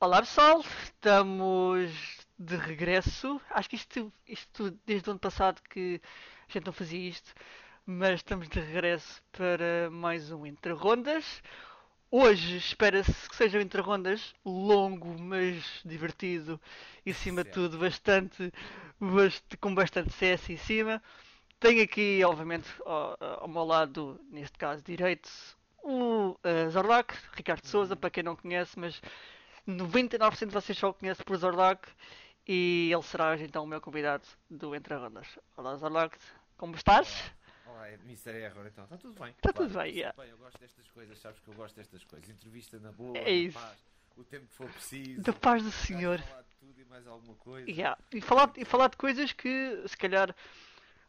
[0.00, 1.90] Olá pessoal, estamos
[2.38, 3.40] de regresso.
[3.50, 6.00] Acho que isto, isto desde o ano passado que
[6.48, 7.34] a gente não fazia isto,
[7.84, 11.42] mas estamos de regresso para mais um Entre Rondas.
[12.10, 16.60] Hoje espera-se que seja um Entre Rondas longo, mas divertido
[17.04, 18.52] e acima de tudo bastante,
[19.00, 21.02] bast- com bastante CS em cima.
[21.60, 25.30] Tenho aqui, obviamente, ao, ao meu lado, neste caso direito,
[25.82, 27.96] o eh, Zorlak, Ricardo Souza, Uhum.
[27.96, 29.00] para quem não conhece, mas
[29.66, 31.88] 99% de vocês só o conhecem por Zorlak
[32.46, 35.26] e ele será então o meu convidado do Entre Rondas.
[35.56, 36.16] Olá Zorlak,
[36.56, 37.32] como estás?
[37.66, 38.30] Olá, é Mr.
[38.30, 38.84] Error então.
[38.84, 39.30] Está tudo bem.
[39.30, 40.24] Está claro, tudo bem, yeah.
[40.24, 42.28] Eu gosto destas coisas, sabes que eu gosto destas coisas.
[42.30, 43.58] Entrevista na boa, É isso.
[43.58, 43.78] paz,
[44.16, 45.20] o tempo que for preciso.
[45.22, 46.20] Da paz do Senhor.
[46.20, 47.68] falar de tudo e mais alguma coisa.
[47.68, 47.98] Yeah.
[48.12, 50.34] E, falar, e falar de coisas que se calhar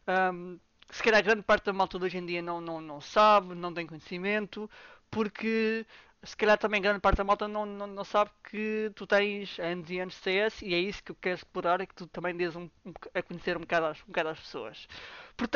[0.06, 0.58] ahm,
[0.90, 3.86] se calhar grande parte da malta hoje em dia não, não, não sabe, não tem
[3.86, 4.68] conhecimento,
[5.10, 5.86] porque
[6.22, 9.90] se calhar também grande parte da malta não, não, não sabe que tu tens anos
[9.90, 12.36] e anos de CS e é isso que eu quero explorar, é que tu também
[12.36, 14.88] dês um, um, a conhecer um bocado, as, um bocado as pessoas.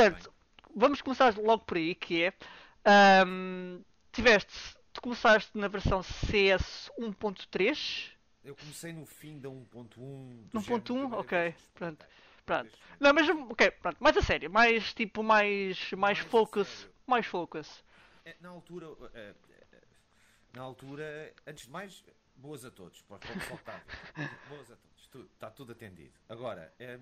[0.06, 0.32] Bem, Portanto,
[0.74, 2.32] vamos começar logo por aí, que é
[2.84, 3.80] ahm,
[4.12, 4.52] tiveste,
[4.92, 8.12] tu começaste na versão CS 1.3
[8.44, 12.04] eu comecei no fim da 1.1 do género, 1.1, primeira ok, que pronto.
[12.04, 12.66] Primeira Pronto.
[12.68, 12.98] experimentei.
[13.00, 17.84] Não, mas ok, pronto, mais a sério, mais tipo, mais, mais Mais focus, mais focus.
[18.24, 19.34] É, Na altura, eh,
[20.52, 22.04] na altura, antes de mais,
[22.36, 24.30] boas a todos, para o pessoal que está a ver.
[24.48, 26.18] Boas a todos, tudo, está tudo atendido.
[26.28, 26.98] Agora, eh,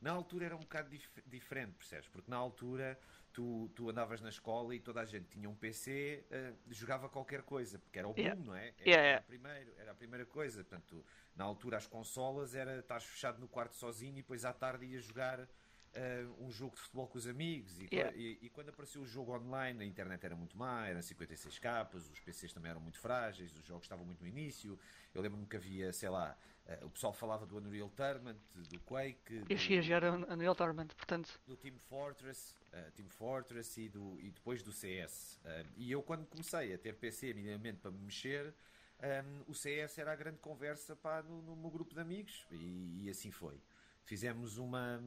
[0.00, 2.08] na altura era um bocado dif- diferente, percebes?
[2.08, 2.98] Porque na altura
[3.32, 7.42] tu, tu andavas na escola e toda a gente tinha um PC, eh, jogava qualquer
[7.42, 8.34] coisa, porque era o Yeah.
[8.36, 8.68] boom, não é?
[8.68, 9.26] Era, Yeah, yeah.
[9.26, 10.62] primeiro, era a primeira coisa.
[10.64, 14.86] Portanto, na altura as consolas era estás fechado no quarto sozinho e depois à tarde
[14.86, 15.48] ia jogar
[15.94, 18.16] eh, um jogo de futebol com os amigos e, Yeah.
[18.16, 22.08] e- e quando apareceu o jogo online a internet era muito má, eram 56 capas,
[22.10, 24.78] os PCs também eram muito frágeis, os jogos estavam muito no início.
[25.14, 28.38] Eu lembro-me que havia, sei lá, eh, o pessoal falava do Unreal Tournament,
[28.70, 31.40] do Quake, Eu cheguei a do, jogar a Unreal Tournament, portanto.
[31.46, 35.38] do Team Fortress, eh, Team Fortress e, do, e depois do CS.
[35.76, 38.54] E eu quando comecei a ter PC minimamente para me mexer,
[39.00, 43.04] ehm, o CS era a grande conversa pá, no, no meu grupo de amigos e,
[43.04, 43.60] e assim foi.
[44.04, 45.00] Fizemos uma.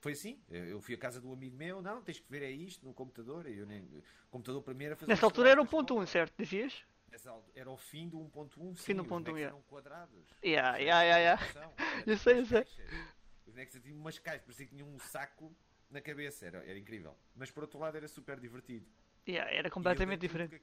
[0.00, 2.84] Foi assim, eu fui à casa do amigo meu, não, tens que ver é isto
[2.86, 3.46] no computador.
[3.46, 3.82] Eu nem...
[3.82, 6.06] O computador para mim era fazer Nessa altura era da 1.1, escola.
[6.06, 6.34] certo?
[6.38, 6.84] Dizias?
[7.54, 9.56] Era o fim do 1.1, Fim do os 1.1, bonecos yeah.
[9.56, 10.24] eram quadrados.
[10.42, 11.74] Yeah, yeah, yeah, yeah.
[12.06, 12.66] Eu tipo sei, eu sei.
[13.46, 15.54] Os bonecos tinham umas caixas, parecia que tinham um saco
[15.90, 17.14] na cabeça, era, era incrível.
[17.36, 18.86] Mas por outro lado era super divertido.
[19.28, 20.62] Yeah, era completamente diferente.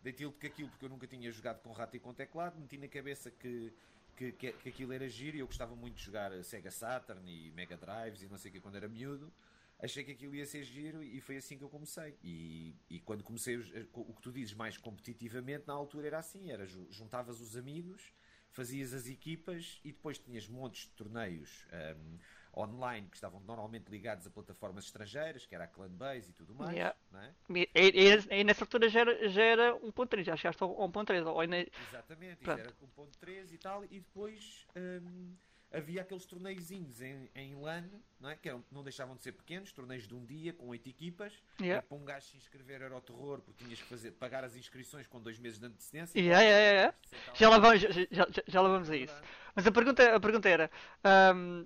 [0.00, 2.76] dei tilt com aquilo porque eu nunca tinha jogado com rato e com teclado, meti
[2.76, 3.72] na cabeça que,
[4.16, 7.50] que, que, que aquilo era giro e eu gostava muito de jogar Sega Saturn e
[7.52, 9.32] Mega Drives e não sei o que quando era miúdo.
[9.78, 12.16] Achei que aquilo ia ser giro e foi assim que eu comecei.
[12.22, 16.50] E, e quando comecei os- o que tu dizes mais competitivamente, na altura era assim:
[16.50, 18.14] era ju- juntavas os amigos,
[18.50, 22.18] fazias as equipas e depois tinhas montes de torneios ahm,
[22.56, 26.72] online que estavam normalmente ligados a plataformas estrangeiras, que era a Clanbase e tudo mais.
[26.72, 26.96] Yeah.
[27.14, 27.30] É?
[27.54, 31.26] E, e- e nessa altura já era, já era 1.3, já chegaste ao 1.3.
[31.26, 31.56] Ou ainda...
[31.88, 32.60] Exatamente, Pronto.
[32.60, 35.34] era com ponto 3 e tal, e depois hum,
[35.72, 37.84] havia aqueles torneiozinhos em, em LAN,
[38.20, 38.36] não, é?
[38.36, 41.82] que eram- não deixavam de ser pequenos, torneios de um dia com oito equipas, Yeah.
[41.86, 45.06] para um gajo se inscrever era o terror, porque tinhas que fazer, pagar as inscrições
[45.08, 46.18] com dois meses de antecedência.
[46.18, 49.12] Yeah, yeah, yeah, tal- Já lá vamos, já, já, já- lá vamos a isso.
[49.14, 49.32] Verdade.
[49.56, 50.70] Mas a pergunta, a pergunta era:
[51.04, 51.64] ahm,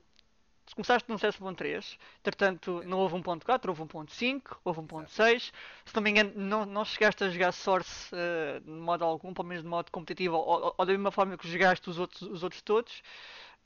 [0.69, 5.53] tu começaste num CS 1.3, entretanto não houve 1.4, houve 1.5, houve 1.6.
[5.85, 9.49] Se não me engano, não, não chegaste a jogar Source eh, de modo algum, pelo
[9.49, 12.63] menos de modo competitivo, ou, ou- da mesma forma que jogaste os outros, os outros
[12.63, 13.03] todos.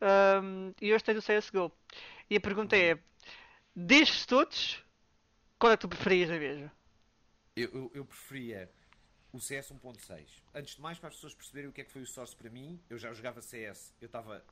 [0.01, 1.73] Ahm, e hoje tens o CSGO.
[2.31, 2.99] E a pergunta é:
[3.75, 4.83] destes todos,
[5.59, 6.73] qual é que tu preferias na mesma?
[7.57, 8.71] Eu, eu, eu preferia
[9.33, 10.43] o CS 1.6.
[10.55, 12.51] Antes de mais, para as pessoas perceberem o que é que foi o Source para
[12.51, 14.45] mim, eu já jogava CS, eu estava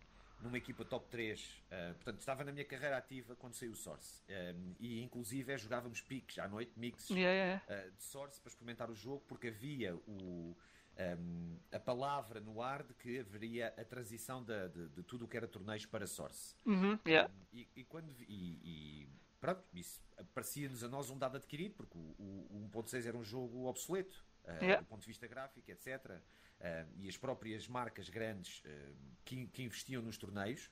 [0.42, 4.22] numa equipa top 3, eh, portanto estava na minha carreira ativa quando saiu o Source.
[4.28, 8.90] Eh, e inclusive jogávamos piques à noite, mixes Yeah, yeah, eh, de Source para experimentar
[8.90, 10.56] o jogo, porque havia o,
[10.96, 15.28] ehm, a palavra no ar de que haveria a transição da- de, de tudo o
[15.28, 16.54] que era torneios para Source.
[16.64, 17.30] Uhum, yeah.
[17.32, 18.60] Um, e, e quando vi- e,
[19.04, 19.08] e
[19.40, 20.00] pronto, isso
[20.34, 24.24] parecia-nos a nós um dado adquirido, porque o, o, o 1.6 era um jogo obsoleto,
[24.44, 26.20] uh, do ponto de vista gráfico, etc.
[26.98, 28.62] E as próprias marcas grandes
[29.24, 30.70] que, que investiam nos torneios,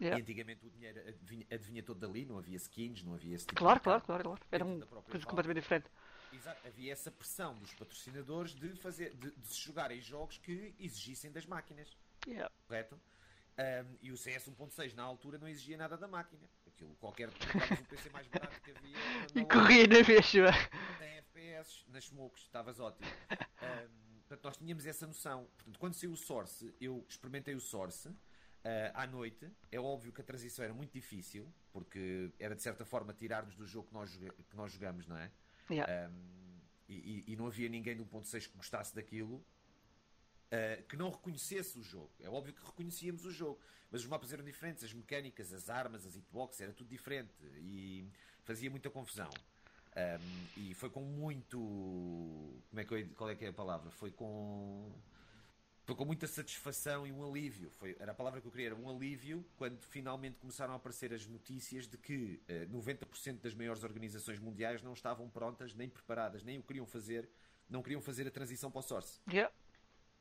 [0.00, 0.18] yeah.
[0.18, 3.58] e antigamente o dinheiro adivinha, adivinha todo dali, não havia skins, não havia esse tipo
[3.58, 4.42] Claro, de claro, claro, claro.
[4.52, 5.90] Era uma coisa completamente diferente.
[6.32, 11.32] Exato, havia essa pressão dos patrocinadores de, fazer, de, de se jogarem jogos que exigissem
[11.32, 11.96] das máquinas
[12.26, 12.50] Yeah.
[12.66, 13.00] correto?
[13.58, 16.42] Um, e o CS 1.6 na altura não exigia nada da máquina.
[16.66, 17.32] Aquilo, qualquer o
[17.88, 18.96] PC mais barato que havia
[19.34, 20.52] E corria na mesma.
[20.98, 23.08] 100 FPS, nas smokes, estavas ótimo.
[23.62, 23.88] Um,
[24.26, 25.46] portanto, nós tínhamos essa noção.
[25.56, 28.14] Portanto, quando saiu o Source, eu experimentei o Source uh,
[28.94, 29.50] à noite.
[29.70, 33.66] É óbvio que a transição era muito difícil, porque era de certa forma tirar-nos do
[33.66, 35.30] jogo que nós, que nós jogamos, não é?
[35.70, 36.10] Yeah.
[36.10, 36.46] Um,
[36.88, 39.44] e, e, não havia ninguém do ponto 6 que gostasse daquilo.
[40.46, 42.12] Uh, que não reconhecesse o jogo.
[42.20, 43.58] É óbvio que reconhecíamos o jogo,
[43.90, 48.08] mas os mapas eram diferentes, as mecânicas, as armas, as hitboxes, era tudo diferente e
[48.44, 49.28] fazia muita confusão.
[49.96, 51.58] Um, e foi com muito.
[51.58, 53.90] Como é que eu, qual é que é a palavra?
[53.90, 54.92] Foi com.
[55.84, 57.70] Foi com muita satisfação e um alívio.
[57.70, 61.14] Foi, era a palavra que eu queria, era um alívio quando finalmente começaram a aparecer
[61.14, 66.42] as notícias de que uh, 90% das maiores organizações mundiais não estavam prontas, nem preparadas,
[66.42, 67.28] nem o queriam fazer,
[67.70, 69.20] não queriam fazer a transição para o Source.
[69.30, 69.54] Yeah.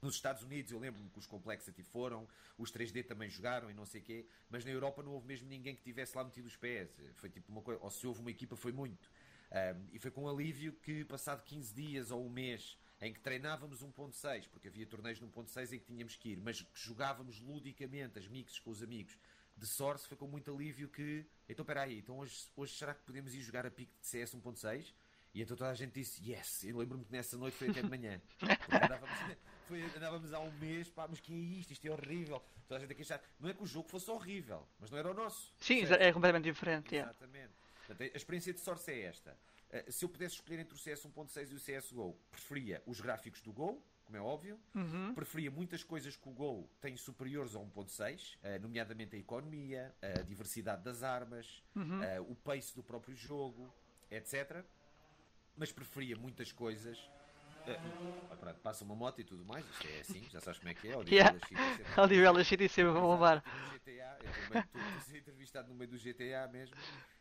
[0.06, 2.28] Nos Estados Unidos, eu lembro-me que os Complexity foram,
[2.60, 5.50] os 3D também jogaram e não sei o quê, mas na Europa não houve mesmo
[5.50, 6.92] ninguém que tivesse lá metido os pés.
[7.16, 9.10] Foi tipo uma coisa, ou se houve uma equipa, foi muito.
[9.56, 13.82] Um, e foi com alívio que, passado 15 dias ou um mês em que treinávamos
[13.82, 18.20] 1.6, porque havia torneios no 1.6 em que tínhamos que ir, mas que jogávamos ludicamente
[18.20, 19.18] as mixes com os amigos
[19.56, 21.26] de Source, foi com muito alívio que.
[21.48, 24.36] Então, espera aí, então hoje, hoje será que podemos ir jogar a pique de CS
[24.36, 24.94] 1.6?
[25.34, 26.64] E então toda a gente disse yes.
[26.64, 28.22] Eu lembro-me que nessa noite foi até de manhã.
[28.70, 29.20] Andávamos,
[29.68, 31.72] foi, andávamos há um mês, pá, mas que é isto?
[31.72, 32.42] Isto é horrível.
[32.68, 33.22] Toda a gente a queixar.
[33.40, 35.54] Não é que o jogo fosse horrível, mas não era o nosso.
[35.60, 36.02] Sim, certo?
[36.02, 36.96] é completamente diferente.
[36.96, 37.36] Exatamente.
[37.36, 37.65] Yeah.
[37.86, 39.38] Portanto, a experiência de Source é esta.
[39.70, 43.42] Eh, se eu pudesse escolher entre o CS 1.6 e o CSGO, preferia os gráficos
[43.42, 44.60] do Go, como é óbvio.
[44.74, 45.14] Uhum.
[45.14, 50.22] Preferia muitas coisas que o Go tem superiores a 1.6, eh, nomeadamente a economia, a
[50.22, 52.04] diversidade das armas, uhum.
[52.04, 53.74] Eh, o pace do próprio jogo,
[54.10, 54.64] etc.
[55.56, 56.98] Mas preferia muitas coisas.
[57.68, 60.88] Uh, passa uma moto e tudo mais, isto é assim, já sabes como é que
[60.88, 60.94] é.
[61.98, 63.44] Audivela Shit e sempre vão levar.
[63.74, 66.76] GTA, eu também estou a ser entrevistado no meio do GTA mesmo.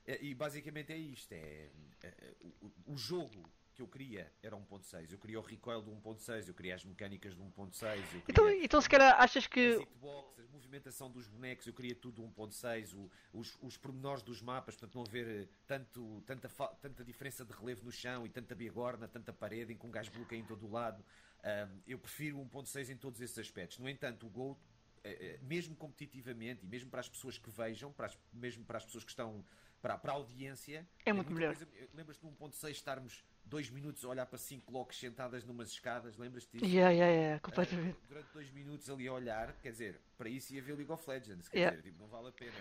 [0.06, 1.70] E basicamente é isto: é,
[2.02, 5.12] é o, o jogo que eu queria era 1.6.
[5.12, 8.22] Eu queria o recoil do 1.6, eu queria as mecânicas do 1.6.
[8.28, 9.74] Então, então se calhar achas que.
[9.74, 14.40] As hitbox, a movimentação dos bonecos, eu queria tudo do 1.6, os, os pormenores dos
[14.40, 18.54] mapas, portanto não haver eh, tanto, tanta, tanta diferença de relevo no chão e tanta
[18.54, 21.04] bigorna, tanta parede em que um gajo bloqueia em todo o lado.
[21.44, 23.78] Um, eu prefiro 1.6 em todos esses aspectos.
[23.78, 24.58] No entanto, o Go,
[25.02, 28.78] eh, eh, mesmo competitivamente e mesmo para as pessoas que vejam, para as, mesmo para
[28.78, 29.44] as pessoas que estão
[29.82, 30.88] para, para a audiência.
[31.04, 31.54] É muito é melhor.
[31.92, 36.16] Lembras-te de 1.6 estarmos dois minutos a olhar para cinco locks sentadas numas escadas?
[36.16, 36.64] Lembras-te disso?
[36.64, 37.96] Yeah, yeah, yeah, completamente.
[37.96, 41.08] Uh, durante dois minutos ali a olhar, quer dizer, para isso ia ver League of
[41.08, 41.76] Legends, quer yeah.
[41.76, 42.52] dizer, tipo, não vale a pena.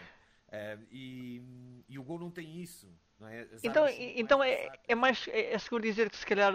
[0.54, 2.88] Uh, e, e, o Go não tem isso,
[3.20, 3.42] não é?
[3.42, 6.54] As então, então é, é mais é, é, seguro dizer que se calhar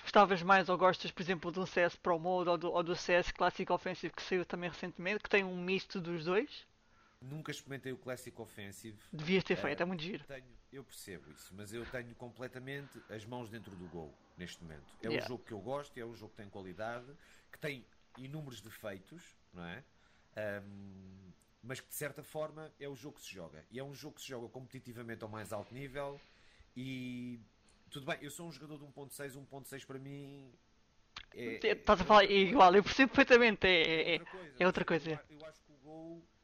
[0.00, 3.32] gostavas mais ou gostas, por exemplo, do CS Pro Mode ou do, ou do CS
[3.32, 6.64] Classic Offensive que saiu também recentemente, que tem um misto dos dois?
[7.20, 8.98] Nunca experimentei o Classic Offensive.
[9.12, 10.24] Devias ter feito, uh, é muito giro.
[10.24, 14.86] Tenho, eu percebo isso, mas eu tenho completamente as mãos dentro do gol neste momento.
[15.02, 15.24] É yeah.
[15.24, 17.06] um jogo que eu gosto, é um jogo que tem qualidade,
[17.50, 17.84] que tem
[18.18, 19.82] inúmeros defeitos, não é?
[20.36, 21.32] Um,
[21.62, 23.64] mas que de certa forma é o jogo que se joga.
[23.70, 26.20] E é um jogo que se joga competitivamente ao mais alto nível.
[26.76, 27.40] E
[27.90, 30.52] tudo bem, eu sou um jogador de 1.6, 1.6 para mim.
[31.34, 33.66] É, Estás a falar igual, eu percebo perfeitamente.
[33.66, 34.20] É, é,
[34.58, 35.10] é outra coisa.
[35.10, 36.35] Eu, eu acho que o gol é, é,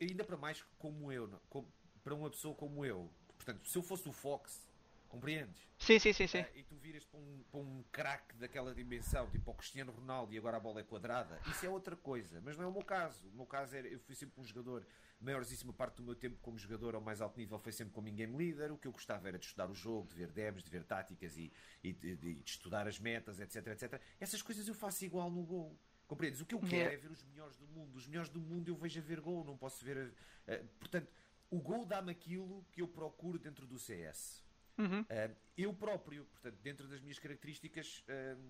[0.00, 1.66] ainda para mais como eu, como,
[2.02, 3.10] para uma pessoa como eu.
[3.36, 4.72] Portanto, se eu fosse o Fox,
[5.12, 5.68] compreendes?
[5.78, 6.26] Sim, sim, sim.
[6.26, 6.40] sim.
[6.40, 10.32] Uh, e tu viras para um, para um craque daquela dimensão, tipo o Cristiano Ronaldo
[10.32, 12.40] e agora a bola é quadrada, isso é outra coisa.
[12.40, 13.28] Mas não é o meu caso.
[13.28, 14.86] O meu caso era, eu fui sempre um jogador,
[15.20, 18.08] a maioríssima parte do meu tempo como jogador ao mais alto nível foi sempre como
[18.08, 18.72] in-game leader.
[18.72, 21.36] O que eu gostava era de estudar o jogo, de ver demos, de ver táticas
[21.36, 21.52] e,
[21.84, 24.00] e de, de, de estudar as metas, etc, etc.
[24.18, 25.78] Essas coisas eu faço igual no gol.
[26.06, 26.40] Compreendes?
[26.40, 26.94] O que eu quero yeah.
[26.94, 27.96] é ver os melhores do mundo.
[27.96, 29.96] Os melhores do mundo eu vejo a ver gol, não posso ver.
[29.98, 31.12] Uh, portanto,
[31.50, 34.42] o gol dá-me aquilo que eu procuro dentro do CS.
[34.78, 35.00] Uhum.
[35.02, 38.40] Uh, eu próprio, portanto, dentro das minhas características uh,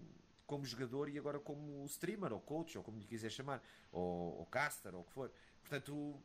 [0.47, 4.47] como jogador e agora como streamer, ou coach, ou como lhe quiser chamar, ou, ou
[4.47, 5.32] caster, ou o que for.
[5.61, 6.23] Portanto,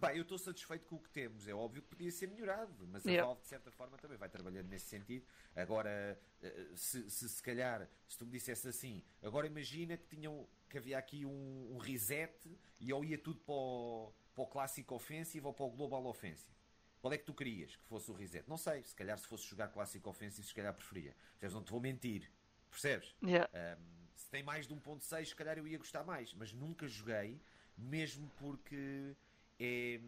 [0.00, 1.46] Bah, eu estou satisfeito com o que temos.
[1.46, 3.26] É óbvio que podia ser melhorado, mas a yeah.
[3.26, 5.24] Valve, de certa forma, também vai trabalhando nesse sentido.
[5.54, 10.48] Agora, eh, se, se, se calhar, se tu me dissesse assim, agora imagina que, tinham,
[10.68, 14.96] que havia aqui um, um reset e ou ia tudo para o, para o Clássico
[14.96, 16.52] Offensive ou para o Global Offensive.
[17.00, 18.48] Qual é que tu querias que fosse o reset?
[18.48, 21.14] Não sei, se calhar se fosse jogar Clássico Offensive, se calhar preferia.
[21.38, 21.54] Percebes?
[21.54, 22.32] Não te vou mentir.
[22.68, 23.14] Percebes?
[23.22, 23.48] Yeah.
[23.78, 26.34] Um, se tem mais de 1.6, se calhar eu ia gostar mais.
[26.34, 27.40] Mas nunca joguei,
[27.76, 29.14] mesmo porque
[29.58, 30.00] é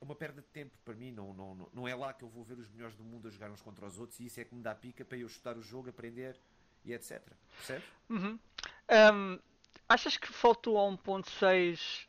[0.00, 1.12] uma perda de tempo para mim.
[1.12, 3.50] Não, não, não é lá que eu vou ver os melhores do mundo a jogar
[3.50, 5.62] uns contra os outros e isso é que me dá pica para eu estudar o
[5.62, 6.38] jogo, aprender
[6.84, 7.22] e etc.
[7.56, 7.88] Percebes?
[8.08, 8.38] Uhum.
[9.12, 9.38] Um,
[9.88, 12.06] achas que faltou a 1.6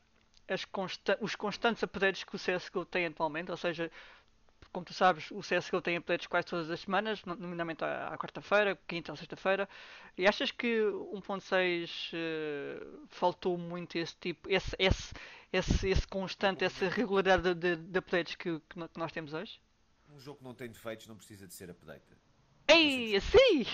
[0.72, 3.52] consta os constantes updates que o CSGO tem atualmente?
[3.52, 3.92] Ou seja,
[4.72, 8.78] como tu sabes, o CSGO tem updates quase todas as semanas, nomeadamente à, à quarta-feira,
[8.88, 9.68] quinta ou sexta-feira.
[10.18, 15.14] E achas que 1.6 uh, faltou muito esse tipo, esse, esse,
[15.52, 19.60] esse, esse constante, essa regularidade de, de, de updates que, que, nós temos hoje?
[20.10, 22.06] Um jogo que não tem defeitos não precisa de ser update.
[22.68, 23.66] Ei, assim!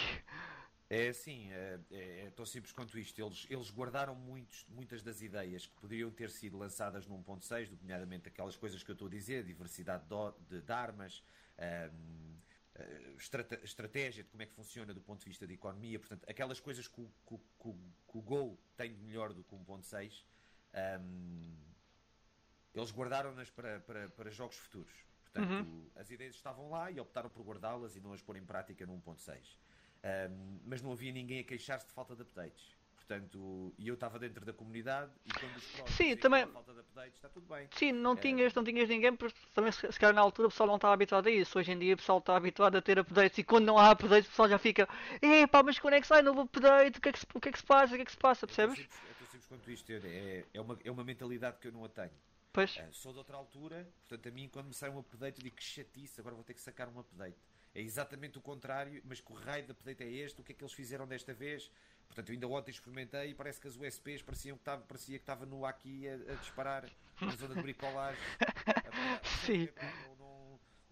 [0.87, 3.19] É assim, é, é, tão simples quanto isto.
[3.19, 8.27] Eles, eles guardaram muitos, muitas das ideias que poderiam ter sido lançadas no 1.6, nomeadamente
[8.27, 10.03] aquelas coisas que eu estou a dizer, diversidade
[10.47, 11.23] de, de armas,
[11.91, 12.35] um,
[12.75, 13.15] eh,
[13.63, 16.87] estratégia de como é que funciona do ponto de vista de economia, portanto, aquelas coisas
[16.87, 17.73] que o, que, que,
[18.07, 20.23] que o Go tem de melhor do que o 1.6,
[21.01, 21.55] um,
[22.75, 24.93] eles guardaram-nas para, para, para jogos futuros.
[25.23, 25.89] Portanto, uhum.
[25.95, 28.93] as ideias estavam lá e optaram por guardá-las e não as pôr em prática no
[29.01, 29.57] 1.6.
[30.05, 32.75] Um, mas não havia ninguém a queixar-se de falta de updates.
[32.95, 36.47] Portanto, e eu estava dentro da comunidade e quando os próximos Sim, também...
[36.47, 37.67] falta de updates, está tudo bem.
[37.71, 38.15] Sim, não, é...
[38.15, 40.93] tinhas, não tinhas ninguém, porque também se, se calhar na altura o pessoal não estava
[40.93, 41.57] habituado a isso.
[41.57, 44.27] Hoje em dia o pessoal está habituado a ter updates e quando não há updates
[44.27, 44.87] o pessoal já fica
[45.21, 46.97] Epá, mas quando é que sai novo update?
[46.97, 47.93] O que é que se, o que é que se passa?
[47.93, 48.47] O que é que se passa?
[48.47, 48.79] Percebes?
[48.79, 49.91] É tão simples, é tão simples quanto isto.
[49.91, 52.11] É, é, uma, é uma mentalidade que eu não a tenho.
[52.51, 52.75] Pois.
[52.77, 55.57] Uh, sou de outra altura, portanto a mim quando me sai um update eu digo
[55.57, 57.37] que chatice, agora vou ter que sacar um update.
[57.75, 60.55] É exatamente o contrário, mas que o raio de update é este, o que é
[60.55, 61.69] que eles fizeram desta vez?
[62.07, 65.23] Portanto, eu ainda ontem experimentei e parece que as USPs pareciam que estava, parecia que
[65.23, 66.89] estava no aqui a, a disparar
[67.19, 68.23] na zona de bricolagem.
[69.45, 69.67] Sim.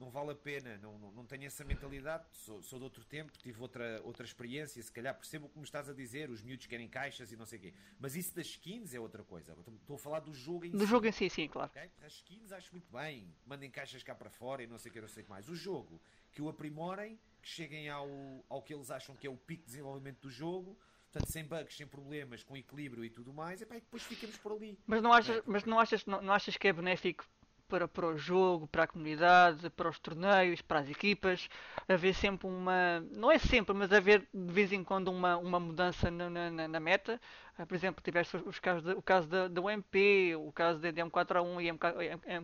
[0.03, 2.25] Não, vale a pena, não, não, não tenho essa mentalidade.
[2.33, 4.83] Sou, sou de outro tempo, tive outra, outra experiência.
[4.83, 7.45] Se calhar percebo o que me estás a dizer, os miúdos querem caixas e não
[7.45, 7.73] sei o quê.
[7.97, 9.55] Mas isso das skins é outra coisa.
[9.79, 10.83] Estou a falar do jogo em do si.
[10.83, 11.71] Do jogo em si, sim, claro.
[11.71, 11.89] Okay?
[12.01, 13.33] As skins acho muito bem.
[13.45, 15.47] Mandem caixas cá para fora e não sei o que, não sei o que mais.
[15.47, 16.01] O jogo
[16.33, 18.09] que o aprimorem, que cheguem ao,
[18.49, 20.77] ao que eles acham que é o pico de desenvolvimento do jogo,
[21.11, 24.35] portanto, sem bugs, sem problemas, com equilíbrio e tudo mais, e, pá, e depois ficamos
[24.37, 24.77] por ali.
[24.85, 27.25] Mas não achas, é, mas não achas, não, não achas que é benéfico
[27.67, 31.49] para, para o jogo, para a comunidade, para os torneios, para as equipas,
[31.87, 32.99] haver sempre uma.
[33.15, 36.79] Não é sempre, mas haver de vez em quando uma, uma mudança na, na, na
[36.79, 37.19] meta.
[37.57, 40.91] Uh, por exemplo, tiveste os casos de, o caso da, da UMP, o caso de
[40.91, 41.87] M4A1 e MK,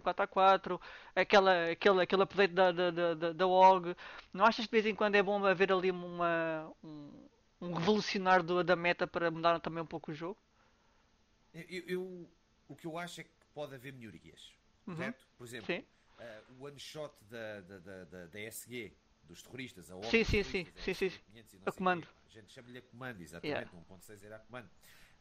[0.01, 0.79] M4A4,
[1.15, 3.95] aquela, aquela, aquele update da, da, da, da OG.
[4.33, 7.27] Não achas que de vez em quando é bom haver ali uma, um,
[7.61, 10.37] um revolucionar do, da meta para mudar também um pouco o jogo?
[11.53, 12.29] Eu, eu,
[12.67, 14.58] o que eu acho é que pode haver melhorias
[14.89, 15.13] uhum.
[15.37, 18.93] Por exemplo, uh, o one shot da, da, da, da, SG,
[19.23, 21.61] dos terroristas, a sim, sim, sim, sim, sim, sim.
[21.65, 22.07] a comando.
[22.25, 23.87] A gente chama-lhe a comando, exatamente, yeah.
[23.89, 24.69] 1.6 era a comando.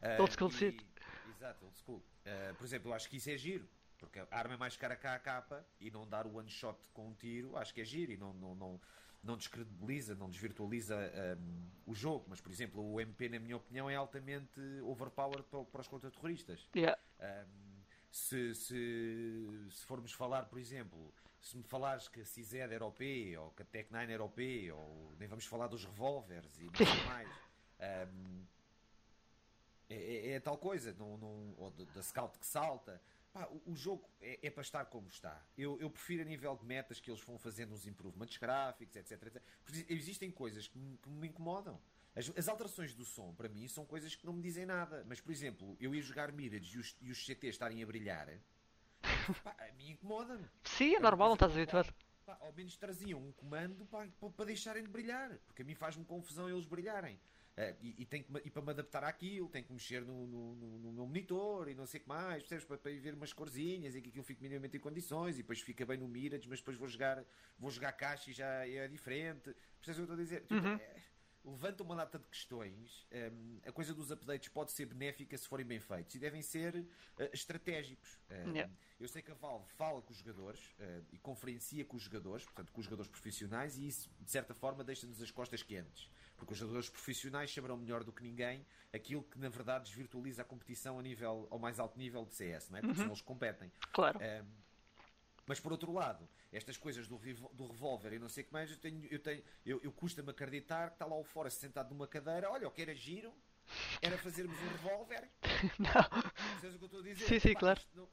[0.01, 0.85] Uh, old school shit.
[1.29, 1.97] Exato, old school.
[2.25, 4.95] Uh, por exemplo, eu acho que isso é giro, porque a arma é mais cara
[4.95, 7.85] cá a capa e não dar o one shot com um tiro, acho que é
[7.85, 8.81] giro e não, não, não,
[9.23, 10.95] não descredibiliza, não desvirtualiza
[11.37, 12.25] um, o jogo.
[12.29, 16.67] Mas, por exemplo, o MP, na minha opinião, é altamente overpowered para, para os contra-terroristas.
[16.75, 16.99] Yeah.
[17.19, 17.68] Um,
[18.11, 23.01] se, se, se formos falar, por exemplo, se me falares que a CZ era OP,
[23.37, 26.71] ou que a Tech9 era OP, ou nem vamos falar dos revólveres e não
[27.07, 27.29] mais.
[27.79, 28.45] Um,
[29.89, 33.01] é, é, é, tal coisa, não, não, ou da Scout que salta.
[33.33, 35.43] Pá, o, o, jogo é, é, para estar como está.
[35.57, 39.11] Eu, eu, prefiro a nível de metas que eles vão fazendo uns improvements gráficos, etc.
[39.23, 39.43] etc.
[39.87, 41.79] Existem coisas que me, que me incomodam.
[42.19, 45.05] As, as, alterações do som, para mim, são coisas que não me dizem nada.
[45.07, 48.27] Mas, por exemplo, eu ia jogar Mirage e os, e os CTs estarem a brilhar,
[49.41, 50.45] pá, a mim incomoda-me.
[50.65, 51.93] Sim, é normal, não estás habituado.
[52.27, 55.29] Ao menos traziam um comando para, para deixarem de brilhar.
[55.47, 57.17] Porque a mim faz-me confusão eles brilharem.
[57.57, 60.55] Uh, e, e, tem que, e para me adaptar àquilo, tenho que mexer no, no,
[60.55, 62.63] no, no meu monitor e não sei o que mais, percebes?
[62.63, 65.85] Para, para ver umas corzinhas e que aquilo fique minimamente em condições e depois fica
[65.85, 67.23] bem no Mirage, mas depois vou jogar,
[67.57, 69.53] vou jogar caixa e já é diferente.
[69.81, 70.41] Percebes o que eu estou a dizer?
[70.41, 70.75] Tipo, uhum.
[70.75, 70.95] É,
[71.43, 73.07] levanta uma data de questões.
[73.11, 76.75] Um, a coisa dos updates pode ser benéfica se forem bem feitos e devem ser
[76.75, 76.85] uh,
[77.33, 78.19] estratégicos.
[78.29, 78.73] Um, yeah.
[78.99, 82.43] Eu sei que a Valve fala com os jogadores uh, e conferencia com os jogadores,
[82.45, 86.09] portanto, com os jogadores profissionais, e isso, de certa forma, deixa-nos as costas quentes.
[86.35, 90.45] Porque os jogadores profissionais saberão melhor do que ninguém aquilo que, na verdade, desvirtualiza a
[90.45, 92.81] competição a nível, ao mais alto nível de CS, não é?
[92.81, 93.07] Porque uhum.
[93.07, 93.71] eles competem.
[93.91, 94.19] Claro.
[94.19, 94.68] Um,
[95.49, 98.69] mas por outro lado, estas coisas do, do revólver e não sei o que mais,
[98.69, 102.07] eu tenho, eu tenho, eu, eu custa-me acreditar que está lá o fora sentado numa
[102.07, 103.33] cadeira, olha, o que era giro
[103.99, 105.27] era fazermos um revólver.
[105.79, 106.21] Não.
[106.61, 107.25] Sabes o que eu estou a dizer?
[107.25, 107.81] Sim, sim, Pá, claro.
[107.95, 108.07] Não,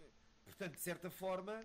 [0.47, 1.63] portanto, de certa forma,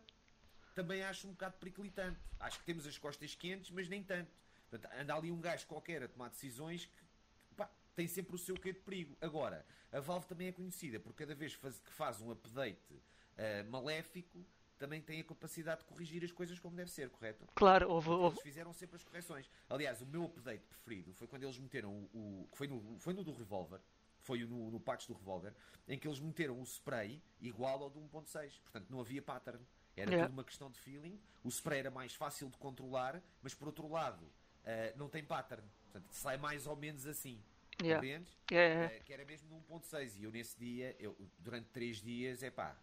[0.76, 2.20] também acho um bocado periclitante.
[2.38, 4.30] Acho que temos as costas quentes, mas nem tanto.
[4.70, 8.56] Portanto, anda ali um gajo qualquer a tomar decisões que pá, tem sempre o seu
[8.56, 9.18] quê de perigo.
[9.22, 14.46] Agora, a Valve também é conhecida por cada vez que faz um update uh, maléfico,
[14.82, 17.48] também tem a capacidade de corrigir as coisas como deve ser, correto?
[17.54, 18.34] Claro, houve, houve...
[18.38, 19.48] Eles fizeram sempre as correções.
[19.70, 22.48] Aliás, o meu update preferido foi quando eles meteram o.
[22.50, 23.80] o foi, no, foi no do Revolver,
[24.22, 25.54] foi no, no patch do Revolver,
[25.88, 28.60] em que eles meteram o spray igual ao do 1.6.
[28.64, 29.64] Portanto, não havia pattern.
[29.96, 30.28] Era Yeah.
[30.28, 31.22] tudo uma questão de feeling.
[31.44, 34.26] O spray era mais fácil de controlar, mas por outro lado,
[34.64, 35.68] eh, não tem pattern.
[35.84, 37.40] Portanto, sai mais ou menos assim.
[37.80, 38.02] Yeah.
[38.02, 38.36] Compreendes?
[38.52, 38.96] Yeah.
[38.96, 42.50] Eh, que era mesmo no 1.6 e eu nesse dia, eu, durante 3 dias, é
[42.50, 42.76] pá,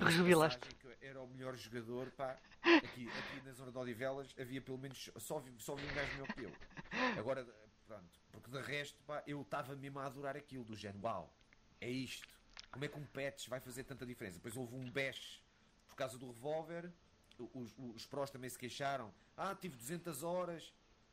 [0.00, 0.60] Rejubilaste.
[1.00, 5.38] era o melhor jogador, pá, aqui, aqui na zona de Odivelas havia pelo menos, só
[5.38, 6.52] vi, só vi um gajo melhor que eu.
[7.18, 7.46] Agora,
[7.86, 11.32] pronto, porque de resto, pá, eu estava mesmo a adorar aquilo, do género, uau,
[11.80, 12.26] é isto,
[12.72, 14.36] como é que um patch vai fazer tanta diferença?
[14.38, 15.40] Depois houve um bash
[15.86, 16.90] por causa do revólver,
[17.52, 20.72] os, os prós também se queixaram, ah, tive 200 horas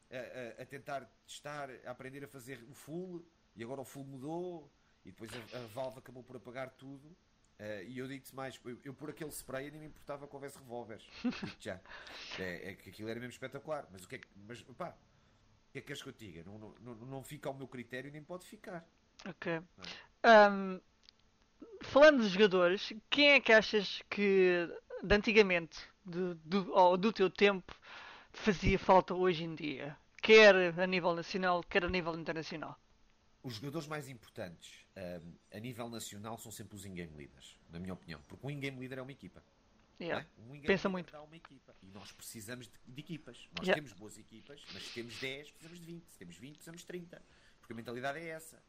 [0.09, 3.23] a, a- a tentar testar, a aprender a fazer o full,
[3.55, 4.71] e agora o full mudou,
[5.05, 7.15] e depois a, a Valve acabou por apagar tudo.
[7.61, 10.57] Eh, e eu digo-te mais, eu, eu por aquele spray nem me importava que houvesse
[10.57, 11.05] revólveres.
[11.61, 11.79] Já.
[12.39, 13.87] É, é que aquilo era mesmo espetacular.
[13.91, 14.27] Mas o que é que.
[14.47, 14.89] Mas pá,
[15.69, 16.43] o que é que queres que eu te diga?
[16.43, 18.83] Não, não, não, fica ao meu critério nem pode ficar.
[19.27, 19.61] Ok.
[20.23, 20.79] Ahm,
[21.83, 24.67] falando de jogadores, quem é que achas que
[25.03, 27.75] de antigamente, de- do, ou do teu tempo,
[28.33, 29.95] fazia falta hoje em dia?
[30.21, 32.75] Quer a nível nacional, quer a nível internacional.
[33.43, 37.93] Os jogadores mais importantes ahm, a nível nacional são sempre os in-game leaders, na minha
[37.93, 38.21] opinião.
[38.27, 39.43] Porque um in-game leader é uma equipa.
[39.99, 40.27] Yeah.
[40.37, 40.57] não é?
[40.57, 41.11] Um Pensa muito.
[41.11, 41.75] dá uma equipa.
[41.81, 43.37] E nós precisamos de, de equipas.
[43.57, 43.75] Nós Yeah.
[43.81, 46.09] temos boas equipas, mas se temos 10, precisamos de 20.
[46.09, 47.21] Se temos 20, precisamos de 30.
[47.59, 48.61] Porque a mentalidade é essa.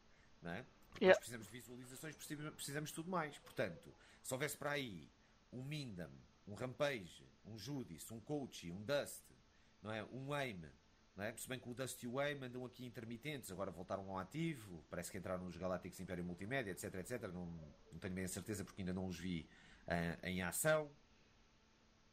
[0.42, 0.64] Não é?
[0.90, 1.08] Porque Yeah.
[1.08, 2.16] nós precisamos de visualizações,
[2.54, 3.38] precisamos, de tudo mais.
[3.38, 5.10] Portanto, se houvesse para aí
[5.52, 6.10] um Mindam,
[6.46, 9.22] um Rampage, um Judice, um Coachy, um Dust,
[9.82, 10.04] não é?
[10.04, 10.62] um Aim,
[11.18, 11.34] é?
[11.36, 14.82] Se bem que o Dust e o Aim andam aqui intermitentes, agora voltaram ao ativo,
[14.88, 17.22] parece que entraram nos Galactics Império Multimédia, etc, etc.
[17.32, 17.46] Não,
[17.92, 19.46] não tenho bem a certeza porque ainda não os vi
[19.86, 20.90] ah, em ação.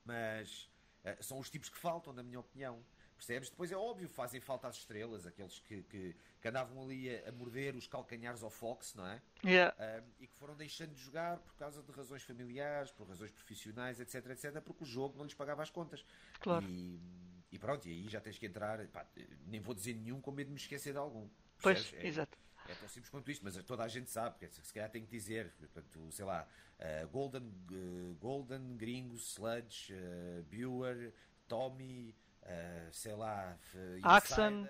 [0.04, 0.70] Mas
[1.06, 2.84] ah, são os tipos que faltam, na minha opinião.
[3.16, 3.50] Percebes?
[3.50, 7.32] Depois é óbvio, fazem falta as estrelas, aqueles que, que, que andavam ali a, a
[7.34, 9.22] morder os calcanhares ao Fox, não é?
[9.44, 9.76] Yeah.
[9.78, 14.00] Um, e que foram deixando de jogar por causa de razões familiares, por razões profissionais,
[14.00, 16.06] etc, etc, porque o jogo não lhes pagava as contas.
[16.40, 16.66] Claro.
[16.66, 16.98] E,
[17.52, 19.06] e pronto, e aí já tens que entrar, pá,
[19.48, 21.28] nem vou dizer nenhum com medo de me esquecer de algum.
[21.62, 21.94] Pois?
[21.94, 22.38] É- exato.
[22.68, 25.10] é tão simples quanto isto, mas toda a gente sabe, porque se calhar tem que
[25.12, 26.48] dizer, portanto, sei lá,
[26.80, 31.14] uh, Golden, uh, Golden, Gringo, Sludge, uh, Buer,
[31.48, 34.68] Tommy, uh, sei lá, f- Axon.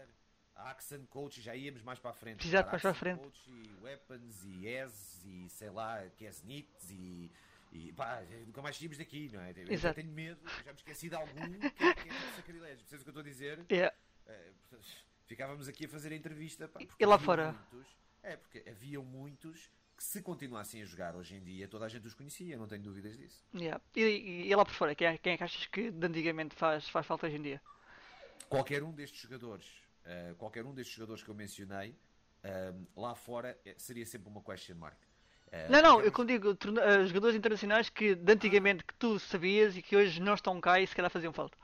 [0.55, 2.45] Axon, Coach, já íamos mais para a frente.
[2.47, 3.19] Exato, mais para a frente.
[3.19, 7.31] Coach, e Weapons, e Ez, e sei lá, Kesnits, e.
[7.71, 9.51] E pá, nunca mais saímos daqui, não é?
[9.55, 9.95] Eu Exato.
[9.95, 12.77] tenho medo, já me esqueci de algum que é, que é tipo sacrilégio.
[12.77, 13.65] Percebes o que eu estou a dizer?
[13.71, 13.95] Yeah.
[14.25, 14.87] Eh, portanto,
[15.25, 16.67] ficávamos aqui a fazer a entrevista.
[16.67, 17.51] pá, E lá fora?
[17.71, 21.89] Muitos, é, porque haviam muitos que se continuassem a jogar hoje em dia, toda a
[21.89, 23.45] gente os conhecia, não tenho dúvidas disso.
[23.53, 23.81] Yeah.
[23.95, 26.55] E, e, e lá por fora, quem é, quem é que achas que de antigamente
[26.55, 27.61] faz, faz falta hoje em dia?
[28.47, 29.67] Qualquer um destes jogadores,
[30.05, 31.95] eh, qualquer um destes jogadores que eu mencionei,
[32.41, 34.97] eh, lá fora seria sempre uma question mark.
[35.51, 39.75] Eh, Não, não, eu quando digo eh, jogadores internacionais que de antigamente que tu sabias
[39.75, 41.57] e que hoje não estão cá e se calhar faziam falta.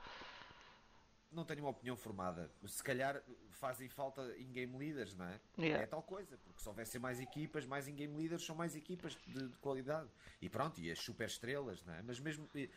[1.30, 2.50] não tenho uma opinião formada.
[2.66, 5.40] Se calhar fazem falta in-game leaders, não é?
[5.58, 5.82] Yeah.
[5.82, 9.48] É tal coisa, porque se houvessem mais equipas, mais in-game leaders são mais equipas de,
[9.48, 10.08] de qualidade.
[10.40, 12.02] E pronto, e as super estrelas, não é?
[12.02, 12.48] Mas mesmo.
[12.54, 12.68] eh,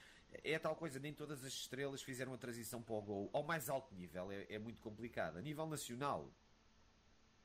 [0.44, 3.30] É tal coisa, nem todas as estrelas fizeram a transição para o gol.
[3.34, 5.38] Ao mais alto nível é, é muito complicado.
[5.38, 6.30] A nível nacional,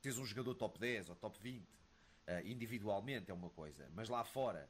[0.01, 1.65] tens um jogador top 10 ou top 20,
[2.27, 3.89] eh, individualmente é uma coisa.
[3.93, 4.69] Mas lá fora,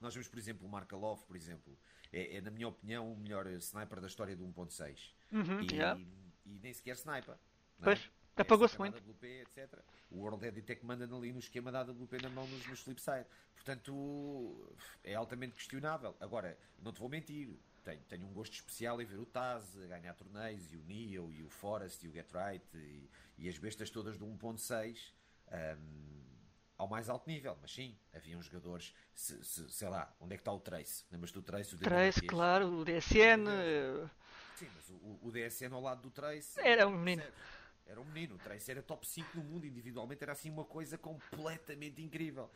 [0.00, 1.78] nós vemos, por exemplo, o Markalov, por exemplo,
[2.12, 5.12] é, é, na minha opinião, o melhor sniper da história do 1.6.
[5.32, 6.00] Uhum, E, yeah.
[6.44, 7.36] e nem sequer sniper.
[7.78, 8.96] não Pois, É apagou-se muito.
[8.96, 9.78] AWP, etc.
[10.10, 13.26] O World Edit manda ali no esquema da AWP na mão nos, nos flipside.
[13.54, 16.16] Portanto, é altamente questionável.
[16.20, 17.48] Agora, não te vou mentir.
[17.84, 21.32] Tenho, tenho um gosto especial em ver o Taz a ganhar torneios, e o Neo,
[21.32, 25.12] e o Forest, e o Get Right, e, e as bestas todas do 1.6.
[25.48, 26.22] hum,
[26.78, 30.40] ao mais alto nível, mas sim, haviam jogadores, se- se- sei lá, onde é que
[30.42, 31.04] está o Trace?
[31.10, 31.74] Lembras-te do Trace?
[31.74, 33.44] O Trace, claro, o DSN.
[34.56, 37.22] Sim, mas o, o- o DSN ao lado do Trace Era um menino.
[37.22, 37.62] percebes?
[37.84, 38.36] Era um menino.
[38.36, 42.50] O Trace era top 5 no mundo individualmente, era assim uma coisa completamente incrível.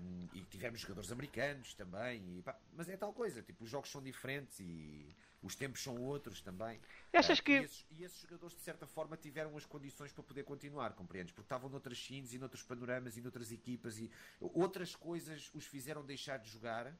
[0.00, 3.90] Um, e tivemos jogadores americanos também, e pá, mas é tal coisa, tipo, os jogos
[3.90, 6.80] são diferentes e os tempos são outros também.
[7.12, 10.12] E achas Ah, que- e, esses, e esses jogadores, de certa forma, tiveram as condições
[10.12, 11.32] para poder continuar, compreendes?
[11.32, 16.04] Porque estavam noutras scenes e noutros panoramas e noutras equipas e outras coisas os fizeram
[16.04, 16.94] deixar de jogar.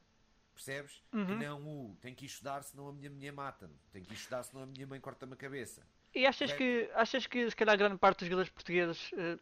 [0.53, 1.01] Percebes?
[1.11, 1.25] Uhum.
[1.25, 3.73] Que não o tem que ir estudar, senão a minha mulher mata-me.
[3.91, 5.83] Tem que ir estudar, senão a minha mãe corta-me a cabeça.
[6.13, 9.39] E achas que, achas que se calhar grande parte dos jogadores portugueses eh,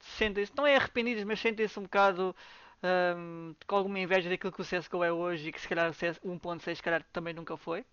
[0.00, 2.36] sentem-se, não é arrependidos, mas sentem-se um bocado
[2.82, 5.94] ahm, com alguma inveja daquilo que o CSGO é hoje e que se calhar o
[5.94, 7.86] CS 1.6 se calhar também nunca foi?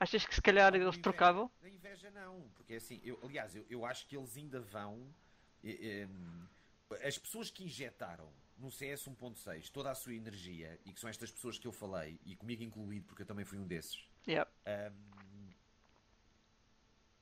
[0.00, 1.50] Achas que se calhar eles inveja- trocavam?
[1.60, 5.06] Na inveja não, porque assim, eu, aliás, eu, eu acho que eles ainda vão.
[5.62, 6.06] eh,
[6.90, 11.08] eh, as pessoas que injetaram no CS 1.6 toda a sua energia, e que são
[11.10, 14.50] estas pessoas que eu falei, e comigo incluído, porque eu também fui um desses, Yeah.
[14.66, 15.52] um,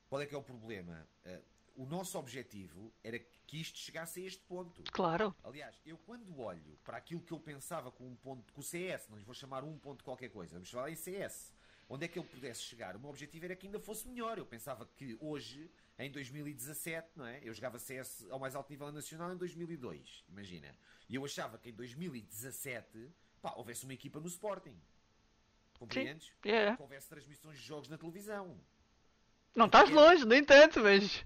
[0.09, 1.07] qual é que é o problema?
[1.27, 1.43] Uh,
[1.83, 4.83] o nosso objetivo era que isto chegasse a este ponto.
[4.91, 5.35] Claro.
[5.45, 9.09] Aliás, eu quando olho para aquilo que eu pensava com um ponto, com o CS,
[9.09, 11.53] não lhes vou chamar um ponto qualquer coisa, vamos falar em CS,
[11.88, 14.38] onde é que ele pudesse chegar, o meu objetivo era que ainda fosse melhor.
[14.38, 17.40] Eu pensava que hoje, em 2017, não é?
[17.42, 20.74] Eu jogava CS ao mais alto nível nacional em 2002, imagina.
[21.09, 24.79] E eu achava que em 2017, pá, houvesse uma equipa no Sporting.
[25.79, 26.33] Compreendes?
[26.44, 26.77] Yeah.
[26.77, 28.61] Que houvesse transmissões de jogos na televisão.
[29.55, 31.24] Não estás longe, nem tanto, mas.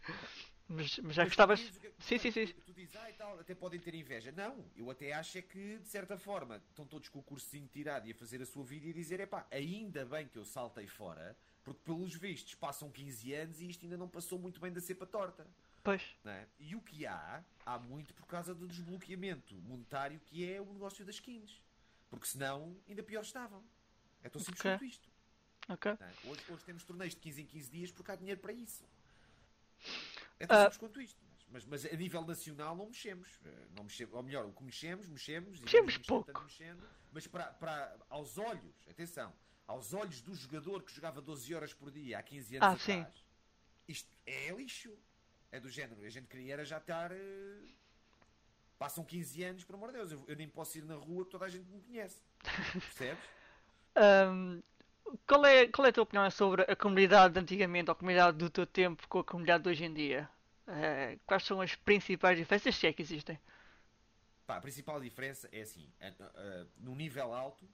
[0.74, 1.60] Mas, mas já Mas gostavas.
[1.60, 2.46] que- Sim, sim, sim.
[2.46, 4.32] Tu, tu dizes, ah, e tal, até podem ter inveja.
[4.32, 8.08] Não, eu até acho é que, de certa forma, estão todos com o cursinho tirado
[8.08, 11.36] e a fazer a sua vida e dizer, epá, ainda bem que eu saltei fora,
[11.62, 15.04] porque pelos vistos passam 15 anos e isto ainda não passou muito bem da cepa
[15.06, 15.46] torta.
[15.84, 16.00] Pois.
[16.24, 16.46] é?
[16.58, 21.04] E o que há, há muito por causa do desbloqueamento monetário que é o negócio
[21.04, 21.60] das skins.
[22.08, 23.62] Porque senão, ainda pior estavam.
[24.22, 24.70] É tão simples Ok.
[24.70, 25.08] quanto isto.
[25.68, 25.92] Ok.
[25.92, 26.28] é?
[26.28, 28.84] Hoje, hoje temos torneios de 15 em 15 dias porque há dinheiro para isso.
[30.40, 31.20] É tão simples quanto isto.
[31.50, 33.28] Mas, mas a nível nacional não mexemos.
[33.44, 34.14] Eh, Não mexemos.
[34.14, 35.58] Ou melhor, o que mexemos, mexemos.
[35.58, 36.42] e Mexemos pouco.
[36.42, 39.32] Mexendo, mas para, para, aos olhos, atenção,
[39.66, 43.00] aos olhos do jogador que jogava 12 horas por dia há 15 anos Ah, sim.
[43.00, 43.24] atrás,
[43.86, 44.96] isto é lixo.
[45.50, 46.02] É do género.
[46.02, 47.12] A gente queria era já estar.
[47.12, 47.58] eh,
[48.78, 50.10] Passam 15 anos, por amor de Deus.
[50.10, 52.20] Eu, eu nem posso ir na rua que toda a gente me conhece.
[52.72, 53.22] Percebes?
[53.94, 54.60] Ahm,
[55.26, 58.36] qual, é, qual é a tua opinião sobre a comunidade de antigamente ou a comunidade
[58.38, 60.28] do teu tempo com a comunidade de hoje em dia?
[60.66, 63.38] Eh, quais são as principais diferenças, se é que existem?
[64.46, 67.68] Pá, a principal diferença é assim: a- a- no nível alto,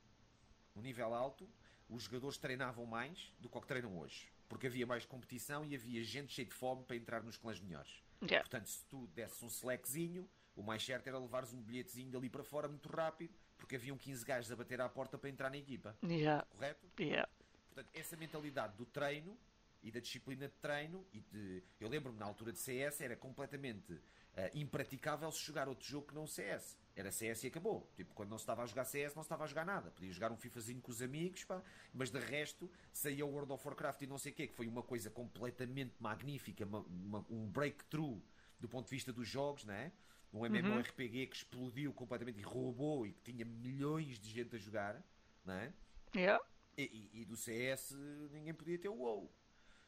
[0.75, 1.49] no nível alto,
[1.89, 4.31] os jogadores treinavam mais do que o que treinam hoje.
[4.49, 8.03] Porque havia mais competição e havia gente cheia de fome para entrar nos clãs melhores.
[8.23, 8.41] Yeah.
[8.41, 12.43] Portanto, se tu desses um selectzinho, o mais certo era levares um bilhetezinho dali para
[12.43, 15.97] fora muito rápido, porque haviam 15 gajos a bater à porta para entrar na equipa.
[16.03, 16.47] Yeah.
[16.51, 16.87] Correto?
[16.99, 17.29] Yeah.
[17.75, 19.37] Portanto, essa mentalidade do treino
[19.83, 21.63] e da disciplina de treino e de.
[21.79, 24.01] Eu lembro-me na altura de CS era completamente
[24.37, 26.77] ah, impraticável se jogar outro jogo que não o CS.
[26.97, 27.89] Era CS e acabou.
[27.97, 29.91] Tipo, quando não se estava a jogar CS, não se estava a jogar nada.
[29.93, 31.63] Podia jogar um FIFAzinho com os amigos, pá,
[31.95, 34.67] mas de resto saía o World of Warcraft e não sei o quê, que foi
[34.67, 38.21] uma coisa completamente magnífica, uma- uma- um breakthrough
[38.59, 39.93] do ponto de vista dos jogos, não é?
[40.33, 45.03] Um MMORPG que explodiu completamente e roubou e que tinha milhões de gente a jogar,
[45.45, 45.73] não é?
[46.15, 46.43] Yeah.
[46.77, 47.93] E, e- do CS
[48.31, 49.33] ninguém podia ter o WoW.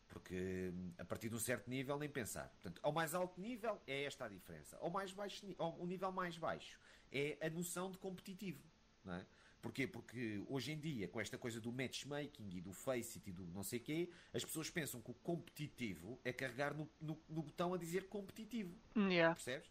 [0.09, 2.48] Porque hum, a partir de um certo nível nem pensar.
[2.48, 4.76] Portanto, ao mais alto nível é esta a diferença.
[4.79, 6.81] Ao mais baixo, ao, o nível mais baixo
[7.12, 8.64] é a noção de competitivo.
[9.05, 9.26] Não é?
[9.62, 9.87] Porquê?
[9.87, 13.62] Porque hoje em dia, com esta coisa do matchmaking e do face e do não
[13.62, 17.79] sei quê, as pessoas pensam que o competitivo é carregar no, no- no botão a
[17.79, 18.74] dizer competitivo.
[18.96, 19.35] Yeah.
[19.35, 19.70] Percebes?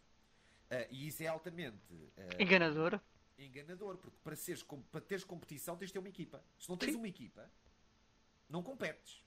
[0.70, 3.00] Ah, e isso é altamente ah, Enganador.
[3.38, 6.42] enganador, porque para, seres, para teres competição tens de ter uma equipa.
[6.58, 6.98] Se não tens Sim.
[6.98, 7.50] uma equipa,
[8.48, 9.22] não competes.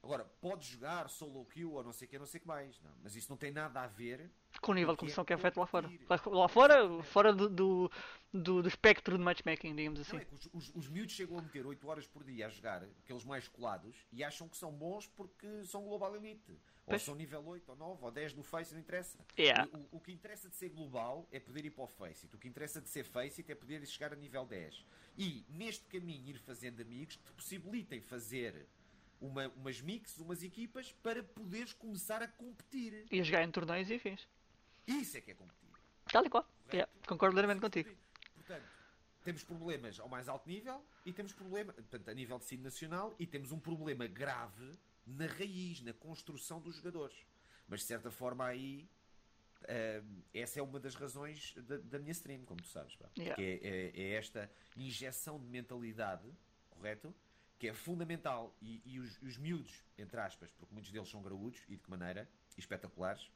[0.00, 2.80] Agora, podes jogar solo queue ou não sei o que, não sei o que mais.
[2.80, 4.30] Não, mas isso não tem nada a ver.
[4.60, 5.90] Com o nível de é competição que é feito lá fora.
[6.26, 7.90] Lá, fora, fora do, do,
[8.32, 10.16] do, do espectro de matchmaking, digamos assim.
[10.16, 12.84] Não é os, os, os miúdos chegam a meter 8 horas por dia a jogar,
[12.84, 16.56] aqueles mais colados, e acham que são bons porque são global elite.
[16.88, 17.02] Ou Pois.
[17.02, 19.18] são nível 8 ou 9 ou 10 no Face, não interessa.
[19.38, 19.68] Yeah.
[19.92, 22.26] O, o- que interessa de ser global é poder ir para o Face.
[22.32, 24.86] O que interessa de ser Face é poder chegar a nível 10.
[25.18, 28.66] E neste caminho ir fazendo amigos que te possibilitem fazer
[29.20, 33.04] uma- umas mix, umas equipas para poderes começar a competir.
[33.10, 34.26] E a jogar em torneios e afins.
[34.86, 35.68] Isso é que é competir.
[36.10, 36.48] Tal e qual.
[36.72, 36.90] Yeah.
[37.06, 37.90] Concordo plenamente contigo.
[38.34, 38.64] Portanto,
[39.24, 43.14] temos problemas ao mais alto nível e temos problema, portanto, a nível de ensino nacional
[43.18, 44.72] e temos um problema grave
[45.08, 47.16] na raiz, na construção dos jogadores.
[47.66, 48.88] Mas de certa forma aí
[50.02, 53.08] hum, essa é uma das razões da, da minha stream, como tu sabes, pá.
[53.18, 53.34] Yeah.
[53.36, 56.28] que é, é- é esta injeção de mentalidade,
[56.70, 57.14] correto?
[57.58, 61.60] Que é fundamental e, e os, os miúdos, entre aspas, porque muitos deles são graúdos
[61.68, 63.30] e de que maneira, e espetaculares,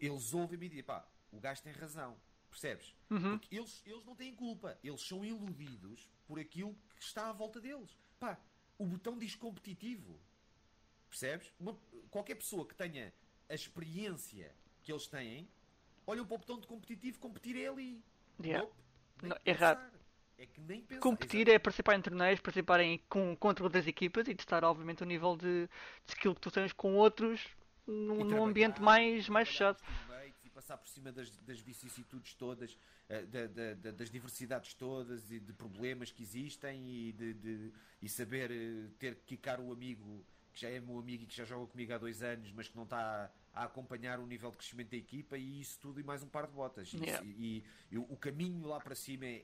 [0.00, 2.16] eles ouvem-me e dizem, pá, o gajo tem razão,
[2.50, 2.94] percebes?
[3.10, 3.38] Uhum.
[3.38, 7.60] Porque eles, eles não têm culpa, eles são iludidos por aquilo que está à volta
[7.60, 7.96] deles.
[8.18, 8.40] Pá,
[8.78, 10.18] o botão diz competitivo,
[11.08, 11.52] percebes?
[11.58, 11.78] Uma-
[12.10, 13.12] qualquer pessoa que tenha
[13.48, 15.48] a experiência que eles têm,
[16.06, 18.02] olham para o botão de competitivo, competir é ali.
[18.42, 18.68] Yeah.
[19.22, 19.96] Não, errado.
[20.38, 21.00] É que nem pensar.
[21.00, 25.06] Competir é participar em torneios, participar em, com, contra outras equipas e testar, obviamente, o
[25.06, 25.70] nível de, de
[26.08, 27.46] skill que tu tens com outros
[27.86, 29.78] num, num ambiente mais, mais fechado.
[30.56, 32.78] Passar por cima das, das vicissitudes todas,
[33.10, 37.72] eh, da- da- da- das diversidades todas e de problemas que existem e, de, de-
[38.00, 41.36] e saber eh, ter que quicar o amigo que já é meu amigo e que
[41.36, 44.56] já joga comigo há dois anos, mas que não está a acompanhar o nível de
[44.56, 46.90] crescimento da equipa e isso tudo e mais um par de botas.
[46.94, 47.26] E, Yeah.
[47.26, 49.42] e- e o o caminho lá para cima é,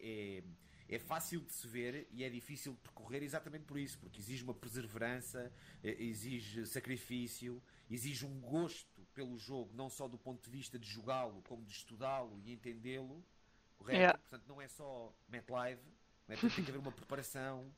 [0.88, 4.20] é, é fácil de se ver e é difícil de percorrer exatamente por isso, porque
[4.20, 5.52] exige uma perseverança,
[5.84, 10.88] eh, exige sacrifício, exige um gosto pelo jogo, não só do ponto de vista de
[10.88, 13.24] jogá-lo, como de estudá-lo e entendê-lo,
[13.76, 13.98] correto?
[13.98, 14.18] Yeah.
[14.18, 15.82] Portanto, não é só Met Live,
[16.26, 16.38] não é?
[16.38, 17.72] Portanto, tem que haver uma preparação.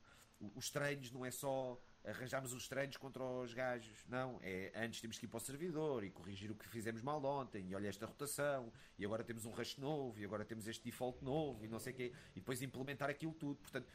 [0.55, 4.39] Os treinos não é só arranjarmos os treinos contra os gajos, não.
[4.43, 7.67] É antes temos que ir para o servidor e corrigir o que fizemos mal ontem,
[7.69, 11.25] e olha esta rotação, e agora temos um rush novo, e agora temos este default
[11.25, 13.57] novo, e não sei o quê, e depois implementar aquilo tudo.
[13.57, 13.89] Portanto,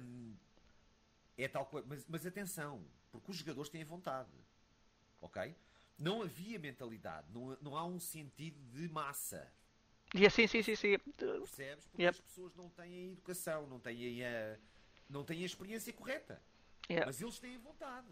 [0.00, 0.34] hum,
[1.36, 1.86] é tal coisa.
[1.86, 4.30] Mas, mas atenção, porque os jogadores têm vontade,
[5.20, 5.54] ok?
[6.02, 9.48] Não havia mentalidade, não, não há um sentido de massa.
[10.12, 10.98] E assim, sim, sim, sim.
[10.98, 11.84] Percebes?
[11.86, 12.18] Porque Yep.
[12.18, 14.58] as pessoas não têm a educação, não têm a,
[15.08, 16.42] não têm a experiência correta.
[17.06, 18.08] Mas eles têm vontade.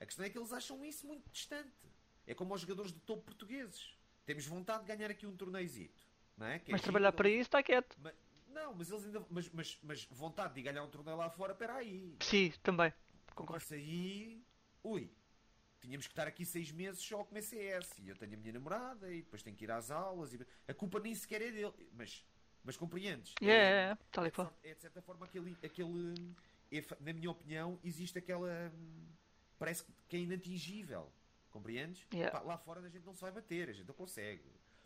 [0.00, 1.86] A questão é que eles acham isso muito distante.
[2.26, 3.94] É como os jogadores de topo portugueses.
[4.26, 6.02] Temos vontade de ganhar aqui um torneizito.
[6.36, 6.58] Não é?
[6.58, 7.96] Que é Mas giro, trabalhar para isso está quieto.
[8.02, 8.14] Mas-
[8.48, 9.24] não, mas eles ainda.
[9.30, 12.16] Mas, mas, mas vontade de ganhar um torneio lá fora, espera aí.
[12.20, 12.92] Sim, também.
[13.36, 13.62] Concordo.
[13.62, 14.42] Isso aí.
[14.82, 15.08] Ui.
[15.80, 17.98] Tínhamos que estar aqui seis meses só a comer CS.
[17.98, 20.32] E eu tenho a minha namorada e depois tenho que ir às aulas.
[20.34, 20.46] E...
[20.68, 21.72] A culpa nem sequer é dele.
[21.92, 22.24] Mas,
[22.62, 23.34] mas compreendes?
[23.40, 24.54] Yeah, É- yeah, yeah, tal e qual.
[24.62, 26.34] é de certa forma aquele, aquele
[26.70, 28.72] é na minha opinião existe aquela
[29.58, 31.10] parece que é inatingível
[31.50, 32.06] compreendes?
[32.12, 32.38] Yeah.
[32.38, 34.44] Pá, lá fora a gente não se vai bater a gente não consegue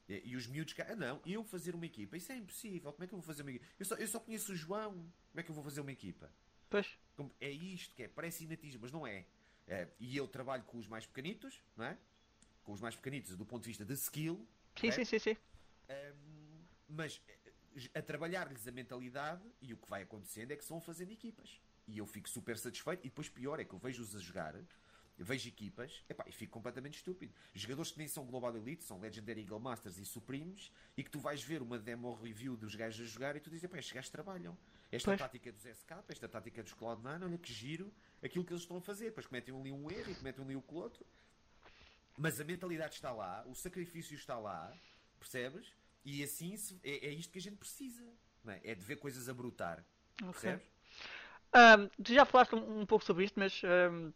[0.09, 3.07] e, e os miúdos ah não, eu fazer uma equipa isso é impossível, como é
[3.07, 5.43] que eu vou fazer uma equipa eu só, eu só conheço o João como é
[5.43, 6.33] que eu vou fazer uma equipa?
[6.71, 6.99] Pois.
[7.41, 9.27] É isto que é, parece inatingível, mas não é
[9.67, 11.97] É, e eu trabalho com os mais pequenitos não é?
[12.63, 14.97] com os mais pequenitos do ponto de vista de skill Sim, correto?
[14.97, 15.37] sim, sim, sim.
[15.89, 17.53] Um, mas eh,
[17.95, 21.61] a trabalhar-lhes a mentalidade e o que vai acontecendo é que se vão fazendo equipas.
[21.87, 23.01] E eu fico super satisfeito.
[23.01, 24.55] E depois, pior, é que eu vejo-os a jogar,
[25.19, 27.33] vejo equipas epá, e fico completamente estúpido.
[27.53, 31.21] Jogadores que nem são Global Elite, são Legendary Eagle Masters e Supremes, e que tu
[31.21, 34.11] vais ver uma demo review dos gajos a jogar e tu dizes: epá, estes gajos
[34.11, 34.57] trabalham.
[34.95, 35.19] Esta Pois.
[35.19, 38.81] tática dos SK, esta tática dos Cloud9, olha que giro aquilo que eles estão a
[38.81, 39.07] fazer.
[39.07, 41.05] Depois cometem ali um erro e cometem ali o que outro.
[42.17, 44.73] Mas a mentalidade está lá, o sacrifício está lá,
[45.19, 45.73] percebes?
[46.05, 48.05] E assim se- é, é isto que a gente precisa.
[48.47, 48.73] É?
[48.73, 49.85] é de ver coisas a brotar.
[50.23, 50.33] Ok.
[50.33, 50.67] Percebes?
[51.53, 54.13] Ahm, tu já falaste um, um pouco sobre isto, mas ahm,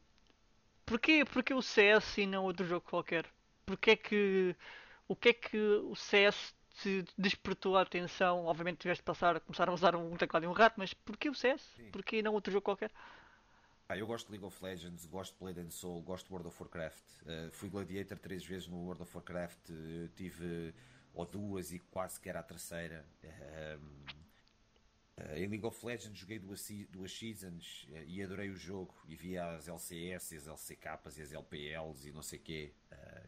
[0.85, 3.27] porquê, porquê o CS e não outro jogo qualquer?
[3.65, 4.55] Porquê que,
[5.09, 8.45] o que é que o CS te despertou a atenção?
[8.47, 11.29] Obviamente tiveste de passar a começar a usar um teclado e um rato, mas porquê
[11.29, 11.61] o CS?
[11.77, 11.91] Sim.
[11.91, 12.91] Porquê não outro jogo qualquer?
[13.89, 16.49] Pá, eu gosto de League of Legends, gosto de Blade and Soul, gosto de World
[16.49, 17.05] of Warcraft.
[17.23, 20.75] Uh, fui Gladiator três vezes no World of Warcraft, uh, tive
[21.15, 23.03] ou duas e quase que era a terceira.
[23.25, 24.05] Um,
[25.23, 28.95] uh, em League of Legends joguei duas, duas seasons e adorei o jogo.
[29.09, 32.75] E via as LCS, as LCKs e as LPLs e não sei o quê,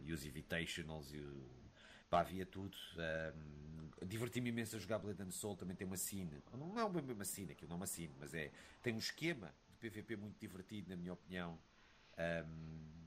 [0.01, 1.61] e os Invitationals e o.
[2.11, 2.77] Pá, havia tudo.
[3.35, 6.42] Um, Diverti-me imenso a jogar Blade and Soul, também tem uma scene.
[6.53, 8.51] Não é uma mesma scene, aquilo não é uma scene, mas é.
[8.83, 11.59] Tem um esquema de PVP muito divertido, na minha opinião.
[12.18, 13.07] Um,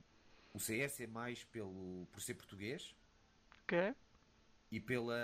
[0.53, 2.95] o CS é mais pelo, por ser português
[3.63, 3.93] Ok?
[4.71, 5.15] e pela.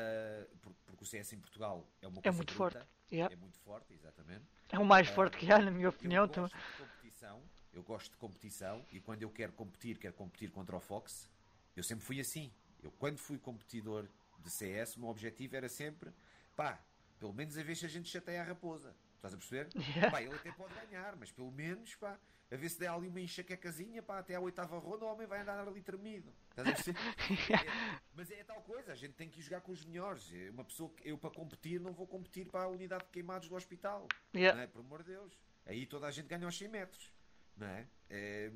[0.62, 2.90] por- porque o CS em Portugal é uma É coisa muito bruta, forte.
[3.12, 3.34] Yeah.
[3.34, 4.46] É muito forte, exatamente.
[4.72, 6.24] É o mais forte que há, na minha opinião.
[6.24, 6.50] Eu também.
[6.52, 7.42] gosto de competição,
[7.74, 11.30] eu gosto de competição e quando eu quero competir, quero competir contra o Fox.
[11.76, 12.52] Eu sempre fui assim.
[12.84, 14.08] Eu quando fui competidor
[14.40, 16.12] de CS, o meu objetivo era sempre,
[16.56, 16.80] pá,
[17.20, 18.96] pelo menos a ver se a gente chateia a raposa.
[19.16, 19.70] Estás a perceber?
[20.10, 22.18] Pá, ele até pode ganhar, mas pelo menos, pá,
[22.52, 25.42] a ver se der ali uma enxaquecazinha, pá, até à oitava ronda o homem vai
[25.42, 26.34] andar ali tremido.
[26.50, 27.00] Estás a perceber?
[27.50, 30.32] É, mas é tal coisa, a gente tem que ir jogar com os melhores.
[30.34, 33.48] É Uma pessoa que eu para competir não vou competir para a unidade de queimados
[33.48, 34.08] do hospital.
[34.34, 34.56] Yeah.
[34.58, 34.68] Não é?
[34.68, 35.38] Por amor de Deus.
[35.66, 37.14] Aí toda a gente ganha aos 100 metros.
[37.56, 37.88] Não é?
[38.10, 38.52] É,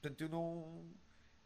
[0.00, 0.88] portanto, eu não.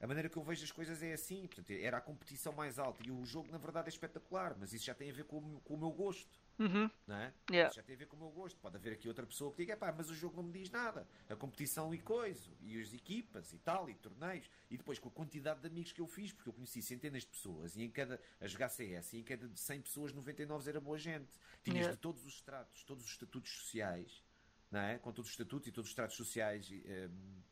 [0.00, 1.46] A maneira que eu vejo as coisas é assim.
[1.46, 3.02] Portanto, era a competição mais alta.
[3.06, 4.56] E o jogo, na verdade, é espetacular.
[4.58, 6.30] Mas isso já tem a ver com, o- com o meu gosto.
[6.58, 6.90] Uhum.
[7.06, 7.32] Não é?
[7.50, 7.68] Yeah.
[7.68, 8.58] Isso já tem a ver com o meu gosto.
[8.60, 11.06] Pode haver aqui outra pessoa que diga, pá, mas o jogo não me diz nada.
[11.28, 14.48] A competição e coisa, e as equipas e tal, e torneios.
[14.70, 17.28] E depois com a quantidade de amigos que eu fiz, porque eu conheci centenas de
[17.28, 20.80] pessoas, e em cada, a jogar CS, e em cada de 100 pessoas, 99 era
[20.80, 21.28] boa gente.
[21.62, 21.92] Tinhas Yeah.
[21.94, 24.22] de todos os estratos, todos os estatutos sociais,
[24.70, 24.98] não é?
[24.98, 26.68] Com todos os estatutos e todos os estratos sociais.
[26.70, 27.42] e, ehm,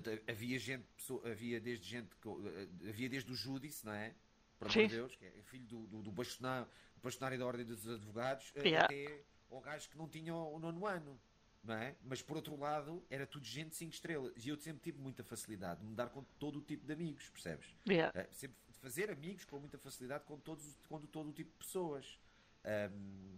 [0.00, 0.86] portanto, havia gente,
[1.24, 4.14] havia desde gente, eh, havia desde o Júdice, não é?
[4.58, 6.66] Por amor de Deus, que é filho do, do, do bastonário,
[7.02, 8.84] bastonário da Ordem dos Advogados, eh, Yeah.
[8.84, 11.20] até ao gajo que não tinha o nono ano.
[11.62, 11.96] Não é?
[12.04, 14.46] Mas por outro lado, era tudo gente 5 estrelas.
[14.46, 17.28] E eu sempre tive muita facilidade de me dar com todo o tipo de amigos,
[17.28, 17.74] percebes?
[17.88, 18.16] Yeah.
[18.18, 21.56] Eh, sempre de fazer amigos com muita facilidade com, todos, com todo o tipo de
[21.58, 22.20] pessoas.
[22.64, 23.36] Ahm,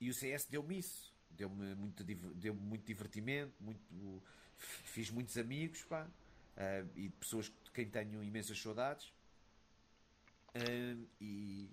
[0.00, 1.12] e o CS deu-me isso.
[1.30, 4.22] Deu-me muito, deu-me muito divertimento, muito,
[4.58, 6.06] fiz muitos amigos, pá,
[6.58, 9.12] ah, e pessoas de quem tenho imensas saudades.
[10.54, 11.70] uh, e,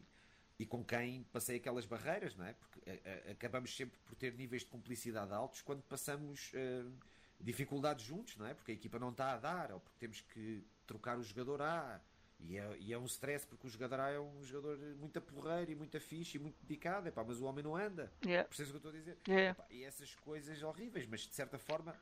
[0.59, 2.53] e com quem passei aquelas barreiras, não é?
[2.53, 6.51] Porque uh, acabamos sempre por ter níveis de cumplicidade altos quando passamos
[7.39, 8.53] dificuldades juntos, não é?
[8.53, 11.99] Porque a equipa não está a dar, ou porque temos que trocar o jogador A.
[12.39, 15.71] E é, e é um stress porque o jogador A é um jogador muito porreiro
[15.71, 18.11] e muito fixe e muito dedicado, epá, mas o homem não anda.
[18.23, 18.47] Yeah.
[18.47, 19.17] Percebes o que eu estou a dizer?
[19.27, 19.51] Yeah.
[19.51, 21.95] Epá, e essas coisas horríveis, mas de certa forma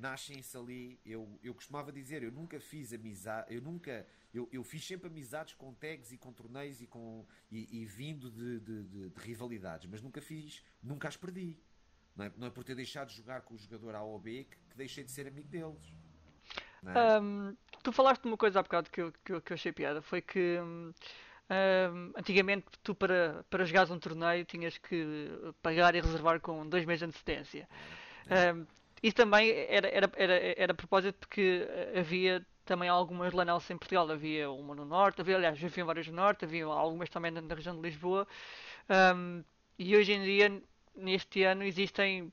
[0.00, 0.98] nascem-se ali.
[1.04, 4.06] Eu, eu costumava dizer, eu nunca fiz amizade, eu nunca.
[4.32, 8.30] Eu, eu fiz sempre amizades com tags e com torneios e, com, e, e vindo
[8.30, 11.58] de, de, de, de, rivalidades, mas nunca fiz, nunca as perdi.
[12.16, 14.44] Não é, não é por ter deixado de jogar com o jogador A ou B
[14.44, 15.94] que, que deixei de ser amigo deles.
[16.84, 17.20] É?
[17.20, 19.72] Um, tu falaste de uma coisa há bocado que eu, que eu, que eu achei
[19.72, 20.92] piada, foi que um,
[22.16, 25.28] antigamente tu para, para jogares um torneio tinhas que
[25.60, 27.68] pagar e reservar com dois meses de antecedência.
[28.54, 31.66] Um, isso também era, era, era, era a propósito porque
[31.98, 34.10] havia também algumas lanels em Portugal.
[34.10, 37.74] Havia uma no Norte, havia, aliás, havia várias no Norte, havia algumas também na, região
[37.74, 38.26] de Lisboa.
[39.16, 39.42] Um,
[39.78, 40.62] e hoje em dia,
[40.94, 42.32] neste ano, existem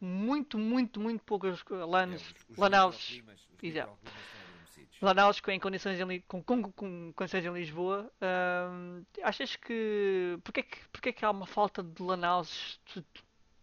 [0.00, 3.98] muito, muito, muito poucas LANs, é, exato.
[5.00, 8.10] Lanaus em condições em, com, com, com condições em Lisboa.
[8.70, 12.80] Hum, achas que porque é que porque é que há uma falta de Lanaus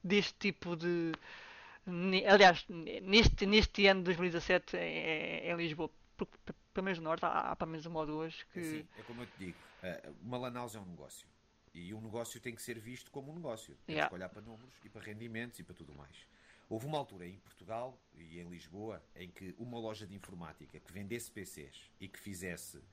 [0.03, 1.13] deste tipo de
[2.27, 6.37] aliás neste neste ano de 2017 em, em Lisboa porque
[6.73, 9.01] pelo menos no norte há, há pelo menos uma ou duas que é, assim, é
[9.03, 11.27] como eu te digo eh, uma Lanaus é um negócio
[11.73, 13.75] e um negócio tem que ser visto como um negócio.
[13.85, 14.09] Temos yeah.
[14.09, 16.15] que olhar para números e para rendimentos e para tudo mais.
[16.69, 20.91] Houve uma altura em Portugal e em Lisboa em que uma loja de informática que
[20.91, 22.83] vendesse PCs e que fizesse uh,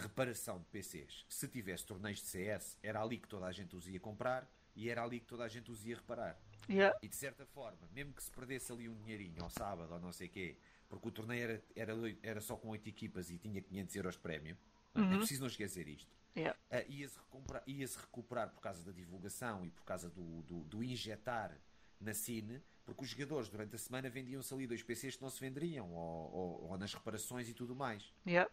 [0.00, 3.88] reparação de PCs, se tivesse torneios de CS, era ali que toda a gente os
[3.88, 6.38] ia comprar e era ali que toda a gente os ia reparar.
[6.68, 6.98] Yeah.
[7.02, 10.12] E de certa forma, mesmo que se perdesse ali um dinheirinho ao sábado ou não
[10.12, 10.56] sei o quê,
[10.88, 11.92] porque o torneio era, era,
[12.22, 14.56] era só com 8 equipas e tinha 500 euros de prémio,
[14.94, 15.12] é uhum.
[15.12, 16.56] é preciso não esquecer isto Yeah.
[16.70, 20.84] Uh, ia-se recuperar, ia recuperar por causa da divulgação e por causa do, do, do
[20.84, 21.56] injetar
[22.00, 25.40] na cine, porque os jogadores durante a semana vendiam-se ali dois PCs que não se
[25.40, 28.12] venderiam, ou, ou, ou nas reparações e tudo mais.
[28.24, 28.48] Yeah.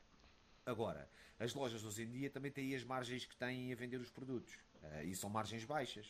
[0.66, 4.10] Agora, as lojas hoje em dia também têm as margens que têm a vender os
[4.10, 4.56] produtos.
[4.82, 6.08] Uh, e são margens baixas.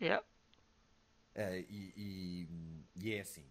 [0.00, 0.24] Yeah.
[1.34, 2.48] Uh, e, e,
[2.96, 3.46] e, é assim.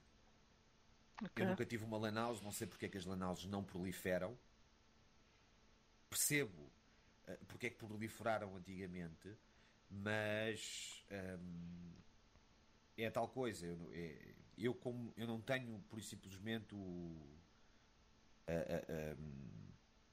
[1.24, 1.46] Okay.
[1.46, 4.38] Eu nunca tive uma Lanaus, não sei porque é que as Lanaus não proliferam.
[6.10, 6.72] Percebo
[7.28, 9.38] eh, porque é que proliferaram antigamente,
[9.90, 11.94] mas hum,
[12.98, 13.66] é tal coisa.
[13.66, 17.38] Eu, é, eu, como eu não tenho, por simplesmente, o,
[18.48, 19.16] a, a,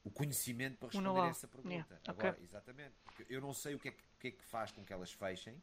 [0.04, 1.74] o conhecimento para responder a essa pergunta.
[1.74, 2.00] Yeah.
[2.06, 2.44] Agora, okay.
[2.44, 2.94] exatamente.
[3.02, 4.92] Porque eu não sei o que, é que, o que é que faz com que
[4.92, 5.60] elas fechem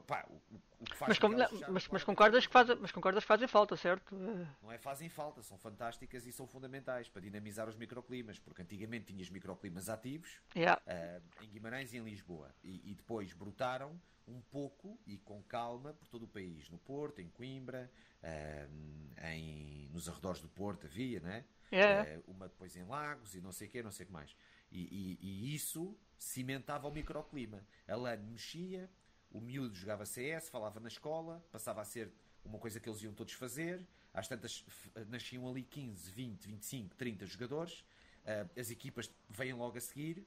[0.00, 0.40] Pá, o,
[0.80, 3.46] o que faz mas, com, não, mas, mas, concordas que fazem, mas concordas que fazem
[3.46, 4.14] falta, certo?
[4.62, 9.12] Não é fazem falta, são fantásticas e são fundamentais para dinamizar os microclimas, porque antigamente
[9.12, 10.80] tinhas microclimas ativos yeah.
[10.86, 15.92] uh, em Guimarães e em Lisboa e, e, depois brotaram um pouco e com calma
[15.92, 17.90] por todo o país, no Porto, em Coimbra,
[18.22, 21.44] uh, em, nos arredores do Porto havia, né?
[21.72, 22.18] Yeah.
[22.18, 24.34] Uh, uma depois em Lagos e não sei o que, não sei o que mais.
[24.70, 27.62] E, e, e, isso cimentava o microclima.
[27.86, 28.90] A LAN mexia,
[29.32, 32.12] o miúdo jogava CS, falava na escola, passava a ser
[32.44, 33.86] uma coisa que eles iam todos fazer.
[34.12, 34.64] Às tantas
[35.08, 37.80] nasciam ali 15, 20, 25, 30 jogadores.
[37.80, 40.24] Uh, as equipas vêm logo a seguir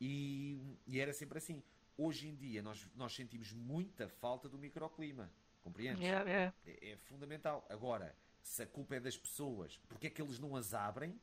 [0.00, 1.62] e, e, era sempre assim.
[1.96, 5.30] Hoje em dia nós, nós sentimos muita falta do microclima.
[5.62, 6.02] Compreendes?
[6.02, 6.54] Yeah, yeah.
[6.66, 7.66] É, é, fundamental.
[7.68, 11.18] Agora, se a culpa é das pessoas, porque é que eles não as abrem?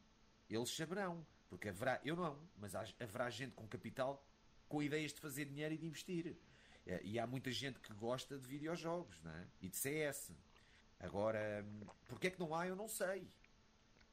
[0.49, 1.25] Eles saberão.
[1.49, 4.25] Porque haverá, eu não, mas haverá gente com capital
[4.67, 6.37] com ideias de fazer dinheiro e de investir.
[6.85, 9.47] É, e há muita gente que gosta de videojogos né?
[9.61, 10.31] e de CS.
[10.99, 11.65] Agora,
[12.07, 13.27] porque é que não há, eu não sei.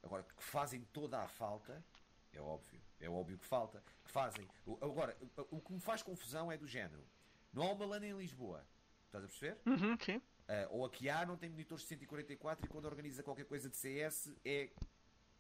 [0.03, 1.85] Agora, que fazem toda a falta,
[2.33, 2.81] é óbvio.
[3.01, 3.83] É óbvio que falta.
[4.05, 4.47] Que fazem.
[4.81, 5.17] Agora,
[5.51, 7.05] o que me faz confusão é do género.
[7.53, 8.65] Não há uma LAN em Lisboa.
[9.07, 9.59] Estás a perceber?
[9.67, 10.17] Uhum, sim.
[10.17, 10.23] Uh,
[10.71, 14.33] ou aqui há, não tem monitores de 144 e quando organiza qualquer coisa de CS
[14.45, 14.71] é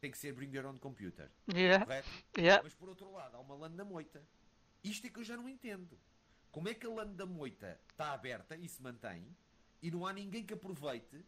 [0.01, 1.31] tem que ser bring your own computer.
[1.53, 1.85] Yeah.
[1.85, 2.09] Correto?
[2.37, 2.63] Yeah.
[2.63, 4.23] Mas por outro lado, há uma LAN na moita.
[4.85, 5.99] Isto é que eu já não entendo.
[6.51, 9.37] Como é que a LAN da moita está aberta e se mantém
[9.83, 11.25] e não há ninguém que aproveite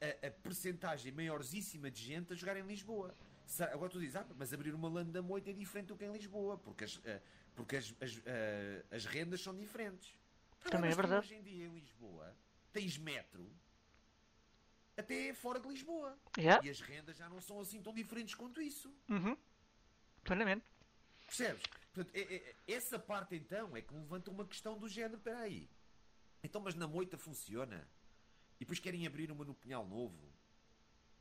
[0.00, 3.14] a, a percentagem maiorzíssima de gente a jogar em Lisboa?
[3.72, 6.12] Agora tu dizes, ah, mas abrir uma LAN da moita é diferente do que em
[6.12, 7.20] Lisboa, porque as, uh,
[7.54, 8.22] porque as, as, uh,
[8.90, 10.14] as rendas são diferentes.
[10.70, 11.26] Também é verdade.
[11.26, 12.34] Hoje em dia em Lisboa
[12.72, 13.50] tens metro
[14.96, 16.18] até fora de Lisboa.
[16.36, 16.64] Yeah.
[16.66, 18.92] E as rendas já não são assim tão diferentes quanto isso.
[19.08, 19.36] Uhum.
[20.22, 20.64] Plenamente.
[21.26, 21.62] Percebes?
[21.94, 25.70] Portanto, é, é, essa parte então é que levanta uma questão do género, espera aí.
[26.42, 27.88] Então, mas na moita funciona?
[28.56, 30.32] E depois querem abrir uma no Pinhal Novo?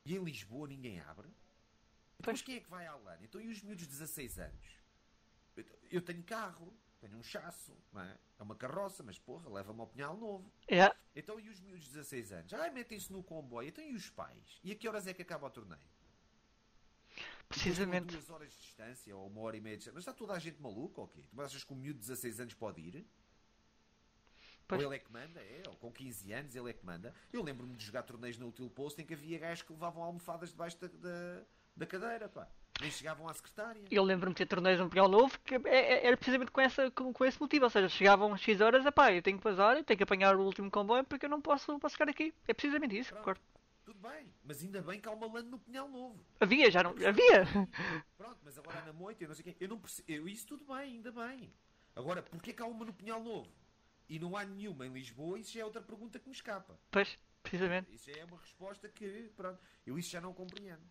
[0.03, 1.29] E em Lisboa ninguém abre?
[2.17, 3.17] Depois quem é que vai à LAN?
[3.21, 4.79] Então e os miúdos de 16 anos?
[5.91, 8.17] Eu tenho carro, tenho um chasso, é?
[8.39, 10.51] É uma carroça, mas porra, leva-me ao pinhal novo.
[10.69, 10.95] Yeah.
[11.15, 12.53] Então e os miúdos de 16 anos?
[12.53, 13.69] Ai, metem-se no comboio.
[13.69, 14.59] Então e os pais?
[14.63, 15.92] E a que horas é que acaba o torneio?
[17.53, 18.11] Precisamente.
[18.11, 19.95] Duas horas de distância, ou uma hora e meia de distância.
[19.95, 21.21] Mas está toda a gente maluca ou quê?
[21.33, 23.05] Tu achas que um miúdo de 16 anos pode ir?
[24.67, 24.81] Pois.
[24.81, 25.63] Ou ele é que manda, é?
[25.67, 27.13] Ou com 15 anos ele é que manda.
[27.31, 30.49] Eu lembro-me de jogar torneios no Util Post em que havia gajos que levavam almofadas
[30.49, 31.41] debaixo da, da,
[31.75, 32.47] da cadeira, pá.
[32.81, 33.83] Nem chegavam à secretária.
[33.91, 36.89] Eu lembro-me de ter torneios no Pinhal Novo que é- é- era precisamente com, essa,
[36.91, 37.65] com, com esse motivo.
[37.65, 40.35] Ou seja, chegavam às X horas, epá, eu tenho que passar, eu tenho que apanhar
[40.35, 42.33] o último comboio porque eu não posso, posso ficar aqui.
[42.47, 43.19] É precisamente isso, Pronto.
[43.21, 43.41] concordo.
[43.83, 46.25] Tudo bem, mas ainda bem que há uma lã no Pinhal Novo.
[46.39, 46.91] Havia, já não.
[46.91, 47.45] Havia!
[48.17, 49.57] Pronto, mas agora na moita, eu não sei o quê.
[49.59, 49.81] Eu não.
[50.07, 51.53] Eu, isso tudo bem, ainda bem.
[51.95, 53.51] Agora, porquê que há uma no Pinhal Novo?
[54.07, 56.79] E não há nenhuma em Lisboa, isso já é outra pergunta que me escapa.
[56.91, 57.93] Pois, precisamente.
[57.93, 60.81] Isso é uma resposta que, pronto, eu isso já não compreendo.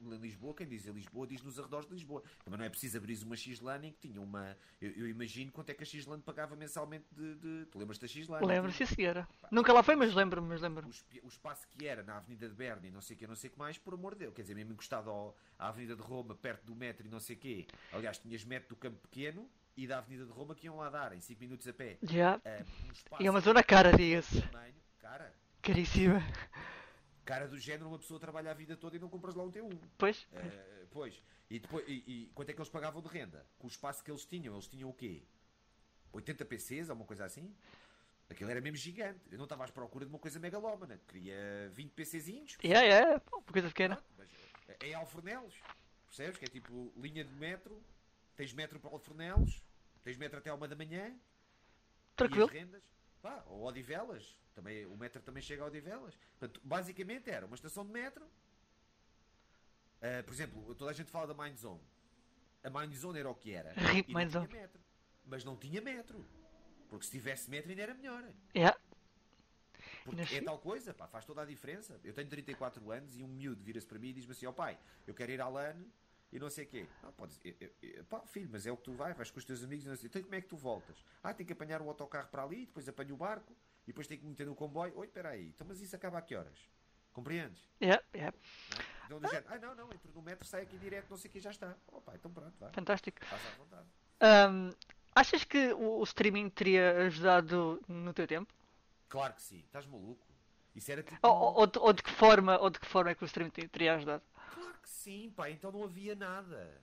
[0.00, 2.22] No, em Lisboa, quem diz em Lisboa, diz nos arredores de Lisboa.
[2.44, 4.56] Também não é preciso abrir uma X-Lan em que tinha uma.
[4.80, 7.34] Eu, eu imagino quanto é que a X-Lan pagava mensalmente de.
[7.36, 7.66] de...
[7.66, 8.40] Tu lembras da X-Lan?
[8.44, 9.26] Lembro, sim senhora.
[9.50, 10.90] Nunca lá foi, mas lembro-me, mas o, lembro-me.
[10.90, 13.36] espi- o espaço que era na Avenida de Berna e não sei o que, não
[13.36, 15.94] sei o que mais, por amor de Deus, quer dizer, mesmo encostado ao, à Avenida
[15.94, 17.66] de Roma, perto do metro e não sei o quê.
[17.92, 21.12] Aliás, tinhas metro do Campo Pequeno e da Avenida de Roma que iam lá dar
[21.12, 21.96] em 5 minutos a pé.
[22.02, 22.40] Já.
[22.44, 22.64] Ah,
[23.18, 24.42] um E é uma zona cara, diga-se.
[24.98, 25.32] cara,
[25.62, 26.20] Caríssima.
[27.24, 29.78] cara do género, uma pessoa trabalha a vida toda e não compras lá um T1.
[29.98, 33.46] Pois, Ah, pois, e, depois, e, e quanto é que eles pagavam de renda?
[33.58, 35.22] Com o espaço que eles tinham, eles tinham o quê?
[36.12, 37.54] 80 PCs, ou uma coisa assim?
[38.28, 39.20] Aquilo era mesmo gigante.
[39.30, 41.00] Eu não estava à procura de uma coisa megalómana.
[41.08, 42.56] Queria 20 PCzinhos.
[42.62, 44.02] é, é, uma coisa pequena.
[44.16, 44.28] Mas
[44.80, 45.54] é Alfornelos.
[46.06, 46.38] Percebes?
[46.38, 47.82] Que é tipo linha de metro.
[48.36, 49.60] Tens metro para Alfornelos.
[50.04, 51.12] Tens metro até uma da manhã.
[52.14, 52.46] Tranquilo.
[52.46, 52.82] E as rendas.
[53.20, 54.38] Pá, ou Odivelas.
[54.60, 56.14] Também, o metro também chega a Odivelas.
[56.38, 58.26] Portanto, basicamente era uma estação de metro.
[60.02, 61.80] Ah, por exemplo, toda a gente fala da Mind Zone.
[62.62, 63.72] A Mind Zone era o que era.
[63.72, 64.52] Rip E não Mind tinha Zone.
[64.52, 64.80] metro.
[65.24, 66.26] Mas não tinha metro.
[66.90, 68.22] Porque se tivesse metro ainda era melhor.
[68.54, 68.74] É.
[70.04, 71.98] Porque é tal coisa, pá, faz toda a diferença.
[72.04, 74.78] Eu tenho 34 anos e um miúdo vira-se para mim e diz-me assim: ó pai,
[75.06, 75.76] eu quero ir à LAN
[76.30, 76.86] e não sei o quê.
[77.02, 79.44] Não, pode eu- eu- pá, filho, mas é o que tu vais, vais com os
[79.44, 80.06] teus amigos e não sei.
[80.08, 81.02] Então como é que tu voltas?
[81.22, 83.54] Ah, tenho que apanhar o autocarro para ali, depois apanho o barco
[83.90, 84.96] depois tenho que me meter no comboio.
[84.96, 86.58] Oi, espera aí, então mas isso acaba a que horas?
[87.12, 87.60] Compreendes?
[87.80, 88.32] É, é.
[89.08, 89.18] Não é?
[89.18, 91.40] Então, género, ah, não, não, entro no metro, sai aqui direto, não sei o que,
[91.40, 91.76] já está.
[92.04, 93.18] Pá, então pronto, vá, Fantástico.
[93.26, 93.88] faz à vontade.
[94.20, 94.70] Ahm,
[95.14, 98.52] achas que o, o streaming teria ajudado no teu tempo?
[99.08, 100.24] Claro que sim, estás maluco.
[100.76, 101.18] Isso era tipo.
[101.26, 103.50] Ou, ou- de, ou de que forma, ou de que forma é que o streaming
[103.50, 104.22] te- teria ajudado?
[104.54, 106.80] Claro que sim, pá, então não havia nada.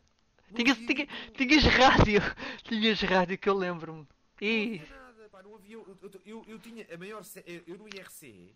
[0.49, 2.20] Não Tinhas, havia tinha- nenhum- tinhas rádio,
[2.64, 3.99] tinhas rádio que eu lembro-me.
[4.01, 4.08] Não
[4.41, 5.07] E nada,
[5.38, 5.75] pá, não havia.
[5.75, 7.23] Eu, eu- eu- eu tinha a maior.
[7.45, 8.55] Eu, no IRC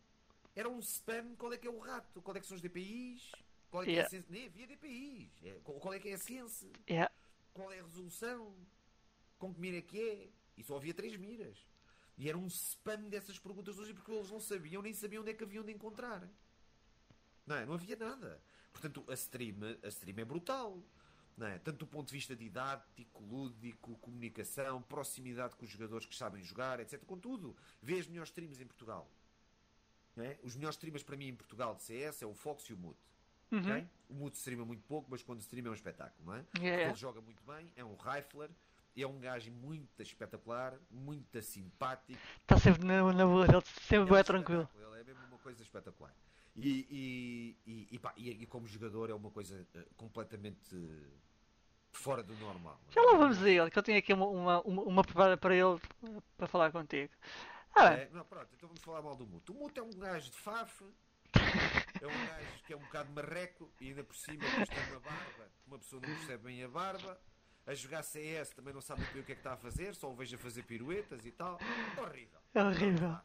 [0.55, 1.35] era um spam.
[1.37, 2.21] Qual é que é o rato?
[2.21, 3.31] Qual é que são os DPIs?
[3.69, 4.03] Qual é que Yeah.
[4.03, 4.31] é a sense?
[4.31, 5.31] Nem havia DPIs.
[5.43, 6.71] É, qual, é que é a sense?
[6.87, 7.09] é,
[7.53, 8.53] Qual é a resolução?
[9.37, 10.29] Com que mira é que é?
[10.57, 11.57] E só havia três miras.
[12.17, 15.33] E era um spam dessas perguntas hoje porque eles não sabiam, nem sabiam onde é
[15.33, 16.29] que haviam de encontrar.
[17.45, 17.65] Não é?
[17.65, 18.41] Não havia nada.
[18.71, 20.83] Portanto, a stream, a stream é brutal.
[21.43, 21.57] É?
[21.59, 26.79] Tanto do ponto de vista didático, lúdico, comunicação, proximidade com os jogadores que sabem jogar,
[26.79, 27.03] etc.
[27.05, 29.09] Contudo, vê as melhores streams em Portugal.
[30.17, 30.37] É?
[30.43, 32.99] Os melhores streamers para mim em Portugal de CS é o Fox e o Mute.
[33.51, 33.87] uhum, ok?
[34.09, 36.39] O Mute streama muito pouco, mas quando streama é um espetáculo, não é?
[36.39, 36.85] é, Porque é.
[36.87, 38.49] Ele joga muito bem, é um rifler,
[38.95, 42.19] é um gajo muito espetacular, muito simpático.
[42.41, 44.69] Está sempre na, na boa dele, sempre É bem tranquilo.
[44.75, 46.13] Ele é mesmo uma coisa espetacular.
[46.57, 50.75] E, e, e, e, pá, e- como jogador é uma coisa eh, completamente
[51.91, 52.79] fora do normal.
[52.89, 55.55] Já lá vamos a ele, que eu tenho aqui uma, uma, uma, uma preparada para
[55.55, 55.79] ele
[56.37, 57.11] para falar contigo.
[57.75, 59.53] Ah, É, não, pronto, então vamos falar mal do Muto.
[59.53, 60.83] O Muto é um gajo de faf,
[61.33, 64.99] é um gajo que é um bocado marreco e ainda por cima depois tem uma
[64.99, 67.19] barba, uma pessoa não percebe bem a barba.
[67.67, 69.93] A jogar CS também não sabe muito bem o que é que está a fazer,
[69.93, 71.59] só o vejo a fazer piruetas e tal.
[71.97, 72.39] Horrível.
[72.55, 73.17] é horrível.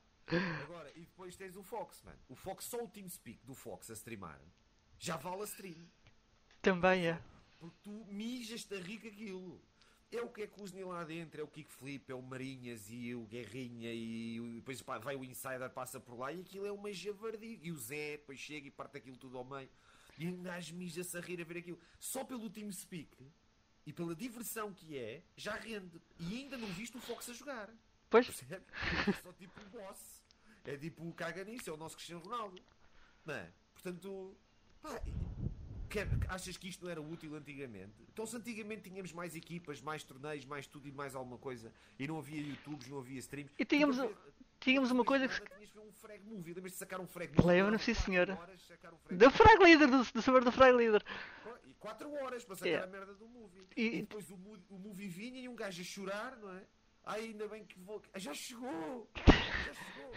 [0.62, 2.18] Agora, e depois tens o Fox, mano.
[2.28, 4.38] O Fox, só o TeamSpeak do Fox a streamar
[4.98, 5.86] já vale a stream.
[6.62, 7.20] Também é.
[7.66, 9.60] Porque tu mijas-te a rir com aquilo.
[10.12, 13.12] É o que é que usem lá dentro, é o Kickflip, é o Marinhas e
[13.12, 16.92] o Guerrinha e depois pá, vai o Insider, passa por lá e aquilo é uma
[16.92, 17.58] javardia.
[17.60, 19.68] E o Zé depois chega e parte aquilo tudo ao meio.
[20.16, 21.78] E um gajo mija-se a rir a ver aquilo.
[21.98, 23.08] Só pelo TeamSpeak
[23.84, 26.00] e pela diversão que é, já rende.
[26.20, 27.68] E ainda não viste o Fox a jogar.
[28.08, 28.64] Pois, Percebe?
[29.08, 30.22] É só tipo o boss.
[30.64, 32.62] É tipo o caga nisso, é o nosso Cristiano Ronaldo.
[33.24, 33.52] Não é?
[33.74, 34.36] Portanto,
[34.80, 35.02] pá,
[35.88, 37.92] quer- achas que isto não era útil antigamente?
[38.12, 42.06] Então, se antigamente tínhamos mais equipas, mais torneios, mais tudo e mais alguma coisa, e
[42.06, 43.52] não havia YouTubes, não havia streams.
[43.58, 44.12] E tínhamos então,
[44.60, 45.34] tínhamos uma coisa que.
[45.40, 47.46] Tinhas ver um frag movie, lembras de sacar um frag movie?
[47.46, 48.38] Lembro-me, sim, senhora.
[49.10, 51.02] um Da Frag Leader, do, do saber do Frag Leader.
[51.66, 52.86] E 4 horas para sacar Yeah.
[52.86, 53.62] a merda do movie.
[53.76, 54.34] E- E, depois o,
[54.70, 56.62] o movie vinha e um gajo a chorar, não é?
[57.06, 58.02] Ai, ainda bem que vou.
[58.12, 59.08] Ah, Já chegou!
[59.16, 60.12] Já chegou!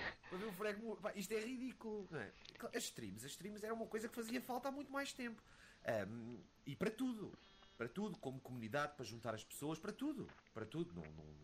[0.58, 0.96] Para ver o.
[0.98, 2.32] Pá, isto é ridículo, não é?
[2.76, 5.42] As streams, as streams era uma coisa que fazia falta há muito mais tempo.
[5.86, 7.32] Ahm, e para tudo.
[7.78, 10.28] Para tudo, como comunidade, para juntar as pessoas, para tudo.
[10.54, 10.94] Para tudo.
[10.94, 11.40] Não, não-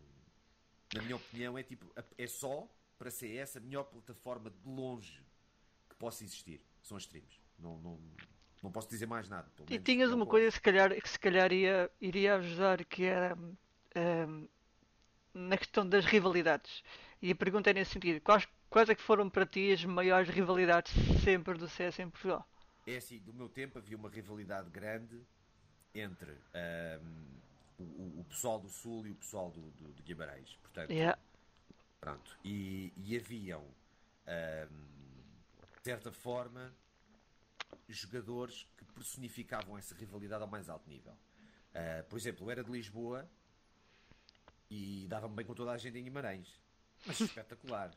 [0.95, 1.85] na minha opinião, é tipo.
[2.17, 2.67] É só
[2.97, 5.23] para ser essa a melhor plataforma de longe
[5.89, 6.59] que possa existir.
[6.81, 7.39] São as streams.
[7.59, 7.99] Não, não,
[8.63, 9.51] não posso dizer mais nada.
[9.69, 13.35] E tinhas uma coisa se calhar, que se calhar ia, iria ajudar, que era
[14.27, 14.47] hum,
[15.36, 16.83] na questão das rivalidades.
[17.21, 20.29] E a pergunta é nesse sentido: quais, quais é que foram para ti as maiores
[20.29, 22.47] rivalidades sempre do CS em Portugal?
[22.88, 25.19] É assim, do meu tempo havia uma rivalidade grande
[25.93, 27.39] entre ahm,
[27.79, 30.55] o, o- pessoal do Sul e o pessoal do, do- de Guimarães.
[30.61, 31.15] Portanto, Yeah.
[31.99, 32.38] pronto.
[32.43, 33.65] E, e haviam,
[34.27, 34.69] ahm,
[35.77, 36.73] de certa forma,
[37.88, 41.13] jogadores que personificavam essa rivalidade ao mais alto nível.
[41.73, 43.29] Ah, por exemplo, eu era de Lisboa
[44.76, 46.49] e dava-me bem com toda a gente em Guimarães.
[47.05, 47.91] Mas espetacular.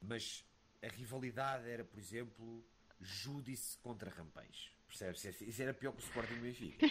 [0.00, 0.44] Mas
[0.82, 2.64] a rivalidade era, por exemplo,
[3.00, 4.70] Júdice contra Rampães.
[4.86, 5.40] Percebes?
[5.42, 6.84] Isso era pior que o Sporting Benfica.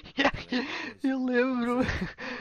[1.04, 1.80] Eu lembro.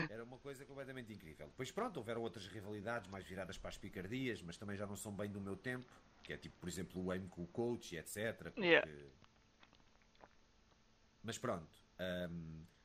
[0.09, 1.47] Era uma coisa completamente incrível.
[1.49, 5.13] Depois, pronto, houveram outras rivalidades mais viradas para as picardias, mas também já não são
[5.13, 5.87] bem do meu tempo.
[6.23, 8.37] Que é tipo, por exemplo, o aim com o coach e etc.
[8.53, 8.89] porque- Yeah.
[11.23, 11.69] Mas pronto.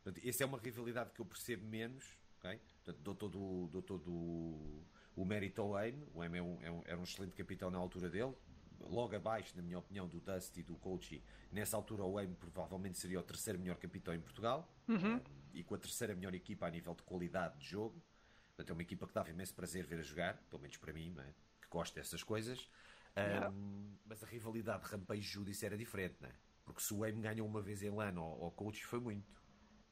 [0.03, 2.03] portanto, essa é uma rivalidade que eu percebo menos.
[2.43, 2.59] Ok?
[2.83, 4.85] Portanto, dou todo, o- dou todo o,
[5.15, 6.03] o mérito ao aim.
[6.13, 8.33] O aim é um- é um- era um excelente capitão na altura dele.
[8.79, 11.23] Logo abaixo, na minha opinião, do Dust e do Coachy.
[11.51, 14.69] Nessa altura, o aim provavelmente seria o terceiro melhor capitão em Portugal.
[14.87, 15.15] Uhum.
[15.15, 15.21] hum,
[15.53, 18.01] e com a terceira melhor equipa a nível de qualidade de jogo.
[18.47, 21.15] Portanto, é uma equipa que dava imenso prazer ver a jogar, pelo menos para mim,
[21.19, 21.33] é?
[21.61, 22.67] que gosto dessas coisas.
[23.15, 23.49] Yeah.
[23.51, 26.33] Um, mas a rivalidade de Rampage e Judice era diferente, não é?
[26.65, 29.31] Porque se o Aim ganhou uma vez em LAN ao, ao coach, foi muito.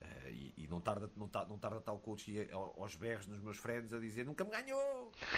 [0.01, 3.39] Uh, e, e não tarda, não, ta- não tarda tal coach ao- aos berros nos
[3.39, 5.11] meus friends a dizer nunca me ganhou!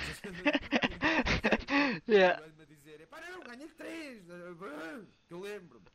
[2.07, 2.43] Yeah.
[2.45, 4.24] A dizer, "Epá, não, ganhei três!
[5.28, 5.86] Que eu lembro-me.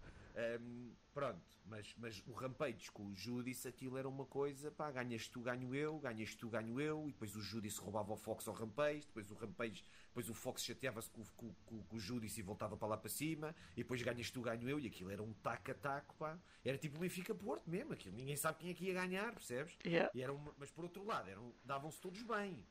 [0.61, 5.27] Um, pronto, mas, mas o Rampage com o Judice, aquilo era uma coisa, pá, ganhas
[5.27, 8.55] tu, ganho eu, ganhas tu, ganho eu, e depois o Judice roubava o Fox ao
[8.55, 12.43] Rampage, depois o Rampage, depois o Fox chateava-se com, com, com, com o Judice e
[12.45, 15.33] voltava para lá para cima, e depois ganhas tu, ganho eu, e aquilo era um
[15.33, 18.95] taco-a-taco, pá, era tipo o Benfica Porto mesmo, aquilo, ninguém sabe quem é que ia
[18.95, 19.77] ganhar, percebes?
[19.85, 20.09] Yeah.
[20.15, 22.65] E era uma- mas por outro lado, eram, davam-se todos bem.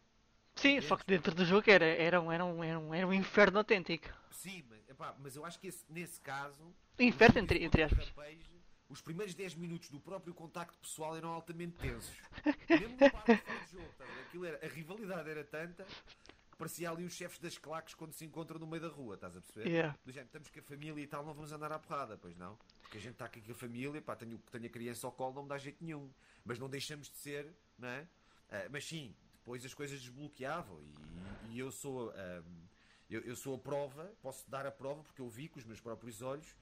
[0.56, 3.14] Sim, só que dentro do jogo era, era, um, era, um, era, um, era um
[3.14, 4.08] inferno autêntico.
[4.32, 6.74] Sim, mas, epá, mas eu acho que esse- nesse caso.
[7.00, 8.14] Inferno, entre- entre aspas.
[8.90, 12.16] Os primeiros 10 minutos do próprio contacto pessoal eram altamente tensos.
[12.70, 13.94] Mesmo no parte de jogo.
[13.98, 14.22] ver?
[14.28, 18.24] Aquilo era, a rivalidade era tanta que parecia ali os chefes das claques quando se
[18.26, 19.70] encontram no meio da rua, estás a perceber?
[19.70, 19.98] Yeah.
[20.06, 22.58] Do género, estamos com a família e tal, não vamos andar à porrada, pois não?
[22.82, 25.34] Porque a gente está aqui com a família, pá, tenho, tenho a criança ao colo,
[25.36, 26.10] não me dá jeito nenhum.
[26.46, 28.08] Mas não deixamos de ser, não é?
[28.50, 32.10] Ah, mas sim, depois as coisas desbloqueavam e, e eu sou.
[32.16, 32.42] ah,
[33.10, 35.80] eu, eu sou a prova, posso dar a prova porque eu vi com os meus
[35.80, 36.56] próprios olhos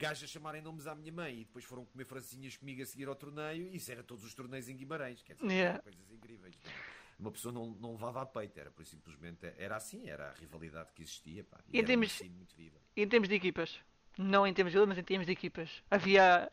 [0.00, 3.06] que gajos chamarem nomes à minha mãe e depois foram comer francinhas comigo a seguir
[3.06, 5.82] ao torneio e isso era todos os torneios em Guimarães, quer dizer, Yeah.
[5.82, 6.54] coisas incríveis.
[6.64, 6.70] é?
[7.18, 10.90] Uma pessoa não, não levava a peito, era por simplesmente era assim, era a rivalidade
[10.94, 12.78] que existia, pá, e E temos- uma cena muito viva.
[12.96, 13.78] Em termos de equipas,
[14.16, 16.50] não em termos de mas em termos de equipas, havia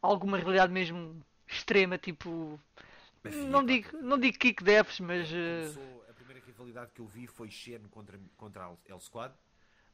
[0.00, 2.60] alguma realidade mesmo extrema, tipo.
[3.50, 5.28] Não digo, não digo kick devs, mas.
[5.32, 9.00] eh, Começou- a primeira rivalidade que eu vi foi Shen contra, contra a L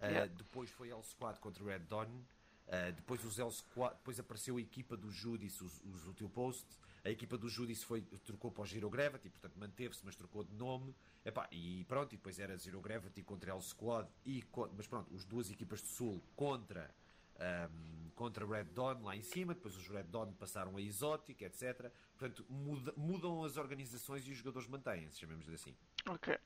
[0.07, 0.33] Uh, Yeah.
[0.35, 2.07] Depois foi L Squad contra Red Dawn.
[2.09, 6.67] Uh, depois os L Squad, depois apareceu a equipa do Judice, os, os Util Post.
[7.05, 10.55] A equipa do Judice foi, trocou para o Zero Gravity, portanto manteve-se, mas trocou de
[10.55, 10.95] nome.
[11.23, 14.09] Epá, e pronto, e depois era Zero Gravity contra L Squad.
[14.25, 14.43] E,
[14.77, 16.91] mas pronto, as duas equipas do Sul contra,
[17.39, 19.53] um, contra Red Dawn lá em cima.
[19.55, 21.91] Depois os Red Dawn passaram a Exotic, etc.
[22.17, 25.75] Portanto, muda- mudam as organizações e os jogadores mantêm-se, chamemos-lhe assim.
[26.07, 26.39] Ok.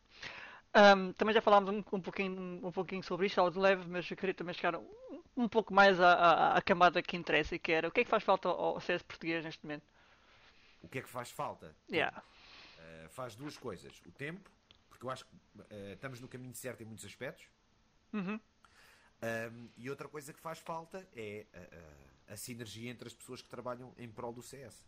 [0.75, 4.09] Ahm, também já falámos um, um pouquinho, um pouquinho sobre isto, ao de leve, mas
[4.11, 4.87] eu queria também chegar um,
[5.37, 8.05] um pouco mais à, à- à camada que interessa, e que era o que é
[8.05, 9.85] que faz falta ao ao CS português neste momento?
[10.83, 11.75] O que é que faz falta?
[11.91, 12.23] Yeah.
[12.79, 13.93] Uh, faz duas coisas.
[14.07, 14.49] O tempo,
[14.89, 17.47] porque eu acho que uh, estamos no caminho certo em muitos aspectos.
[18.13, 18.39] Uhum.
[19.21, 23.41] Um, e outra coisa que faz falta é a, a- a sinergia entre as pessoas
[23.43, 24.83] que trabalham em prol do CS.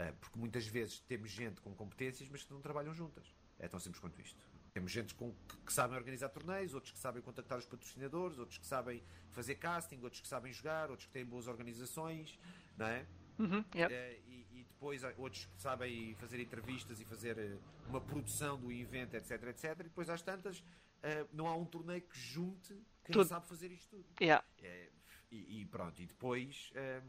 [0.00, 3.26] Uh, porque muitas vezes temos gente com competências, mas que não trabalham juntas.
[3.58, 4.40] É tão simples quanto isto.
[4.72, 8.58] Temos gente com, que, que sabem organizar torneios, outros que sabem contactar os patrocinadores, outros
[8.58, 12.38] que sabem fazer casting, outros que sabem jogar, outros que têm boas organizações,
[12.76, 13.06] não é?
[13.38, 13.64] Uhum.
[13.74, 13.94] Yeah.
[13.94, 18.72] Eh, e, e depois outros que sabem fazer entrevistas e fazer eh, uma produção do
[18.72, 19.64] evento, etc, etc.
[19.80, 20.62] E depois às tantas
[21.02, 23.26] eh, não há um torneio que junte quem Tudo.
[23.26, 24.06] sabe fazer isto tudo.
[24.20, 24.44] Yeah.
[24.58, 24.90] Eh,
[25.30, 27.02] e, e pronto, e depois ehm,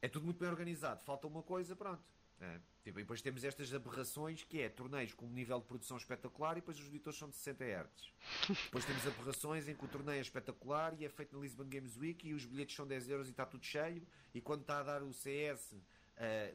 [0.00, 1.02] é tudo muito bem organizado.
[1.02, 2.04] Falta uma coisa, pronto.
[2.84, 6.52] Tipo, e depois temos estas aberrações que é torneios com um nível de produção espetacular
[6.52, 8.12] e depois os editores são de 60 Hz.
[8.66, 11.96] depois temos aberrações em que o torneio é espetacular e é feito na Lisbon Games
[11.96, 14.06] Week e os bilhetes são 10 euros e está tudo cheio.
[14.34, 15.78] E quando está a dar o CS, uh,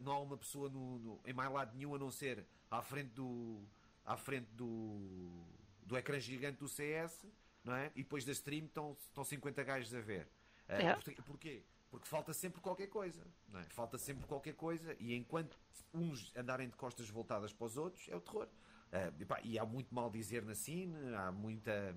[0.03, 3.09] não há uma pessoa no, no, em mais lado nenhum a não ser à frente
[3.09, 3.63] do,
[4.05, 5.43] à frente do,
[5.81, 7.25] do ecrã gigante do CS,
[7.63, 7.91] não é?
[7.95, 10.27] E depois da stream estão, estão 50 gajos a ver.
[10.67, 11.21] Uh, é.
[11.23, 11.63] Porquê?
[11.89, 13.25] Porque falta sempre qualquer coisa,
[13.55, 13.63] é?
[13.69, 15.57] Falta sempre qualquer coisa e enquanto
[15.93, 18.47] uns andarem de costas voltadas para os outros, é o terror.
[18.91, 21.95] Uh, epá, e há muito mal dizer na cine, há muita.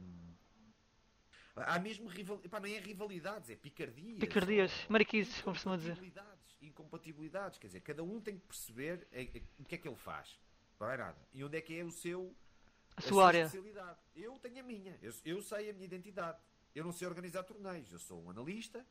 [1.55, 2.41] Há mesmo rival...
[2.43, 4.19] epá, não é rivalidades, é picardias.
[4.19, 5.99] Picardias, mariquices, como costuma dizer.
[6.63, 9.07] Incompatibilidades, quer dizer, cada um tem que perceber
[9.59, 10.39] o que é que ele faz.
[10.81, 11.19] Não é nada.
[11.35, 12.35] E onde é que é o seu.
[12.97, 13.45] A, a sua área.
[13.45, 13.99] especialidade.
[14.15, 16.39] Eu tenho a minha, eu, eu sei a minha identidade.
[16.75, 18.87] Eu não sei organizar torneios, eu sou um analista,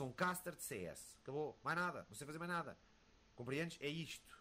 [0.00, 1.18] Sou um caster de CS.
[1.20, 1.60] Acabou.
[1.62, 2.06] Mais nada.
[2.08, 2.74] Não sei fazer mais nada.
[3.36, 3.76] Compreendes?
[3.82, 4.34] É isto.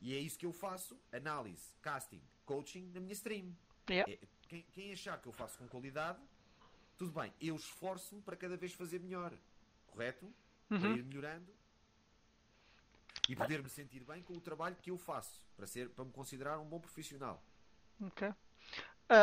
[0.00, 1.00] E é isso que eu faço.
[1.12, 3.56] Análise, casting, coaching na minha stream.
[3.88, 4.12] Yeah.
[4.12, 6.18] É, quem, quem, achar que eu faço com qualidade,
[6.98, 7.32] tudo bem.
[7.40, 9.32] Eu esforço-me para cada vez fazer melhor.
[9.86, 10.24] Correto?
[10.68, 10.80] Uhum.
[10.80, 11.54] Para ir melhorando.
[13.28, 15.40] E poder me sentir bem com o trabalho que eu faço.
[15.56, 17.40] Para, ser, para me considerar um bom profissional.
[18.00, 18.28] Ok.
[18.30, 18.34] Uh,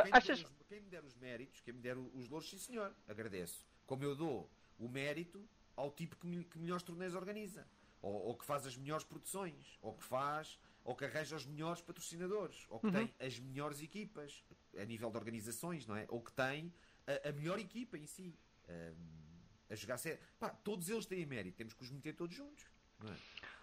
[0.03, 0.39] quem, achas...
[0.39, 3.67] me os, quem me der os méritos, quem me der os louros, sim senhor, agradeço.
[3.85, 7.67] Como eu dou o mérito ao tipo que, que melhores torneios organiza,
[8.01, 11.81] ou, ou, que faz as melhores produções, ou que faz, ou que arranja os melhores
[11.81, 12.93] patrocinadores, ou que uhum.
[12.93, 14.43] tem as melhores equipas
[14.77, 16.05] a nível de organizações, não é?
[16.09, 16.73] Ou que tem
[17.05, 18.35] a, a melhor equipa em si.
[18.67, 19.21] Um,
[19.69, 20.19] a jogar sério.
[20.37, 22.65] Pá, todos eles têm mérito, temos que os meter todos juntos.
[22.99, 23.15] Não é?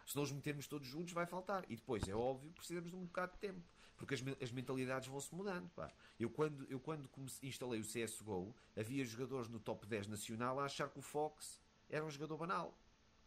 [0.06, 1.64] Se não os metermos todos juntos, vai faltar.
[1.68, 3.62] E depois, é óbvio, precisamos de um bocado de tempo.
[3.94, 5.68] Porque as, as mentalidades vão-se mudando.
[5.70, 5.92] Pá.
[6.18, 7.11] Eu, quando, eu, quando
[7.42, 12.05] instalei o CSGO, havia jogadores no top 10 nacional a achar que o Fox era
[12.05, 12.76] um jogador banal.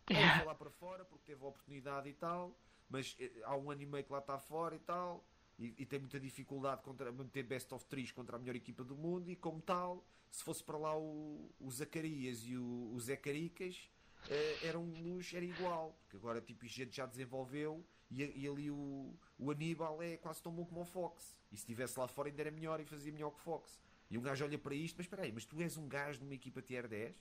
[0.09, 0.39] Yeah.
[0.39, 2.57] foi lá para fora porque teve a oportunidade e tal,
[2.89, 5.24] mas eh, há um ano e meio que lá está fora e tal,
[5.57, 8.95] e, e tem muita dificuldade contra manter best of 3 contra a melhor equipa do
[8.95, 13.16] mundo, e como tal, se fosse para lá o, o Zacarias e o, o Zé
[13.16, 13.89] Caricas,
[14.30, 18.47] eh, era um luz, era igual, porque agora tipo, a gente já desenvolveu e, e,
[18.47, 21.38] ali o, o Aníbal é quase tão bom como o Fox.
[21.51, 23.80] E se estivesse lá fora ainda era melhor e fazia melhor que o Fox.
[24.09, 26.34] E um gajo olha para isto, mas espera aí, mas tu és um gajo numa
[26.34, 27.16] equipa tier 10?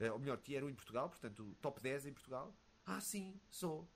[0.00, 2.54] Uh, ou melhor, Tier 1 em Portugal, portanto, top 10 em Portugal.
[2.86, 3.88] Ah, sim, sou.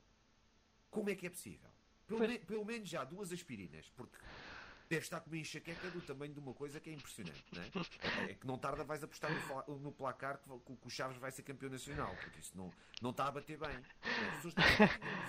[0.91, 1.71] Como é que é possível?
[2.07, 4.19] Pelo, me, pelo menos já duas aspirinas, porque
[4.89, 8.31] deve estar com uma enxaqueca do tamanho de uma coisa que é impressionante, não é?
[8.31, 9.31] É que não tarda vais apostar
[9.67, 13.11] no, no placar que, que, o Chaves vai ser campeão nacional, porque isso não, não
[13.11, 13.77] está a bater bem.
[14.03, 14.65] As pessoas têm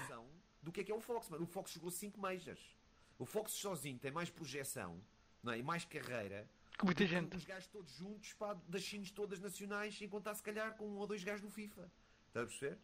[0.02, 0.28] noção
[0.62, 1.44] do que é que é o Fox, mano.
[1.44, 2.76] O Fox jogou 5 majors.
[3.18, 5.02] O Fox sozinho tem mais projeção
[5.42, 5.60] não é?
[5.60, 7.36] e mais carreira com muita gente.
[7.36, 10.98] Os gajos todos juntos, pá, das chines todas nacionais, enquanto está se calhar com um
[10.98, 11.92] ou dois gajos no FIFA.
[12.28, 12.78] Estás a perceber?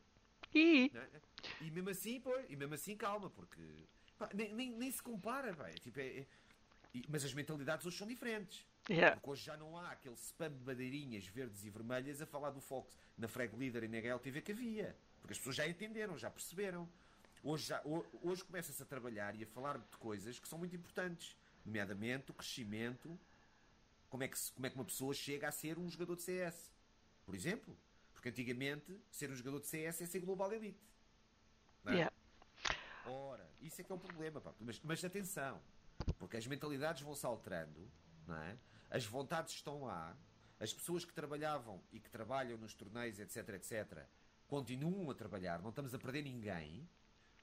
[0.54, 0.92] E...
[0.96, 1.22] É?
[1.62, 3.62] e mesmo assim, pô, e mesmo assim, calma, porque
[4.18, 6.28] pá, nem, nem, nem, se compara, pá, tipo, é, é,
[7.08, 8.66] mas as mentalidades hoje são diferentes.
[8.90, 9.16] Yeah.
[9.16, 12.60] Porque hoje já não há aquele spam de madeirinhas verdes e vermelhas a falar do
[12.60, 14.96] Fox na Frag Leader e na HLTV que havia.
[15.22, 16.90] Porque as pessoas já entenderam, já perceberam.
[17.44, 17.82] Hoje, já,
[18.22, 22.34] hoje começa-se a trabalhar e a falar de coisas que são muito importantes, nomeadamente o
[22.34, 23.18] crescimento
[24.10, 26.72] como é, que, como é que uma pessoa chega a ser um jogador de CS,
[27.26, 27.78] por exemplo.
[28.14, 30.84] Porque antigamente ser um jogador de CS é ser global elite.
[31.84, 31.96] Não é?
[31.96, 32.16] Yeah.
[33.06, 34.42] Ora, isso é que é o problema.
[34.42, 34.54] Pá.
[34.60, 35.62] Mas, mas atenção,
[36.18, 37.90] porque as mentalidades vão se alterando,
[38.28, 38.58] não é?
[38.90, 40.18] as vontades estão lá,
[40.60, 44.06] as pessoas que trabalhavam e que trabalham nos torneios, etc, etc,
[44.48, 46.90] continuam a trabalhar, não estamos a perder ninguém.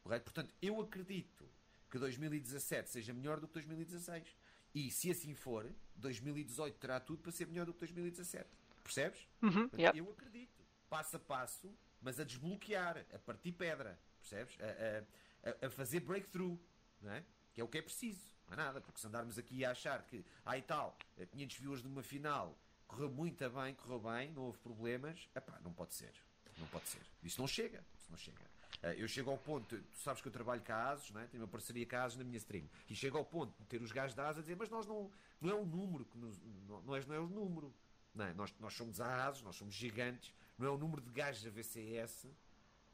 [0.02, 0.24] Correto?
[0.24, 1.48] Portanto, eu acredito
[1.90, 4.36] que 2017 seja melhor do que 2016.
[4.76, 8.46] E se assim for, 2018 terá tudo para ser melhor do que 2017.
[8.82, 9.26] Percebes?
[9.40, 9.70] Uhum.
[9.94, 10.62] Eu acredito.
[10.90, 13.98] Passo a passo, mas a desbloquear, a partir pedra.
[14.20, 14.54] Percebes?
[14.60, 16.58] A, a, a fazer breakthrough.
[17.00, 17.24] Não é?
[17.54, 18.20] Que é o que é preciso.
[18.48, 18.82] Não é nada.
[18.82, 20.94] Porque se andarmos aqui a achar que, ah e tal,
[21.30, 22.54] 500 viewers numa final,
[22.86, 25.26] correu muito bem, correu bem, não houve problemas.
[25.34, 26.12] Epá, não pode ser.
[26.58, 27.00] Não pode ser.
[27.22, 27.82] Isso não chega.
[27.98, 28.44] Isso não chega.
[28.86, 31.26] Eh, eu chego ao ponto, tu sabes que eu trabalho com a ASUS, é?
[31.26, 33.82] tenho uma parceria com a ASUS na minha stream, e chego ao ponto de ter
[33.82, 35.10] os gajos da ASUS a dizer, mas nós não,
[35.40, 37.74] não é o número, que nos, não, não, é, não é o número.
[38.14, 38.32] Não é?
[38.32, 41.50] nós, nós somos a ASUS, nós somos gigantes, não é o número de gajos a
[41.50, 42.28] VCS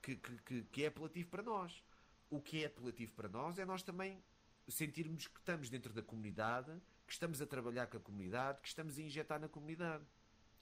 [0.00, 1.84] que, que, que, que é apelativo para nós.
[2.30, 4.22] O que é apelativo para nós é nós também
[4.66, 6.72] sentirmos que estamos dentro da comunidade,
[7.06, 10.04] que estamos a trabalhar com a comunidade, que estamos a injetar na comunidade.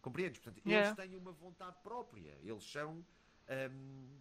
[0.03, 0.41] Compreendes?
[0.41, 0.89] Portanto, yeah.
[0.89, 2.37] eles têm uma vontade própria.
[2.43, 3.05] Eles são.
[3.49, 4.19] Hum,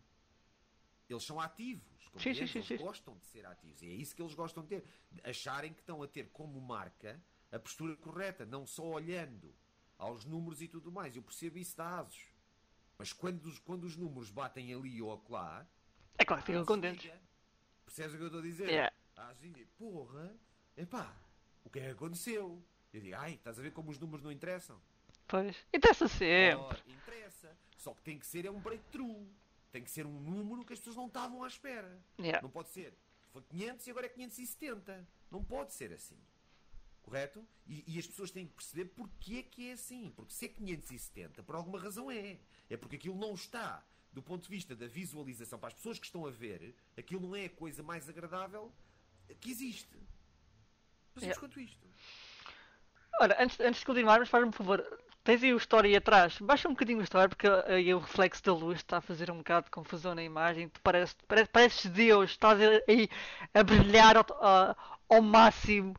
[1.14, 1.88] eles são ativos.
[2.18, 3.82] Sim, sim, sim, eles gostam de ser ativos.
[3.82, 4.84] E é isso que eles gostam de ter.
[5.24, 9.53] Acharem que estão a ter como marca a postura correta, não só olhando
[9.97, 11.16] aos números e tudo mais.
[11.16, 12.28] Eu percebo isso da ASUS.
[12.97, 15.66] Mas quando os, quando os números batem ali ou acolá,
[16.18, 17.12] É claro ficam contentes.
[17.86, 18.68] Percebes o que eu estou a dizer?
[18.68, 18.93] Yeah.
[19.16, 20.36] Ah, sim, porra,
[20.78, 21.16] epá,
[21.64, 22.62] o que é que aconteceu?
[22.93, 24.80] Eu digo, ai, estás a ver como os números não interessam?
[25.28, 25.55] Pois.
[25.74, 26.82] Interessa sempre.
[26.88, 27.55] Oh, interessa.
[27.78, 29.28] Só que tem que ser é um breakthrough.
[29.72, 32.00] Tem que ser um número que as pessoas não estavam à espera.
[32.20, 32.42] Yeah.
[32.42, 32.94] Não pode ser.
[33.32, 35.08] Foi 500 e agora é 570.
[35.30, 36.18] Não pode ser assim.
[37.04, 37.46] Correto?
[37.68, 40.12] E, e as pessoas têm que perceber porque é que é assim.
[40.16, 42.40] Porque se é 570, por alguma razão é.
[42.70, 46.06] É porque aquilo não está, do ponto de vista da visualização, para as pessoas que
[46.06, 48.72] estão a ver, aquilo não é a coisa mais agradável
[49.40, 49.98] que existe.
[51.14, 51.40] Mas Yeah.
[51.40, 51.88] quanto isto.
[53.20, 54.99] Ora, antes, antes de continuarmos, faz-me um favor.
[55.24, 56.38] Tens aí o story atrás.
[56.40, 59.38] Baixa um bocadinho o story porque aí o reflexo da luz está a fazer um
[59.38, 60.70] bocado de confusão na imagem.
[60.70, 62.32] Tu parece, parece, pareces Deus.
[62.32, 63.10] Estás aí
[63.54, 65.96] a brilhar ao, a- ao máximo.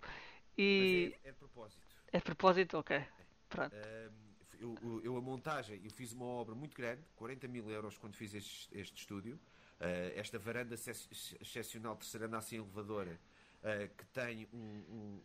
[0.56, 1.14] E.
[1.24, 1.80] É, é de propósito.
[2.12, 2.78] É de propósito?
[2.78, 3.04] Ok.
[3.48, 3.74] Pronto.
[3.76, 4.12] Ahm,
[4.60, 8.34] eu, eu- a montagem, eu fiz uma obra muito grande, 40 mil euros quando fiz
[8.34, 9.38] este, este estúdio.
[9.78, 13.18] Ah, esta varanda ex- excepcional terceira nasce em elevadora,
[13.62, 15.20] ah, que tem um, um-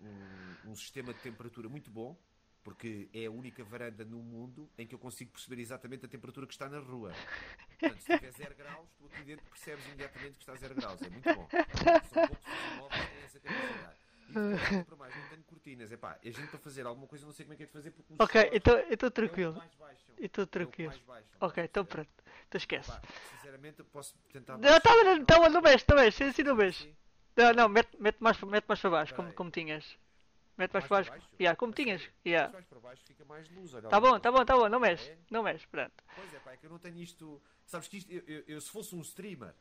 [0.67, 2.15] um- um sistema de temperatura muito bom,
[2.65, 6.47] porque é a única varanda no mundo em que eu consigo perceber exatamente a temperatura
[6.47, 7.13] que está na rua.
[7.79, 10.99] Portanto, se tiver 0 graus, tu aqui dentro percebes imediatamente que está a 0 graus.
[11.03, 11.47] É muito bom.
[12.11, 13.95] São poucos os imóveis que têm essa capacidade.
[14.81, 15.91] E para mais, não tenho cortinas.
[15.91, 17.91] Epá, a gente para fazer alguma coisa não sei como é que é de fazer
[17.91, 19.63] porque Ok, então estou é que tranquilo.
[20.19, 20.93] estou É tranquilo.
[21.39, 22.09] Ok, então pronto.
[22.47, 22.89] Então esquece.
[22.89, 22.99] Pá,
[23.35, 24.57] sinceramente, eu posso tentar.
[24.57, 26.23] Não, tá, não, não, não mexe, não mexe.
[26.23, 26.91] Assim não mexe.
[27.37, 29.95] Não, não, mete, mete, mais, mete mais para baixo, como, como tinhas.
[30.57, 31.11] Mete mais Mais para baixo.
[31.11, 31.27] baixo?
[31.39, 32.09] Yeah, como tinhas.
[32.25, 32.51] Yeah.
[32.53, 33.73] Mais para baixo fica mais luz.
[33.73, 35.09] Olha Tá bom, tá bom, tá bom, não mexe.
[35.09, 35.17] É?
[35.29, 35.93] Não mexe, pronto.
[36.15, 37.41] Pois é, pá, é que eu não tenho isto.
[37.65, 39.53] Sabes que isto, eu, eu- eu se fosse um streamer,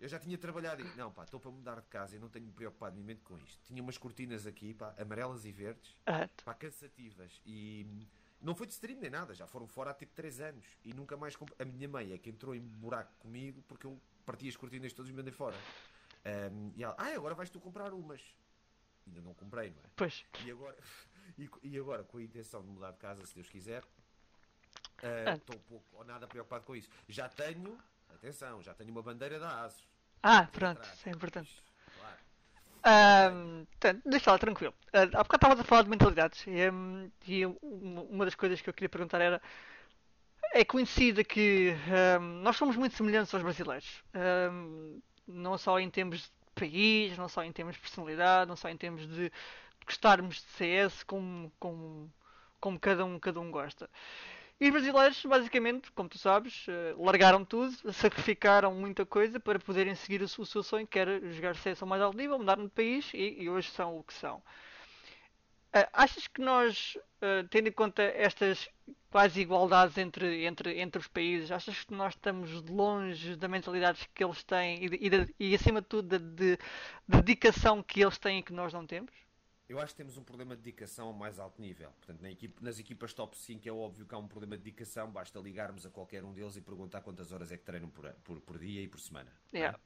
[0.00, 2.46] eu já tinha trabalhado e não, pá, estou para mudar de casa e não tenho
[2.46, 3.58] me preocupado minimamente com isto.
[3.64, 7.86] Tinha umas cortinas aqui, pá, amarelas e verdes, Ah, pá, cansativas e
[8.40, 11.16] não foi de stream nem nada, já foram fora há tipo 3 anos e nunca
[11.16, 11.50] mais comp...
[11.58, 15.10] A minha mãe é que entrou em buraco comigo porque eu parti as cortinas todas
[15.10, 15.56] e mandei fora.
[16.52, 18.20] Hum, e ela, ah, agora vais tu comprar umas.
[19.06, 19.86] Ainda não comprei, não é?
[19.96, 20.24] pois.
[20.44, 20.76] E agora,
[21.38, 23.82] e, e agora, com a intenção de mudar de casa, se Deus quiser,
[25.02, 25.32] Ah.
[25.32, 26.88] ah, estou pouco ou nada preocupado com isso.
[27.08, 27.78] Já tenho,
[28.14, 29.88] atenção, já tenho uma bandeira da ASUS.
[30.22, 31.50] Ah, pronto, isso é importante.
[31.94, 32.16] Claro.
[32.82, 34.74] Ahm, portanto, deixa lá, tranquilo.
[34.92, 38.60] Ah, há bocado estavas a falar de mentalidades e, hum, e uma uma das coisas
[38.60, 39.40] que eu queria perguntar era
[40.52, 41.74] é conhecida que
[42.20, 44.02] hum, nós somos muito semelhantes aos brasileiros.
[44.52, 46.30] Hum, não só em termos de
[46.60, 49.32] país, não só em termos de personalidade, não só em termos de
[49.86, 52.12] gostarmos de CS como, como,
[52.60, 53.88] como cada, um, cada um gosta.
[54.60, 59.94] E os brasileiros, basicamente, como tu sabes, eh, largaram tudo, sacrificaram muita coisa para poderem
[59.94, 63.10] seguir o seu, sonho, que era jogar CS ao mais alto nível, mudar de país
[63.14, 64.42] e, e hoje são o que são.
[65.72, 68.68] Ah, achas que nós, ah, tendo em conta estas
[69.10, 74.22] quase igualdades entre, entre, entre os países, achas que nós estamos longe da mentalidade que
[74.24, 76.58] eles têm e, de- e, de- e, acima de tudo da de,
[77.08, 79.12] dedicação que eles têm e que nós não temos?
[79.68, 81.92] Eu acho que temos um problema de dedicação ao mais alto nível.
[81.92, 85.08] Portanto, na equipe- nas equipas top 5 é óbvio que há um problema de dedicação,
[85.10, 88.40] basta ligarmos a qualquer um deles e perguntar quantas horas é que treinam por, por,
[88.40, 89.30] por dia e por semana.
[89.52, 89.58] é?
[89.58, 89.78] Yeah.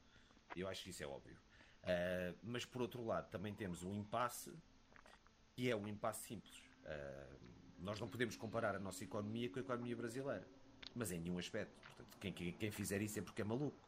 [0.57, 1.37] Eu acho que isso é óbvio.
[1.83, 4.51] Ah, mas por outro lado, também temos um impasse
[5.55, 6.63] que é um impasse simples.
[6.85, 7.27] Ah,
[7.79, 10.47] nós não podemos comparar a nossa economia com a economia brasileira,
[10.95, 11.75] mas em nenhum aspecto.
[11.81, 13.79] Portanto, quem, quem, quem fizer isso é porque é maluco.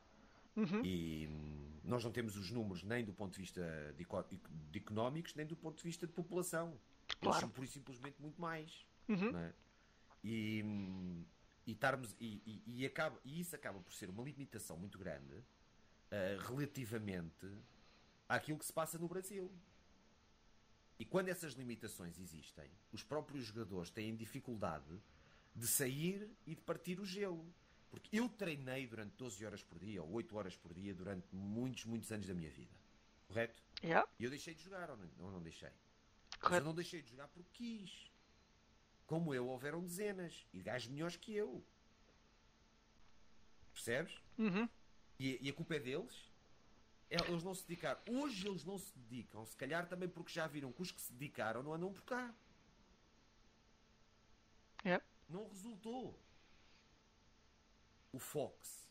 [0.57, 0.83] Uhum.
[0.85, 3.62] E hum, nós não temos os números nem do ponto de vista
[3.97, 4.07] de,
[4.71, 6.69] de económicos, nem do ponto de vista de população.
[6.71, 7.41] Eles Claro.
[7.41, 8.87] são pura e simplesmente muito mais.
[9.09, 9.37] Uhum.
[9.39, 9.53] é?
[10.25, 11.25] E, hum,
[11.67, 15.43] e, estarmos, e, e- e acaba, e isso acaba por ser uma limitação muito grande
[16.11, 17.47] ah, relativamente
[18.29, 19.51] àquilo que se passa no Brasil.
[20.99, 25.01] E quando essas limitações existem, os próprios jogadores têm dificuldade
[25.55, 27.47] de sair e de partir o gelo.
[27.91, 31.85] Porque eu treinei durante 12 horas por dia ou 8 horas por dia durante muitos,
[31.85, 32.75] muitos anos da minha vida.
[33.29, 33.63] Correto?
[33.83, 35.69] Yeah, E eu deixei de jogar ou não, ou não deixei?
[35.69, 36.65] Mas eu correto.
[36.67, 38.11] não deixei de jogar porque quis.
[39.07, 40.47] Como eu, houveram dezenas.
[40.53, 41.65] E gajos melhores que eu.
[43.73, 44.15] Percebes?
[44.39, 44.69] Uhum.
[45.19, 46.31] E, e a culpa é deles?
[47.11, 48.01] É, Eles não se dedicaram.
[48.09, 49.45] Hoje eles não se dedicam.
[49.45, 52.35] Se calhar também porque já viram que os que se dedicaram não andam por cá.
[54.85, 55.05] Yeah.
[55.29, 56.19] Não resultou.
[58.13, 58.89] O Fox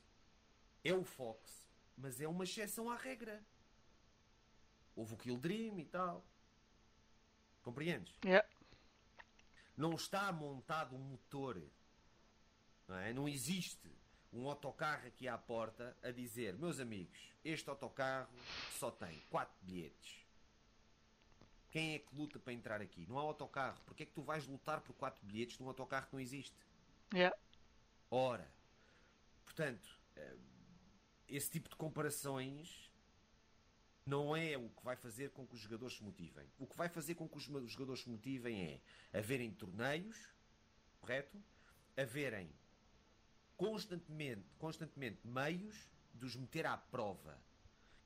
[0.83, 3.43] é o Fox, mas é uma exceção à regra.
[4.95, 6.25] Houve o Kill Dream e tal.
[7.63, 8.13] Compreendes?
[8.23, 8.47] Yeah.
[9.75, 11.61] não está montado um motor.
[12.87, 13.13] Não, é?
[13.13, 13.91] não existe
[14.35, 18.29] um autocarro aqui à porta a dizer: Meus amigos, este autocarro
[18.77, 20.25] só tem 4 bilhetes.
[21.69, 23.05] Quem é que luta para entrar aqui?
[23.07, 23.79] Não há autocarro.
[23.85, 26.55] Porquê é que tu vais lutar por 4 bilhetes num autocarro que não existe?
[27.13, 27.35] Yeah.
[28.09, 28.49] Ora,
[29.43, 30.37] portanto, eh,
[31.27, 32.91] esse tipo de comparações
[34.05, 36.47] não é o que vai fazer com que os jogadores se motivem.
[36.59, 38.81] O que vai fazer com que os jogadores se motivem
[39.11, 40.29] é haverem torneios,
[41.01, 41.41] correto?
[41.97, 42.49] Haverem
[43.57, 45.75] constantemente, constantemente meios
[46.13, 47.37] de os meter à prova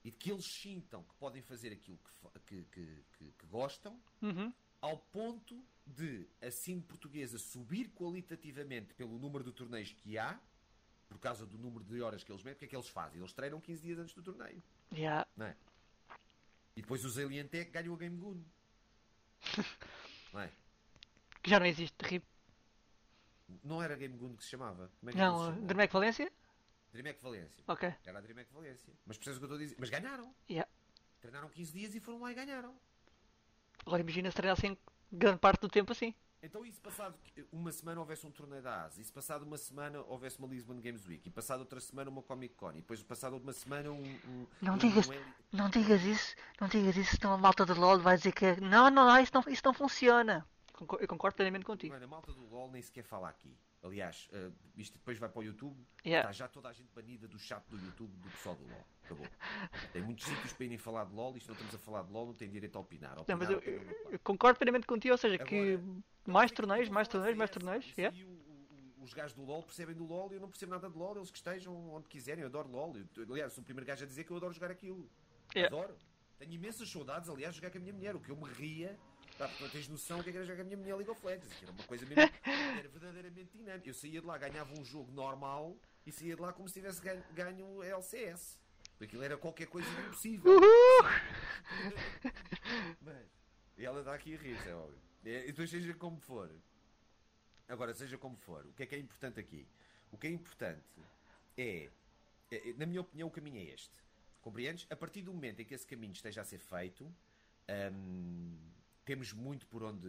[0.04, 2.00] e de que eles sintam que podem fazer aquilo
[2.45, 4.54] que, que, que, que gostam, Uhum.
[4.82, 10.39] ao ponto de a Cine Portuguesa subir qualitativamente pelo número de torneios que há,
[11.08, 13.20] por causa do número de horas que eles metem, o que é que eles fazem?
[13.20, 14.62] Eles treinam 15 dias antes do torneio,
[14.93, 15.28] Yeah.
[15.39, 15.56] é?
[16.76, 18.41] E depois os Alien Tech ganham a Game Goon.
[20.34, 20.52] não é?
[21.43, 21.95] Que já não existe.
[22.04, 22.24] RIP.
[23.64, 24.91] Não era Game Goon que se chamava?
[25.00, 25.62] Como é que se Não, chamava?
[25.62, 26.32] Dramac Valência?
[26.91, 27.64] Dreamhack Valência.
[27.68, 27.93] Ok.
[28.04, 28.91] Era a Dreamhack Valência.
[29.06, 29.76] Mas percebes o que eu estou a dizer?
[29.80, 30.34] Mas ganharam.
[30.50, 30.70] Yeah.
[31.22, 32.74] Treinaram 15 dias e foram lá e ganharam.
[33.86, 34.78] Agora imagina se treinassem
[35.12, 36.14] grande parte do tempo assim.
[36.41, 37.16] Então, e se passado
[37.52, 40.80] uma semana houvesse um torneio da ASA, e se passado uma semana houvesse uma Lisbon
[40.80, 44.02] Games Week, e passado outra semana uma Comic Con, e depois passado uma semana um.
[44.02, 45.14] um Não um- digas- um
[45.52, 48.60] Não digas isso, não digas isso, senão a malta do LOL vai dizer que é-
[48.62, 50.47] não, não, não, isso não, isso não funciona.
[50.99, 51.93] Eu concordo plenamente contigo.
[51.93, 53.55] Mano, a malta do LOL nem sequer fala aqui.
[53.82, 55.77] Aliás, eh, isto depois vai para o YouTube.
[56.05, 56.30] Yeah.
[56.30, 58.86] Está já toda a gente banida do chat do YouTube do pessoal do LOL.
[59.03, 59.25] Acabou.
[59.93, 61.36] Tem muitos sítios para irem falar de LOL.
[61.38, 63.15] Isto não estamos a falar de LOL, não tem direito a opinar.
[63.15, 65.84] Não, Opinar mas eu, eu- eu concordo plenamente contigo, ou seja, que Agora,
[66.27, 67.93] mais Não sei torneios, mais torneios, mais torneios.
[67.97, 68.17] Yeah.
[68.25, 68.30] o-
[68.99, 71.15] o- os gajos do LOL percebem do LOL e eu não percebo nada de LOL.
[71.15, 72.41] Eles que estejam onde quiserem.
[72.41, 72.93] Eu adoro LOL.
[73.30, 75.09] Aliás, sou o primeiro gajo a dizer que eu adoro jogar aquilo.
[75.55, 75.73] Yeah.
[75.75, 75.95] Adoro.
[76.38, 78.15] Tenho imensas saudades, aliás, de jogar com a minha mulher.
[78.15, 78.97] O que eu me ria.
[79.39, 81.53] Pá, tens noção o que é que era jogar a minha mulher League of Legends.
[81.53, 82.21] Que era uma coisa mesmo.
[82.77, 83.89] Era verdadeiramente dinâmica.
[83.89, 87.01] Eu saía de lá, ganhava um jogo normal e saía de lá como se tivesse
[87.01, 88.59] ganho, ganho LCS.
[89.01, 90.59] Aquilo era qualquer coisa impossível.
[93.01, 93.25] Mas,
[93.77, 94.99] ela está aqui a rir, é óbvio.
[95.23, 96.51] É, E depois, seja como for.
[97.69, 99.65] Agora, seja como for, o que é que é importante aqui?
[100.11, 100.83] O que é importante
[101.57, 101.89] é,
[102.51, 103.93] é- na minha opinião, o caminho é este.
[104.41, 104.85] Compreendes?
[104.89, 107.05] A partir do momento em que esse caminho esteja a ser feito,
[107.93, 108.57] hum,
[109.06, 110.08] temos muito por onde,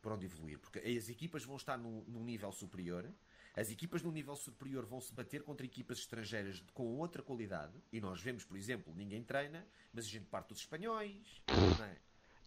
[0.00, 0.58] por onde evoluir.
[0.58, 3.10] Porque as equipas vão estar num, num nível superior.
[3.54, 7.74] As equipas num nível superior vão se bater contra equipas estrangeiras com outra qualidade.
[7.92, 11.42] E nós vemos, por exemplo, ninguém treina, mas a gente parte dos espanhóis.
[11.78, 11.98] Não é?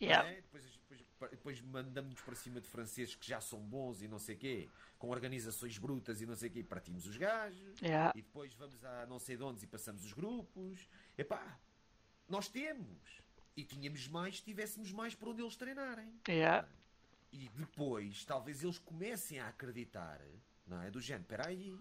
[0.02, 0.28] Yeah.
[0.28, 0.36] É?
[0.42, 4.36] Depois, depois, depois mandamos-nos para cima de franceses que já são bons e não sei
[4.36, 4.68] quê,
[4.98, 7.80] com organizações brutas e não sei quê, e partimos os gajos.
[7.80, 8.12] Yeah.
[8.16, 10.89] E depois vamos a não sei de onde e passamos os grupos.
[11.18, 11.60] Epá,
[12.28, 13.20] nós temos.
[13.56, 16.14] E tínhamos mais se tivéssemos mais por onde eles treinarem.
[16.28, 16.68] Yeah.
[17.32, 20.22] E depois, talvez eles comecem a acreditar,
[20.68, 20.91] não é?
[20.91, 21.78] Do género, espera aí,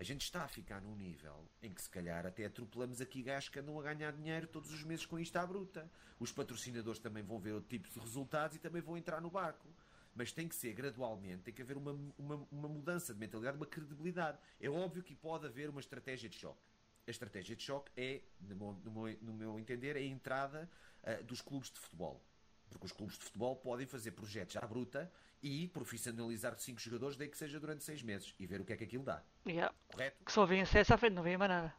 [0.00, 3.50] a gente está a ficar num nível em que se calhar até atropelamos aqui gajos
[3.50, 5.90] que andam a ganhar dinheiro todos os meses com isto à bruta.
[6.18, 9.68] Os patrocinadores também vão ver outro tipo de resultados e também vão entrar no barco.
[10.14, 13.66] Mas tem que ser gradualmente, tem que haver uma, uma, uma mudança de mentalidade, uma
[13.66, 14.38] credibilidade.
[14.58, 16.66] É óbvio que pode haver uma estratégia de choque.
[17.06, 20.70] A estratégia de choque é, no meu, no meu, no meu entender, é a entrada
[21.04, 22.20] ah, dos clubes de futebol.
[22.68, 25.10] Porque os clubes de futebol podem fazer projetos à bruta
[25.42, 28.76] e profissionalizar cinco jogadores, daí que seja durante seis meses, e ver o que é
[28.76, 29.22] que aquilo dá.
[29.46, 29.74] Yeah.
[29.88, 30.24] Correto?
[30.24, 31.74] Que só vêem CS à frente, não vêem mais nada.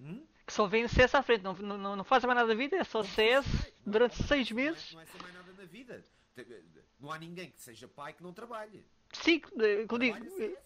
[0.00, 0.26] Hum?
[0.46, 2.76] Que só vêem CS à frente, não, não, não, não fazem mais nada da vida,
[2.76, 3.46] é só CS
[3.86, 4.92] Não, durante não, seis não é- meses.
[4.92, 6.04] Não é ser mais nada na vida.
[6.34, 6.64] Te-
[6.98, 8.84] Não há ninguém que seja pai que não trabalhe.
[9.12, 10.56] Sim, eh, como digo, eh.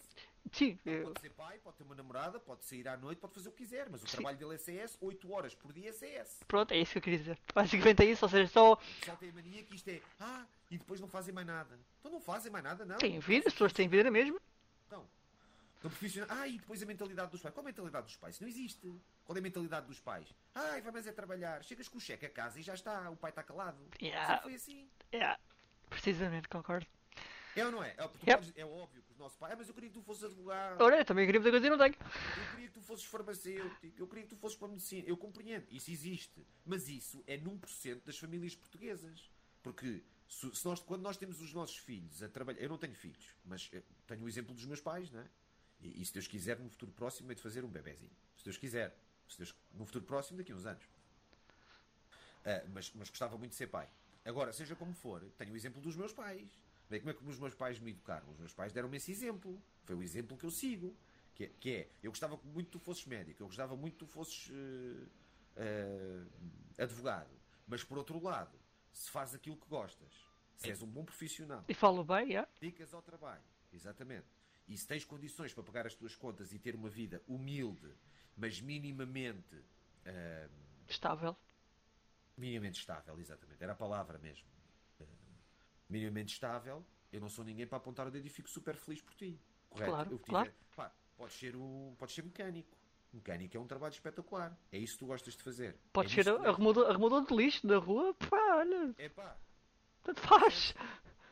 [0.52, 3.48] Sim, eh, Pode ser pai, pode ter uma namorada, pode sair à noite, pode fazer
[3.48, 4.16] o que quiser, mas o Sim.
[4.16, 6.40] trabalho dele é CS, 8 horas por dia é CS.
[6.46, 7.38] pronto, é isso que eu queria dizer.
[7.54, 10.78] Basicamente é isso, ou seja, só Só tem a mania que isto é, ah, e
[10.78, 11.78] depois não fazem mais nada.
[12.00, 12.96] Então não fazem mais nada, não.
[12.98, 14.40] têm vida, as pessoas têm vida mesmo.
[14.90, 15.06] Não.
[15.76, 16.32] Estão profissionais.
[16.40, 17.54] Ah, e depois a mentalidade dos pais.
[17.54, 18.34] Qual a mentalidade dos pais?
[18.34, 18.80] Isso não existe.
[19.24, 20.26] Qual é a mentalidade dos pais?
[20.54, 21.62] Ai, vai mais é trabalhar.
[21.62, 23.10] Chegas com o cheque a casa e já está.
[23.10, 23.76] O pai está calado.
[24.00, 24.26] Yeah.
[24.26, 24.88] Sempre foi assim.
[25.12, 25.36] É,
[25.90, 26.86] precisamente, concordo.
[27.54, 27.90] É ou não é?
[27.96, 28.12] É, Yep.
[28.24, 29.52] podes- é óbvio nossos pais.
[29.52, 30.80] Ah, mas eu queria que tu fosses advogado.
[30.80, 31.94] Ora, eu também queria muita coisa e não tenho.
[31.94, 33.86] Eu queria que tu fosses farmacêutico.
[33.96, 35.08] Eu queria que tu fosses para a medicina.
[35.08, 35.66] Eu compreendo.
[35.70, 36.46] Isso existe.
[36.64, 39.30] Mas isso é num por cento das famílias portuguesas.
[39.62, 42.60] Porque se, se nós, quando nós temos os nossos filhos a trabalhar.
[42.60, 43.70] Eu não tenho filhos, mas
[44.06, 45.26] tenho o exemplo dos meus pais, não é?
[45.80, 48.16] E, e se Deus quiser, no futuro próximo, é de fazer um bebezinho.
[48.36, 48.96] Se Deus quiser.
[49.28, 50.84] Se Deus, no futuro próximo, daqui a uns anos.
[52.44, 53.88] Ah, mas, mas gostava muito de ser pai.
[54.24, 56.48] Agora, seja como for, tenho o exemplo dos meus pais.
[56.88, 58.30] Bem, como é que os meus pais me educaram?
[58.30, 59.60] Os meus pais deram-me esse exemplo.
[59.84, 60.96] Foi o exemplo que eu sigo.
[61.34, 63.98] Que é, que é, eu gostava muito que tu fosses médico, eu gostava muito que
[63.98, 65.06] tu fosses eh,
[65.56, 67.30] eh, advogado.
[67.66, 68.58] Mas por outro lado,
[68.90, 70.10] se fazes aquilo que gostas,
[70.56, 72.50] se és um bom profissional, E falo bem, yeah.
[72.58, 74.26] dedicas ao trabalho, exatamente,
[74.66, 77.92] e se tens condições para pagar as tuas contas e ter uma vida humilde,
[78.34, 79.62] mas minimamente
[80.06, 80.48] eh,
[80.88, 81.36] estável.
[82.36, 84.48] minimamente estável, exatamente, era a palavra mesmo.
[85.88, 89.14] Minimamente estável, eu não sou ninguém para apontar o dedo e fico super feliz por
[89.14, 89.38] ti.
[89.70, 89.90] Correto?
[89.90, 90.52] Claro, O que claro.
[90.74, 92.76] Pá, podes ser, um, podes ser mecânico.
[93.12, 94.56] Mecânico é um trabalho espetacular.
[94.72, 95.76] É isso que tu gostas de fazer.
[95.92, 99.36] Pode é ser arrumador, arrumador de lixo da rua, pá, olha, É pá,
[100.02, 100.74] tanto faz.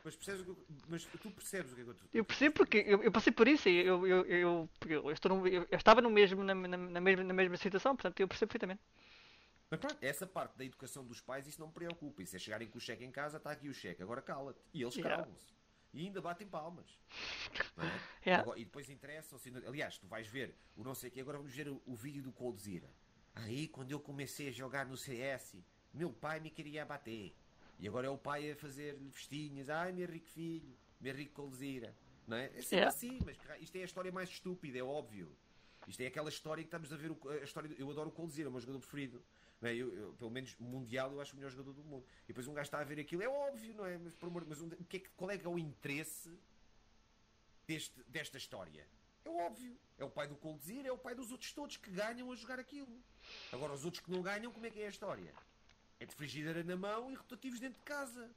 [0.03, 2.77] mas, percebes que eu- mas tu percebes o que é que eu Eu percebo porque
[2.87, 6.01] eu, eu passei por isso e eu, eu, eu, eu, estou no- eu- eu estava
[6.01, 8.81] no mesmo, na, na, na mesma, na mesma situação, portanto eu percebo perfeitamente.
[9.77, 12.21] Pronto, essa parte da educação dos pais, isso não me preocupa.
[12.23, 14.59] Isso é chegarem com o cheque em casa, está aqui o cheque, agora cala-te.
[14.73, 15.23] E eles Yeah.
[15.23, 15.53] calam-se.
[15.93, 16.99] E ainda batem palmas.
[17.51, 17.55] É?
[18.25, 18.41] Yeah.
[18.43, 19.49] Agora- e depois interessam-se.
[19.67, 22.21] Aliás, tu vais ver o não sei o que, agora vamos ver o, o vídeo
[22.23, 22.89] do Coldzera.
[23.35, 25.55] Aí, quando eu comecei a jogar no CS,
[25.93, 27.33] meu pai me queria bater.
[27.79, 29.69] E agora é o pai a fazer festinhas.
[29.69, 31.95] Ai, meu rico filho, meu rico Coldzera.
[32.27, 32.45] Não é?
[32.45, 32.87] É sempre Yeah.
[32.89, 35.31] assim, mas isto é a história mais estúpida, é óbvio.
[35.87, 37.11] Isto é aquela história que estamos a ver.
[37.11, 39.21] o- a história eu adoro o Coldzera, é o meu jogador preferido.
[39.61, 39.73] É?
[39.73, 42.05] Eu- eu, pelo menos mundial, eu acho o melhor jogador do mundo.
[42.25, 43.97] E depois um gajo está a ver aquilo, é óbvio, não é?
[43.97, 46.29] Mas, por amor, mas um- que é que- qual é que é o interesse
[47.67, 48.87] deste, desta história?
[49.23, 49.75] É óbvio.
[49.97, 52.59] É o pai do Coldzera, é o pai dos outros todos que ganham a jogar
[52.59, 53.01] aquilo.
[53.51, 55.33] Agora, os outros que não ganham, como é que é a história?
[55.99, 58.29] É de frigideira na mão e rotativos dentro de casa.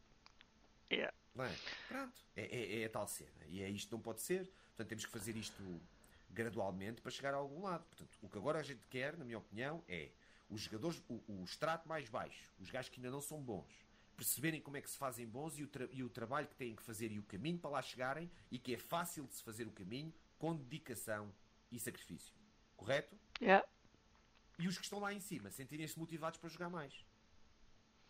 [0.90, 1.14] Yeah.
[1.38, 1.54] É?
[1.88, 2.14] Pronto.
[2.34, 3.44] É, é- é a tal cena.
[3.48, 4.46] E é isto não pode ser.
[4.68, 5.62] Portanto, temos que fazer isto
[6.30, 7.84] gradualmente para chegar a algum lado.
[7.84, 10.10] Portanto, o que agora a gente quer, na minha opinião, é
[10.48, 13.86] os jogadores, o, o extrato mais baixo, os gajos que ainda não são bons,
[14.16, 16.82] perceberem como é que se fazem bons e o, e o trabalho que têm que
[16.82, 19.70] fazer e o caminho para lá chegarem e que é fácil de se fazer o
[19.70, 21.32] caminho com dedicação
[21.70, 22.34] e sacrifício.
[22.76, 23.16] Correto?
[23.40, 23.66] Yeah.
[24.58, 27.04] E os que estão lá em cima sentirem-se motivados para jogar mais.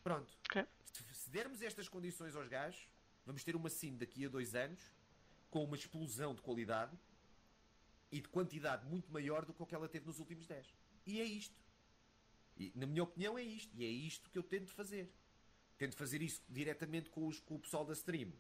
[0.03, 0.33] Pronto.
[0.47, 0.65] Ok.
[0.85, 2.89] Se, se dermos estas condições aos gajos,
[3.27, 4.81] vamos ter uma sim daqui a dois anos
[5.51, 6.97] com uma explosão de qualidade
[8.11, 10.75] e de quantidade muito maior do que o que ela teve nos últimos 10.
[11.07, 11.61] E é isto.
[12.59, 13.75] E, na minha opinião, é isto.
[13.77, 15.11] E é isto que eu tento fazer.
[15.79, 18.33] Tento fazer isso diretamente com, os- com o pessoal da stream,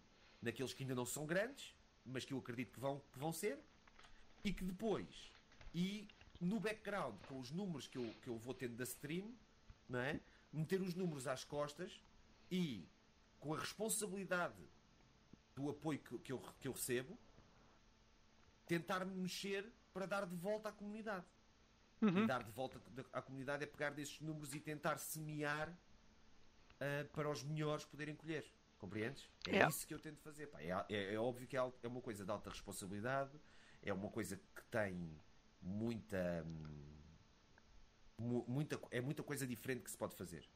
[0.42, 1.72] naqueles que ainda não são grandes,
[2.04, 3.58] mas que eu acredito que vão, que vão ser,
[4.44, 5.30] e que depois,
[5.74, 6.08] e
[6.40, 9.32] no background, com os números que eu, que eu vou tendo da stream,
[9.88, 10.20] não é?
[10.52, 12.00] meter os números às costas
[12.50, 12.84] e
[13.38, 14.56] com a responsabilidade
[15.54, 17.18] do apoio que, que eu, que eu recebo,
[18.66, 21.26] tentar me mexer para dar de volta à comunidade.
[22.00, 22.24] Uhum.
[22.24, 22.80] E dar de volta
[23.12, 25.76] à comunidade é pegar desses números e tentar semear
[26.80, 28.44] ah, para os melhores poderem colher.
[28.78, 29.28] Compreendes?
[29.46, 29.68] É Yeah.
[29.68, 30.46] isso que eu tento fazer.
[30.46, 30.60] pá.
[30.62, 33.32] É, é- é óbvio que é, é uma coisa de alta responsabilidade,
[33.82, 35.10] é uma coisa que tem
[35.60, 36.44] muita.
[38.18, 40.48] mu- muita é muita coisa diferente que se pode fazer.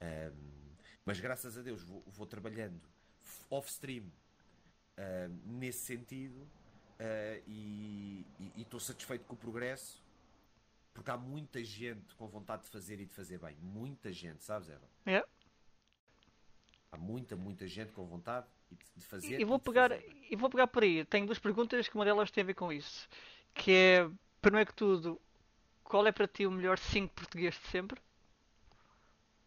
[0.00, 2.80] Ahm, mas graças a Deus vou, vou trabalhando
[3.50, 4.04] off-stream
[4.96, 6.48] ahm, nesse sentido
[7.00, 8.24] ah, e-
[8.56, 10.02] e estou satisfeito com o progresso
[10.92, 13.56] porque há muita gente com vontade de fazer e de fazer bem.
[13.60, 14.88] Muita gente, sabes, Eva?
[15.06, 15.26] Yeah.
[16.90, 19.40] Há muita, muita gente com vontade e de- fazer.
[19.40, 20.26] E vou e de pegar, fazer bem.
[20.30, 21.04] e vou pegar por aí.
[21.04, 23.08] Tenho duas perguntas que uma delas tem a ver com isso.
[23.54, 24.10] Que é,
[24.40, 25.20] primeiro que tudo,
[25.84, 28.00] qual é para ti o melhor 5 português de sempre?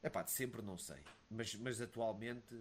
[0.03, 1.03] É pá, de sempre não sei.
[1.29, 2.55] Mas, mas atualmente,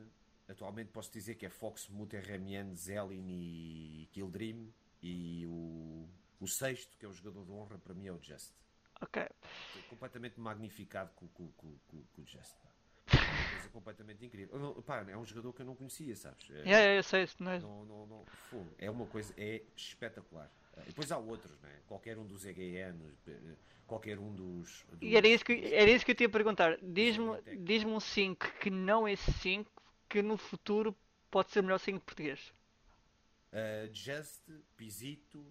[0.49, 4.69] atualmente posso dizer que é Fox, Mutter, Remian, Zelin e Kildream.
[5.03, 6.07] E o,
[6.39, 8.53] o sexto, que é o jogador de honra, para mim é o Just.
[9.01, 9.23] Ok.
[9.69, 12.55] Estou completamente magnificado com, com, com, com, com o Just.
[13.13, 14.59] É coisa completamente incrível.
[14.59, 16.49] Não- pá, é um jogador que eu não conhecia, sabes?
[16.51, 17.59] É- yeah, eu sei, não é?
[17.59, 18.27] Não, não, não.
[18.79, 20.51] É uma coisa, é espetacular.
[20.83, 21.81] E depois há outros, né?
[21.89, 24.85] Qualquer um dos EGN, eh, qualquer um dos.
[24.93, 26.79] dos- E era isso que, era isso que eu te ia perguntar.
[26.81, 29.71] Diz-me diz um 5 que não é 5,
[30.09, 30.97] que no futuro
[31.31, 32.53] pode ser melhor 5 português.
[33.53, 34.43] Uh, Just,
[34.77, 35.45] Pisito,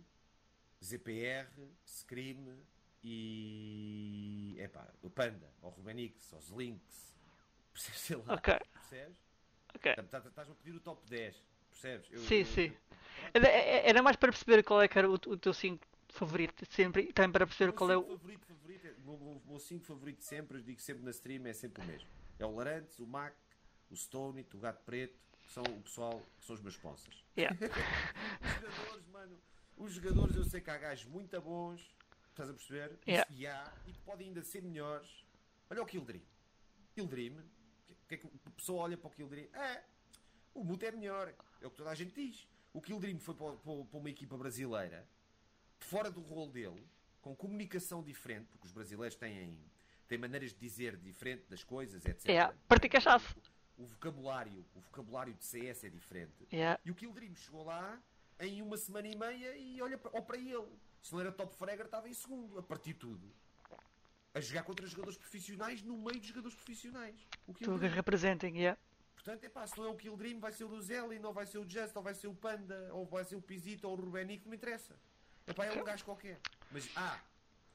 [0.84, 1.47] ZPR,
[1.86, 2.58] Scream
[3.04, 4.56] e.
[4.60, 7.14] Epá, o Panda, ou Rubenix, ou Slinks.
[7.74, 8.00] Percebes?
[8.02, 8.34] Sei lá.
[8.36, 8.54] Ok.
[8.74, 9.18] Percebes?
[9.76, 9.95] Ok.
[9.95, 11.36] Tá- Estás-me a pedir o top 10.
[11.70, 12.08] Percebes?
[12.12, 12.66] Eu- Sim, eu- sim.
[13.34, 16.66] eu- Era, era mais para perceber qual é que era o, o teu 5 favorito
[16.66, 18.04] de sempre e também para perceber O qual é o.
[18.04, 21.45] favorito, favorito, é- o meu- o meu 5 favorito sempre, eu digo sempre na stream,
[21.45, 22.08] é sempre o mesmo.
[22.39, 23.34] É o Larantes, o Mac,
[23.91, 27.24] o Stone, o Gato Preto, que são o pessoal, que são os meus sponsors.
[27.38, 27.56] Yeah.
[28.41, 29.39] Os jogadores, mano,
[29.78, 31.95] os jogadores eu sei que há gajos muito bons,
[32.42, 32.98] estás a perceber?
[33.08, 33.30] Yeah.
[33.36, 35.26] E há, e podem ainda ser melhores.
[35.70, 36.22] Olha o Kildream.
[36.94, 37.36] Kildream,
[37.88, 39.48] que, que é que a pessoa olha para o Kildream?
[39.54, 39.84] É,
[40.54, 42.48] o Muto é melhor, é o que toda a gente diz.
[42.74, 45.08] O Kildream foi para, para- para uma equipa brasileira,
[45.80, 46.88] fora do rol dele,
[47.22, 49.60] com comunicação diferente, porque os brasileiros têm,
[50.08, 52.26] têm maneiras de dizer diferente das coisas, etc.
[52.28, 52.56] Yeah.
[52.68, 53.00] Pratica.
[53.78, 56.48] O vocabulário, o vocabulário de CS é diferente.
[56.52, 56.80] Yeah.
[56.84, 58.02] E o Kildream chegou lá
[58.40, 60.68] em uma semana e meia e olha para, ó para ele.
[61.02, 63.32] Se não era top fragger, estava em segundo, a partir de tudo.
[64.34, 67.16] A jogar contra jogadores profissionais no meio de jogadores profissionais.
[67.47, 67.93] O Tudo que Kildream.
[67.93, 68.80] representem, yeah.
[69.16, 71.45] Portanto, é pá, se não é o Kill Dream, vai ser o Luzelli, não vai
[71.45, 74.02] ser o Just, ou vai ser o Panda, ou vai ser o Pizito, ou o
[74.02, 74.95] Rubenico, não me interessa.
[75.45, 76.39] É pá, é um gajo qualquer.
[76.72, 77.20] Mas há,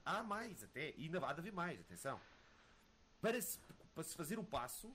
[0.05, 2.21] há mais até, e ainda há de haver mais, atenção.
[3.21, 3.59] Para se,
[3.95, 4.95] para se fazer o passo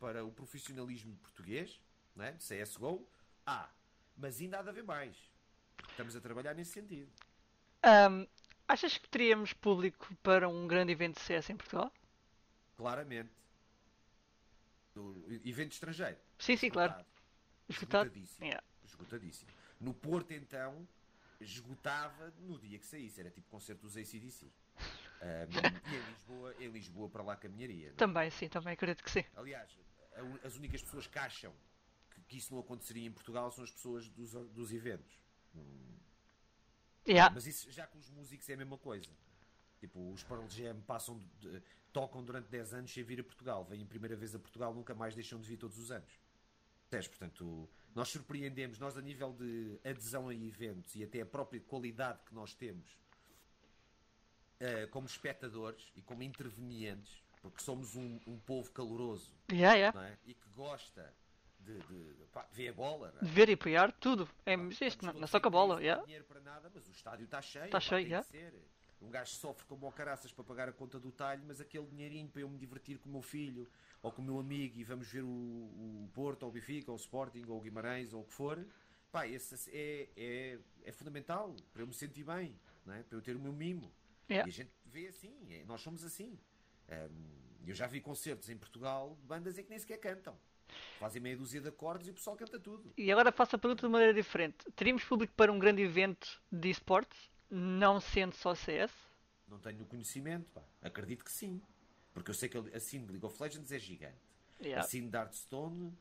[0.00, 1.80] para, o profissionalismo português,
[2.16, 3.06] né, CSGO,
[3.46, 3.68] há.
[4.16, 5.16] Mas ainda há de haver mais.
[5.90, 7.10] Estamos a trabalhar nesse sentido.
[7.84, 8.26] Um,
[8.68, 11.92] achas que teríamos público para um grande evento de CS em Portugal?
[12.76, 13.30] Claramente.
[14.94, 16.18] Do evento estrangeiro.
[16.38, 16.92] Sim, sim, claro.
[17.68, 18.08] Esgotado.
[18.08, 18.44] Esgotadíssimo.
[18.44, 18.64] Yeah.
[18.84, 19.50] Esgotadíssimo.
[19.80, 20.86] No Porto, então,
[21.40, 23.20] esgotava no dia que saísse.
[23.20, 24.46] Era tipo concerto dos ACDC.
[24.46, 24.50] Um,
[25.90, 27.86] e em Lisboa, em Lisboa para lá caminharia.
[27.86, 27.96] não é?
[27.96, 29.24] Também, sim, também acredito que sim.
[29.34, 29.70] Aliás,
[30.44, 31.52] as únicas pessoas que acham
[32.10, 35.20] que, que isso não aconteceria em Portugal são as pessoas dos, dos eventos.
[37.06, 37.34] Yeah.
[37.34, 39.10] Mas isso já com os músicos é a mesma coisa.
[39.80, 43.64] Tipo, os Pearl Jam passam de- de- tocam durante 10 anos sem vir a Portugal.
[43.64, 46.12] Vêm a primeira vez a Portugal, nunca mais deixam de vir todos os anos.
[46.90, 52.22] Portanto, nós surpreendemos, nós a nível de adesão a eventos e até a própria qualidade
[52.26, 52.98] que nós temos
[54.60, 60.06] eh, como espectadores e como intervenientes, porque somos um, um povo caloroso Yeah, yeah.
[60.08, 60.18] é?
[60.26, 61.12] e que gosta
[61.64, 63.12] de, de, de pá, ver a bola.
[63.12, 63.24] não é?
[63.24, 64.28] De ver e apoiar tudo.
[64.44, 65.80] É mas isto, não, não só com a bola.
[65.80, 66.02] Yeah.
[66.04, 67.66] dinheiro para nada, mas o estádio está cheio.
[67.66, 68.54] Está pá, cheio, ser.
[69.00, 72.28] Um gajo sofre como o caraças para pagar a conta do talho, mas aquele dinheirinho
[72.28, 73.68] para eu me divertir com o meu filho
[74.00, 76.96] ou com o meu amigo e vamos ver o, o Porto, ou o Benfica, ou
[76.96, 78.64] o Sporting, ou o Guimarães, ou o que for,
[79.10, 82.56] pá, esse é, é, é fundamental para eu me sentir bem,
[82.86, 83.02] não é?
[83.02, 83.92] para eu ter o meu mimo.
[84.30, 84.48] Yeah.
[84.48, 86.38] E a gente vê assim, é- nós somos assim.
[86.88, 90.38] Hum, eu já vi concertos em Portugal de bandas em que nem sequer cantam.
[90.98, 92.92] Fazem meia dúzia de acordes e o pessoal canta tudo.
[92.96, 94.56] E agora faço a pergunta de maneira diferente.
[94.76, 98.92] Teríamos público para um grande evento de esportes, não sendo só CS?
[99.48, 100.62] Não tenho o conhecimento, pá.
[100.80, 101.60] Acredito que sim.
[102.14, 104.16] Porque eu sei que a scene de League of Legends é gigante.
[104.60, 104.82] Yeah.
[104.84, 105.92] A scene de Hearthstone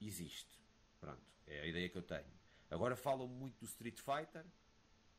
[0.00, 0.58] existe.
[1.00, 2.24] Pronto, é a ideia que eu tenho.
[2.70, 4.44] Agora falam muito do Street Fighter.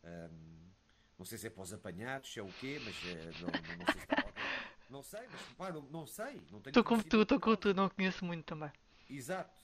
[0.03, 0.69] Ahm,
[1.17, 3.77] não sei se é para os apanhados, se é o quê, mas eh, não, não-
[3.77, 4.31] não sei se está.
[4.91, 6.35] Não sei, mas pá, não, não sei.
[6.67, 8.69] Estou como tu, estou como tu, não conheço muito também.
[9.15, 9.59] Exato.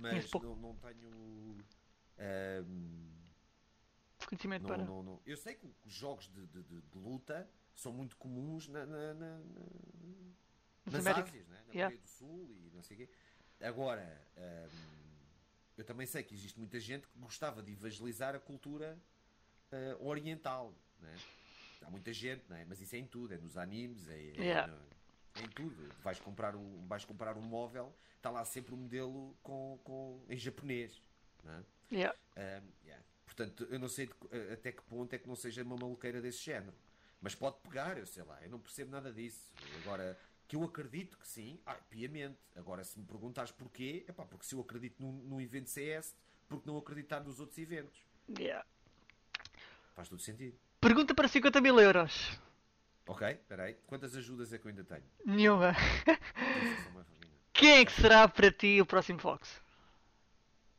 [0.00, 0.46] Mas pouco.
[0.46, 1.58] não, não tenho.
[2.18, 3.14] ahm,
[4.26, 4.84] Conhecimento não, para.
[4.84, 5.22] não, não.
[5.26, 9.14] Eu sei que os jogos de, de- de- de luta são muito comuns na, na-
[9.14, 9.44] na- na-
[10.86, 11.06] Nas.
[11.06, 11.62] Ásias, né?
[11.66, 11.96] na Yeah.
[11.96, 13.10] Coreia do Sul e não sei o quê.
[13.62, 15.12] Agora, hum,
[15.78, 18.98] eu também sei que existe muita gente que gostava de evangelizar a cultura
[19.72, 20.74] ah, oriental.
[21.00, 21.16] Né?
[21.82, 22.64] Há muita gente, né?
[22.68, 24.72] mas isso é em tudo, é nos animes, é, é Yeah.
[24.72, 24.93] é
[25.42, 25.92] em tudo.
[26.02, 30.36] Vais comprar um, vais comprar um móvel, está lá sempre o modelo com, com, em
[30.36, 31.02] japonês.
[31.42, 31.64] Né?
[31.92, 32.18] Yeah.
[32.36, 33.04] Um, yeah.
[33.26, 36.20] Portanto, eu não sei de que- até que ponto é que não seja uma maluqueira
[36.20, 36.74] desse género.
[37.20, 39.50] Mas pode pegar, eu sei lá, eu não percebo nada disso.
[39.82, 42.38] Agora, que eu acredito que sim, ah, piamente.
[42.54, 46.14] Agora, se me perguntares porquê, é pá, porque se eu acredito num, num evento CS,
[46.48, 47.98] porque não acreditar nos outros eventos?
[48.38, 48.64] Yeah.
[49.94, 50.56] Faz todo sentido.
[50.80, 52.38] Pergunta para 50 mil euros.
[53.06, 53.74] Ok, espera aí.
[53.86, 55.04] Quantas ajudas é que eu ainda tenho?
[55.24, 55.72] Nenhuma.
[57.52, 59.60] Quem é que será para ti o próximo Fox?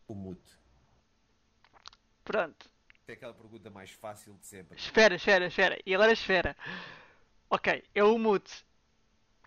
[0.08, 0.58] O mute.
[2.24, 2.70] Pronto.
[3.08, 4.78] É aquela pergunta mais fácil de sempre.
[4.78, 5.80] Espera, espera, espera.
[5.86, 6.58] E agora espera.
[7.50, 8.66] Ok, é o mute.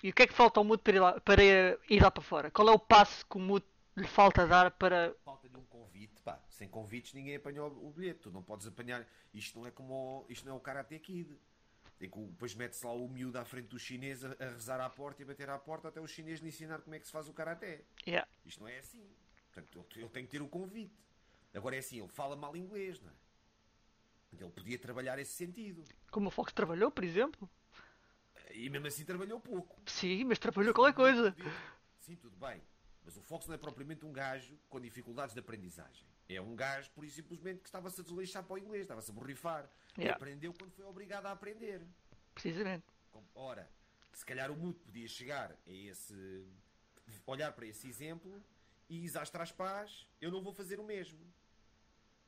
[0.03, 2.23] E o que é que falta ao mute para ir lá para ir lá para
[2.23, 2.51] fora?
[2.53, 3.67] Qual é o passo que o mute
[3.97, 5.15] lhe falta dar para.
[5.25, 6.41] falta de um convite, pá.
[6.49, 8.21] Sem convites ninguém apanha o bilhete.
[8.21, 9.05] Tu não podes apanhar.
[9.35, 10.25] Isto não é como.
[10.29, 11.37] Isto não é o Karate Kid.
[12.01, 14.81] Em que o- depois mete-se lá o miúdo à frente do chinês a, a rezar
[14.81, 17.07] à porta e a bater à porta até o chinês lhe ensinar como é que
[17.07, 17.85] se faz o Karaté.
[18.07, 18.29] Yeah.
[18.47, 19.03] Isto não é assim.
[19.53, 20.95] Portanto, ele, ele tem que ter o convite.
[21.55, 23.15] Agora é assim, ele fala mal inglês, não é?
[24.41, 25.83] Ele podia trabalhar esse sentido.
[26.11, 27.49] Como o Fox trabalhou, por exemplo?
[28.53, 29.81] E mesmo assim trabalhou pouco.
[29.87, 31.35] Sim, mas trabalhou qualquer coisa.
[31.99, 32.61] Sim, tudo bem.
[33.09, 36.07] Mas o Fox não é propriamente um gajo com dificuldades de aprendizagem.
[36.29, 39.67] É um gajo, por simplesmente, que estava-se a desleixar para o inglês, estava-se a borrifar.
[39.97, 40.15] E Yeah.
[40.15, 41.81] aprendeu quando foi obrigado a aprender.
[42.35, 42.85] Precisamente.
[43.35, 43.67] Ora,
[44.13, 46.47] se calhar o Muto podia chegar a esse.
[47.27, 48.45] olhar para esse exemplo
[48.91, 51.19] e às trás paz, eu não vou fazer o mesmo.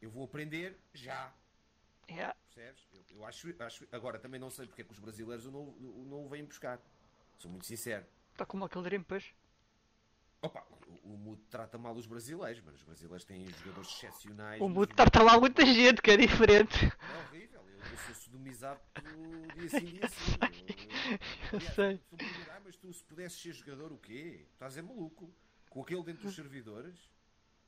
[0.00, 1.30] Eu vou aprender já.
[2.08, 2.34] Yeah.
[2.54, 2.88] Percebes?
[2.90, 3.86] Eu, eu acho, acho.
[3.92, 6.42] Agora também não sei porque é que os brasileiros o não, o não o vêm
[6.42, 6.80] buscar.
[7.36, 8.06] Sou muito sincero.
[8.32, 9.34] Está como aquele dream, pois.
[10.42, 10.66] Opa,
[11.04, 14.60] o, o Muto trata mal os brasileiros, mas os brasileiros têm jogadores excepcionais.
[14.60, 16.86] O mute trata lá muita gente, que é diferente.
[16.86, 18.80] É horrível, eu, eu sou sodomizado
[19.54, 20.38] dia sim, dia sim.
[21.52, 21.96] Eu aliás, sei.
[21.96, 24.46] se me perguntar, ah, mas tu se pudesses ser jogador, o quê?
[24.52, 25.32] Estás é maluco?
[25.68, 26.96] Com aquele dentro dos servidores?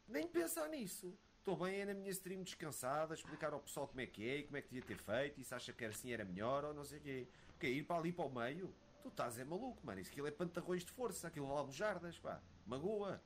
[0.06, 1.16] Nem pensar nisso.
[1.38, 4.38] Estou bem é na minha stream descansada, a explicar ao pessoal como é que é
[4.38, 6.64] e como é que devia ter feito, e se acha que era assim era melhor
[6.64, 7.28] ou não sei o quê.
[7.56, 7.68] O quê?
[7.68, 8.72] Ir para ali para o meio?
[9.02, 10.00] Tu estás é maluco, mano.
[10.00, 12.40] Isso aquilo é pantarrões de força, aquilo vale jardas, pá.
[12.66, 13.22] Magoa.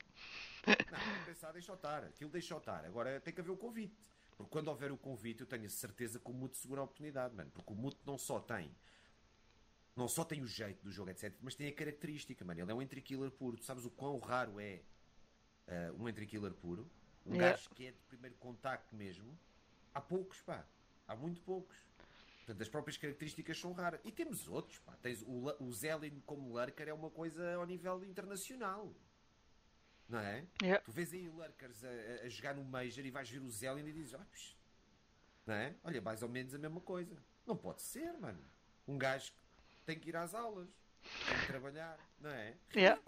[0.67, 2.05] Não, pensar, deixa estar.
[2.05, 2.85] Aquilo deixa estar.
[2.85, 3.97] Agora tem que haver o convite.
[4.37, 7.35] Porque quando houver o convite, eu tenho a certeza que o Mute segura a oportunidade,
[7.35, 7.51] mano.
[7.53, 8.71] Porque o Mute não só tem.
[9.95, 11.35] Não só tem o jeito do jogo, etc.
[11.41, 12.61] Mas tem a característica, mano.
[12.61, 13.57] Ele é um entry killer puro.
[13.57, 14.83] Tu sabes o quão raro é
[15.69, 16.91] uh, um entry killer puro?
[17.25, 17.57] Um yeah.
[17.57, 19.39] gajo que é de primeiro contacto mesmo.
[19.95, 20.67] Há poucos, pá.
[21.09, 21.77] Há muito poucos.
[22.45, 24.01] Portanto, as próprias características são raras.
[24.05, 24.95] E temos outros, pá.
[25.01, 28.95] Tens o, o Zelin como lurker é uma coisa ao nível internacional.
[30.09, 30.45] Não é?
[30.63, 30.85] Yeah.
[30.85, 33.93] Tu vês aí lurkers a, a, jogar no Major e vais ver o Zelin e
[33.93, 34.21] dizes, oh,
[35.47, 35.75] não é?
[35.83, 37.17] Olha, mais ou menos a mesma coisa.
[37.45, 38.41] Não pode ser, mano.
[38.87, 39.33] Um gajo
[39.85, 40.69] tem que ir às aulas,
[41.27, 42.55] tem que trabalhar, não é?
[42.69, 42.77] Ridículo.
[42.77, 43.03] Yeah.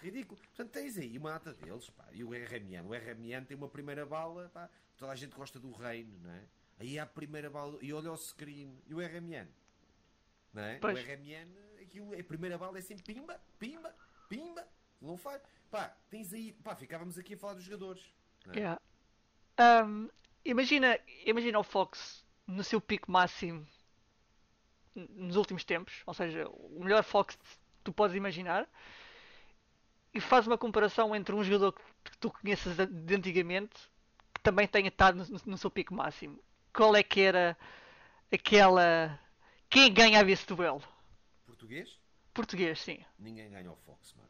[0.00, 0.40] Ridículo.
[0.40, 2.08] Portanto, tens aí uma ata deles, pá.
[2.12, 2.86] E o RMN.
[2.86, 4.68] O RMN tem uma primeira bala, pá.
[4.96, 6.44] Toda a gente gosta do reino, não é?
[6.78, 7.78] Aí há a primeira bala.
[7.80, 8.76] E olha o screen.
[8.86, 9.48] E o RMN?
[10.52, 10.78] Não é?
[10.78, 10.98] Pois.
[10.98, 11.48] O RMN,
[11.80, 13.94] aquilo, a primeira bala é sempre pimba, pimba,
[14.28, 14.66] pimba.
[15.00, 15.42] Não faz.
[15.72, 16.52] Pá, tens aí.
[16.52, 18.04] Pá, ficávamos aqui a falar dos jogadores.
[18.48, 18.58] É?
[18.58, 18.80] Yeah.
[19.58, 20.10] Um,
[20.44, 23.66] imagina, imagina o Fox no seu pico máximo
[24.94, 27.42] nos últimos tempos, ou seja, o melhor Fox que
[27.82, 28.68] tu podes imaginar,
[30.12, 31.72] e faz uma comparação entre um jogador
[32.04, 33.74] que tu conheces de antigamente
[34.34, 36.38] que também tenha estado no, no seu pico máximo.
[36.70, 37.56] Qual é que era
[38.30, 39.18] aquela.
[39.70, 40.82] Quem ganhava esse duelo?
[41.46, 41.98] Português?
[42.34, 43.02] Português, sim.
[43.18, 44.28] Ninguém ganha o Fox, mano.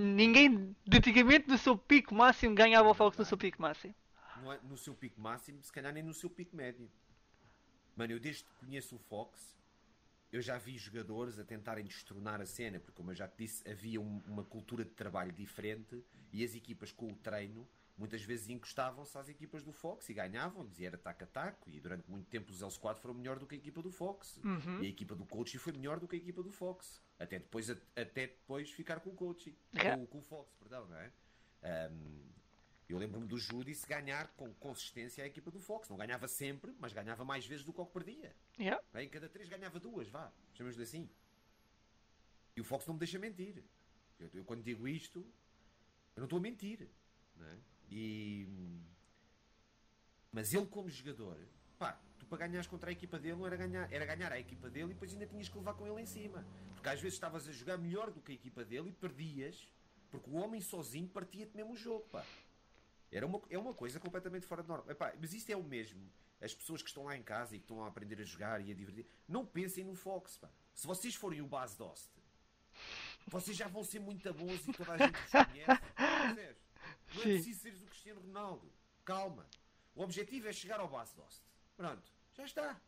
[0.00, 3.92] Ninguém antigamente no seu pico máximo ganhava o Fox no seu pico máximo.
[4.44, 6.88] É no seu pico máximo, se calhar nem no seu pico médio.
[7.96, 9.58] Mano, eu desde que conheço o Fox,
[10.32, 13.68] eu já vi jogadores a tentarem destronar a cena, porque, como eu já te disse,
[13.68, 16.00] havia um, uma cultura de trabalho diferente
[16.32, 17.66] e as equipas com o treino
[17.98, 21.68] muitas vezes encostavam-se às equipas do Fox e ganhavam-lhes, e era taco a taco.
[21.68, 24.82] E durante muito tempo os L4 foram melhor do que a equipa do Fox, uhum.
[24.82, 27.68] e a equipa do Coach foi melhor do que a equipa do Fox, até depois,
[27.70, 31.12] até depois ficar com o Coach, com, com, o Fox, perdão, não é?
[31.90, 32.28] Um,
[32.88, 35.90] eu lembro-me do Judice ganhar com consistência a equipa do Fox.
[35.90, 38.34] Não ganhava sempre, mas ganhava mais vezes do que o que perdia.
[38.58, 38.82] Yeah.
[38.94, 40.32] Em cada três ganhava duas, vá.
[40.54, 41.10] Chamamos-lhe assim.
[42.56, 43.62] E o Fox não me deixa mentir.
[44.18, 45.18] Eu, eu quando digo isto,
[46.16, 46.88] eu não estou a mentir.
[47.40, 47.56] É?
[47.90, 48.46] E...
[50.32, 51.38] Mas ele como jogador,
[51.78, 54.90] pá, tu para ganhares contra a equipa dele era ganhar, era ganhar a equipa dele
[54.90, 56.44] e depois ainda tinhas que levar com ele em cima.
[56.74, 59.68] Porque às vezes estavas a jogar melhor do que a equipa dele e perdias,
[60.10, 62.24] porque o homem sozinho partia-te mesmo o jogo, pá.
[63.10, 64.90] Era uma, é uma coisa completamente fora de norma.
[64.90, 66.00] Epá, mas isto é o mesmo.
[66.40, 68.70] As pessoas que estão lá em casa e que estão a aprender a jogar e
[68.70, 70.36] a divertir, não pensem no Fox.
[70.36, 70.48] Pá.
[70.74, 72.10] Se vocês forem o base Dost,
[73.26, 76.57] vocês já vão ser muito bons e toda a gente os conhece.
[77.14, 78.72] Não é preciso seres o Cristiano Ronaldo.
[79.04, 79.46] Calma.
[79.94, 81.42] O objetivo é chegar ao base Dost.
[81.76, 82.12] Pronto.
[82.34, 82.80] Já está.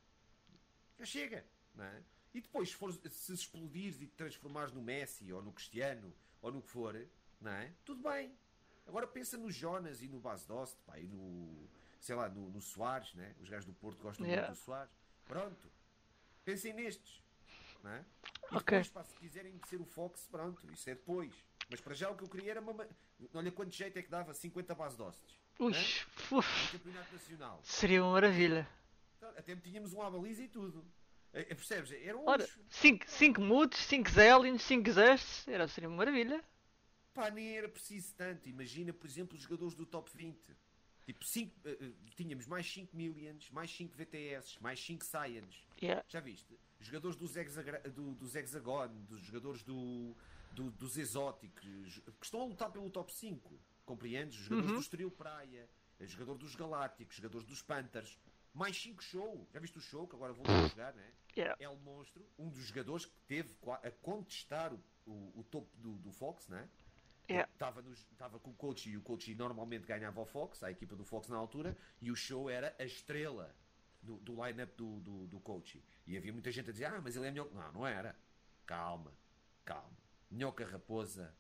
[0.99, 1.47] Já chega.
[1.75, 2.03] Não é?
[2.33, 6.53] E depois, se, for, se explodires e te transformares no Messi ou no Cristiano ou
[6.53, 6.95] no que for,
[7.41, 7.73] não é?
[7.85, 8.37] tudo bem.
[8.87, 11.69] Agora pensa no Jonas e no Bas Dost, pá, e no,
[12.01, 13.35] sei lá, no, no Soares, né?
[13.41, 14.49] Os gajos do Porto gostam yeah.
[14.49, 14.93] muito do Soares.
[15.25, 15.71] Pronto.
[16.45, 17.23] Pensem nestes.
[17.83, 18.05] Não é?
[18.53, 18.79] E okay.
[18.79, 21.33] depois, pá, se quiserem ser o Fox, pronto, isso é depois.
[21.71, 22.87] Mas para já o que eu queria era uma.
[23.33, 25.39] Olha quanto jeito é que dava 50 base dostes.
[25.61, 25.79] Ui, né?
[26.73, 27.61] campeonato nacional.
[27.63, 28.69] Seria uma maravilha.
[29.17, 30.85] Então, até tínhamos um baliza e tudo.
[31.33, 31.93] É, percebes?
[31.93, 36.43] Era um Ora, 5 mudos, 5 Zellins, 5 Zests, era, seria uma maravilha.
[37.15, 38.49] Pá, nem era preciso tanto.
[38.49, 40.57] Imagina, por exemplo, os jogadores do top 20.
[41.07, 45.59] Tipo, cinco, uh, tínhamos mais 5 Millions, mais 5 VTS, mais 5 Science.
[45.83, 46.05] Yeah.
[46.09, 46.59] Já viste?
[46.81, 50.17] Jogadores dos, hexagra do, dos Hexagon, dos jogadores do,
[50.53, 53.59] do, dos Exóticos, que estão a lutar pelo top 5.
[53.85, 54.39] Compreendes?
[54.39, 54.77] Os jogadores uhum.
[54.77, 55.69] do Estoril Praia,
[56.01, 58.19] jogador dos Galácticos, jogadores dos Panthers.
[58.53, 59.49] Mais 5 show.
[59.53, 61.13] Já viste o show que agora vou jogar, né?
[61.37, 61.57] Yeah.
[61.61, 65.93] É o monstro, um dos jogadores que teve a contestar o, o, o topo do,
[65.99, 66.69] do Fox, né?
[67.29, 68.39] Estava yeah.
[68.41, 71.37] com o coach e o coach normalmente ganhava o Fox, a equipa do Fox na
[71.37, 73.55] altura, e o show era a estrela
[74.03, 75.83] do, do line-up do, do, do coach.
[76.07, 77.49] E havia muita gente a dizer: Ah, mas ele é melhor.
[77.53, 78.17] Não, não era.
[78.67, 79.13] Calma,
[79.65, 80.00] calma.
[80.31, 81.35] Melhor que a raposa,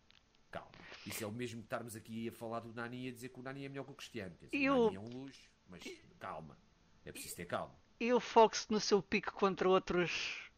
[0.50, 0.70] calma.
[1.06, 3.38] Isso é o mesmo que estarmos aqui a falar do Nani e a dizer que
[3.38, 4.34] o Nani é melhor que o Cristiano.
[4.34, 5.82] Dizer, o Nani é um luxo, mas
[6.18, 6.56] calma.
[7.04, 7.74] É preciso ter calma.
[7.98, 10.50] E o Fox no seu pico contra outros,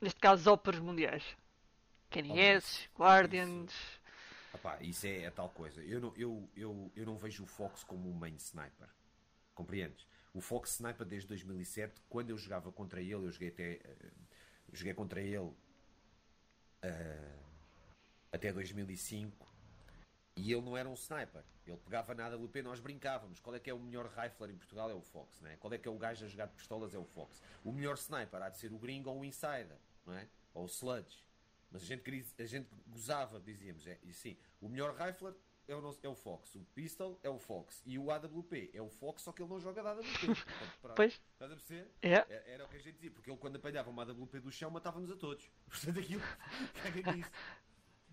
[0.00, 1.24] neste caso, óperas mundiais?
[2.10, 3.72] KNS, Guardians.
[3.72, 4.00] Isso
[4.54, 5.82] Epá, isso é, é, tal coisa.
[5.82, 8.88] Eu não, eu, eu, eu não vejo o Fox como um main sniper.
[9.54, 10.06] Compreendes?
[10.34, 13.80] O Fox sniper desde 2007, quando eu jogava contra ele, eu joguei até.
[13.84, 14.10] Uh,
[14.72, 15.54] joguei contra ele uh,
[18.32, 19.48] até 2005
[20.36, 21.42] e ele não era um sniper.
[21.66, 23.40] Ele pegava nada do AWP, nós brincávamos.
[23.40, 24.90] Qual é que é o melhor rifler em Portugal?
[24.90, 25.56] É o Fox, né?
[25.60, 26.94] Qual é que é o gajo a jogar de pistolas?
[26.94, 27.42] É o Fox.
[27.64, 29.76] O melhor sniper há de ser o gringo ou o insider,
[30.06, 30.26] não é?
[30.54, 31.24] ou o Sludge.
[31.70, 35.34] Mas a gente, a gente gozava, dizíamos, é, e sim, o melhor rifler
[35.68, 38.82] é o, nosso- é o Fox, o Pistol é o Fox e o AWP é
[38.82, 40.26] o Fox, só que ele não joga da AWP.
[40.82, 40.96] Portanto.
[40.96, 41.88] Pois, Estás a perceber?
[42.02, 42.08] é.
[42.14, 44.68] Era, era o que a gente dizia, porque ele quando apanhava uma AWP do chão
[44.70, 45.48] matava-nos a todos.
[45.68, 46.22] Portanto aquilo,
[46.82, 47.30] caga nisso.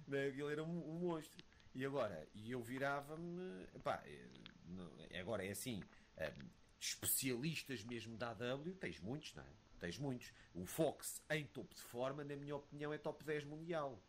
[0.07, 1.43] Né, Aquilo era um, um monstro.
[1.75, 4.27] E agora, e eu virava-me, pá, eh,
[4.65, 5.83] não- agora é assim,
[6.15, 6.33] eh,
[6.79, 9.47] especialistas mesmo da AW, tens muitos, não é?
[9.79, 10.31] Tens muitos.
[10.55, 14.01] O Fox, em topo de forma, na minha opinião, é top 10 mundial.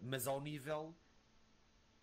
[0.00, 0.94] Mas ao nível,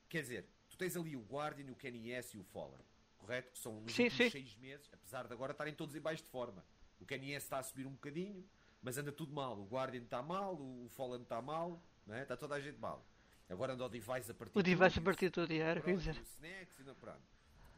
[0.09, 2.81] quer dizer, tu tens ali o Guardian, o Kenny S e o Fowler,
[3.17, 3.51] correto?
[3.53, 4.29] Que são nos Sim, últimos sim.
[4.29, 6.65] seis meses, apesar de agora estarem todos em baixo de forma.
[6.99, 8.45] O Kenny S está a subir um bocadinho,
[8.81, 9.57] mas anda tudo mal.
[9.57, 12.23] O Guardian está mal, o Fallen está mal, não é?
[12.23, 13.05] está toda a gente mal.
[13.49, 15.95] Agora anda o Device a partir O device a partir e era o que eu
[15.95, 16.21] ia pronto, dizer.
[16.21, 17.21] Snacks e não, pronto.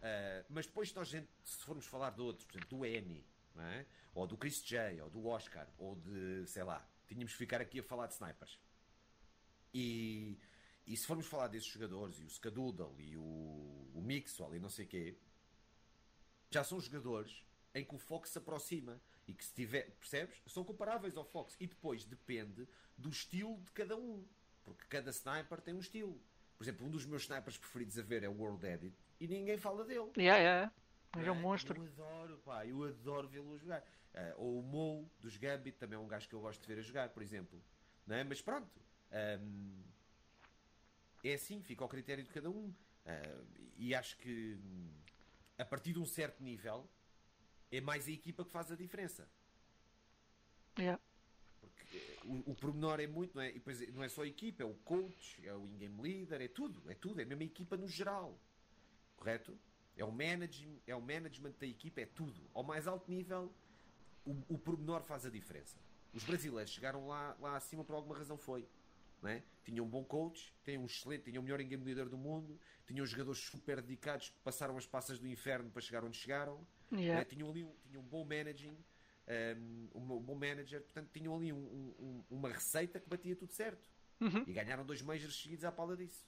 [0.01, 2.85] Ah, mas depois, se, nós, gente, se formos falar de outros, por exemplo, do
[3.55, 3.85] não é?
[4.13, 7.79] ou do Chris J, ou do Oscar, ou de, sei lá, tínhamos que ficar aqui
[7.79, 8.59] a falar de snipers.
[9.73, 10.37] E,
[10.87, 13.21] e se formos falar desses jogadores, e o Skadoodle, e o,
[13.93, 15.17] o Mixwell, e não sei o quê,
[16.49, 17.43] já são jogadores
[17.75, 20.41] em que o Fox se aproxima e que se tiver, percebes?
[20.47, 22.67] São comparáveis ao Fox e depois depende
[22.98, 24.26] do estilo de cada um,
[24.64, 26.19] porque cada sniper tem um estilo.
[26.57, 29.57] Por exemplo, um dos meus snipers preferidos a ver é o World Edit e ninguém
[29.57, 30.11] fala dele.
[30.18, 30.74] Yeah, yeah.
[31.15, 31.80] Mas é um não monstro.
[31.80, 33.84] Eu adoro, pá, eu adoro vê-lo a jogar.
[34.14, 36.80] Ah, ou o Mo dos Gambit, também é um gajo que eu gosto de ver
[36.80, 37.61] a jogar, por exemplo.
[38.06, 38.24] Não é?
[38.24, 39.84] Mas pronto, ahm,
[41.24, 42.74] é assim, fica ao critério de cada um.
[43.06, 43.44] Ah,
[43.78, 44.57] e acho que
[45.57, 46.90] a partir de um certo nível
[47.72, 49.30] é mais a equipa que faz a diferença.
[50.78, 51.02] Yeah.
[51.60, 53.49] Porque o, o pormenor é muito, não é?
[53.49, 56.47] E depois não é só a equipa, é o coach, é o in-game leader, é
[56.47, 58.37] tudo, é tudo, é a mesma equipa no geral.
[59.15, 59.57] Correto?
[59.95, 62.39] É o, managing, é o management da equipa, é tudo.
[62.53, 63.51] Ao mais alto nível,
[64.25, 65.77] o, o pormenor faz a diferença.
[66.13, 68.67] Os brasileiros chegaram lá, lá acima por alguma razão foi.
[69.21, 69.41] Não é?
[69.63, 73.05] Tinham um bom coach, tinham um excelente, tinham o melhor in-game leader do mundo, tinham
[73.05, 76.65] jogadores super dedicados que passaram as passas do inferno para chegar onde chegaram.
[76.91, 77.19] Yeah.
[77.19, 77.25] né?
[77.25, 78.77] tinham ali um, tinham um bom managing,
[79.27, 83.51] um, um bom manager, portanto tinham ali um- um- um- uma receita que batia tudo
[83.51, 83.89] certo.
[84.19, 84.43] Uhum.
[84.47, 86.25] E ganharam dois majors seguidos à pala disso.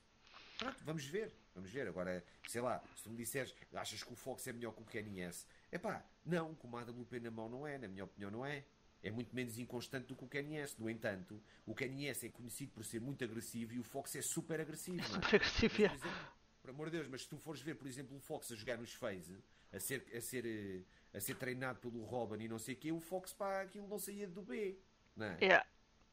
[0.58, 1.88] Pronto, vamos ver, vamos ver.
[1.88, 4.86] Agora, sei lá, se tu me disseres, achas que o Fox é melhor que o
[4.86, 5.46] Kenny S?
[5.72, 8.66] Epá, não, com uma AWP na mão não é, na minha opinião não é.
[9.02, 10.76] É muito menos inconstante do que o Kenny S.
[10.78, 14.22] No entanto, o Kenny S é conhecido por ser muito agressivo e o Fox é
[14.22, 15.00] super agressivo.
[15.00, 15.04] é?
[15.24, 16.28] Super agressivo, Mas, por exemplo,
[16.62, 18.78] por amor de Deus, mas se tu fores ver, por exemplo, o Fox a jogar
[18.78, 19.38] nos phase,
[19.72, 20.84] a ser, a ser, eh,
[21.14, 23.98] a ser treinado pelo Robin e não sei o quê, o Fox, pá, aquilo não
[23.98, 24.78] saía do B.
[25.16, 25.38] Não é?
[25.42, 25.66] Yeah.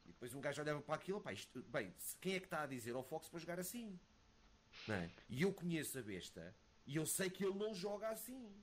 [0.05, 2.67] E depois um gajo olhava para aquilo, pá, isto, bem, quem é que está a
[2.67, 3.99] dizer ao Fox para jogar assim?
[4.87, 5.11] Não é?
[5.29, 6.55] E eu conheço a besta
[6.87, 8.55] e eu sei que ele não joga assim.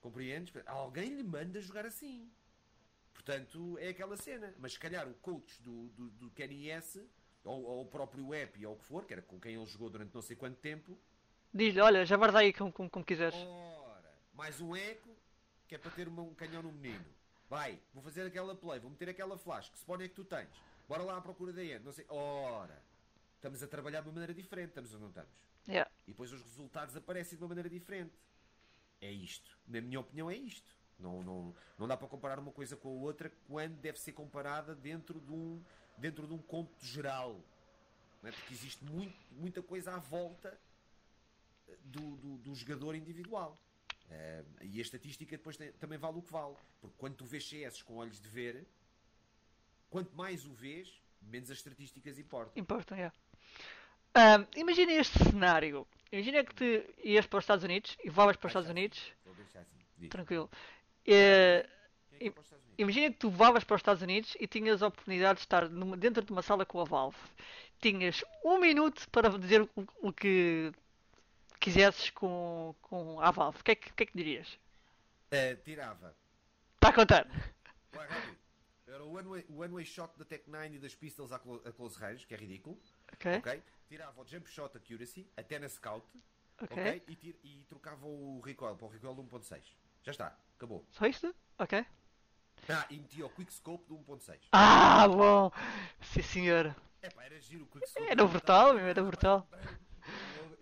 [0.00, 0.52] Compreendes?
[0.66, 2.30] Alguém lhe manda jogar assim.
[3.12, 4.54] Portanto, é aquela cena.
[4.58, 7.02] Mas se calhar o coach do, do, do Kenny S,
[7.42, 9.88] ou, ou o próprio Epi, ou o que for, que era com quem ele jogou
[9.88, 10.98] durante não sei quanto tempo,
[11.54, 13.36] Diz-lhe, olha, já guarda aí como, como, como quiseres.
[13.36, 13.93] Ora,
[14.34, 15.08] mais um eco,
[15.66, 17.04] que é para ter um canhão no menino.
[17.48, 19.68] Vai, vou fazer aquela play, vou meter aquela flash.
[19.70, 20.48] Que spawn é que tu tens?
[20.88, 21.84] Bora lá à procura da end.
[21.84, 22.04] Não sei.
[22.08, 22.82] Ora,
[23.36, 25.30] estamos a trabalhar de uma maneira diferente, estamos ou não estamos?
[25.66, 25.90] Yeah.
[26.06, 28.12] E depois os resultados aparecem de uma maneira diferente.
[29.00, 29.58] É isto.
[29.66, 30.74] Na minha opinião, é isto.
[30.98, 34.74] Não, não, não dá para comparar uma coisa com a outra quando deve ser comparada
[34.74, 35.62] dentro de um,
[35.98, 37.40] dentro de um conto geral.
[38.22, 38.30] É?
[38.30, 40.58] Porque existe muito, muita coisa à volta
[41.84, 43.58] do, do, do jogador individual.
[44.10, 46.54] Eh, e a estatística depois tem- também vale o que vale.
[46.80, 48.66] Porque quando tu vês CS com olhos de ver,
[49.90, 50.88] quanto mais o vês,
[51.22, 52.52] menos as estatísticas importam.
[52.56, 53.14] Importam, yeah.
[54.14, 55.86] Ahm, imagina este cenário.
[56.12, 56.64] Imagina que tu
[57.02, 59.12] ias para os Estados Unidos e voavas para os Estados Unidos.
[59.24, 60.08] Vou deixar assim.
[60.08, 60.50] Tranquilo.
[61.02, 61.68] Quem é
[62.20, 62.32] que é
[62.78, 65.96] imagina que tu voavas para os Estados Unidos e tinhas a oportunidade de estar numa-
[65.96, 67.16] dentro de uma sala com a Valve.
[67.80, 69.70] Tinhas um minuto para dizer o,
[70.00, 70.72] o que
[71.64, 73.58] quisesses com, com a Valve.
[73.58, 74.58] O que é que, é que dirias?
[75.30, 76.14] Eh, tirava.
[76.74, 77.26] Está a contar?
[78.86, 81.62] Era o one way, o one shot da Tech 9 e das pistols a, clo-
[81.64, 82.78] a close range, que é ridículo.
[83.12, 83.36] Ok?
[83.38, 83.62] ok?
[83.88, 86.06] Tirava o jump shot accuracy, até na scout.
[86.60, 86.76] Ok.
[86.76, 87.02] ok?
[87.08, 89.62] E, e trocava o recoil para o recoil de 1.6.
[90.02, 90.84] Já está, acabou.
[90.90, 91.34] Só isto?
[91.58, 91.84] Ok.
[92.68, 94.38] Ah, e metia o quick scope de 1.6.
[94.52, 95.50] Ah, bom!
[96.02, 96.76] Sim, senhor.
[97.02, 98.06] É pá, era giro o quick scope.
[98.06, 99.48] Era brutal, meu, era brutal.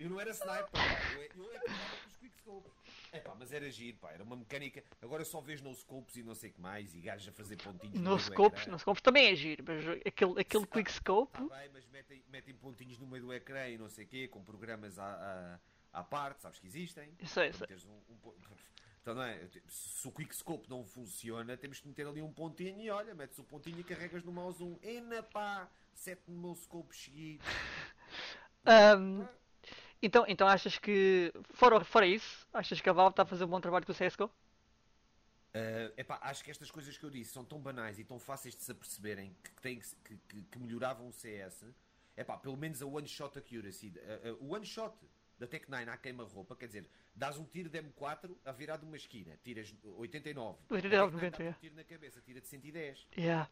[0.03, 0.81] Eu, eu não era sniper, pá.
[1.15, 1.39] eu, eu é que
[1.71, 2.73] usava com os quick scopes.
[3.13, 4.83] É pá, mas era giro, pá, era uma mecânica.
[5.01, 7.57] Agora só vês no scopes e não sei o que mais, e gajos a fazer
[7.57, 11.33] pontinhos No do scopes, no scopes também é giro, mas aquele, aquele quick scope.
[11.49, 14.29] Tá bem, mas metem, metem pontinhos no meio do ecrã e não sei o quê,
[14.29, 15.59] com programas à,
[15.93, 17.05] à, à parte, sabes que existem?
[17.05, 17.61] Eu eu Para sei.
[17.61, 18.33] meteres um- um
[19.03, 19.47] Então, não é?
[19.69, 23.45] Se o Quickscope não funciona, temos que meter ali um pontinho e olha, metes o
[23.45, 24.79] pontinho e carregas no mouse um.
[24.83, 27.45] Ena pá, sete no meu scope seguido.
[28.65, 29.27] Um,
[30.03, 33.49] então, então achas que, fora, fora isso, achas que a Valve está a fazer um
[33.49, 34.25] bom trabalho com o CSGO?
[35.55, 38.57] Uh, epá, acho que estas coisas que eu disse são tão banais e tão fáceis
[38.57, 41.67] de se aperceberem que, tem que, que, que melhoravam o CS.
[42.17, 44.97] Epá, pelo menos a one shot accuracy, uh, uh, o one shot
[45.39, 48.85] da Tech 9 à queima-roupa, quer dizer, dás um tiro de M4 a virar de
[48.85, 50.59] uma esquina, tiras 89.
[50.71, 53.09] 89, 90, um tiro na cabeça, tira de 110.
[53.17, 53.51] Yeah.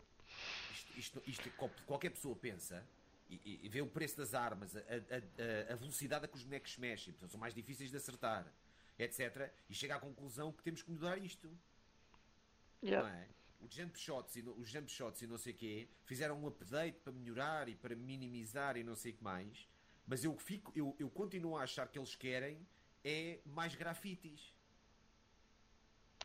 [0.73, 1.51] Isto, isto, isto,
[1.87, 2.87] qualquer pessoa pensa
[3.31, 6.77] e, e, vê o preço das armas, a, a, a, velocidade a que os bonecos
[6.77, 8.53] mexem, portanto, são mais difíceis de acertar,
[8.99, 9.53] etc.
[9.69, 11.51] E chega à conclusão que temos que mudar isto.
[12.83, 13.09] Yeah.
[13.09, 13.29] Não é?
[13.61, 16.99] Os jump shots e os jump shots e não sei o quê fizeram um update
[17.01, 19.69] para melhorar e para minimizar e não sei o que mais.
[20.07, 22.67] Mas eu fico, eu, eu continuo a achar que eles querem
[23.05, 24.55] é mais grafites.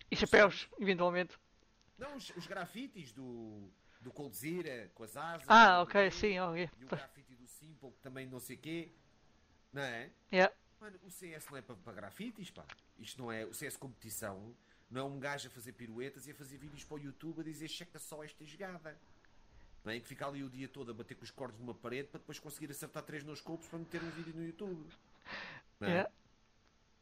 [0.10, 1.38] E chapéus, eventualmente.
[1.98, 3.70] Não, os, os grafites do,
[4.06, 5.46] do Coldzera com as asas.
[5.50, 6.70] Ah, ok, sim, ok.
[6.78, 8.92] E o grafite do Simple também não sei o quê.
[9.74, 10.12] Não é?
[10.32, 10.56] Yeah.
[10.80, 12.64] Mano, o CS não é para, para grafites, pá.
[13.00, 13.46] Isto não é.
[13.46, 14.56] O CS competição
[14.92, 17.44] não é um gajo a fazer piruetas e a fazer vídeos para o YouTube a
[17.44, 18.96] dizer checa só esta jogada.
[19.84, 20.00] Não é?
[20.00, 22.38] Que fica ali o dia todo a bater com os cordes numa parede para depois
[22.38, 24.88] conseguir acertar três nos copos para meter um vídeo no YouTube.
[25.80, 25.92] Não é?
[25.92, 26.12] Yeah.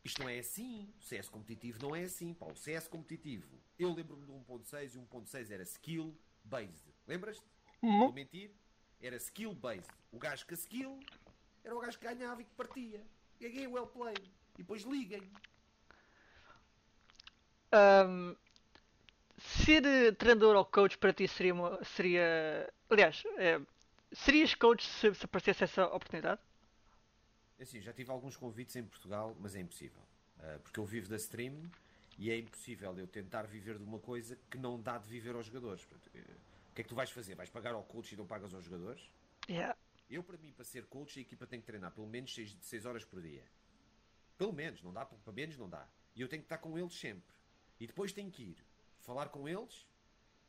[0.05, 0.89] Isto não é assim.
[0.97, 2.33] O CS competitivo não é assim.
[2.33, 2.45] Pá.
[2.45, 6.92] O CS competitivo, eu lembro-me do 1.6 e o 1.6 era skill based.
[7.07, 7.45] Lembras-te?
[7.81, 7.99] Uhum.
[7.99, 8.51] Vou mentir?
[9.01, 9.91] Era skill based.
[10.11, 10.99] O gajo que a skill
[11.63, 13.01] era o gajo que ganhava e que partia.
[13.39, 14.23] Ganhei well played.
[14.55, 15.29] E depois liguem.
[17.73, 18.35] Um,
[19.37, 21.53] ser eh, treinador ou coach para ti seria.
[21.53, 23.59] Uma, seria aliás, é,
[24.11, 26.39] serias coach se, se aparecesse essa oportunidade?
[27.59, 30.01] Assim, já tive alguns convites em Portugal, mas é impossível.
[30.37, 31.69] Uh, porque eu vivo da stream
[32.17, 35.45] e é impossível eu tentar viver de uma coisa que não dá de viver aos
[35.45, 35.83] jogadores.
[35.85, 36.11] Portanto,
[36.73, 37.35] o que é que tu vais fazer?
[37.35, 39.07] Vais pagar ao coach e não pagas aos jogadores?
[39.47, 39.77] Yeah.
[40.09, 43.05] Eu, para mim, para ser coach, a equipa tem que treinar pelo menos 6, horas
[43.05, 43.43] por dia.
[44.39, 45.87] Pelo menos, não dá, para menos não dá.
[46.15, 47.31] E eu tenho que estar com eles sempre.
[47.79, 48.65] E depois tenho que ir
[49.01, 49.87] falar com eles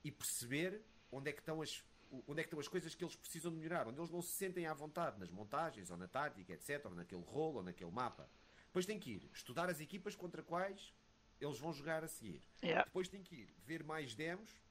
[0.02, 0.80] e perceber
[1.12, 1.84] onde é que estão as,
[2.26, 4.32] onde é que estão as coisas que eles precisam de melhorar, onde eles não se
[4.32, 8.26] sentem à vontade, nas montagens, ou na tática, etc., ou naquele rolo, ou naquele mapa.
[8.64, 10.94] Depois tenho que ir estudar as equipas contra quais
[11.38, 12.40] eles vão jogar a seguir.
[12.62, 12.86] Yeah.
[12.86, 14.63] Depois tenho que ir ver mais demos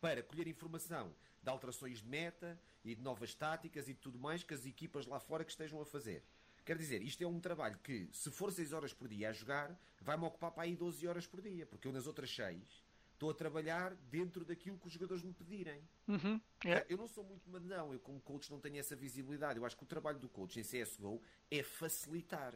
[0.00, 4.42] para colher informação de alterações de meta e de novas táticas e de tudo mais
[4.42, 6.22] que as equipas lá fora que estejam a fazer.
[6.64, 9.78] Quer dizer, isto é um trabalho que, se for 6 horas por dia a jogar,
[10.02, 12.86] vai-me ocupar para aí 12 horas por dia, porque eu nas outras 6
[13.18, 15.82] estou a trabalhar dentro daquilo que os jogadores me pedirem.
[16.06, 16.40] Uhum.
[16.64, 16.86] Yeah.
[16.88, 19.58] Eu não sou muito mandão, eu como coach não tenho essa visibilidade.
[19.58, 21.20] Eu acho que o trabalho do coach em CSGO
[21.50, 22.54] é facilitar.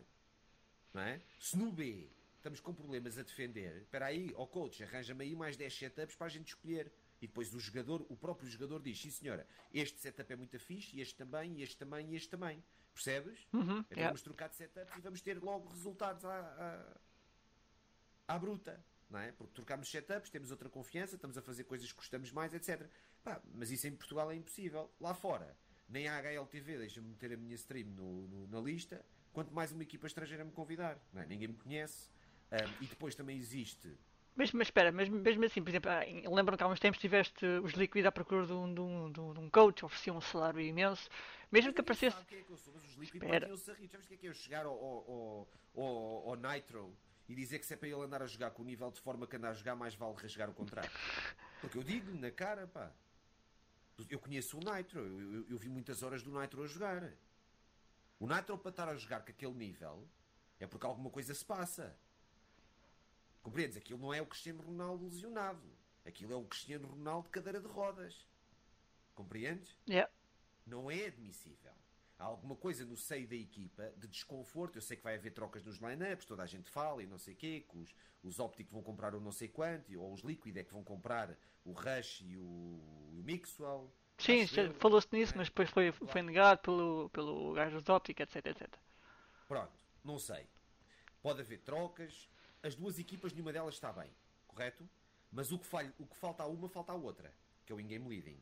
[0.95, 1.21] Não é?
[1.41, 5.35] Se no B estamos com problemas a defender, espera aí, ó oh coach, arranja-me aí
[5.35, 6.93] mais 10 setups para a gente escolher.
[7.23, 10.97] E depois o jogador, o próprio jogador diz, sim senhora, este setup é muito fixe,
[10.97, 12.65] e este também, este também, este também.
[12.93, 13.47] Percebes?
[13.53, 14.09] Uhum, então yeah.
[14.09, 16.97] vamos trocar de setups e vamos ter logo resultados à,
[18.27, 18.85] à, à bruta.
[19.09, 19.31] Não é?
[19.31, 22.91] Porque trocamos setups, temos outra confiança, estamos a fazer coisas que gostamos mais, etc.
[23.23, 24.93] Pá, mas isso em Portugal é impossível.
[25.01, 25.57] Lá fora,
[25.89, 29.85] nem a HLTV deixa-me meter a minha stream no, no, na lista, quanto mais uma
[29.85, 30.99] equipa estrangeira me convidar.
[31.13, 31.27] Não é?
[31.27, 32.11] Ninguém me conhece.
[32.51, 33.97] Um, e depois também existe
[34.35, 36.01] mas, mas espera, mas mesmo assim, por exemplo, ah,
[36.35, 39.41] lembro que há uns tempos tiveste os Liquid à procura de um, de um, de
[39.41, 41.09] um coach, ofereciam um salário imenso,
[41.51, 42.17] mesmo mas que aparecesse.
[42.17, 43.89] Sabe quem é que eu sou, mas os Liquid partiam-se a rir.
[43.89, 46.97] Sabes o que é que é eu chegar ao, ao, ao, ao, Nitro
[47.29, 49.27] e dizer que se é para ele andar a jogar com o nível de forma
[49.27, 50.91] que anda a jogar, mais vale rasgar o contrato?
[51.61, 52.91] Porque eu digo na cara, pá.
[54.09, 57.13] Eu conheço o Nitro, eu, eu, eu vi muitas horas do Nitro a jogar.
[58.19, 60.09] O Nitro para estar a jogar com aquele nível
[60.59, 61.95] é porque alguma coisa se passa.
[63.43, 63.77] Compreendes?
[63.77, 65.63] Aquilo não é o Cristiano Ronaldo lesionado.
[66.05, 68.27] Aquilo é o Cristiano Ronaldo de cadeira de rodas.
[69.15, 69.77] Compreendes?
[69.89, 70.11] Yeah.
[70.67, 71.73] Não é admissível.
[72.19, 74.77] Há alguma coisa no seio da equipa de desconforto.
[74.79, 77.35] Eu sei que vai haver trocas nos line-ups, toda a gente fala e não sei
[77.35, 77.93] o quê, que os,
[78.23, 81.37] os ópticos vão comprar o não sei quanto, ou os Liquid é que vão comprar
[81.65, 83.93] o Rush e o, o Mixwell.
[84.19, 84.47] Sim,
[84.79, 85.39] falou-se nisso, é?
[85.39, 88.73] mas depois foi, foi negado pelo, pelo gajo dos ópticos, etc, etc.
[89.49, 89.73] Pronto,
[90.05, 90.47] não sei.
[91.21, 92.29] Pode haver trocas,
[92.63, 94.11] as duas equipas, nenhuma delas está bem,
[94.47, 94.89] correto?
[95.31, 97.33] Mas o que, falha, o que falta a uma, falta a outra,
[97.65, 98.41] que é o in-game leading.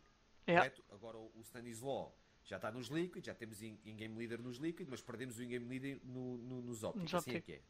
[0.48, 0.68] Yeah.
[0.70, 0.84] Correto?
[0.92, 5.38] Agora o, Stanislaw já está nos Liquid, já temos in-game leader nos Liquid, mas perdemos
[5.38, 7.14] o in-game leader no, no, nos Optic.
[7.14, 7.62] Assim é que é.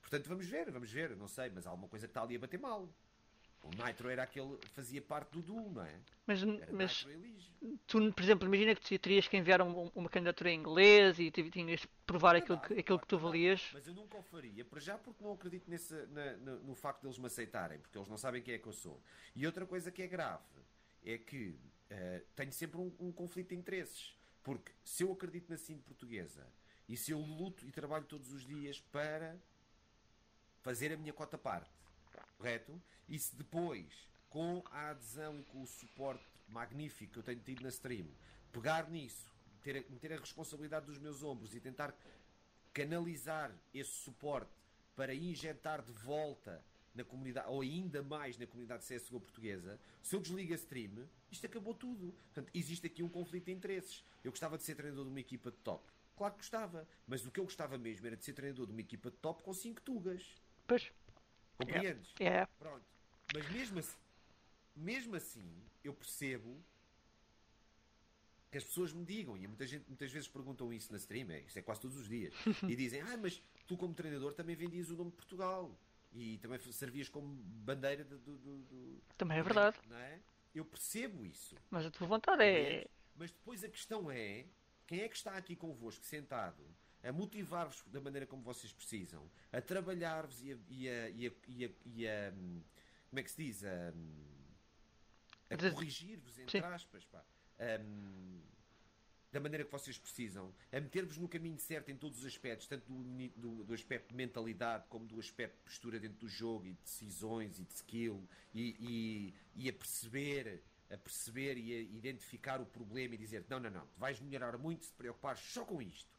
[0.00, 2.38] Portanto, vamos ver, vamos ver, não sei, mas há alguma coisa que está ali a
[2.38, 2.88] bater mal.
[3.62, 4.58] O Nitro era aquele.
[4.72, 6.00] fazia parte do duo, não é?
[6.26, 7.06] Mas, Era mas
[7.86, 11.30] tu, por exemplo, imagina que tu terias que enviar um- uma candidatura em inglês e
[11.30, 13.70] tinhas de provar aquilo que, Verdade, aquilo que tu claro, valias.
[13.72, 17.02] Mas eu nunca o faria, para já porque não acredito nesse, na- no, no facto
[17.02, 19.02] deles me aceitarem, porque eles não sabem quem é que eu sou.
[19.36, 20.42] E outra coisa que é grave
[21.04, 21.58] é que
[21.90, 24.14] eh, tenho sempre um, um conflito de interesses.
[24.42, 26.46] Porque se eu acredito na cine portuguesa
[26.88, 29.36] e se eu luto e trabalho todos os dias para
[30.62, 31.70] fazer a minha cota parte,
[32.40, 32.80] correto?
[33.06, 37.62] E se depois, com a adesão e com o suporte magnífico que eu tenho tido
[37.62, 38.06] na stream,
[38.50, 39.30] pegar nisso,
[39.62, 41.94] ter meter a responsabilidade dos meus ombros e tentar
[42.72, 44.50] canalizar esse suporte
[44.96, 46.64] para injetar de volta
[46.94, 51.46] na comunidade, ou ainda mais na comunidade CSGO portuguesa, se eu desligo a stream, isto
[51.46, 52.12] acabou tudo.
[52.24, 54.02] Portanto, existe aqui um conflito de interesses.
[54.24, 55.84] Eu gostava de ser treinador de uma equipa de top.
[56.16, 58.80] Claro que gostava, mas o que eu gostava mesmo era de ser treinador de uma
[58.80, 60.40] equipa de top com 5 tugas.
[60.66, 60.92] Pois,
[61.66, 62.14] Compreendes?
[62.20, 62.46] é.
[62.58, 62.84] Pronto.
[63.34, 63.98] Mas mesmo assim,
[64.76, 66.56] mesmo assim, eu percebo
[68.50, 71.40] que as pessoas me digam, e muita gente, muitas vezes perguntam isso na stream, é,
[71.42, 72.34] isso é quase todos os dias,
[72.68, 75.72] e dizem, ah, mas tu como treinador também vendias o nome de Portugal
[76.12, 79.78] e também servias como bandeira do, do- do- do- Também é verdade.
[79.88, 80.18] Não é?
[80.52, 81.54] Eu percebo isso.
[81.70, 82.88] Mas a tua vontade é.
[83.14, 84.44] Mas depois a questão é
[84.88, 86.60] quem é que está aqui convosco sentado
[87.02, 91.32] a motivar-vos da maneira como vocês precisam, a trabalhar-vos e a, e a- e a-
[91.48, 92.32] e a- e a-
[93.08, 93.64] como é que se diz?
[93.64, 93.92] A,
[95.50, 96.64] a corrigir-vos, entre Sim.
[96.66, 97.24] aspas, pá.
[99.32, 102.84] Da maneira que vocês precisam, a meter-vos no caminho certo em todos os aspectos, tanto
[102.92, 106.72] do, do- do aspecto de mentalidade como do aspecto de postura dentro do jogo e
[106.72, 108.76] de decisões e de skill e,
[109.54, 113.70] e- e a perceber a perceber e a identificar o problema e dizer não, não,
[113.70, 116.10] não, vais melhorar muito se te preocupares só com isto.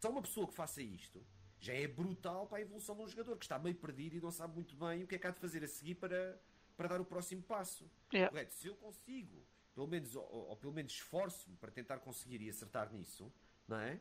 [0.00, 1.24] Só uma pessoa que faça isto
[1.58, 4.30] já é brutal para a evolução de um jogador que está meio perdido e não
[4.30, 6.40] sabe muito bem o que é que há de fazer a seguir para,
[6.74, 7.90] para dar o próximo passo.
[8.14, 8.26] É.
[8.28, 8.54] Correto?
[8.54, 12.90] Se eu consigo, pelo menos, ou, ou- pelo menos esforço-me para tentar conseguir e acertar
[12.90, 13.30] nisso,
[13.68, 14.00] não é?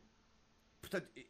[0.79, 1.27] Portanto, é,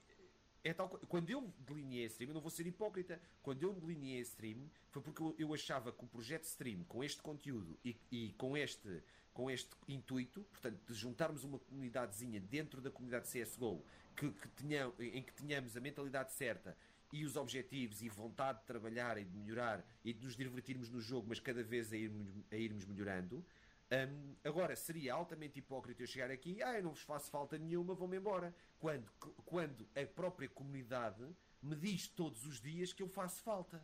[0.65, 4.19] é tal quando eu delineei a stream, eu não vou ser hipócrita, quando eu delineei
[4.21, 8.33] stream foi porque eu, eu achava que o projeto stream com este conteúdo e, e
[8.33, 9.01] com este
[9.33, 13.83] com este intuito, portanto, de juntarmos uma comunidadezinha dentro da comunidade CSGO
[14.15, 16.75] que, que tenha, em que tenhamos a mentalidade certa
[17.11, 21.01] e os objetivos e vontade de trabalhar e de melhorar e de nos divertirmos no
[21.01, 23.43] jogo, mas cada vez a irmos, a irmos melhorando.
[23.91, 27.95] Hum, agora, seria altamente hipócrita eu chegar aqui, ah, eu não vos faço falta nenhuma,
[27.95, 28.53] vou-me embora.
[28.79, 29.11] Quando,
[29.45, 31.25] quando a própria comunidade
[31.61, 33.83] me diz todos os dias que eu faço falta.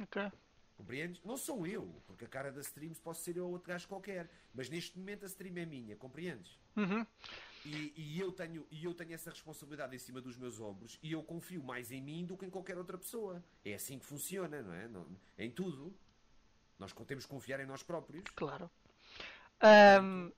[0.00, 0.30] Ok.
[0.78, 1.20] Compreendes?
[1.24, 4.30] Não sou eu, porque a cara da stream pode ser eu ou outro gajo qualquer.
[4.54, 6.56] Mas neste momento a stream é minha, compreendes?
[6.76, 7.04] Uhum.
[7.66, 11.10] E, e eu tenho, e eu tenho essa responsabilidade em cima dos meus ombros e
[11.10, 13.44] eu confio mais em mim do que em qualquer outra pessoa.
[13.64, 14.86] É assim que funciona, não é?
[14.86, 15.04] Não-
[15.36, 15.92] em tudo.
[16.78, 18.22] Nós temos que confiar em nós próprios.
[18.36, 18.70] Claro.
[19.60, 20.30] Ahm,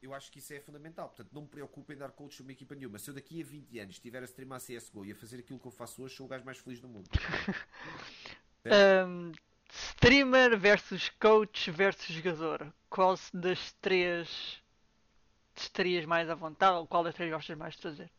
[0.00, 1.08] Eu acho que isso é fundamental.
[1.08, 3.00] Portanto, não me preocupe em dar coach sobre uma equipa nenhuma.
[3.00, 5.66] Se eu daqui a 20 anos estiver a streamar CSGO e a fazer aquilo que
[5.66, 7.10] eu faço hoje, sou o gajo mais feliz do mundo.
[8.64, 9.32] ahm,
[9.70, 12.72] streamer versus coach versus jogador.
[12.90, 14.62] Qual das três
[15.56, 16.76] estarias mais à vontade?
[16.78, 18.10] Ou qual das três gostas mais de fazer?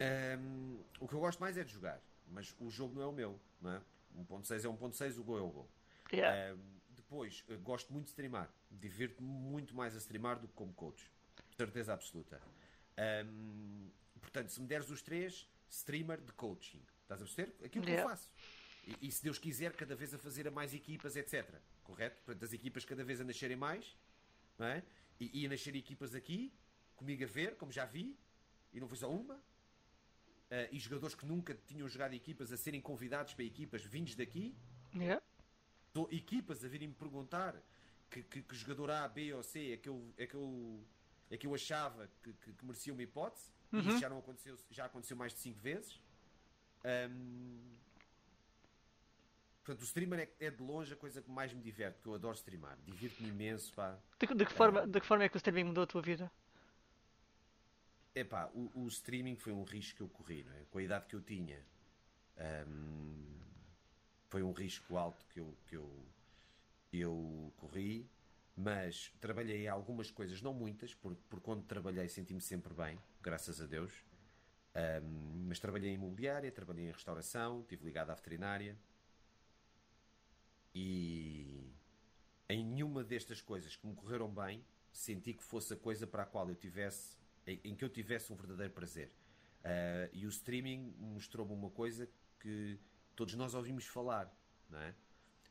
[0.00, 2.00] Ahm, o que eu gosto mais é de jogar.
[2.28, 3.80] Mas o jogo não é o meu, não é?
[4.18, 5.70] 1.6 é 1.6, o gol é o gol.
[6.12, 6.52] Yeah.
[6.52, 6.58] Ahm,
[6.90, 8.48] depois, eu gosto muito de streamar.
[8.70, 11.10] Divirto-me muito mais a streamar do que como coach.
[11.56, 12.40] Certeza absoluta.
[12.96, 13.88] Ahm,
[14.20, 16.82] portanto, se me deres os três, streamer de coaching.
[17.02, 17.54] Estás a perceber?
[17.64, 18.02] Aquilo que Yeah.
[18.02, 18.28] eu faço.
[18.86, 21.58] E, e se Deus quiser, cada vez a fazer a mais equipas, etc.
[21.82, 22.22] Correto?
[22.24, 23.96] Portanto, as equipas cada vez a nascerem mais.
[24.58, 24.82] Não é?
[25.20, 26.52] E, e a nascer equipas aqui,
[26.96, 28.16] comigo a ver, como já vi.
[28.72, 29.40] E não foi só uma.
[30.50, 34.54] Ah, e jogadores que nunca tinham jogado equipas a serem convidados para equipas vindos daqui
[34.94, 35.20] Yeah.
[35.92, 37.60] Tô- equipas a virem-me perguntar
[38.10, 40.84] que, que, que jogador A, B ou C é que eu, é que eu,
[41.30, 43.50] é que eu achava que, que, que merecia uma hipótese.
[43.72, 43.88] E Uhum.
[43.88, 46.00] isso já, não aconteceu, já aconteceu mais de 5 vezes.
[46.84, 47.58] Ahm,
[49.64, 52.14] Portanto, o streamer é, é de longe a coisa que mais me diverte, porque eu
[52.14, 52.78] adoro streamar.
[52.84, 53.98] Divirto-me imenso, pá.
[54.18, 56.02] De, que- de que forma, de que forma é que o streaming mudou a tua
[56.02, 56.30] vida?
[58.14, 60.64] Epá, o, o streaming foi um risco que eu corri, não é?
[60.70, 61.58] Com a idade que eu tinha.
[62.38, 63.40] Ahm,
[64.28, 66.06] foi um risco alto que eu, que eu,
[66.90, 68.08] que eu corri,
[68.56, 73.66] mas trabalhei algumas coisas, não muitas, porque por quando trabalhei senti-me sempre bem, graças a
[73.66, 73.92] Deus.
[74.74, 78.76] Ahm, mas trabalhei em imobiliária, trabalhei em restauração, estive ligado à veterinária.
[80.74, 81.72] E
[82.48, 86.26] em nenhuma destas coisas que me correram bem, senti que fosse a coisa para a
[86.26, 89.10] qual eu tivesse, em, em que eu tivesse um verdadeiro prazer.
[89.64, 92.78] Ah, e o streaming mostrou-me uma coisa que
[93.16, 94.30] todos nós ouvimos falar,
[94.68, 94.94] não é?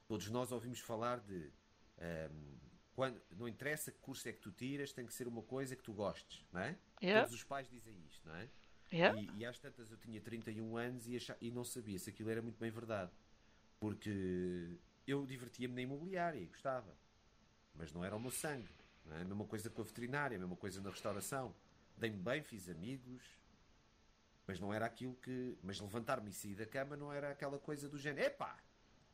[0.07, 1.51] Todos nós ouvimos falar de.
[1.97, 2.57] Um,
[2.93, 5.81] quando, não interessa que curso é que tu tiras, tem que ser uma coisa que
[5.81, 6.77] tu gostes, não é?
[7.01, 7.23] Yeah.
[7.23, 8.47] Todos os pais dizem isto, não é?
[8.91, 9.19] Yeah.
[9.19, 12.29] E, e às tantas eu tinha 31 anos e, achava, e não sabia se aquilo
[12.29, 13.11] era muito bem verdade.
[13.79, 14.77] Porque
[15.07, 16.95] eu divertia-me na imobiliária e gostava.
[17.75, 18.69] Mas não era o meu sangue.
[19.11, 19.21] É?
[19.21, 21.53] A mesma coisa com a veterinária, a mesma coisa na restauração.
[21.97, 23.21] Dei-me bem, fiz amigos.
[24.47, 25.57] Mas não era aquilo que.
[25.63, 28.27] Mas levantar-me e sair da cama não era aquela coisa do género.
[28.27, 28.57] Epá!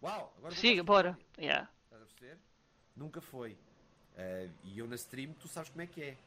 [0.02, 0.34] Uau!
[0.38, 1.12] Agora Siga, bora.
[1.12, 1.72] veterinária." Yeah.
[1.86, 2.38] Estás a perceber?
[2.96, 3.58] Nunca foi.
[4.18, 6.18] Ah, e eu na stream, tu sabes como é que é.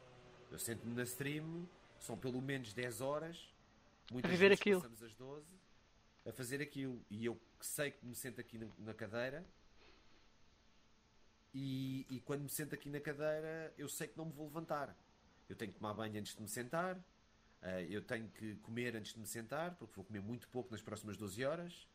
[0.51, 1.67] Eu sento-me na stream,
[1.99, 3.37] são pelo menos 10 horas,
[4.11, 4.81] muitas A viver vezes aquilo.
[4.81, 5.45] passamos as 12,
[6.25, 7.03] a fazer aquilo.
[7.09, 9.45] E eu sei que me sento aqui na, cadeira,
[11.53, 14.97] e, e quando me sento aqui na cadeira, eu sei que não me vou levantar.
[15.47, 16.99] Eu tenho que tomar banho antes de me sentar,
[17.61, 20.81] ah, eu tenho que comer antes de me sentar, porque vou comer muito pouco nas
[20.81, 21.87] próximas 12 horas.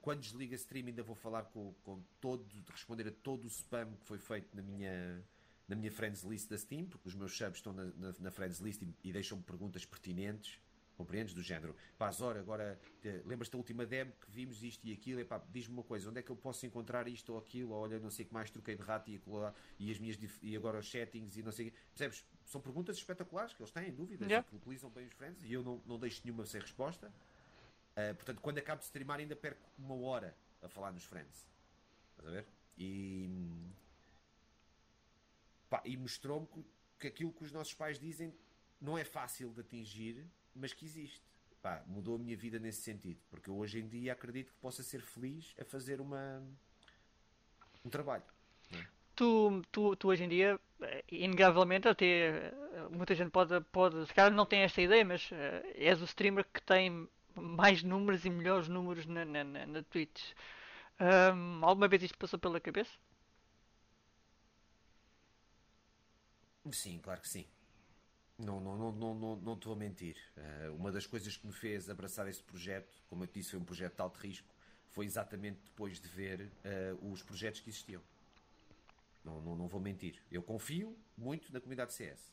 [0.00, 4.04] Quando desliga stream ainda vou falar com, com todo, responder a todo o spam que
[4.04, 5.24] foi feito na minha,
[5.68, 8.58] na minha friends list da Steam, porque os meus subs estão na, na, na friends
[8.58, 10.58] list e, e deixam-me perguntas pertinentes,
[10.98, 11.32] compreendes?
[11.32, 15.20] Do género, pá, Zora, agora te- lembras-te da última demo que vimos isto e aquilo,
[15.20, 17.98] epá, diz-me uma coisa, onde é que eu posso encontrar isto ou aquilo, ou olha,
[18.00, 20.56] não sei o que mais, troquei de rato e, aquilo lá, e as minhas e
[20.56, 21.76] agora os settings e não sei o quê.
[21.94, 22.26] Percebes?
[22.44, 24.46] São perguntas espetaculares que eles têm, dúvidas, Yeah.
[24.46, 27.06] que utilizam bem os friends e eu não, não deixo nenhuma sem resposta.
[27.08, 31.46] Uh, portanto, quando acabo de streamar, ainda perco uma hora a falar nos friends.
[32.10, 32.46] Estás a ver?
[32.76, 33.30] E.
[35.70, 36.64] pá, e mostrou-me que,
[36.98, 38.34] que aquilo que os nossos pais dizem
[38.80, 40.24] não é fácil de atingir,
[40.58, 41.22] mas que existe.
[41.62, 43.20] Pá, mudou a minha vida nesse sentido.
[43.30, 46.42] Porque eu hoje em dia acredito que possa ser feliz a fazer uma.
[47.84, 48.24] um trabalho.
[49.14, 52.52] Tu, tu, tu hoje em dia, eh, inegavelmente, até eh,
[52.90, 56.44] muita gente pode, pode, se calhar não tem esta ideia, mas eh, és o streamer
[56.44, 60.32] que tem mais números e melhores números na, na, na, na Twitch.
[61.00, 62.92] Ahm, alguma vez isto passou pela cabeça?
[66.70, 67.46] Sim, claro que sim.
[68.38, 70.16] Não não não não não não estou a mentir.
[70.36, 73.58] Eh, uma das coisas que me fez abraçar esse projeto, como eu te disse, foi
[73.58, 74.48] um projeto de alto risco,
[74.90, 78.02] foi exatamente depois de ver eh, os projetos que existiam.
[79.24, 80.22] Não, não, não vou mentir.
[80.30, 82.32] Eu confio muito na comunidade CS.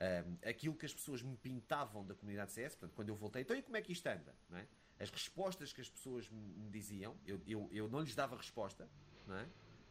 [0.00, 3.56] Ahm, aquilo que as pessoas me pintavam da comunidade CS, portanto, quando eu voltei, então
[3.56, 4.34] e como é que isto anda?
[4.48, 4.66] Não é?
[4.98, 8.88] As respostas que as pessoas me diziam, eu, eu, eu não lhes dava resposta,
[9.26, 9.48] não é?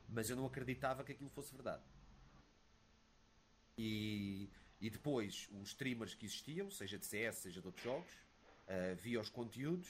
[0.10, 1.84] mas eu não acreditava que aquilo fosse verdade.
[3.78, 4.50] E,
[4.80, 8.12] e depois, os streamers que existiam, seja de CS, seja de outros jogos,
[8.68, 9.88] ah, via os conteúdos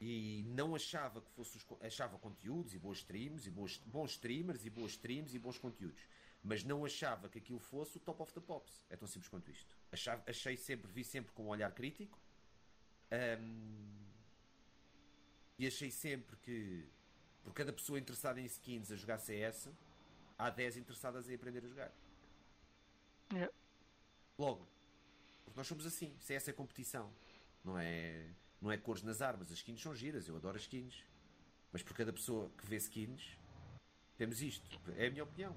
[0.00, 4.64] e não achava que fosse os, achava conteúdos e boas streams e bons, bons streamers
[4.64, 6.00] e boas streams e bons conteúdos.
[6.42, 8.86] Mas não achava que aquilo fosse o top of the pops.
[8.88, 9.76] É tão simples quanto isto.
[9.90, 12.18] Achava- achei sempre, vi sempre com um olhar crítico
[13.10, 13.98] ahm,
[15.58, 16.88] e achei sempre que
[17.42, 19.68] por cada pessoa interessada em skins a jogar CS
[20.38, 21.92] há 10 interessadas em aprender a jogar.
[23.32, 23.52] Yeah.
[24.38, 24.66] Logo
[25.58, 27.10] nós somos assim, CS é competição.
[27.64, 28.24] Não é,
[28.62, 31.02] não é cores nas armas as skins são giras, eu adoro as skins.
[31.72, 33.36] Mas por cada pessoa que vê skins
[34.16, 35.54] temos isto, é a minha opinião.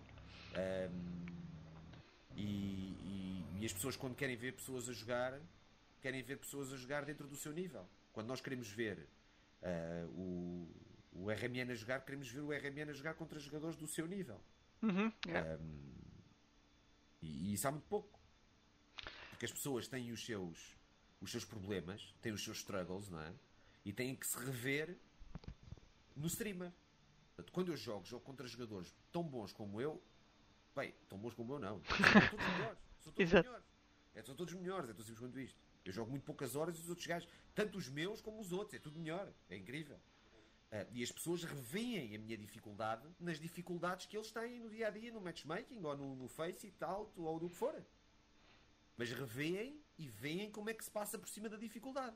[0.55, 1.25] Ahm,
[2.35, 5.39] e, e- e as pessoas quando querem ver pessoas a jogar
[6.01, 7.87] querem ver pessoas a jogar dentro do seu nível.
[8.11, 9.07] Quando nós queremos ver
[9.61, 10.67] ah, o,
[11.13, 14.41] o RMN a jogar queremos ver o RMN a jogar contra jogadores do seu nível.
[14.81, 15.59] Uhum, yeah.
[17.21, 18.19] e, e isso há muito pouco.
[19.41, 20.77] Porque as pessoas têm os seus,
[21.19, 23.33] os seus problemas, têm os seus struggles, não é?
[23.83, 24.95] E têm que se rever
[26.15, 26.71] no streamer.
[27.29, 29.99] Portanto, quando eu jogo, jogo contra jogadores tão bons como eu,
[30.75, 31.81] bem, tão bons como eu não.
[31.83, 32.79] São todos melhores.
[32.99, 33.65] São todos melhores.
[34.13, 35.59] É, são todos melhores, é tão simples quanto isto.
[35.83, 38.75] Eu jogo muito poucas horas e os outros gajos, tanto os meus como os outros,
[38.75, 39.27] é tudo melhor.
[39.49, 39.99] É incrível.
[40.71, 44.85] Ah, e as pessoas reveem a minha dificuldade nas dificuldades que eles têm no dia
[44.85, 47.83] a dia, no matchmaking, ou no, no Face e tal, ou no que for.
[48.97, 52.15] Mas reveem e veem como é que se passa por cima da dificuldade.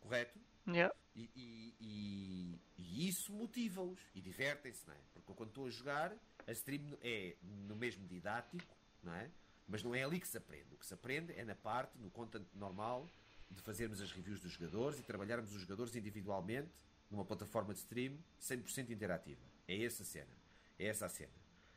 [0.00, 0.38] Correto?
[0.66, 0.94] Yeah.
[1.14, 4.98] E, e- e- e isso motiva-os e divertem-se, não é?
[5.12, 6.16] Porque quando estou a jogar,
[6.46, 8.64] a stream é no mesmo didático,
[9.02, 9.30] não é?
[9.66, 10.74] Mas não é ali que se aprende.
[10.74, 13.08] O que se aprende é na parte, no content normal,
[13.50, 16.70] de fazermos as reviews dos jogadores e trabalharmos os jogadores individualmente
[17.10, 19.40] numa plataforma de stream 100% interativa.
[19.68, 20.36] É essa a cena.
[20.78, 21.32] É essa a cena.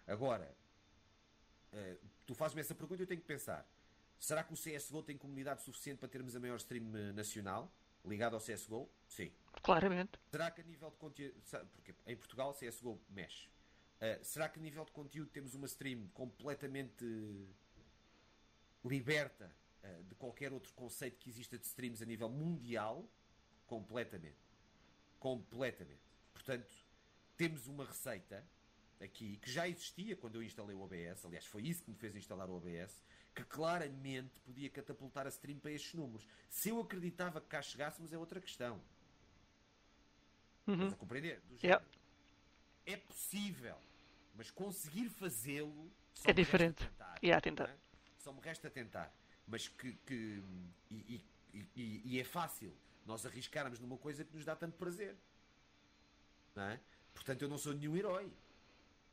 [0.08, 0.54] Agora,
[1.72, 1.98] eh,
[2.28, 3.66] tu fazes-me essa pergunta e eu tenho que pensar:
[4.20, 7.72] será que o CSGO tem comunidade suficiente para termos a maior stream eh, nacional
[8.06, 8.90] ligada ao CSGO?
[9.08, 9.32] Sim.
[9.64, 10.20] Claramente.
[10.30, 11.34] Será que a nível de conteúdo.
[11.74, 13.49] Porque em Portugal CSGO mexe.
[13.99, 17.06] Ah, será que a nível de conteúdo temos uma stream completamente
[18.86, 19.52] liberta
[19.84, 23.10] ah, de qualquer outro conceito que exista de streams a nível mundial?
[23.66, 24.45] Completamente.
[25.20, 26.02] Completamente.
[26.32, 26.72] portanto,
[27.36, 28.45] temos uma receita
[29.02, 31.26] aqui que já existia quando eu instalei o OBS.
[31.26, 33.03] Aliás, foi isso que me fez instalar o OBS.
[33.36, 36.28] Que claramente podia catapultar a stream para estes números.
[36.49, 38.82] Se eu acreditava que cá chegássemos, é outra questão.
[40.65, 40.74] Uhum.
[40.74, 41.41] Estás a compreender?
[41.64, 41.86] Yeah.
[42.86, 43.78] É possível,
[44.36, 45.91] mas conseguir fazê-lo
[46.26, 46.84] É diferente.
[46.86, 47.69] tentar, Yeah, tentar.
[47.69, 47.78] é?
[48.18, 49.14] Só me resta tentar.
[49.48, 49.94] Mas que.
[50.06, 50.44] que-
[50.90, 51.22] e,
[51.53, 52.76] e- e- e é fácil
[53.06, 55.15] nós arriscarmos numa coisa que nos dá tanto prazer.
[56.56, 56.80] Não é?
[57.14, 58.32] Portanto, eu não sou nenhum herói.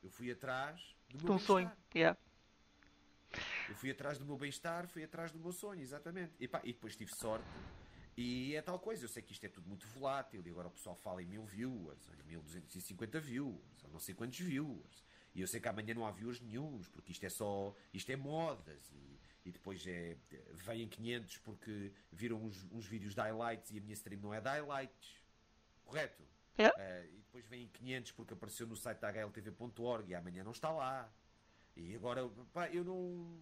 [0.04, 1.72] Eu fui atrás do meu Um sonho.
[1.94, 2.18] Yeah.
[3.70, 6.34] Eu fui atrás do meu bem-estar, fui atrás do meu sonho, exatamente.
[6.38, 7.48] E, pá, e depois tive sorte.
[8.14, 10.70] E é tal coisa, eu sei que isto é tudo muito volátil e agora o
[10.70, 15.02] pessoal fala em mil viewers, ou em 1250 viewers, ou não sei quantos viewers.
[15.34, 17.74] E eu sei que amanhã não há viewers nenhums, porque isto é só.
[17.92, 18.92] Isto é modas.
[18.92, 20.16] E, e depois é,
[20.52, 24.40] vêm 500 porque viram uns, uns vídeos de highlights e a minha stream não é
[24.40, 25.20] de highlights.
[25.84, 26.22] Correto?
[26.58, 27.06] Yeah.
[27.06, 31.12] E depois vêm 500 porque apareceu no site da hltv.org e amanhã não está lá.
[31.76, 33.40] E agora, pá, eu não.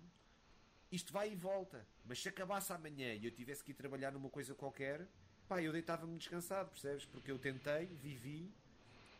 [0.90, 1.86] Isto vai e volta.
[2.06, 5.06] Mas se acabasse amanhã e eu tivesse que ir trabalhar numa coisa qualquer,
[5.46, 7.04] pá, eu deitava-me descansado, percebes?
[7.04, 8.50] Porque eu tentei, vivi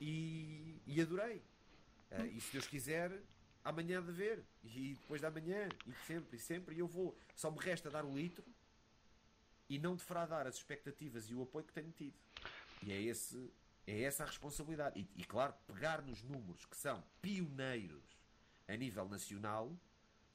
[0.00, 1.42] e, e adorei.
[2.10, 3.12] Ah, e se Deus quiser,
[3.62, 4.42] amanhã de ver.
[4.64, 7.14] E depois da manhã, e sempre, e sempre, e eu vou.
[7.36, 8.44] Só me resta dar o litro
[9.68, 12.16] e não defraudar as expectativas e o apoio que tenho tido.
[12.82, 13.50] E é, esse,
[13.86, 14.98] é essa a responsabilidade.
[15.00, 18.04] E, e, claro, pegar nos números que são pioneiros
[18.68, 19.72] a nível nacional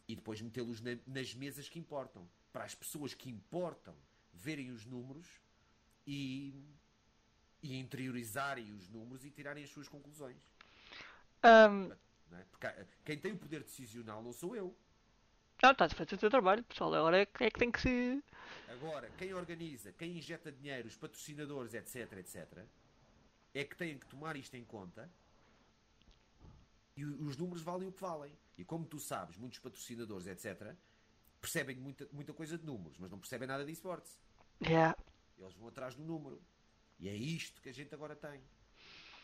[0.07, 2.27] e depois metê-los na- nas mesas que importam.
[2.51, 3.95] Para as pessoas que importam
[4.33, 5.27] verem os números
[6.05, 6.53] e,
[7.61, 10.41] e interiorizarem os números e tirarem as suas conclusões.
[11.43, 11.91] Um,
[12.35, 12.43] é?
[12.51, 14.75] Porque ah, quem tem o poder decisional não sou eu.
[15.61, 16.93] não, estás a fazer o teu trabalho, pessoal.
[16.93, 18.23] Agora é é que tem que se.
[18.69, 22.65] Agora, quem organiza, quem injeta dinheiro, os patrocinadores, etc, etc,
[23.57, 25.09] é que têm que tomar isto em conta
[26.95, 28.35] e os números valem o que valem.
[28.57, 30.75] E como tu sabes, muitos patrocinadores, etc,
[31.39, 34.19] percebem muita, muita coisa de números, mas não percebem nada de esportes.
[34.61, 34.97] Yeah.
[35.37, 36.41] Eles vão atrás do número.
[36.99, 38.41] E é isto que a gente agora tem.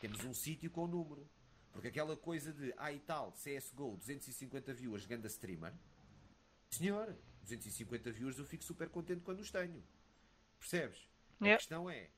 [0.00, 1.28] Temos um sítio com o número.
[1.72, 5.74] Porque aquela coisa de, ah e tal, CSGO, 250 viewers, ganda streamer.
[6.70, 9.82] Senhor, 250 viewers eu fico super contente quando os tenho.
[10.60, 11.08] Percebes?
[11.40, 11.58] A Yeah.
[11.58, 12.10] questão é,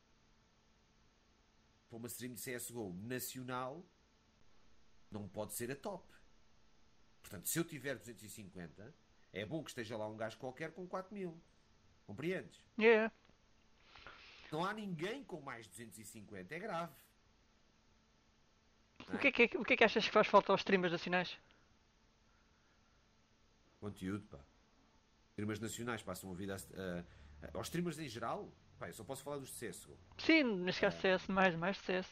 [1.96, 3.82] para uma stream de CSGO nacional,
[5.10, 6.06] não pode ser a top.
[7.22, 8.94] Portanto, se eu tiver 250,
[9.32, 11.40] é bom que esteja lá um gajo qualquer com 4 mil.
[12.06, 12.60] Compreendes?
[12.78, 13.12] Yeah.
[14.52, 16.92] Não há ninguém com mais de 250, é grave.
[19.12, 21.36] O que, é que, o que é que achas que faz falta aos streamers nacionais?
[23.80, 24.38] Conteúdo, pá.
[25.30, 28.52] Streamers nacionais passam a vida a, a- a- aos streamers em geral.
[28.78, 29.96] Pá, eu só posso falar dos de CSGO.
[30.18, 32.06] Sim, neste caso CS, mais, mais CS.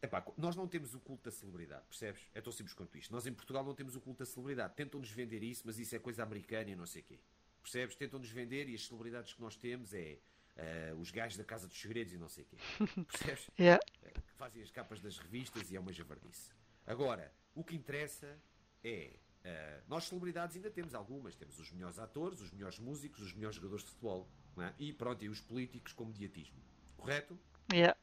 [0.00, 2.22] Epá, nós não temos o culto da celebridade, percebes?
[2.32, 3.12] É tão simples quanto isto.
[3.12, 4.74] Nós em Portugal não temos o culto da celebridade.
[4.76, 7.18] Tentam-nos vender isso, mas isso é coisa americana e não sei o quê.
[7.62, 7.96] Percebes?
[7.96, 10.18] Tentam-nos vender e as celebridades que nós temos é
[10.56, 12.56] eh, os gajos da Casa dos Segredos e não sei o quê.
[13.10, 13.50] Percebes?
[13.58, 13.84] Yeah.
[14.04, 16.52] eh, que fazem as capas das revistas e é uma javardice.
[16.86, 18.38] Agora, o que interessa
[18.84, 19.16] é.
[19.42, 21.34] eh, nós, celebridades, ainda temos algumas.
[21.34, 24.30] Temos os melhores atores, os melhores músicos, os melhores jogadores de futebol.
[24.64, 24.74] É?
[24.78, 26.58] E pronto, e os políticos com mediatismo.
[26.96, 27.38] Correto?
[27.72, 27.96] Yeah.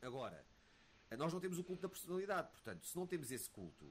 [0.00, 0.44] Agora,
[1.16, 2.50] nós não temos o culto da personalidade.
[2.50, 3.84] Portanto, se não temos esse culto,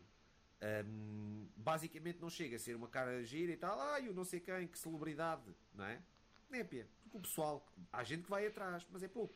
[0.86, 3.80] hum, basicamente não chega a ser uma cara gira e tal.
[3.80, 6.02] Ah, eu não sei quem, que celebridade, não é?
[6.50, 6.88] Népia.
[7.04, 9.34] Porque o pessoal, há gente que vai atrás, mas é pouco.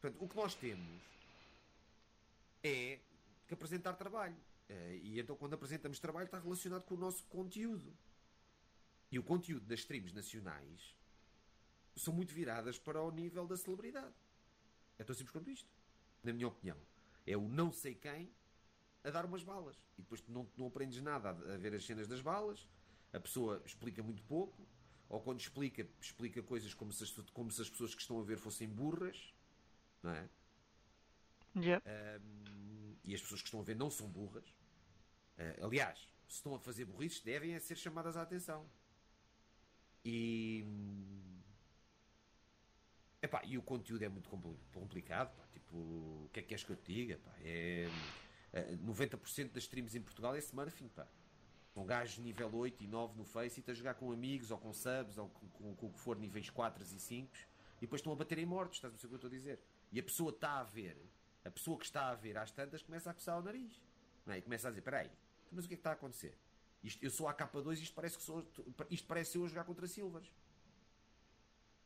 [0.00, 1.02] Portanto, o que nós temos
[2.62, 2.98] é
[3.46, 4.36] que apresentar trabalho.
[4.68, 7.92] Eh, E então, quando apresentamos trabalho, está relacionado com o nosso conteúdo.
[9.10, 10.94] E o conteúdo das streams nacionais
[11.96, 14.14] são muito viradas para o nível da celebridade.
[14.98, 15.68] É tão simples quanto isto.
[16.22, 16.76] Na minha opinião.
[17.26, 18.30] É o não sei quem
[19.02, 19.76] a dar umas balas.
[19.98, 22.68] E depois tu não, não aprendes nada a, a ver as cenas das balas.
[23.12, 24.66] A pessoa explica muito pouco.
[25.08, 28.24] Ou quando explica, explica coisas como se, as, como se as pessoas que estão a
[28.24, 29.32] ver fossem burras.
[30.02, 30.28] Não é?
[31.56, 31.84] Yeah.
[31.86, 34.44] Ahm, e as pessoas que estão a ver não são burras.
[35.38, 35.98] Ah, aliás,
[36.28, 38.68] se estão a fazer burrices, devem é ser chamadas à atenção.
[40.04, 40.64] E.
[43.24, 45.34] Epá, e o conteúdo é muito compli- complicado.
[45.34, 45.46] pá.
[45.52, 47.18] Tipo, o que é que queres que eu te diga?
[47.18, 47.32] Pá?
[47.40, 47.88] É,
[48.52, 50.88] eh, 90% das streams em Portugal é smurfing.
[50.88, 51.06] Pá.
[51.72, 54.58] São gajos nível 8 e 9 no Face e estão a jogar com amigos ou
[54.58, 57.32] com subs ou com, com- com o que for, níveis 4 e 5
[57.78, 58.76] e depois estão a bater em mortos.
[58.76, 59.64] Estás a perceber o que eu estou a dizer?
[59.90, 60.96] E a pessoa está a ver,
[61.44, 63.80] a pessoa que está a ver às tantas começa a coçar o nariz.
[64.26, 64.38] Não é?
[64.38, 65.10] E começa a dizer: peraí,
[65.50, 66.36] mas o que é que está a acontecer?
[66.82, 68.46] Isto, eu sou a K2 e isto parece, que sou,
[68.90, 70.30] isto parece eu a jogar contra Silvas.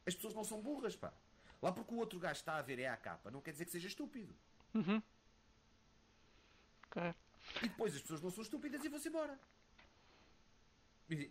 [0.06, 1.12] As pessoas não são burras, pá.
[1.60, 3.70] Lá porque o outro gajo está a ver é a capa, não quer dizer que
[3.72, 4.35] seja estúpido.
[4.74, 5.02] Uhum.
[6.86, 7.14] Ok.
[7.62, 9.39] E depois as pessoas não são estúpidas e vão-se embora.
[11.10, 11.30] E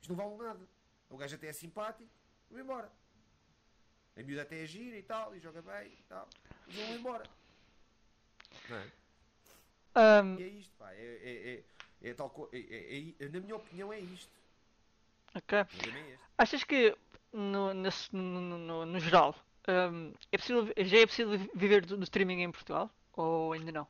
[0.00, 0.60] isto não vale nada.
[1.08, 2.10] O gajo até é simpático,
[2.50, 2.90] vão embora.
[4.16, 6.28] A miúda até é gira e tal, e joga bem e tal.
[6.68, 7.24] E vão embora.
[8.68, 8.90] Não é?
[9.94, 10.92] Ahm, E é isto, pá.
[10.92, 11.64] É, é,
[12.04, 14.32] é, é tal co- é- é- é- na minha opinião é isto.
[15.34, 15.58] ok.
[15.58, 16.18] É.
[16.38, 16.96] Achas que
[17.32, 19.34] no, no, no- no- geral
[19.68, 22.90] ahm, é possível, já é possível vi- viver do, do streaming em Portugal?
[23.12, 23.86] Ou ainda não?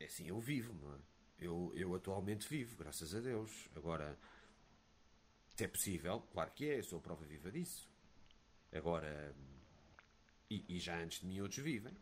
[0.00, 0.98] É assim, eu vivo, não é?
[1.38, 3.68] Eu, eu atualmente vivo, graças a Deus.
[3.74, 4.18] Agora,
[5.56, 7.88] se é possível, claro que é, eu sou prova viva disso.
[8.72, 9.34] Agora,
[10.50, 11.94] e, e já antes de mim outros vivem.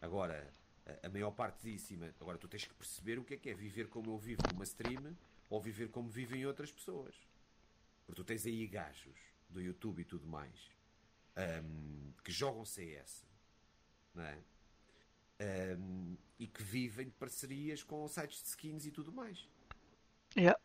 [0.00, 0.52] Agora,
[0.86, 3.50] a, a maior parte disso, ima- agora tu tens que perceber o que é que
[3.50, 5.16] é viver como eu vivo numa stream
[5.48, 7.14] ou viver como vivem outras pessoas.
[8.06, 9.18] Porque tu tens aí gajos
[9.50, 10.70] do YouTube e tudo mais
[11.36, 13.24] ahm, que jogam CS,
[14.14, 14.38] não é?
[15.42, 19.48] Um, e que vivem de parcerias com sites de skins e tudo mais.
[20.36, 20.58] Yeah.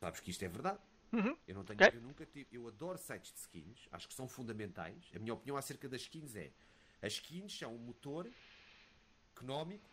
[0.00, 0.80] Sabes que isto é verdade.
[1.12, 1.36] Uhum.
[1.46, 1.98] Eu não tenho, Ok.
[1.98, 5.10] eu nunca tive, eu adoro sites de skins, acho que são fundamentais.
[5.14, 6.52] A minha opinião acerca das skins é:
[7.00, 8.28] as skins são um motor
[9.36, 9.88] económico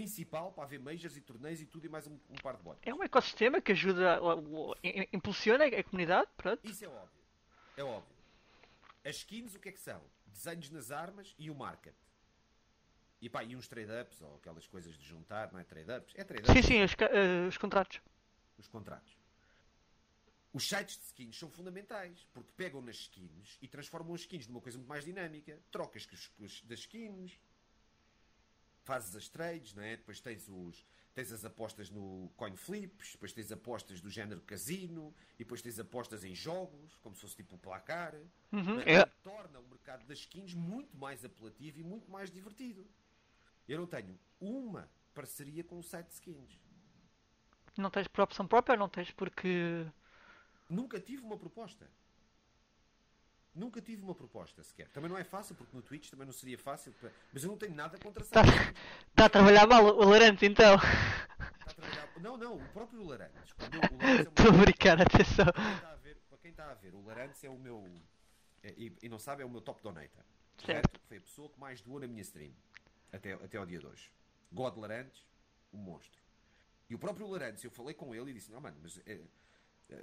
[0.00, 2.82] principal para haver majors e torneios e tudo e mais um, um par de botas.
[2.84, 6.60] É um ecossistema que ajuda, o- o- im- impulsiona a comunidade, pronto.
[6.68, 7.22] Isso é óbvio.
[7.78, 8.14] É óbvio.
[9.02, 10.02] As skins o que é que são?
[10.26, 11.94] Desenhos nas armas e o market.
[13.22, 16.12] E pá, e uns trade-ups ou aquelas coisas de juntar, não é trade-ups?
[16.14, 16.52] É trade-ups.
[16.52, 17.98] Sim, sim, os, eh, os contratos.
[18.58, 19.16] os contratos.
[20.52, 24.60] Os sites de skins são fundamentais, porque pegam nas skins e transformam as skins numa
[24.60, 25.58] coisa muito mais dinâmica.
[25.70, 26.06] Trocas
[26.64, 27.38] das skins,
[28.86, 29.96] fazes as trades, não é?
[29.96, 35.12] depois tens, os, tens as apostas no coin flips, depois tens apostas do género casino,
[35.34, 38.14] e depois tens apostas em jogos, como se fosse tipo placar.
[38.52, 38.94] Uhum, é?
[38.94, 39.06] é.
[39.24, 42.86] Torna o mercado das skins muito mais apelativo e muito mais divertido.
[43.68, 46.60] Eu não tenho uma parceria com o site de skins.
[47.76, 49.84] Não tens por opção própria ou não tens porque.
[50.70, 51.90] Nunca tive uma proposta.
[53.56, 54.86] Nunca tive uma proposta sequer.
[54.90, 56.92] Também não é fácil, porque no Twitch também não seria fácil.
[56.92, 58.80] para- Mas eu não tenho nada contra Tá, sites.
[59.14, 60.74] tá a trabalhar mal o Larante então.
[60.76, 63.54] Está a trabalhar- Não, não, o próprio Larantes.
[63.58, 65.46] Larantes é Estou a brincar, atenção.
[65.46, 67.82] Para quem está a ver, para quem está a ver, o Larantes é o meu.
[68.62, 70.22] é- E, e não sabe, é o meu top donator.
[70.64, 71.00] Certo.
[71.08, 72.52] Foi a pessoa que mais doou na minha stream.
[73.12, 74.10] Até, até ao dia de hoje.
[74.52, 75.24] God Larantes,
[75.72, 76.20] o monstro.
[76.90, 79.20] E o próprio Larantes, eu falei com ele e disse: Não, mano, mas é,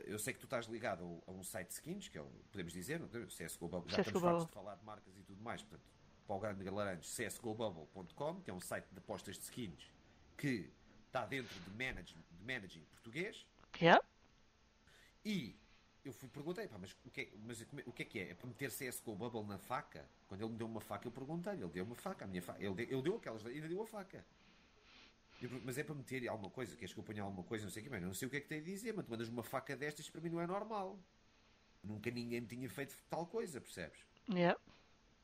[0.06, 2.72] eu sei que tu estás ligado a um site de skins, que é o, podemos
[2.74, 3.02] dizer?
[3.28, 3.92] CSGO Bubble.
[3.92, 5.62] Já estamos fartos de falar de marcas e tudo mais.
[5.62, 5.86] Portanto,
[6.26, 9.92] para o grande Larantes, csgobubble.com, que é um site de apostas de skins
[10.38, 10.72] que
[11.08, 13.46] está dentro de managing, de managing português.
[13.80, 14.04] Yeah.
[15.26, 15.56] E
[16.06, 18.30] eu fui perguntei, pá, mas, o que, é, mas é- o que é que é?
[18.32, 20.06] É para meter CSGO Bubble na faca?
[20.28, 22.62] Quando ele me deu uma faca, eu perguntei-lhe, ele deu uma faca, a minha faca,
[22.64, 24.26] ele, deu- ele deu aquelas, ainda deu a faca.
[25.64, 27.84] Mas é para meter alguma coisa, queres que eu ponha alguma coisa, não sei o
[27.84, 29.44] que, mas não sei o que é que tem a dizer, mas tu mandas uma
[29.44, 31.00] faca destas, para mim não é normal.
[31.84, 34.00] Nunca ninguém me tinha feito tal coisa, percebes?
[34.30, 34.60] Yeah.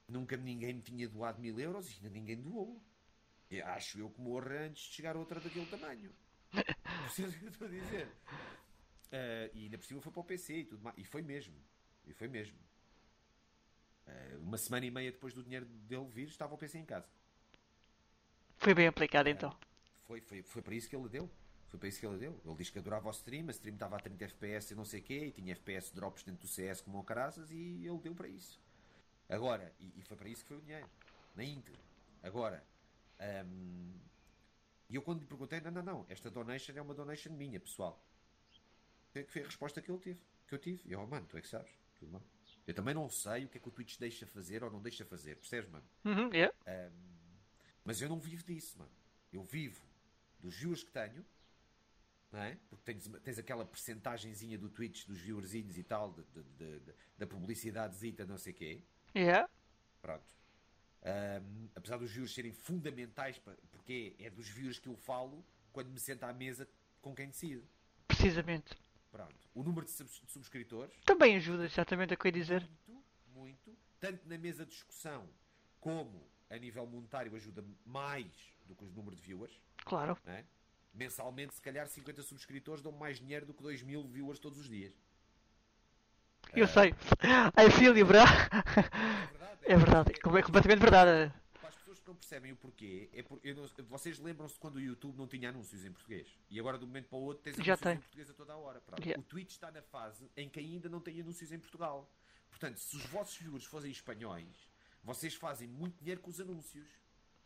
[0.08, 2.82] Nunca ninguém me tinha doado mil euros e ainda ninguém doou.
[3.50, 6.12] Eu acho eu que morro antes de chegar outra daquele tamanho.
[6.52, 8.08] Percebes o que eu estou a dizer?
[9.12, 10.98] Ah, e ainda por cima foi para o PC e tudo mais.
[10.98, 11.56] E foi mesmo.
[12.06, 12.58] E foi mesmo.
[14.08, 17.08] Ah, uma semana e meia depois do dinheiro dele vir, estava o PC em casa.
[18.58, 19.56] Foi bem aplicado então.
[20.10, 21.30] Foi, foi, foi para isso que ele deu.
[21.68, 22.42] Foi para isso que ele deu.
[22.44, 25.02] Ele disse que adorava o stream, a stream estava a 30 FPS e não sei
[25.02, 28.16] o quê, e tinha FPS drops dentro do CS como o caraças, e ele deu
[28.16, 28.60] para isso.
[29.30, 30.90] Agora, e, e foi para isso que foi o dinheiro.
[31.36, 31.80] Na íntegra.
[32.24, 32.66] Agora,
[33.46, 33.94] hum,
[34.90, 38.04] e eu quando lhe perguntei, não, não, não, esta donation é uma donation minha, pessoal.
[39.12, 40.82] Foi que foi a resposta que ele teve, que eu tive.
[40.86, 41.72] E eu, mano, tu é que sabes.
[42.00, 42.22] Tudo bem.
[42.66, 45.06] Eu também não sei o que é que o Twitch deixa fazer ou não deixa
[45.06, 45.86] fazer, percebes, mano?
[46.04, 46.52] Uhum, yeah.
[47.86, 48.92] Mas eu não vivo disso, mano.
[49.32, 49.89] Eu vivo
[50.40, 51.26] dos viewers que tenho,
[52.32, 52.58] não é?
[52.70, 57.26] Porque tens, tens aquela percentagenzinha do Twitch, dos viewerzinhos e tal, de, de- de- da
[57.28, 58.82] publicidadezita, não sei o quê.
[59.16, 59.50] Yeah.
[60.02, 60.26] Pronto.
[61.04, 63.40] Ahm, apesar dos viewers serem fundamentais,
[63.72, 66.68] porque é dos viewers que eu falo quando me sento à mesa
[67.02, 67.64] com quem decide.
[68.08, 68.78] Precisamente.
[69.12, 69.36] Pronto.
[69.56, 72.70] O número de, subs- de subscritores, Também ajuda exatamente a que eu ia dizer.
[72.88, 73.04] muito,
[73.34, 75.28] muito, tanto na mesa de discussão
[75.80, 78.28] como a nível monetário ajuda mais
[78.68, 79.60] do que o número de viewers.
[79.86, 80.18] Claro.
[80.26, 80.44] é?
[80.94, 84.68] Mensalmente, se calhar 50 subscritores dão mais dinheiro do que 2 mil viewers todos os
[84.68, 84.94] dias.
[86.54, 86.90] Eu sei.
[87.58, 88.18] I feel you, bro.
[88.20, 89.60] É verdade.
[89.64, 90.12] É verdade.
[90.12, 91.32] É com- completamente verdade.
[91.60, 94.82] Para as pessoas que não percebem o porquê, é por, não- vocês lembram-se quando o
[94.82, 96.28] YouTube não tinha anúncios em português?
[96.50, 97.94] E agora, de um momento para o outro, tens Já anúncios tem.
[97.94, 98.82] em português a toda a hora.
[99.00, 99.22] Yeah.
[99.22, 102.12] O Twitch está na fase em que ainda não tem anúncios em Portugal.
[102.50, 104.48] Portanto, se os vossos viewers fossem espanhóis,
[105.04, 106.88] vocês fazem muito dinheiro com os anúncios.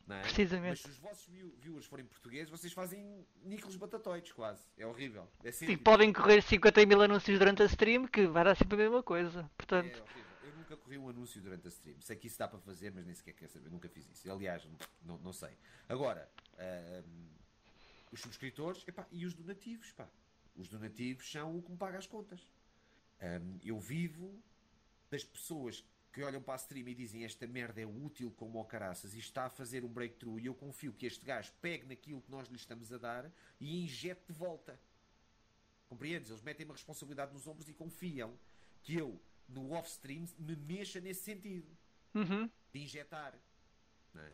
[0.10, 0.22] É?
[0.22, 0.70] Precisamente.
[0.70, 4.62] Mas se os vossos view- viewers forem portugueses, vocês fazem níqueles batatoides quase.
[4.78, 5.30] É horrível.
[5.44, 8.78] É Sim, podem correr 50 mil anúncios durante a stream, que vai dar sempre a
[8.80, 9.50] mesma coisa.
[9.58, 10.34] Portanto, É horrível.
[10.44, 12.02] Eu nunca corri um anúncio durante a stream.
[12.02, 13.70] Sei que isso dá para fazer, mas nem sequer quer saber.
[13.70, 14.30] Nunca fiz isso.
[14.30, 14.68] Aliás,
[15.04, 15.58] não, não, sei.
[15.88, 16.30] Agora,
[18.12, 19.92] os subscritores epá, e os donativos.
[19.94, 20.08] Pá.
[20.56, 22.46] Os donativos são o que me paga as contas.
[23.22, 24.38] Ahm, eu vivo
[25.10, 25.84] das pessoas
[26.14, 29.20] que olham para a stream e dizem esta merda é útil como o caraças e
[29.20, 32.48] está a fazer um breakthrough e eu confio que este gajo pegue naquilo que nós
[32.48, 34.80] lhe estamos a dar e injete de volta.
[35.90, 36.30] Compreendes?
[36.30, 38.38] Eles metem uma responsabilidade nos ombros e confiam
[38.84, 39.20] que eu,
[39.50, 41.76] no off-stream, me mexa nesse sentido
[42.14, 42.48] uhum.
[42.72, 43.34] de injetar.
[44.16, 44.32] É?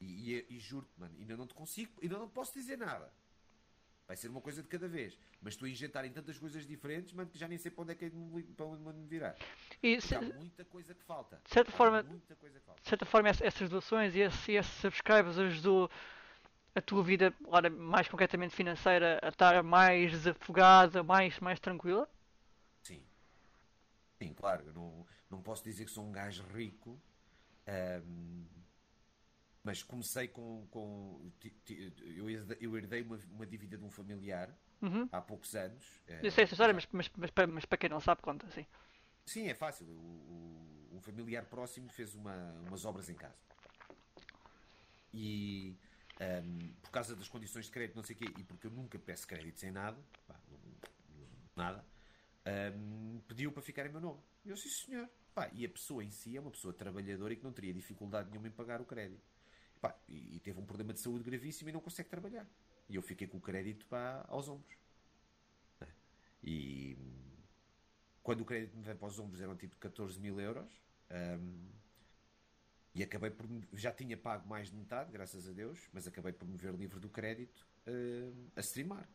[0.00, 3.12] E, e, e juro-te, mano, ainda não te consigo, ainda não te posso dizer nada.
[4.06, 5.18] Vai ser uma coisa de cada vez.
[5.40, 7.92] Mas estou a injetar em tantas coisas diferentes, mano, que já nem sei para onde
[7.92, 9.36] é que é de me, para onde me virar.
[9.82, 11.40] e se- há muita coisa que falta.
[11.44, 15.90] de certa Há forma- de certa forma, essa- essas doações e esse, esse subscribers ajudou
[16.74, 22.08] a tua vida, ora, mais concretamente financeira, a estar mais desafogada, mais, mais tranquila?
[22.82, 23.02] Sim.
[24.18, 24.64] Sim, claro.
[24.66, 26.98] Eu não, não posso dizer que sou um gajo rico.
[27.66, 28.44] ahm,
[29.64, 30.66] mas comecei com.
[30.70, 31.30] com
[32.16, 35.08] eu herde- eu herdei uma, uma dívida de um familiar Uhum.
[35.12, 35.84] há poucos anos.
[36.08, 38.50] eh, Eu sei essa história, mas, mas, mas, para, mas para quem não sabe, conta,
[38.50, 38.66] sim.
[39.24, 39.86] Sim, é fácil.
[39.86, 42.34] O, o- um familiar próximo fez uma,
[42.66, 43.36] umas obras em casa.
[45.14, 45.76] E
[46.20, 48.98] ahm, por causa das condições de crédito, não sei o quê, e porque eu nunca
[48.98, 50.34] peço crédito sem nada, pá,
[51.56, 51.84] nada,
[52.44, 54.20] ahm, pediu para ficar em meu nome.
[54.44, 55.08] Eu, sim senhor.
[55.34, 58.30] Pá, e a pessoa em si é uma pessoa trabalhadora e que não teria dificuldade
[58.30, 59.31] nenhuma em pagar o crédito.
[59.82, 62.46] Pá, e, e teve um problema de saúde gravíssimo e não consegue trabalhar.
[62.88, 64.78] E eu fiquei com o crédito pá, aos ombros.
[66.44, 66.96] E
[68.22, 70.70] quando o crédito me vem para os ombros eram tipo 14 mil euros
[71.10, 71.68] ahm,
[72.94, 76.46] e acabei por já tinha pago mais de metade, graças a Deus, mas acabei por
[76.46, 79.08] me ver livre do crédito ahm, a streamar.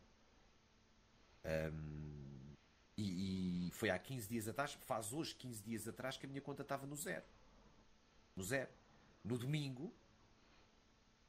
[1.45, 2.55] Ahm,
[2.97, 6.41] e, e foi há 15 dias atrás, faz hoje 15 dias atrás que a minha
[6.41, 7.25] conta estava no zero.
[8.35, 8.69] No zero.
[9.23, 9.93] No domingo,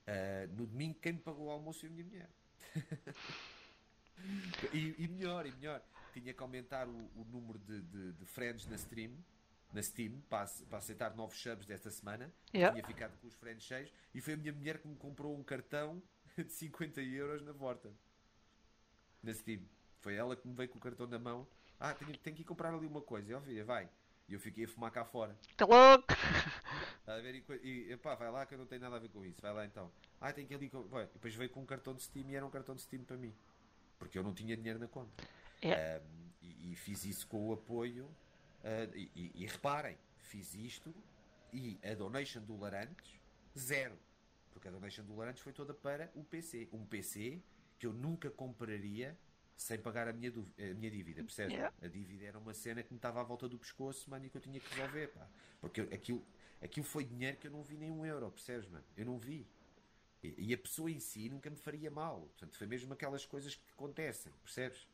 [0.09, 2.31] ah, no domingo quem me pagou o almoço foi a minha mulher.
[4.73, 5.81] E, e melhor, e melhor,
[6.13, 9.13] tinha que aumentar o, o número de, de, de friends na stream,
[9.73, 12.33] na Steam, para, para aceitar novos subs desta semana.
[12.55, 12.75] Yeah.
[12.75, 15.43] Tinha ficado com os friends cheios e foi a minha mulher que me comprou um
[15.43, 16.03] cartão
[16.37, 17.93] de 50 euros na Vorta.
[19.23, 19.63] Na Steam.
[20.01, 21.47] Foi ela que me veio com o cartão na mão.
[21.79, 23.31] Ah, tenho, tenho que ir comprar ali uma coisa.
[23.31, 23.89] E ó, filha, vai.
[24.29, 25.37] E eu fiquei a fumar cá fora.
[25.51, 26.05] Está louco!
[27.01, 27.35] Está a ver?
[27.63, 29.41] E, e epá, vai lá que eu não tenho nada a ver com isso.
[29.41, 29.91] Vai lá então.
[30.21, 30.69] Ah, tem que ali.
[30.69, 30.81] Com...
[31.01, 33.17] E depois veio com um cartão de Steam e era um cartão de Steam para
[33.17, 33.35] mim.
[33.99, 35.25] Porque eu não tinha dinheiro na conta.
[35.63, 36.01] É.
[36.05, 38.09] Um, e, e fiz isso com o apoio.
[38.95, 40.95] e, e- e reparem, fiz isto
[41.53, 43.19] e a donation do Larantes,
[43.57, 43.99] zero.
[44.53, 46.69] Porque a donation do Larantes foi toda para o PC.
[46.73, 47.41] Um PC
[47.79, 49.17] que eu nunca compraria
[49.59, 51.53] sem pagar a minha, a minha dívida, percebes?
[51.53, 51.75] Yeah.
[51.83, 54.37] A dívida era uma cena que me estava à volta do pescoço, mano, e que
[54.37, 55.29] eu tinha que resolver, pá.
[55.61, 56.25] Porque eu- aquilo,
[56.63, 58.85] aquilo foi dinheiro que eu não vi nem um euro, percebes, mano?
[58.97, 59.45] Eu não vi.
[60.23, 62.21] E, e a pessoa em si nunca me faria mal.
[62.21, 64.87] Portanto, foi mesmo aquelas coisas que acontecem, percebes?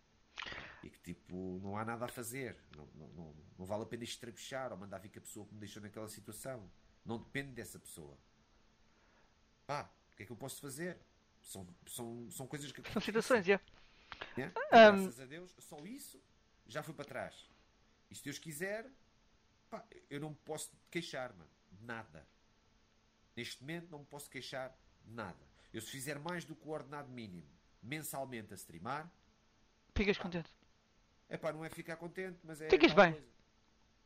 [0.83, 2.57] E que tipo, não há nada a fazer.
[2.75, 5.53] Não, não, não, não vale a pena estrabuchar ou mandar vir com a pessoa que
[5.55, 6.71] me deixou naquela situação.
[7.05, 8.19] Não depende dessa pessoa.
[9.67, 10.99] Pá, o que é que eu posso fazer?
[11.43, 13.61] São, são, são coisas que São situações, é.
[14.37, 14.53] Né?
[14.73, 15.03] Ahm.
[15.03, 16.23] Graças a Deus, só isso
[16.67, 17.49] já foi para trás.
[18.11, 18.91] E se Deus quiser,
[19.71, 21.51] pá, eu não me posso queixar, mano.
[21.81, 22.27] Nada.
[23.37, 25.47] Neste momento não me posso queixar nada.
[25.73, 27.49] Eu se fizer mais do que o ordenado mínimo
[27.83, 29.11] mensalmente a streamar,
[29.95, 30.51] Ficas contente.
[31.29, 32.71] é pá, não é ficar contente, mas é.
[32.71, 33.13] Ficas bem.
[33.13, 33.35] coisa.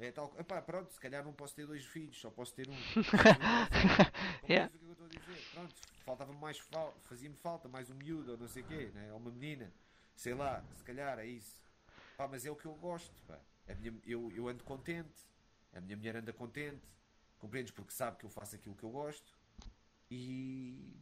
[0.01, 0.33] É tal.
[0.39, 2.75] Epá, pronto, se calhar não posso ter dois filhos, só posso ter um.
[4.49, 4.71] Yeah.
[4.71, 5.51] Compreendes o que eu estou a dizer?
[5.53, 5.75] Pronto,
[6.05, 6.97] faltava mais fal...
[7.03, 9.13] fazia-me falta mais um miúdo ou não sei o quê, né?
[9.13, 9.71] ou uma menina,
[10.19, 11.63] sei lá, se calhar é isso.
[12.17, 13.39] Pá, mas é o que eu gosto, pá.
[13.69, 13.95] A minha...
[14.05, 15.25] eu, eu ando contente,
[15.73, 16.83] a minha mulher anda contente,
[17.39, 17.71] compreendes?
[17.71, 19.33] Porque sabe que eu faço aquilo que eu gosto
[20.11, 20.93] e.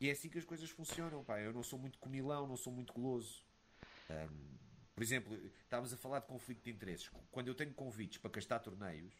[0.00, 1.40] E é assim que as coisas funcionam, pá.
[1.40, 3.42] Eu não sou muito comilão, não sou muito goloso.
[4.10, 4.56] Ahm,
[4.94, 7.10] por exemplo, estávamos a falar de conflito de interesses.
[7.32, 9.14] Quando eu tenho convites para castar torneios,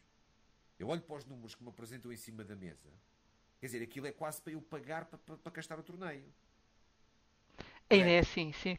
[0.77, 2.89] eu olho para os números que me apresentam em cima da mesa.
[3.59, 6.31] Quer dizer, aquilo é quase para eu pagar para, para, para castar o torneio.
[7.89, 8.77] Ainda é assim, sim.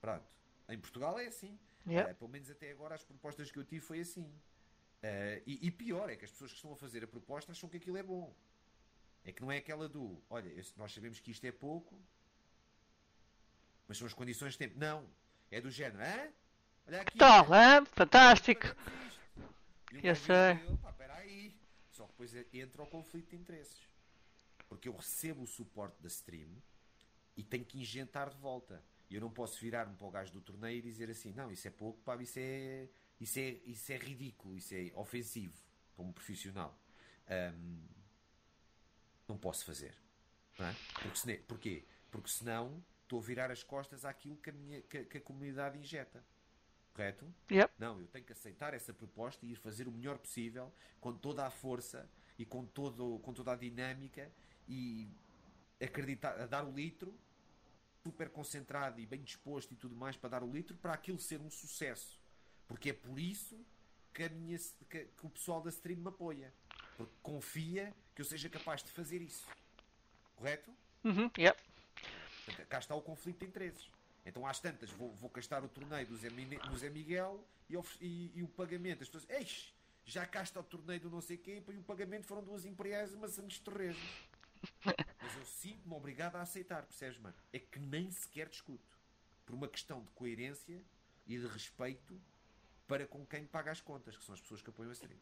[0.00, 0.26] Pronto.
[0.68, 1.58] Em Portugal é assim.
[1.86, 2.10] Yeah.
[2.10, 4.32] Eh, pelo menos até agora as propostas que eu tive foi assim.
[5.02, 7.68] Eh, e, e pior é que as pessoas que estão a fazer a proposta acham
[7.68, 8.34] que aquilo é bom.
[9.24, 12.00] É que não é aquela do, olha, nós sabemos que isto é pouco,
[13.88, 14.78] mas são as condições de tempo.
[14.78, 15.08] Não.
[15.50, 16.32] É do género, hã?
[16.86, 17.18] Olha aqui.
[17.18, 17.84] Tal, hã?
[17.86, 18.66] Fantástico.
[20.02, 20.54] Eu sei.
[20.54, 21.56] diz, "Opa, espera aí.
[21.90, 23.88] Só que depois entra o conflito de interesses.
[24.68, 26.50] Porque eu recebo o suporte da stream
[27.36, 28.82] e tenho que injetar de volta.
[29.10, 31.70] Eu não posso virar-me para o gajo do torneio e dizer assim: não, isso é
[31.70, 32.88] pouco, pá, isso é,
[33.20, 35.56] isso é, isso é ridículo, isso é ofensivo,
[35.94, 36.78] como profissional.
[37.28, 37.84] Um,
[39.28, 39.94] não posso fazer.
[40.58, 40.74] Não é?
[40.94, 41.84] Porque, se, porquê?
[42.10, 45.78] Porque senão estou a virar as costas àquilo que a, minha, que, que a comunidade
[45.78, 46.24] injeta.
[46.92, 47.26] Correto?
[47.50, 47.74] Yep.
[47.78, 51.46] Não, eu tenho que aceitar essa proposta e ir fazer o melhor possível, com toda
[51.46, 52.08] a força
[52.38, 54.32] e com, todo, com toda a dinâmica
[54.66, 55.06] e
[55.80, 57.14] acreditar, a dar o litro,
[58.06, 61.40] super concentrado e bem disposto e tudo mais para dar o litro, para aquilo ser
[61.40, 62.20] um sucesso.
[62.68, 63.58] Porque é por isso
[64.14, 64.56] que, minha,
[64.88, 66.52] que, que o pessoal da stream me apoia.
[66.96, 69.44] Porque confia que eu seja capaz de fazer isso.
[70.36, 70.70] Correto?
[71.02, 71.60] Uhum, yep.
[72.68, 73.90] Cá está o conflito de interesses.
[74.24, 78.32] Então, às tantas, vou, vou gastar o torneio do Zé, do Zé Miguel e, e,
[78.36, 79.02] e, o pagamento.
[79.02, 79.68] As pessoas, Eixe,
[80.04, 83.12] já cá está o torneio do não sei quê, e o pagamento foram duas imperiais
[83.12, 84.08] e uma Santos Torresmo.
[85.36, 87.34] Eu sinto-me obrigado a aceitar, percebes, mano?
[87.52, 88.96] É que nem sequer discuto.
[89.44, 90.80] Por uma questão de coerência
[91.26, 92.20] e de respeito
[92.86, 95.18] para com quem paga as contas, que são as pessoas que apoiam a stream.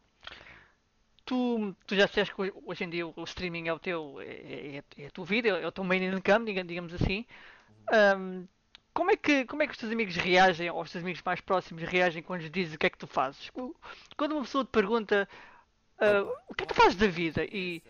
[1.25, 4.83] Tu, tu já disseste que hoje em dia o streaming é o teu é, é,
[4.97, 7.25] é a tua vida, é o teu main income, digamos assim.
[8.17, 8.47] Um,
[8.93, 11.41] como é, que, como é que os teus amigos reagem, ou os teus amigos mais
[11.41, 13.51] próximos reagem quando lhes dizes o que é que tu fazes?
[14.15, 15.27] Quando uma pessoa te pergunta
[15.99, 17.83] uh, o que é que tu fazes da vida e.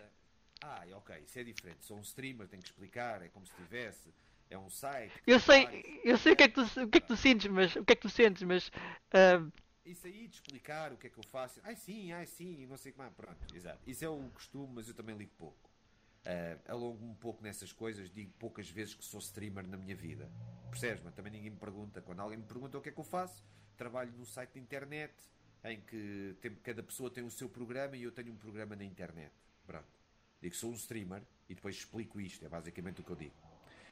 [0.66, 1.84] Ah, ok, isso é diferente.
[1.84, 4.12] Sou um streamer, tenho que explicar, é como se tivesse.
[4.50, 5.12] É um site.
[5.26, 7.50] Eu sei, eu sei o que, é que tu, o que é que tu sentes,
[7.50, 9.52] mas o que é que tu sentes, mas uh,
[9.84, 12.76] isso aí de explicar o que é que eu faço, ai sim, ai sim, não
[12.76, 13.78] sei como, pronto, exato.
[13.86, 15.70] Isso é o costume, mas eu também ligo pouco.
[16.26, 20.28] Uh, alongo-me um pouco nessas coisas, digo poucas vezes que sou streamer na minha vida.
[20.70, 21.02] Percebes?
[21.04, 22.02] Mas também ninguém me pergunta.
[22.02, 23.44] Quando alguém me pergunta o que é que eu faço,
[23.76, 25.14] trabalho num site de internet
[25.62, 28.84] em que tem, cada pessoa tem o seu programa e eu tenho um programa na
[28.84, 29.32] internet.
[29.64, 29.95] Pronto.
[30.46, 33.34] Digo que sou um streamer e depois explico isto, é basicamente o que eu digo.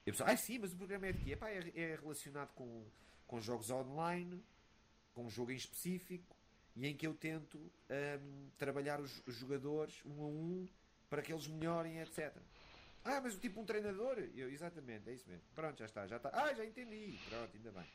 [0.06, 1.32] E a pessoa, ah sim, mas o programa é de quê?
[1.32, 2.84] Epá, é, é relacionado com,
[3.26, 4.40] com jogos online
[5.14, 6.36] com um jogo em específico
[6.76, 10.68] e em que eu tento um, trabalhar os, os, jogadores um a um
[11.10, 12.32] para que eles melhorem, etc.
[13.04, 14.16] Ah, mas o tipo um treinador?
[14.34, 15.44] Eu, exatamente, é isso mesmo.
[15.56, 16.30] Pronto, já está, já está.
[16.32, 17.18] Ah, já entendi.
[17.28, 17.86] Pronto, ainda bem.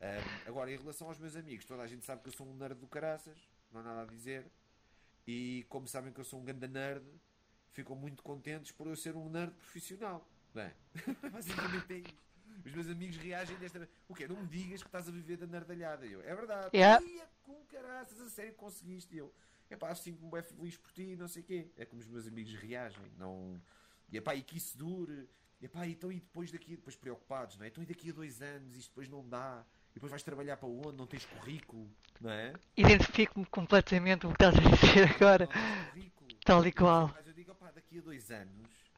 [0.00, 2.54] Um, agora, em relação aos meus amigos, toda a gente sabe que eu sou um
[2.54, 3.38] nerd do caraças,
[3.72, 4.46] não há nada a dizer.
[5.26, 7.04] E como sabem que eu sou um ganda nerd,
[7.78, 10.26] ficam muito contentes por eu ser um nerd profissional.
[10.52, 10.72] Bem,
[11.30, 12.28] basicamente é isto.
[12.66, 14.26] Os meus amigos reagem desta O quê?
[14.26, 16.04] Não me digas que estás a viver da nardalhada.
[16.04, 16.70] Eu, é verdade.
[16.74, 17.04] Yeah.
[17.04, 19.16] Ia com caraças, a sério conseguiste.
[19.16, 19.32] Eu,
[19.70, 21.68] é pá, sinto-me bem feliz por ti, não sei o quê.
[21.76, 23.04] É como os meus amigos reagem.
[23.16, 23.60] Não...
[24.10, 25.28] E é pá, e que isso dure.
[25.60, 27.68] E é pá, então e depois daqui, depois preocupados, não é?
[27.68, 29.64] Então e daqui a dois anos isto depois não dá.
[29.92, 30.96] E depois vais trabalhar para onde?
[30.96, 31.88] Não tens currículo,
[32.20, 32.54] não é?
[32.76, 35.46] Identifico-me completamente o que estás a dizer agora.
[35.46, 36.18] Não tens currículo.
[36.44, 37.14] Tal e qual.
[37.68, 38.88] Pá, daqui a dois anos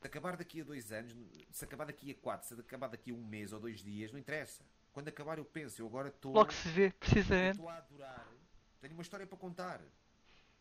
[0.00, 1.14] se acabar daqui a dois anos,
[1.50, 4.18] se acabar daqui a quatro, se acabar daqui a um mês ou dois dias, não
[4.18, 4.62] interessa.
[4.92, 6.32] Quando acabar eu penso, eu agora estou.
[6.32, 7.56] Logo se vê, precisamente.
[7.56, 8.28] Estou a adorar.
[8.82, 9.80] Tenho uma história para contar.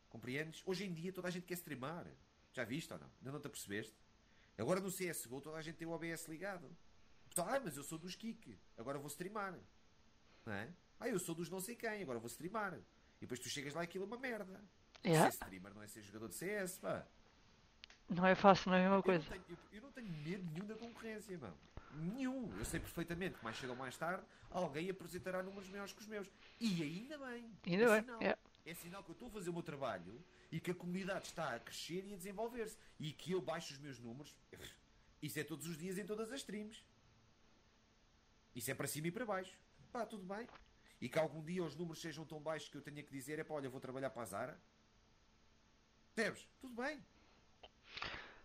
[0.10, 0.62] Compreendes?
[0.66, 2.06] Hoje em dia toda a gente quer streamar.
[2.54, 3.10] Já viste ou não?
[3.20, 3.94] Ainda não te apercebeste?
[4.58, 6.70] Agora no CSGO toda a gente tem o OBS ligado.
[7.38, 9.58] Ah, mas eu sou dos Kik, agora vou streamar.
[10.46, 10.70] Não é?
[11.00, 12.76] Ah, eu sou dos não sei quem, agora vou streamar.
[12.76, 14.64] E depois tu chegas lá e aquilo é uma merda.
[15.06, 15.30] Yeah.
[15.30, 17.06] Ser streamer não é ser jogador de CS, pá.
[18.10, 19.26] Não é fácil, não é a mesma coisa.
[19.26, 21.58] Eu não, tenho, eu, eu não tenho medo nenhum da concorrência, mano.
[21.96, 22.58] Nenhum.
[22.58, 26.08] Eu sei perfeitamente que mais cedo ou mais tarde alguém apresentará números maiores que os
[26.08, 26.30] meus.
[26.60, 27.52] E ainda bem.
[27.66, 28.02] Ainda é bem.
[28.02, 28.22] Sinal.
[28.22, 28.38] É.
[28.66, 31.56] é sinal que eu estou a fazer o meu trabalho e que a comunidade está
[31.56, 32.78] a crescer e a desenvolver-se.
[33.00, 34.36] E que eu baixo os meus números.
[35.22, 36.84] Isso é todos os dias em todas as streams.
[38.56, 39.54] Isso é para cima e para baixo.
[39.92, 40.48] Pá, tudo bem.
[41.00, 43.44] E que algum dia os números sejam tão baixos que eu tenha que dizer: é
[43.44, 44.62] pá, olha, vou trabalhar para a Zara.
[46.16, 46.48] Percebes?
[46.60, 47.04] Tudo bem.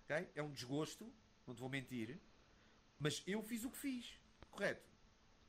[0.09, 0.29] Okay?
[0.35, 1.13] É um desgosto,
[1.47, 2.19] não te vou mentir,
[2.99, 4.19] mas eu fiz o que fiz,
[4.51, 4.89] correto?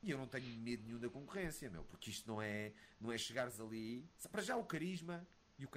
[0.03, 3.18] E eu não tenho medo nenhum da concorrência, meu, porque isto não é, não é
[3.18, 4.06] chegares ali.
[4.31, 5.26] Para já o carisma
[5.57, 5.69] e o,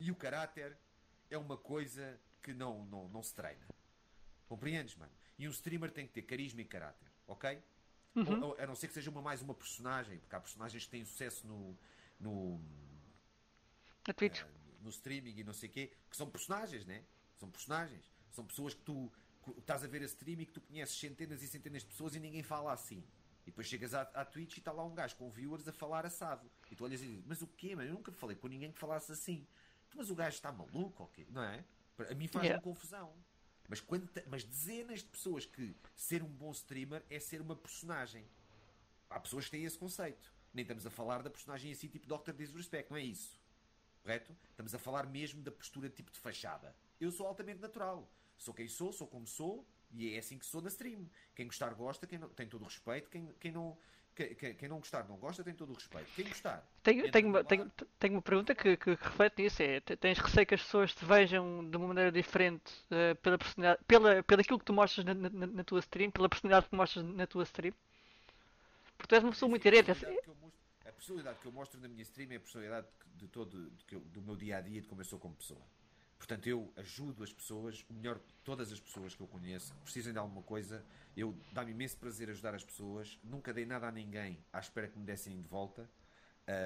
[0.00, 0.76] e o caráter
[1.30, 3.66] é uma coisa que não, não, não se treina.
[4.46, 5.12] Compreendes, mano?
[5.38, 7.62] E um streamer tem que ter carisma e caráter, ok?
[8.14, 8.44] Uhum.
[8.44, 11.04] Ou, a não ser que seja uma, mais uma personagem, porque há personagens que têm
[11.04, 11.76] sucesso no.
[12.20, 12.60] no.
[14.42, 17.02] Uh, no streaming e não sei o quê, que são personagens, né?
[17.36, 18.04] São personagens.
[18.30, 19.12] São pessoas que tu
[19.52, 22.14] que estás a ver a stream e que tu conheces centenas e centenas de pessoas
[22.14, 23.04] e ninguém fala assim.
[23.42, 26.06] E depois chegas à, à Twitch e está lá um gajo com viewers a falar
[26.06, 26.50] assado.
[26.70, 27.90] E tu olhas e dizes, mas o quê, mano?
[27.90, 29.46] Eu nunca falei com ninguém que falasse assim.
[29.94, 31.26] Mas o gajo está maluco, ok?
[31.30, 31.64] Não é?
[32.10, 32.62] A mim faz-me yeah.
[32.62, 33.14] confusão.
[33.68, 38.26] Mas, quando, mas dezenas de pessoas que ser um bom streamer é ser uma personagem.
[39.08, 40.32] Há pessoas que têm esse conceito.
[40.52, 42.32] Nem estamos a falar da personagem assim, tipo Dr.
[42.32, 43.40] Disrespect, não é isso?
[44.02, 44.36] Correto?
[44.50, 46.74] Estamos a falar mesmo da postura tipo de fachada.
[47.00, 48.08] Eu sou altamente natural.
[48.36, 51.08] Sou quem sou, sou como sou, e é assim que sou na stream.
[51.34, 53.76] Quem gostar gosta, quem não, tem todo o respeito, quem, quem não.
[54.14, 56.08] Quem, quem, não gostar não gosta tem todo o respeito.
[56.14, 56.64] Quem gostar.
[56.84, 57.68] Tenho, tenho, uma, tenho,
[57.98, 59.60] tenho uma pergunta que, que, reflete nisso.
[59.60, 63.84] É, tens receio que as pessoas te vejam de uma maneira diferente uh, pela personalidade,
[63.88, 67.04] pela, pela aquilo que tu mostras na, na, na, tua stream, pela personalidade que mostras
[67.04, 67.74] na tua stream?
[68.96, 69.96] Porque tu és uma pessoa muito direta.
[70.86, 74.22] A personalidade que eu mostro na minha stream é a personalidade de todo, de, do
[74.22, 75.60] meu dia a dia, de como eu sou como pessoa.
[76.24, 80.18] Portanto, eu ajudo as pessoas, o melhor, todas as pessoas que eu conheço, precisem de
[80.18, 80.82] alguma coisa,
[81.14, 84.98] eu dá-me imenso prazer ajudar as pessoas, nunca dei nada a ninguém à espera que
[84.98, 85.86] me dessem de volta.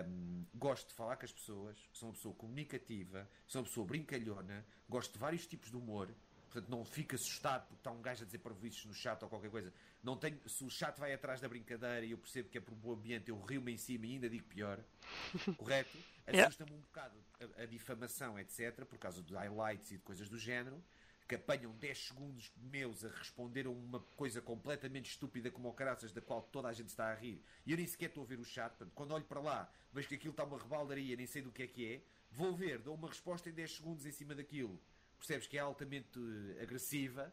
[0.06, 4.64] Um, gosto de falar com as pessoas, sou uma pessoa comunicativa, sou uma pessoa brincalhona,
[4.88, 6.08] gosto de vários tipos de humor,
[6.48, 9.50] portanto não fico assustado porque está um gajo a dizer parvoices no chat ou qualquer
[9.50, 9.74] coisa.
[10.04, 12.74] Não tenho, se o chat vai atrás da brincadeira e eu percebo que é por
[12.74, 14.78] um bom ambiente, eu rio-me em cima e ainda digo pior.
[15.58, 15.98] Correto?
[16.28, 20.38] Assusta-me um bocado a, a, difamação, etc., por causa de highlights e de coisas do
[20.38, 20.82] género,
[21.26, 26.12] que apanham 10 segundos meus a responder a uma coisa completamente estúpida como o caraças,
[26.12, 28.38] da qual toda a gente está a rir, e eu nem sequer estou a ver
[28.38, 28.70] o chat.
[28.70, 31.62] Portanto, quando olho para lá, vejo que aquilo está uma rebaldaria, nem sei do que
[31.62, 34.80] é que é, vou ver, dou uma resposta em 10 segundos em cima daquilo.
[35.18, 36.18] Percebes que é altamente
[36.56, 37.32] eh, agressiva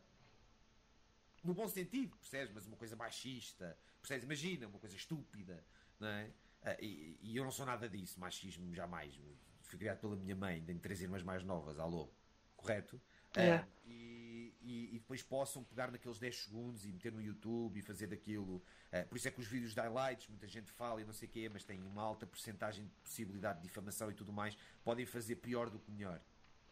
[1.45, 2.51] no bom sentido, percebes?
[2.53, 4.23] Mas uma coisa machista, percebes?
[4.23, 5.63] Imagina, uma coisa estúpida,
[5.99, 6.31] não é?
[6.65, 9.17] Ah, e, e, eu não sou nada disso, machismo jamais.
[9.61, 12.11] Fui criado pela minha mãe, tenho três irmãs mais novas, alô,
[12.57, 12.99] correto?
[13.35, 13.57] É.
[13.57, 17.81] Uh, e, e, e, depois possam pegar naqueles 10 segundos e meter no YouTube e
[17.83, 18.63] fazer daquilo.
[18.91, 21.27] Uh, por isso é que os vídeos de highlights, muita gente fala e não sei
[21.27, 25.05] o quê, mas têm uma alta porcentagem de possibilidade de difamação e tudo mais, podem
[25.05, 26.19] fazer pior do que melhor.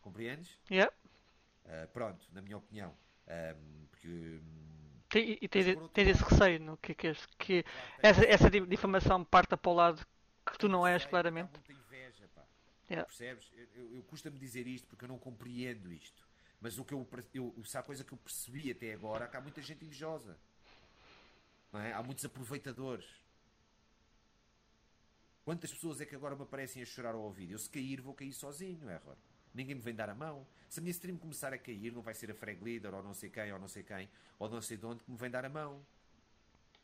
[0.02, 0.58] Compreendes?
[0.72, 0.92] Yeah.
[1.66, 2.96] Uh, pronto, na minha opinião.
[3.28, 4.42] Um, porque.
[5.14, 7.66] Tem, e tens, tens esse receio, no, que, que, que
[8.02, 10.08] essa, essa difamação parta para o lado
[10.44, 11.52] que tu não és, claramente.
[11.52, 12.44] Muita inveja, pá.
[12.90, 13.06] Yeah.
[13.06, 13.52] Percebes?
[13.56, 16.28] Eu, eu, eu custa-me dizer isto porque eu não compreendo isto.
[16.60, 19.38] Mas o que eu, eu, se há coisa que eu percebi até agora, é que
[19.38, 20.36] há muita gente invejosa.
[21.74, 21.94] É?
[21.94, 23.06] Há muitos aproveitadores.
[25.46, 27.52] Quantas pessoas é que agora me aparecem a chorar ao ouvido?
[27.52, 29.18] Eu se cair, vou cair sozinho, é, Ror?
[29.54, 30.46] Ninguém me vem dar a mão.
[30.68, 33.14] Se a minha stream começar a cair, não vai ser a Frag Leader, ou não
[33.14, 34.10] sei quem, ou não sei quem,
[34.40, 35.86] ou não sei de onde, que me vem dar a mão.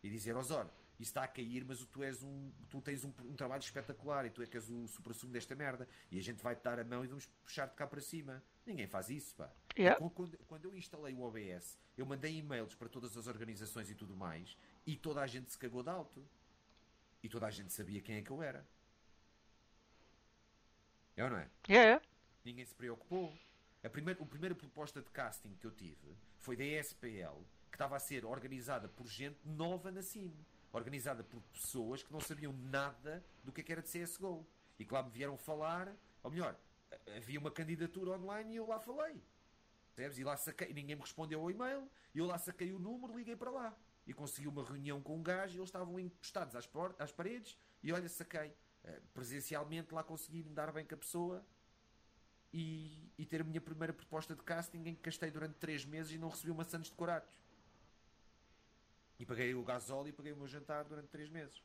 [0.04, 0.68] E dizer, Osor,
[1.00, 4.30] isso está a cair, mas tu, és um, tu tens um, um trabalho espetacular e
[4.30, 5.88] tu é que és o supra-sumo desta merda.
[6.12, 8.44] E a gente vai-te dar a mão e vamos puxar de cá para cima.
[8.66, 9.50] Ninguém faz isso, pá.
[9.78, 9.98] Yeah.
[10.10, 14.14] Quando, quando, eu instalei o OBS, eu mandei e-mails para todas as organizações e tudo
[14.14, 16.24] mais, e toda a gente se cagou de alto.
[17.24, 18.66] E toda a gente sabia quem é que eu era.
[21.16, 21.50] É ou não é?
[21.70, 22.09] Yeah, yeah.
[22.50, 23.32] Ninguém se preocupou.
[23.84, 27.96] A primeira, a primeira proposta de casting que eu tive foi da ESPL, que estava
[27.96, 30.34] a ser organizada por gente nova na CIM.
[30.74, 34.44] Organizada por pessoas que não sabiam nada do que, é era de CSGO.
[34.80, 36.60] E que lá me vieram falar, ou melhor,
[37.16, 39.22] havia uma candidatura online e eu lá falei.
[39.96, 40.18] Percebes?
[40.18, 43.52] E lá saquei, ninguém me respondeu ao e-mail, eu lá saquei o número, liguei para
[43.52, 43.78] lá.
[44.08, 46.68] E consegui uma reunião com um gajo, e eles estavam encostados às,
[46.98, 48.56] às paredes, e olha, saquei.
[48.84, 51.46] Uh, presencialmente lá consegui me dar bem com a pessoa
[52.54, 56.12] e, e, ter a minha primeira proposta de casting em que gastei durante 3 meses
[56.14, 57.30] e não recebi uma Santos decorados.
[59.20, 61.62] E paguei o gasóleo e paguei o meu jantar durante 3 meses.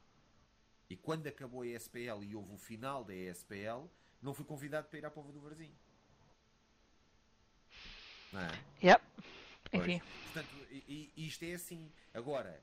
[0.91, 3.89] E quando acabou a ESPL e houve o final da ESPL,
[4.21, 5.73] não fui convidado para ir à Pova do Varzim.
[8.33, 8.51] Não é?
[8.83, 9.05] Yep.
[9.73, 10.03] Enfim.
[10.25, 10.55] Portanto,
[11.17, 11.91] isto é assim.
[12.13, 12.63] Agora,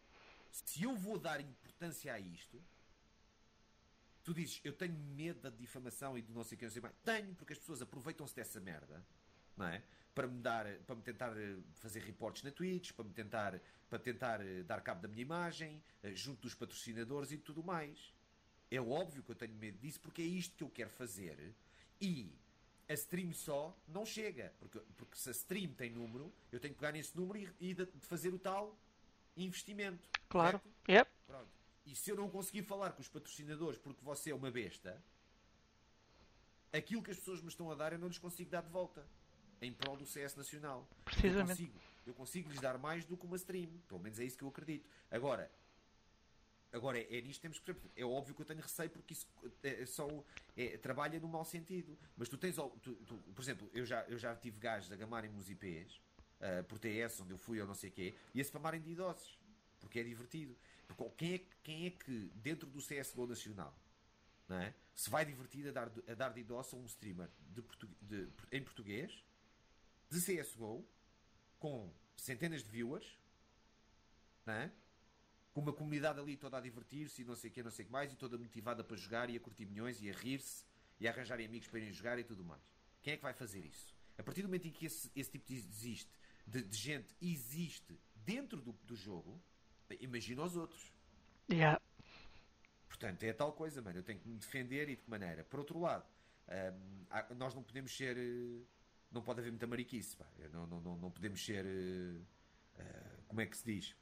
[0.52, 2.62] se eu vou dar importância a isto,
[4.24, 6.82] tu dizes, eu tenho medo da difamação e de não sei o que, não sei
[6.82, 6.96] mais.
[7.04, 9.04] Tenho, porque as pessoas aproveitam-se dessa merda,
[9.58, 9.84] não é?
[10.14, 14.00] Para me dar, para me tentar eh, fazer reportes na Twitch, para me tentar, para
[14.00, 18.14] tentar eh, dar cabo da minha imagem, eh, junto dos patrocinadores e tudo mais.
[18.70, 21.54] É óbvio que eu tenho medo disso, porque é isto que eu quero fazer.
[22.00, 22.34] E
[22.90, 26.80] a stream só não chega, porque, porque se a stream tem número, eu tenho que
[26.80, 28.78] pegar nesse número e, e de, de fazer o tal
[29.36, 30.10] investimento.
[30.28, 30.60] Claro.
[30.60, 30.92] Certo?
[30.92, 31.12] Yep.
[31.26, 31.61] Pronto.
[31.86, 35.02] E se eu não conseguir falar com os patrocinadores porque você é uma besta,
[36.72, 39.06] aquilo que as pessoas me estão a dar eu não lhes consigo dar de volta.
[39.62, 40.88] Em prol do CS Nacional.
[41.06, 41.62] Precisamente.
[41.62, 43.70] Eu consigo, eu consigo lhes dar mais do que uma stream.
[43.88, 44.90] Pelo menos é isso que eu acredito.
[45.12, 45.52] Agora,
[46.74, 49.28] Agora, é, é nisto que temos que É óbvio que eu tenho receio porque isso
[49.62, 50.08] é, é só,
[50.56, 51.98] é, trabalha no mau sentido.
[52.16, 55.30] Mas tu tens, tu, tu, por exemplo, eu já, eu já tive gajos a gamarem
[55.32, 55.96] nos IPs
[56.40, 58.92] uh, por TS, onde eu fui ou não sei o quê, e a spamarem de
[58.92, 59.38] idosos.
[59.80, 60.56] Porque é divertido.
[60.96, 63.76] Porque quem é, quem é que, dentro do CSGO nacional,
[64.48, 64.74] não é?
[64.94, 67.64] se vai divertir a dar, a dar de idoso a um streamer de,
[68.02, 69.24] de, em português,
[70.10, 70.86] de CSGO,
[71.60, 73.18] com centenas de viewers,
[74.46, 74.72] não é?
[75.54, 77.88] com uma comunidade ali toda a divertir-se e não sei o que, não sei o
[77.88, 80.64] que mais, e toda motivada para jogar e a curtir milhões e a rir-se
[81.00, 82.62] e arranjarem amigos para irem jogar e tudo mais.
[83.02, 83.94] Quem é que vai fazer isso?
[84.18, 86.12] A partir do momento em que esse, esse tipo de, existe,
[86.46, 89.42] de, de gente existe dentro do, do jogo,
[90.00, 90.92] imagina os outros.
[91.52, 91.82] Yeah.
[92.88, 94.00] Portanto, é tal coisa, mano.
[94.00, 95.44] Eu tenho que me defender e de que maneira?
[95.44, 96.06] Por outro lado,
[96.50, 98.18] um, nós não podemos ser.
[98.18, 98.66] Uh,
[99.12, 100.26] não pode haver muita mariquice, pá.
[100.52, 101.66] Não, não, não, não podemos ser.
[101.66, 102.26] Uh,
[103.28, 103.96] como é que se diz?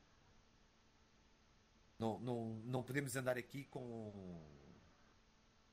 [1.97, 4.41] Não, não, não podemos andar aqui com.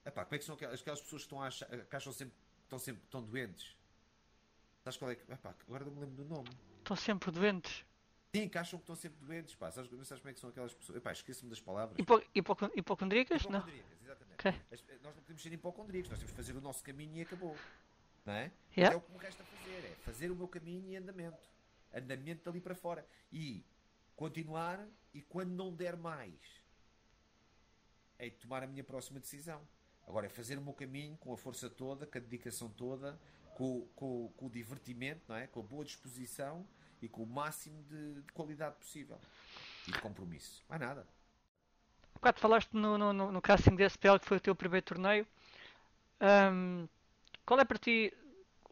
[0.05, 2.34] Epá, como é que são aquelas, aquelas pessoas que, estão a achar, que acham sempre
[2.62, 3.76] estão sempre estão doentes?
[4.84, 5.32] Sabes qual é que.
[5.32, 6.51] Epá, agora não me lembro do nome.
[6.78, 7.84] Estão sempre doentes.
[8.42, 9.70] Sim, que acham que estão sempre doentes, pá.
[9.70, 10.98] Sabes, sabes como é que são aquelas pessoas?
[10.98, 11.98] Epá, esqueço-me das palavras.
[11.98, 13.46] Hipo, hipo, hipocondríacas?
[13.46, 13.66] Não.
[14.02, 14.34] exatamente.
[14.34, 14.52] Okay.
[14.70, 17.56] Eh, nós não podemos ser hipocondríacos, nós temos que fazer o nosso caminho e acabou.
[18.24, 18.50] Não é?
[18.76, 18.94] Yeah.
[18.94, 21.48] É o que me resta fazer, é fazer o meu caminho e andamento.
[21.94, 23.06] Andamento dali para fora.
[23.32, 23.64] E
[24.14, 26.40] continuar, e quando não der mais,
[28.18, 29.60] é tomar a minha próxima decisão.
[30.06, 33.18] Agora é fazer o meu caminho com a força toda, com a dedicação toda,
[33.54, 35.46] com, com, com o divertimento, não é?
[35.46, 36.66] com a boa disposição
[37.02, 39.18] e com o máximo de, de qualidade possível.
[39.86, 40.64] E de compromisso.
[40.68, 41.06] Mais nada.
[42.14, 45.27] Bocado falaste no, no, no casting da SPL, que foi o teu primeiro torneio.
[46.20, 46.89] Um,
[47.44, 48.12] qual é para ti,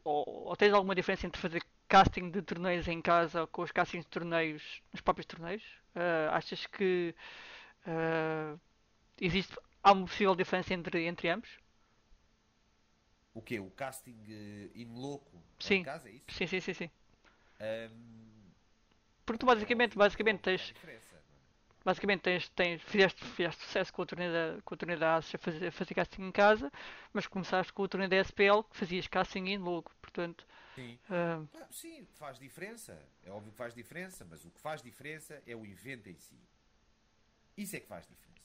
[0.02, 3.70] ou, ou, tens alguma diferença entre fazer casting de torneios em casa ou com os
[3.70, 5.62] castings de torneios nos próprios torneios?
[5.94, 7.14] Uh, achas que
[7.86, 8.58] uh,
[9.20, 11.50] existe há uma possível diferença entre, entre ambos?
[13.34, 13.60] O quê?
[13.60, 15.76] O casting uh, in loco sim.
[15.76, 16.24] em casa, é isso?
[16.28, 16.90] Sim, sim, sim, sim.
[17.64, 18.50] Um,
[19.24, 20.74] Porque tu basicamente, basicamente tens.
[21.84, 25.34] Basicamente tens, tens, fizeste, fizeste sucesso com o torneio da, com o torneio da Asus
[25.34, 26.72] a fazer, a fazer casting em casa,
[27.12, 30.46] mas começaste com o torneio da SPL que fazias casting em logo, portanto.
[30.74, 30.98] Sim.
[31.70, 32.98] Sim, faz diferença.
[33.22, 36.40] É óbvio que faz diferença, mas o que faz diferença é o evento em si.
[37.56, 38.40] Isso é que faz diferença.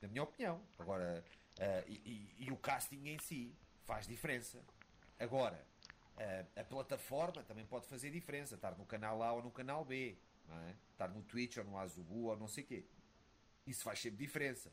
[0.00, 0.62] Na minha opinião.
[0.78, 1.24] Agora,
[1.58, 3.54] uh, e, e, e o casting em si
[3.84, 4.64] faz diferença.
[5.18, 5.66] Agora,
[6.56, 10.18] a plataforma também pode fazer diferença, estar no canal A ou no canal B,
[10.48, 10.74] é?
[10.90, 12.84] estar no Twitch ou no Azubu ou não sei quê.
[13.66, 14.72] Isso faz sempre diferença.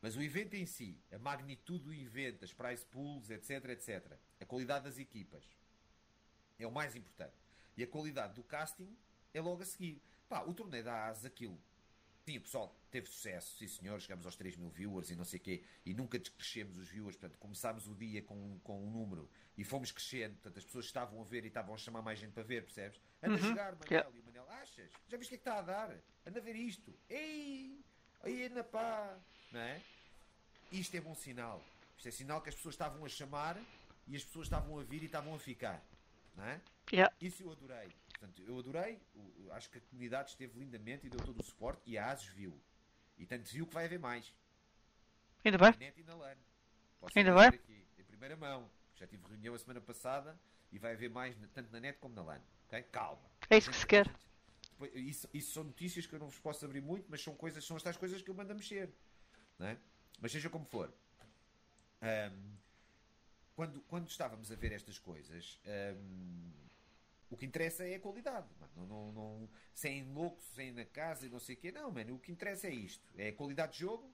[0.00, 4.44] Mas o evento em si, a magnitude do evento, as price pools, etc, etc, a
[4.44, 5.44] qualidade das equipas
[6.58, 7.34] é o mais importante.
[7.76, 8.94] E a qualidade do casting
[9.32, 10.02] é logo a seguir.
[10.28, 11.58] Pá, o torneio da AS, aquilo
[12.26, 15.38] Sim, o pessoal teve sucesso, sim senhor, chegamos aos 3 mil viewers e não sei
[15.38, 19.28] o quê, e nunca descrescemos os viewers, portanto, começámos o dia com, com um número
[19.58, 22.32] e fomos crescendo, portanto, as pessoas estavam a ver e estavam a chamar mais gente
[22.32, 22.98] para ver, percebes?
[23.22, 23.44] Anda uhum.
[23.44, 24.10] a jogar, Manel, yeah.
[24.16, 24.90] e o Manel, achas?
[25.06, 25.94] Já viste o que é que está a dar?
[26.26, 26.98] Anda a ver isto.
[27.10, 27.84] Ei!
[28.22, 29.18] Aí, na pá!
[29.52, 29.82] Não é?
[30.72, 31.62] Isto é bom sinal.
[31.98, 33.60] Isto é sinal que as pessoas estavam a chamar
[34.08, 35.84] e as pessoas estavam a vir e estavam a ficar.
[36.34, 36.60] Não é?
[36.90, 37.14] Yeah.
[37.20, 37.88] Isso eu adorei.
[38.24, 38.98] Portanto, eu adorei,
[39.50, 42.58] acho que a comunidade esteve lindamente e deu todo o suporte e a ASUS viu.
[43.18, 44.32] E tanto viu que vai haver mais.
[45.44, 45.72] Ainda bem.
[45.72, 46.36] Na net e na LAN.
[47.00, 47.48] Posso Ainda bem.
[47.48, 48.70] Aqui, em primeira mão.
[48.94, 50.40] Já tive reunião a semana passada
[50.72, 52.40] e vai haver mais tanto na net como na LAN.
[52.66, 52.82] Okay?
[52.84, 53.30] Calma.
[53.50, 54.10] É isso que se quer.
[54.94, 57.76] Isso, isso, são notícias que eu não vos posso abrir muito, mas são coisas, são
[57.76, 58.90] estas coisas que eu mando a mexer.
[59.60, 59.76] É?
[60.18, 60.92] Mas seja como for.
[62.02, 62.56] Um,
[63.54, 66.63] quando, quando estávamos a ver estas coisas, um,
[67.34, 68.46] o que interessa é a qualidade.
[68.76, 71.72] Não, não, não, sem loucos, sem na casa e não sei o quê.
[71.72, 72.14] Não, mano.
[72.14, 73.04] O que interessa é isto.
[73.16, 74.10] É a qualidade de jogo,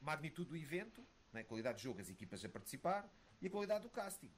[0.00, 1.42] magnitude do evento, né?
[1.42, 4.30] qualidade de jogo, as equipas a participar e a qualidade do casting.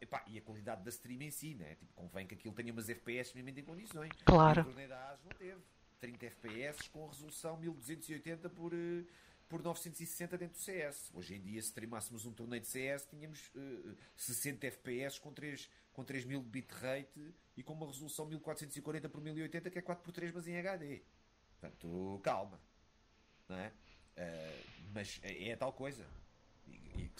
[0.00, 1.74] Epá, e a qualidade da stream em si, né?
[1.74, 4.12] Tipo, convém que aquilo tenha umas FPS minimamente em condições.
[4.24, 4.60] Claro.
[4.60, 5.60] O torneio da AS não teve
[6.00, 9.06] 30 FPS com resolução 1280 por, uh,
[9.48, 11.10] por 960 dentro do CS.
[11.12, 15.68] Hoje em dia, se streamássemos um torneio de CS, tínhamos uh, 60 FPS com 3,
[15.92, 20.48] com 3000 de bitrate e com uma resolução 1440 por 1080 que é 4x3 mas
[20.48, 21.02] em HD.
[21.58, 22.60] Portanto, calma.
[23.48, 23.72] Não é?
[24.16, 26.06] Uh, mas é, é, tal coisa.
[26.66, 26.72] E,
[27.02, 27.10] e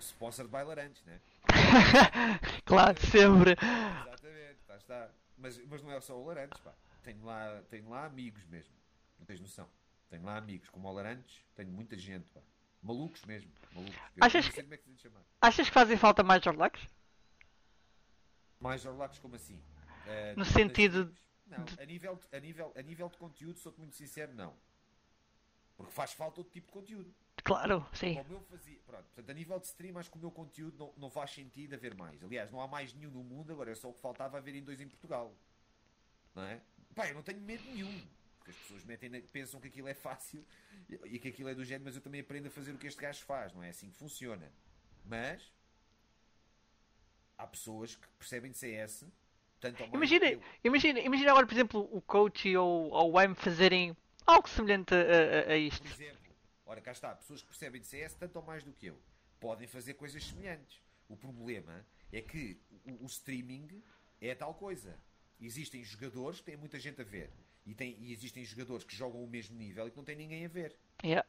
[0.00, 1.20] sponsor de bailarantes, né?
[2.64, 3.52] claro, sempre.
[3.52, 5.10] Exatamente, tá, está.
[5.36, 6.74] Mas, mas não é só o Larantes, pá.
[7.02, 8.74] Tenho lá, tenho lá amigos mesmo.
[9.18, 9.68] Não tens noção.
[10.08, 12.40] Tenho lá amigos como o Larantes, tenho muita gente, pá.
[12.82, 13.50] Malucos mesmo.
[13.74, 13.96] Malucos.
[14.20, 15.10] Achas, que, é que
[15.40, 16.80] achas que fazem falta mais Orlacs?
[18.60, 19.56] Mais Orlacs como assim?
[19.56, 21.12] Uh, no sentido.
[21.46, 24.54] Não, a nível, de, a, nível, a nível de conteúdo, sou-te muito sincero, não.
[25.76, 27.14] Porque faz falta outro tipo de conteúdo.
[27.42, 28.14] Claro, sim.
[28.14, 30.92] Como eu fazia, pronto, portanto, a nível de stream, acho que o meu conteúdo não,
[30.96, 32.22] não faz sentido haver mais.
[32.22, 34.62] Aliás, não há mais nenhum no mundo, agora é só o que faltava haver em
[34.62, 35.34] dois em Portugal.
[36.34, 36.60] Não é?
[36.94, 38.06] Pá, eu não tenho medo nenhum.
[38.38, 40.44] Porque as pessoas metem, pensam que aquilo é fácil
[40.88, 43.00] e que aquilo é do género, mas eu também aprendo a fazer o que este
[43.00, 44.52] gajo faz, não é assim que funciona.
[45.04, 45.50] Mas
[47.40, 49.06] há pessoas que percebem de CS
[49.60, 50.26] tanto ou imagina,
[50.64, 53.94] imagina, imagina agora, por exemplo, o coach ou, ou o M fazerem
[54.26, 55.82] algo semelhante a, a, a isto.
[55.82, 56.34] Por exemplo,
[56.64, 58.98] ora cá está, pessoas que percebem de CS tanto ou mais do que eu.
[59.38, 60.80] podem fazer coisas semelhantes.
[61.08, 63.82] O problema é que o, o streaming
[64.20, 64.98] é tal coisa.
[65.38, 67.30] Existem jogadores que têm muita gente a ver.
[67.66, 70.46] E, tem, e existem jogadores que jogam o mesmo nível e que não têm ninguém
[70.46, 70.74] a ver.
[71.04, 71.28] Yeah.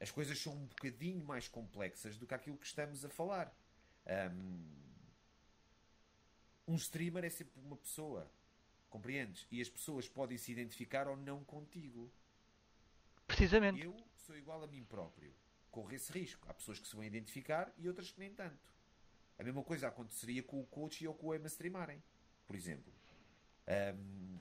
[0.00, 3.52] As coisas são um bocadinho mais complexas do que aquilo que estamos a falar.
[4.06, 4.85] Um,
[6.66, 8.30] um streamer é sempre uma pessoa.
[8.88, 9.46] Compreendes?
[9.50, 12.10] E as pessoas podem se identificar ou não contigo.
[13.26, 13.82] Precisamente.
[13.82, 15.34] Eu sou igual a mim próprio.
[15.70, 16.48] Corro esse risco.
[16.48, 18.58] Há pessoas que se vão identificar e outras que nem tanto.
[19.38, 22.02] A mesma coisa aconteceria com o coach ou com o Emma streamarem,
[22.46, 22.92] por exemplo.
[23.68, 24.38] Um,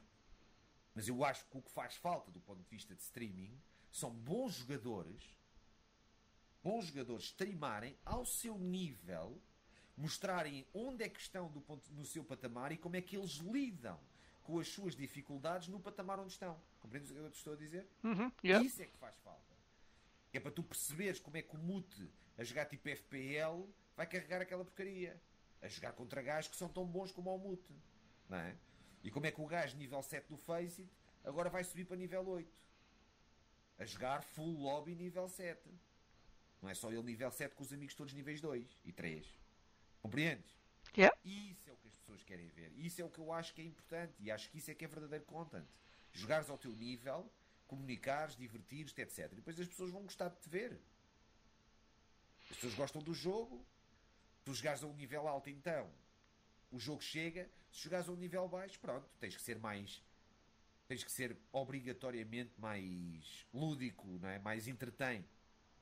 [0.94, 3.60] mas eu acho que o que faz falta do ponto de vista de streaming
[3.92, 5.38] são bons jogadores,
[6.64, 9.42] bons jogadores streamarem ao seu nível,
[9.98, 13.36] mostrarem onde é que estão do ponto, no seu patamar e como é que eles
[13.38, 14.00] lidam
[14.44, 16.60] com as suas dificuldades no patamar onde estão.
[16.80, 17.88] Compreendes o que eu te estou a dizer?
[18.04, 18.66] Uhum, yeah.
[18.66, 19.56] Isso é que faz falta.
[20.32, 24.42] É para tu perceberes como é que o Mute a jogar tipo FPL vai carregar
[24.42, 25.20] aquela porcaria.
[25.62, 27.74] A jogar contra gajos que são tão bons como o Mute.
[28.30, 28.56] Não é?
[29.04, 30.88] E como é que o gajo nível 7 do Faceit
[31.24, 32.52] agora vai subir para nível 8?
[33.80, 35.60] A jogar full lobby nível 7.
[36.62, 39.45] Não é só ele nível 7 com os amigos todos níveis 2 e 3.
[40.06, 40.56] Compreendes?
[40.96, 41.18] Yeah.
[41.26, 42.72] Isso é o que as pessoas querem ver.
[42.78, 44.14] Isso é o que eu acho que é importante.
[44.20, 45.66] E acho que isso é que é verdadeiro content.
[46.14, 47.28] Jogares ao teu nível,
[47.66, 49.32] comunicares, divertires-te, etc.
[49.32, 50.80] E depois as pessoas vão gostar de te ver.
[52.52, 53.66] As pessoas gostam do jogo.
[54.44, 55.92] Tu jogares a um nível alto, então
[56.72, 57.50] o jogo chega.
[57.72, 60.04] Se jogares a um nível baixo, pronto, tens que ser mais.
[60.88, 64.38] Tens que ser obrigatoriamente mais lúdico, não é?
[64.38, 65.26] mais entretém.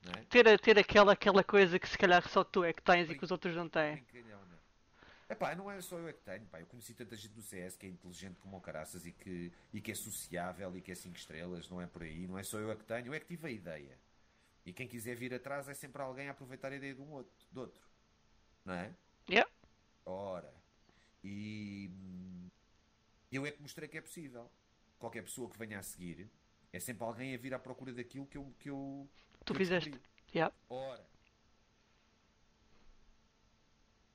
[0.05, 0.23] É?
[0.25, 3.23] Ter, ter aquela, aquela coisa que se calhar só tu é que tens e que
[3.23, 3.95] os outros não têm.
[3.95, 5.33] Brincalhão, não é?
[5.33, 6.59] Epá, não é só eu é que tenho, pá.
[6.59, 9.79] Eu conheci tanta gente do CS que é inteligente como o caraças e que, e
[9.79, 12.59] que é sociável e que é 5 estrelas, não é por aí, não é só
[12.59, 13.97] eu é que tenho, eu é que tive a ideia.
[14.65, 17.33] E quem quiser vir atrás é sempre alguém a aproveitar a ideia de um outro,
[17.51, 17.81] do outro.
[18.63, 18.93] Não é?
[19.29, 19.49] Yeah.
[20.05, 20.53] Ora.
[21.23, 21.89] E
[23.31, 24.49] eu é que mostrei que é possível.
[24.99, 26.29] Qualquer pessoa que venha a seguir
[26.71, 28.53] é sempre alguém a vir à procura daquilo que eu.
[28.59, 29.09] Que eu
[29.45, 29.93] Tu fizeste.
[30.33, 30.53] Yeah.
[30.69, 31.05] Ora.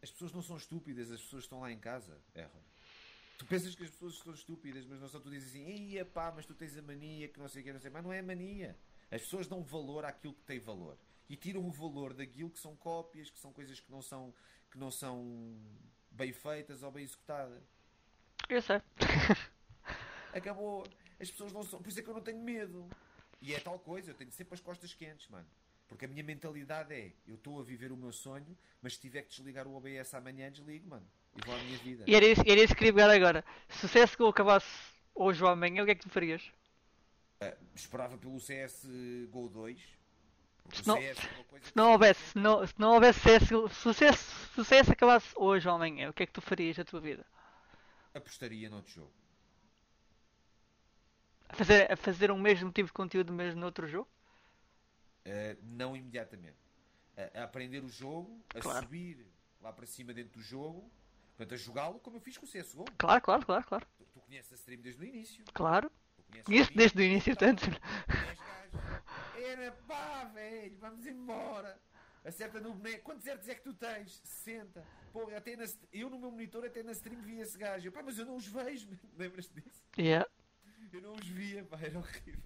[0.02, 2.20] As pessoas não são estúpidas, as pessoas estão lá em casa.
[2.34, 2.62] Erra.
[3.36, 5.20] Tu pensas que as pessoas são estúpidas, mas não são.
[5.20, 7.72] Tu dizes assim, Ei, pá, mas tu tens a mania que não sei o que,
[7.72, 7.90] não sei.
[7.90, 8.76] Mas não é mania.
[9.10, 10.98] As pessoas dão valor àquilo que tem valor.
[11.28, 14.34] E tiram o valor daquilo que são cópias, que são coisas que não são,
[14.70, 15.56] que não são
[16.10, 17.62] bem feitas ou bem executadas.
[18.48, 18.80] Eu sei.
[20.32, 20.84] Acabou.
[21.20, 21.80] As pessoas não são.
[21.80, 22.88] Por isso é que eu não tenho medo.
[23.40, 25.46] E é tal coisa, eu tenho sempre as costas quentes, mano.
[25.86, 29.22] Porque a minha mentalidade é: eu estou a viver o meu sonho, mas se tiver
[29.22, 31.06] que desligar o OBS amanhã, desligo, mano.
[31.36, 32.04] E vou à minha vida.
[32.06, 33.44] E era isso, era isso que queria pegar agora.
[33.68, 34.68] Se o CSGO acabasse
[35.14, 36.42] hoje ou amanhã, o que é que tu farias?
[37.40, 38.86] Ah, esperava pelo CS
[39.30, 39.80] Go 2.
[40.64, 43.94] Porque Se não- CS é Se não houvesse, se não, se não houvesse se o
[43.94, 46.84] CS, se o CS acabasse hoje ou amanhã, o que é que tu farias da
[46.84, 47.24] tua vida?
[48.14, 49.12] apostaria noutro jogo.
[51.48, 54.08] A fazer, a fazer o mesmo tipo de conteúdo, mesmo noutro jogo?
[55.26, 56.56] Uh, não imediatamente.
[57.16, 58.80] A, a aprender o jogo, a Claro.
[58.86, 59.26] subir
[59.60, 60.90] lá para cima dentro do jogo,
[61.36, 62.84] portanto, a jogá-lo como eu fiz com o CSGO.
[62.96, 63.86] Claro, claro, claro, claro.
[63.96, 65.44] Tu, tu conheces a stream desde o início.
[65.52, 65.90] Claro.
[66.44, 67.64] Conheço desde o início, tanto.
[67.70, 68.38] 10 gajos.
[69.36, 71.80] Era pá, velho, vamos embora.
[72.24, 73.02] Acerta no boneco.
[73.04, 74.20] Quantos hertz é que tu tens?
[74.22, 74.84] 60.
[75.12, 77.90] Pô, até na, eu no meu monitor, até na stream, vi esse gajo.
[77.90, 78.88] Pá, mas eu não os vejo.
[79.16, 79.82] Lembras-te disso?
[79.98, 80.28] Yeah.
[80.92, 82.42] Eu não os via, pá, era horrível.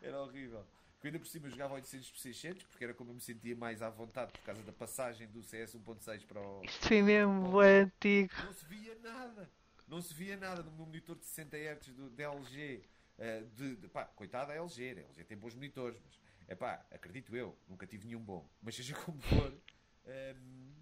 [0.00, 0.66] Era horrível.
[0.94, 3.56] Porque ainda por cima eu jogava 800 por 600, porque era como eu me sentia
[3.56, 6.62] mais à vontade por causa da passagem do CS 1.6 para o.
[6.64, 8.32] Isto foi mesmo bué antigo.
[8.44, 9.50] Não se via nada.
[9.88, 12.84] Não se via nada no meu monitor de 60 Hz do, da LG.
[13.18, 16.18] eh, de, de, pá, coitada a LG, a LG tem bons monitores, mas
[16.48, 18.48] é pá, acredito eu, nunca tive nenhum bom.
[18.62, 19.52] Mas seja como for,
[20.06, 20.72] ehm,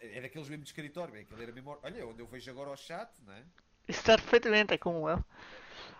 [0.00, 1.78] é daqueles mesmo de escritório, é aquele era mesmo.
[1.82, 3.44] Olha, onde eu vejo agora o chat, não é?
[3.88, 5.24] Está perfeitamente, é como eu.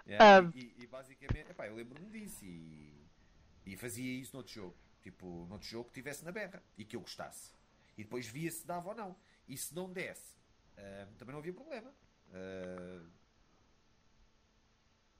[0.06, 0.50] Yeah, Ah.
[0.54, 2.94] e, e basicamente, epá, eu lembro-me disso e,
[3.66, 4.76] e fazia isso noutro jogo.
[5.02, 7.52] Tipo, noutro jogo que estivesse na berra e que eu gostasse.
[7.96, 9.16] E depois via se dava ou não.
[9.46, 10.34] E se não desse,
[10.76, 11.92] ah, também não havia problema.
[12.32, 13.02] Ah,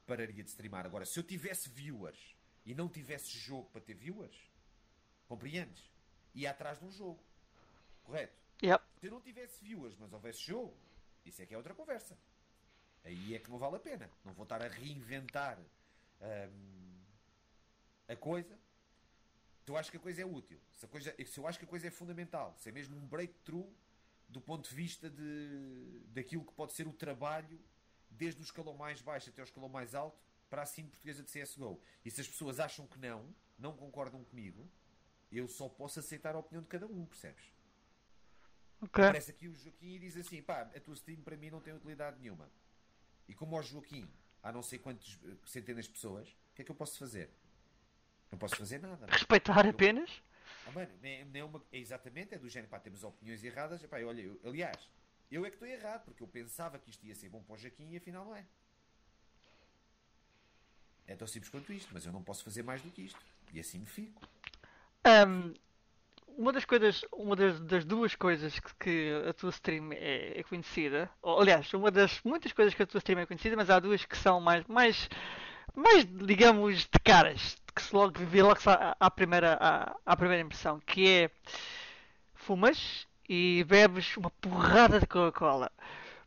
[0.05, 0.85] pararia de streamar.
[0.85, 2.35] Agora, se eu tivesse viewers
[2.65, 4.35] e não tivesse jogo para ter viewers,
[5.27, 5.83] compreendes?
[6.35, 7.23] Ia atrás de um jogo.
[8.03, 8.37] Correto?
[8.63, 8.83] Yep.
[8.99, 10.75] Se eu não tivesse viewers, mas houvesse jogo,
[11.25, 12.17] isso é que é outra conversa.
[13.03, 14.09] Aí é que não vale a pena.
[14.23, 15.57] Não vou estar a reinventar
[16.21, 16.99] hum,
[18.07, 18.57] a coisa.
[19.65, 21.67] Se eu acho que a coisa é útil, se, coisa, se eu acho que a
[21.67, 23.71] coisa é fundamental, se é mesmo um breakthrough
[24.27, 27.59] do ponto de vista de, daquilo que pode ser o trabalho
[28.09, 30.19] desde o escalão mais baixo até o escalão mais alto
[30.49, 31.79] para a cine portuguesa de CSGO.
[32.03, 34.67] E se as pessoas acham que não, não concordam comigo,
[35.31, 37.53] eu só posso aceitar a opinião de cada um, percebes?
[38.81, 39.03] Ok.
[39.03, 41.73] Aparece aqui o Joaquim e diz assim: pá, a tua stream para mim não tem
[41.73, 42.49] utilidade nenhuma.
[43.29, 44.09] E como ao Joaquim
[44.41, 47.29] há não sei quantas centenas de pessoas, o que é que eu posso fazer?
[48.31, 49.05] Não posso fazer nada.
[49.05, 49.13] Não?
[49.13, 49.17] é?
[49.17, 50.09] Respeitar apenas?
[50.65, 53.83] Ah, mano, nem, nem uma, é exatamente, é do género, pá, temos opiniões erradas.
[53.83, 54.89] Epá, olha, eu- aliás,
[55.31, 57.57] eu é que estou errado, porque eu pensava que isto ia ser bom para o
[57.57, 58.43] Joaquim e afinal não é.
[61.05, 63.19] É tão simples quanto isto, mas eu não posso fazer mais do que isto.
[63.53, 64.21] E assim me fico.
[65.03, 65.53] Ahm,
[66.39, 70.43] uma das coisas, uma das, das duas coisas que, que a tua stream é, é
[70.43, 73.77] conhecida, ou, aliás, uma das muitas coisas que a tua stream é conhecida, mas há
[73.77, 75.09] duas que são mais, mais,
[75.75, 80.41] mais digamos, de caras, que se logo vê logo à, à primeira, à, à primeira
[80.41, 81.31] impressão, que é
[82.33, 85.69] fumas e bebes uma porrada de Coca-Cola.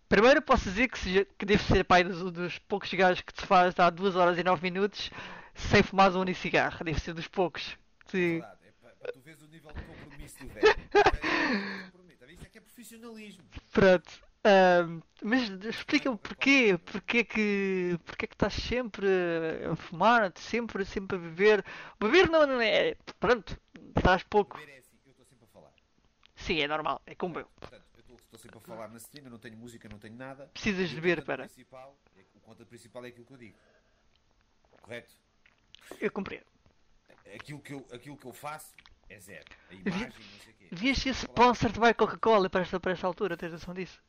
[0.09, 3.78] Primeiro posso dizer que, que deve ser pai dos, dos poucos gajos que te faz
[3.78, 5.10] há 2 horas e 9 minutos
[5.55, 6.84] sem fumar um cigarro.
[6.84, 7.78] Deve ser dos poucos.
[8.06, 8.40] Sim.
[8.40, 9.80] Verdade, é pá, pá, tu vês o nível de
[10.23, 10.66] compromisso do velho.
[12.20, 13.44] É, é que é profissionalismo.
[13.73, 14.32] Pronto.
[14.44, 19.07] Ahm, mas explica-me porquê, porquê que, porquê que estás sempre
[19.70, 21.65] a fumar, sempre, sempre a beber.
[22.01, 22.97] Beber não, não é.
[23.20, 23.57] Pronto,
[23.97, 24.59] estás pouco.
[24.59, 25.73] Ver é assim, eu estou sempre a falar.
[26.35, 27.47] Sim, é normal, é como eu.
[27.61, 30.49] Portanto, eu estou- sempre a falar na stream, eu não tenho música, não tenho nada.
[30.53, 31.44] Precisas de beber para.
[31.44, 33.57] Principal, é- o conta principal é aquilo que eu digo.
[34.81, 35.15] Correto?
[36.01, 36.47] Eu compreendo.
[37.32, 38.74] Aquilo que eu, aquilo que eu faço
[39.12, 39.44] é zero.
[39.70, 40.68] A imagem, não sei o quê.
[40.70, 44.02] Devias ser sponsor de by Coca-Cola para esta, para esta altura, tens noção disso?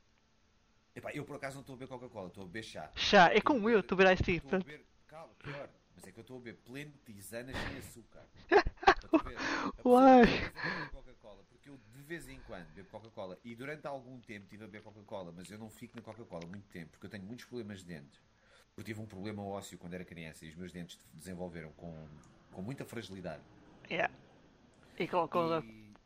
[0.95, 2.91] Epá, eu por acaso não estou a beber Coca-Cola, estou a beber chá.
[2.95, 4.38] Chá, é como eu, estou a beber Ice Tea.
[4.38, 5.69] Estou a beber, calma, pior.
[5.95, 8.25] Mas é que eu estou a beber pleno tisana sem açúcar.
[9.84, 10.25] Uai.
[10.25, 14.63] beber Coca-Cola, porque eu de vez em quando bebo Coca-Cola e durante algum tempo tive
[14.63, 17.45] a beber Coca-Cola, mas eu não fico na Coca-Cola muito tempo porque eu tenho muitos
[17.45, 18.21] problemas de dentes.
[18.75, 22.07] Porque tive um problema ósseo quando era criança e os meus dentes desenvolveram com,
[22.51, 23.43] com muita fragilidade.
[23.89, 24.13] Yeah.
[24.99, 25.03] E.
[25.03, 25.07] E-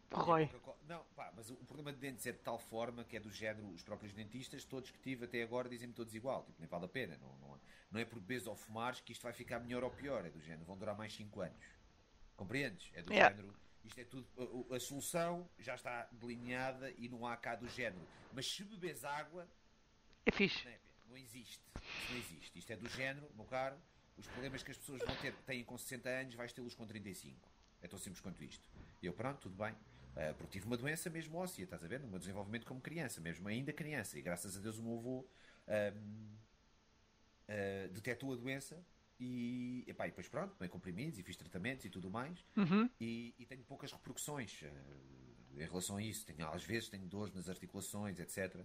[0.10, 0.44] corrói.
[0.44, 3.20] e Coca-Cola- Não, pá, mas o problema de dentes é de tal forma que é
[3.20, 6.44] do género, os próprios dentistas, todos que tive até agora, dizem-me todos igual.
[6.46, 7.18] Tipo, nem vale a pena.
[7.18, 7.60] Não, não,
[7.92, 10.26] não é por beberes ou fumares que isto vai ficar melhor ou pior.
[10.26, 11.66] É do género, vão durar mais 5 anos.
[12.36, 12.90] Compreendes?
[12.94, 13.36] É do Yeah.
[13.36, 13.54] género.
[13.84, 14.28] Isto é tudo.
[14.72, 18.06] a- A, solução já está delineada e não há cá do género.
[18.34, 19.48] Mas se bebes água,
[20.26, 20.64] É fixe.
[20.66, 21.62] não, é, não existe.
[21.82, 22.60] Isto não existe.
[22.60, 23.78] Isto é do género, meu caro.
[24.18, 27.48] Os problemas que as pessoas vão ter, têm com 60 anos, vais tê-los com 35.
[27.82, 28.70] É tão simples quanto isto.
[29.02, 29.76] Eu, pronto, tudo bem.
[30.16, 32.00] Ah, porque tive uma doença mesmo óssea, estás a ver?
[32.00, 34.18] No meu desenvolvimento como criança, mesmo ainda criança.
[34.18, 35.28] E graças a Deus o meu avô
[35.68, 35.94] ah,
[37.92, 38.84] detectou a doença
[39.20, 42.44] e, epá, e depois pronto, tomei comprimidos e fiz tratamentos e tudo mais.
[42.56, 42.90] Uhum.
[43.00, 46.26] E, e tenho poucas repercussões eh, em relação a isso.
[46.26, 48.64] Tenho, às vezes tenho dores nas articulações, etc.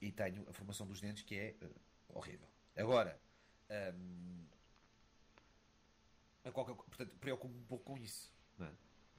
[0.00, 1.68] E tenho a formação dos dentes que é eh,
[2.08, 2.48] horrível.
[2.76, 3.18] Agora,
[6.48, 8.32] a Coca portanto, preocupo-me um pouco com isso.
[8.60, 8.70] é?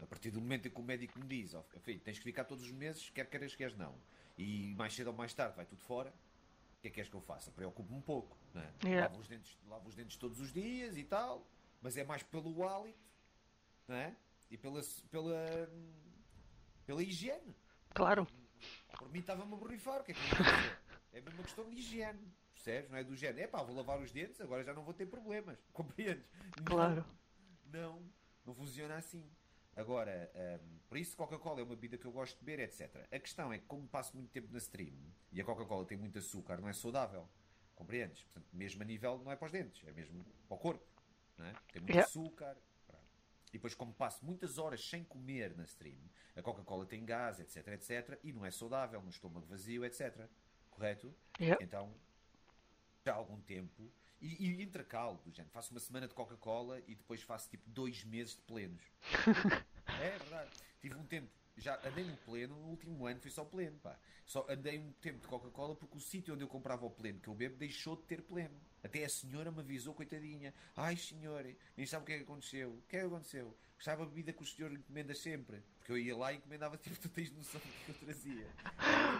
[0.04, 2.46] A partir do momento em que o médico me diz, ó filho, tens que ficar
[2.46, 3.96] todos os meses, quer queiras, queres não.
[4.38, 6.10] E mais cedo ou mais tarde vai tudo fora.
[6.10, 7.52] O que é que queres que eu faça?
[7.52, 8.38] Preocupo-me um pouco.
[8.54, 8.74] Não é?
[8.84, 9.08] Yeah.
[9.10, 11.46] lavo, os dentes, lavo os dentes todos os dias e tal,
[11.82, 13.10] mas é mais pelo hálito
[13.90, 14.16] não é?
[14.52, 15.70] E pela, pela,
[16.86, 17.56] pela higiene.
[17.94, 18.28] Claro.
[18.98, 20.80] Por mim estava-me a borrifar, o que é que eu ia fazer?
[21.12, 22.20] É mesmo uma questão de higiene,
[22.54, 22.90] percebes?
[22.92, 23.40] Não é do género.
[23.42, 25.58] É pá, vou lavar os dentes, agora já não vou ter problemas.
[25.74, 26.30] Compreendes?
[26.64, 27.04] Claro.
[27.08, 27.19] Não,
[28.46, 29.30] não funciona assim.
[29.76, 30.30] Agora,
[30.62, 33.08] hum, por isso Coca-Cola é uma bebida que eu gosto de beber, etc.
[33.12, 34.96] A questão é que, como passo muito tempo na stream
[35.32, 37.30] e a Coca-Cola tem muito açúcar, não é saudável.
[37.76, 38.24] Compreendes?
[38.24, 40.86] Portanto, mesmo a nível, não é para os dentes, é mesmo para o corpo.
[41.38, 41.54] Não é?
[41.72, 42.06] Tem muito Yeah.
[42.06, 42.58] açúcar.
[42.86, 43.06] pronto.
[43.50, 46.02] E depois, como passo muitas horas sem comer na stream,
[46.36, 50.28] a Coca-Cola tem gás, etc, etc, e não é saudável, no estômago vazio, etc.
[50.70, 51.16] Correto?
[51.40, 51.64] Yeah.
[51.64, 51.96] Então,
[53.06, 53.90] já há algum tempo,
[54.22, 58.04] e, e intercalo, do género, faço uma semana de Coca-Cola e depois faço tipo dois
[58.04, 58.82] meses de plenos.
[60.02, 60.52] é verdade.
[60.82, 63.98] Tive um tempo, já andei no pleno, no último ano foi só pleno, pá.
[64.26, 67.28] Só andei um tempo de Coca-Cola porque o sítio onde eu comprava o pleno que
[67.28, 68.60] eu bebo deixou de ter pleno.
[68.84, 70.54] Até a senhora me avisou, coitadinha.
[70.76, 72.70] Ai, senhora, nem sabe o que é que aconteceu.
[72.72, 73.58] O que é que aconteceu?
[73.76, 75.64] Gostava a bebida que o senhor encomenda sempre.
[75.80, 78.48] Porque eu ia lá e encomendava, tipo, tu tens noção do que eu trazia.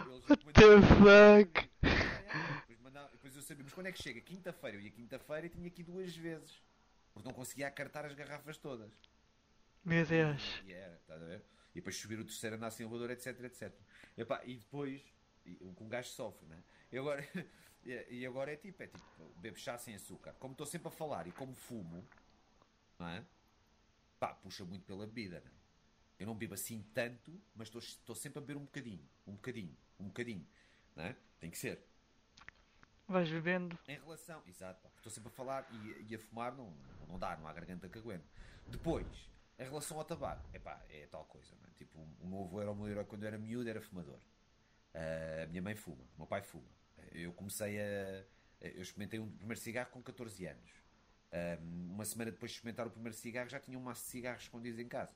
[0.08, 2.69] What the fuck?
[2.90, 4.20] Depois, mandava- depois eu sabia, mas quando é que chega?
[4.22, 4.78] Quinta-feira.
[4.78, 6.62] Eu ia quinta-feira e tinha aqui duas vezes.
[7.14, 8.92] Porque não conseguia acartar as garrafas todas.
[9.84, 10.62] Meu Deus.
[10.66, 11.44] E era, estás a ver?
[11.72, 13.74] E depois subir o terceiro andar sem elevador, etc, etc.
[14.46, 15.02] E depois,
[15.46, 16.64] e, o que um gajo sofre, né?
[16.92, 17.24] E agora,
[17.86, 20.34] e, agora é tipo, é tipo, bebo chá sem açúcar.
[20.34, 22.08] Como estou sempre a falar e como fumo,
[22.98, 23.24] não é?
[24.20, 25.52] Pá, puxa muito pela bebida, né?
[26.20, 29.78] Eu não bebo assim tanto, mas estou- estou sempre a beber um bocadinho, um bocadinho,
[30.00, 30.46] um bocadinho,
[30.96, 31.16] não é?
[31.40, 31.82] Tem que ser.
[33.10, 33.78] Vais bebendo.
[33.88, 34.42] Em relação.
[34.48, 36.72] Exato, pá, estou sempre a falar e, e a fumar não,
[37.08, 38.26] não dá, não há garganta que aguente.
[38.68, 39.08] Depois,
[39.58, 41.74] Em relação ao tabaco, epá, é tal coisa, mano.
[41.76, 44.20] Tipo, o meu avô era o meu herói quando eu era miúdo, era fumador.
[44.94, 46.70] Uh, a minha mãe fuma, o meu pai fuma.
[47.12, 48.24] Eu comecei a.
[48.62, 50.72] Eu experimentei um primeiro cigarro com 14 anos.
[51.62, 54.44] Um, uma semana depois de experimentar o primeiro cigarro, já tinha um maço de cigarros
[54.44, 55.12] escondidos em casa.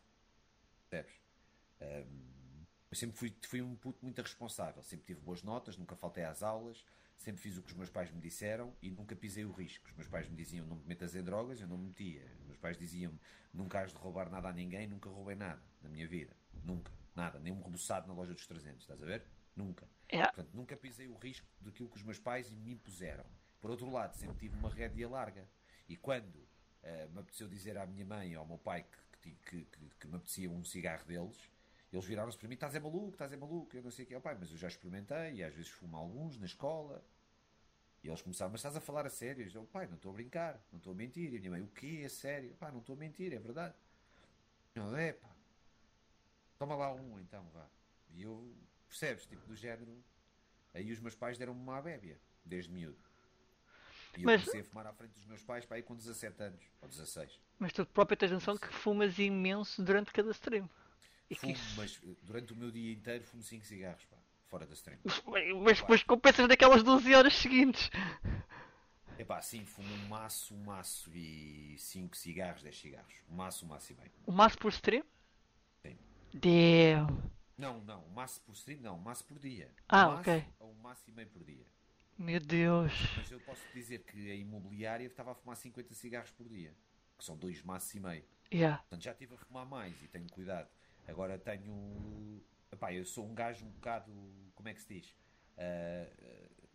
[0.89, 1.13] Percebes?
[1.81, 2.33] Um,
[2.91, 4.83] eu sempre fui, fui um puto muito responsável.
[4.83, 6.85] Sempre tive boas notas, nunca faltei às aulas,
[7.23, 9.87] sempre fiz o que os meus pais me disseram e nunca pisei o risco.
[9.87, 12.25] Os meus pais me diziam não me metas em drogas, eu não me metia.
[12.39, 13.17] Os meus pais diziam
[13.53, 16.35] nunca has de roubar nada a ninguém, nunca roubei nada na minha vida.
[16.63, 16.91] Nunca.
[17.15, 17.39] Nada.
[17.39, 19.25] Nem um reboçado na loja dos 300, estás a ver?
[19.55, 19.87] Nunca.
[20.11, 20.33] Yeah.
[20.33, 23.25] Portanto, nunca pisei o risco daquilo que os meus pais me impuseram.
[23.61, 25.47] Por outro lado, sempre tive uma rédea larga.
[25.87, 28.85] E quando uh, me apeteceu dizer à minha mãe ou ao meu pai
[29.21, 31.49] que, que, que, que me apetecia um cigarro deles,
[31.93, 33.77] eles viraram-se para mim: estás é maluco, estás é maluco.
[33.77, 35.95] Eu não sei o que é, pai, mas eu já experimentei e às vezes fumo
[35.95, 37.05] alguns na escola.
[38.03, 39.49] E eles começaram, mas estás a falar a sério?
[39.53, 41.31] Eu, pai, não estou a brincar, não estou a mentir.
[41.33, 42.01] E a minha mãe, o quê?
[42.03, 42.53] É sério?
[42.55, 43.73] Pá, não estou a mentir, é verdade.
[44.75, 45.29] Não, é pá.
[46.59, 47.65] Toma lá um então, vá.
[48.11, 48.53] E eu,
[48.89, 50.03] percebes, tipo, do género.
[50.73, 52.97] Aí os meus pais deram-me uma bébia, desde miúdo.
[54.17, 56.43] E eu Mas- comecei a fumar à frente dos meus pais para aí com 17
[56.43, 57.39] anos, ou 16.
[57.57, 60.69] Mas tu próprio tens noção que fumas imenso durante cada stream.
[61.29, 61.77] E Fumo, isso...
[61.77, 64.17] mas eh, durante o meu dia inteiro fumo 5 cigarros, pá,
[64.53, 64.99] fora da stream.
[65.63, 67.89] Mas depois compensas naquelas 12 horas seguintes.
[69.17, 73.13] Epá, sim, fumo um maço, um maço e 5 cigarros, 10 cigarros.
[73.27, 74.11] Um maço, um maço e meio.
[74.27, 75.03] O maço por stream?
[75.81, 75.97] Sim.
[76.35, 77.31] Damn.
[77.57, 79.71] Não, não, um maço por stream, não, um maço por dia.
[79.89, 80.45] Ah, um maço ok.
[80.59, 81.65] Ou um maço e meio por dia.
[82.17, 82.93] Meu Deus.
[83.17, 86.75] Mas eu posso dizer que a imobiliária estava a fumar 50 cigarros por dia.
[87.17, 88.23] Que são dois maços e meio.
[88.53, 88.77] Yeah.
[88.77, 90.69] Portanto, já estive a fumar mais e tenho cuidado.
[91.07, 92.43] Agora tenho.
[92.73, 94.11] Epá, eu sou um gajo um bocado.
[94.55, 95.15] Como é que se diz?
[95.57, 96.07] Ah,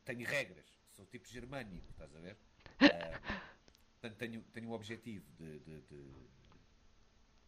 [0.05, 0.67] tenho regras.
[0.91, 2.37] Sou tipo germânico, estás a ver?
[2.81, 3.21] Ah,
[4.01, 6.13] portanto, tenho, tenho o objetivo de, de, de,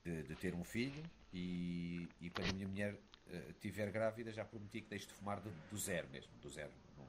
[0.05, 1.02] de- de ter um filho
[1.32, 2.98] e, e quando a minha mulher
[3.28, 6.32] ah, estiver grávida já prometi que deixo de fumar do, do zero mesmo.
[6.39, 6.72] Do zero.
[6.97, 7.06] Não-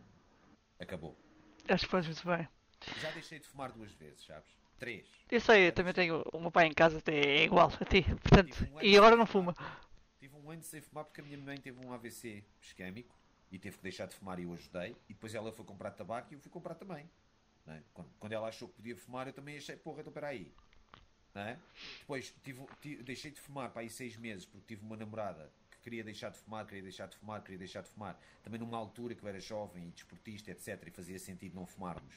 [0.80, 1.16] acabou.
[1.68, 2.48] Acho que fazes muito bem.
[3.00, 4.50] Já deixei de fumar duas vezes, sabes?
[4.80, 5.08] Três.
[5.30, 6.24] Eu sei, eu também tenho.
[6.34, 8.02] O meu pai em casa é igual a ti.
[8.04, 9.54] Portanto, ano e agora não fuma.
[10.22, 13.18] Tive um ano sem fumar porque a minha mãe teve um AVC isquémico
[13.52, 14.96] e teve que deixar de fumar e eu ajudei.
[15.10, 17.10] E depois ela foi comprar tabaco e eu fui comprar também.
[17.68, 17.82] é?
[17.92, 20.54] Quando, quando ela achou que podia fumar, eu também achei, porra, então peraí.
[21.34, 21.58] É?
[22.02, 25.80] Depois tive, ti- deixei de fumar para aí seis meses porque tive uma namorada que
[25.80, 28.20] queria deixar de fumar, queria deixar de fumar, queria deixar de fumar.
[28.44, 30.88] Também numa altura que eu era jovem e desportista, etc.
[30.88, 32.14] E fazia sentido não fumarmos.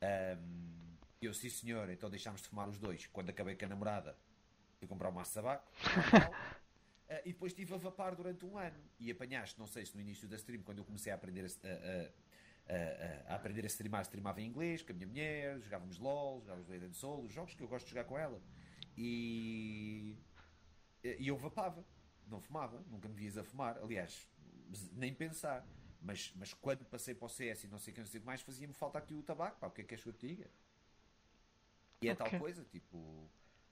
[0.00, 3.06] Ahm, eu, sim senhor, então deixámos de fumar os dois.
[3.08, 4.16] Quando acabei com a namorada,
[4.78, 5.68] fui comprar um maço de tabaco.
[7.10, 8.78] Ah, e depois estive a vapar durante um ano.
[8.98, 11.68] E apanhaste, não sei se no início da stream, quando eu comecei a aprender a,
[12.72, 12.72] a-
[13.28, 16.68] a- a- aprender a streamar, streamava em inglês com a minha mulher, jogávamos LOL, jogávamos
[16.68, 18.40] Legend Soul, os jogos que eu gosto de jogar com ela.
[18.96, 20.16] E,
[21.02, 21.84] e eu vapava,
[22.28, 23.76] não fumava, nunca me vias a fumar.
[23.78, 24.28] Aliás,
[24.92, 25.66] nem pensar.
[26.02, 28.40] Mas, mas quando passei para o CS e não sei o que, não sei mais,
[28.40, 29.58] fazia-me falta aqui o tabaco.
[29.60, 30.50] Pá, o que é que queres que eu te diga?
[32.02, 32.26] E é Ok.
[32.30, 33.28] tal coisa, tipo,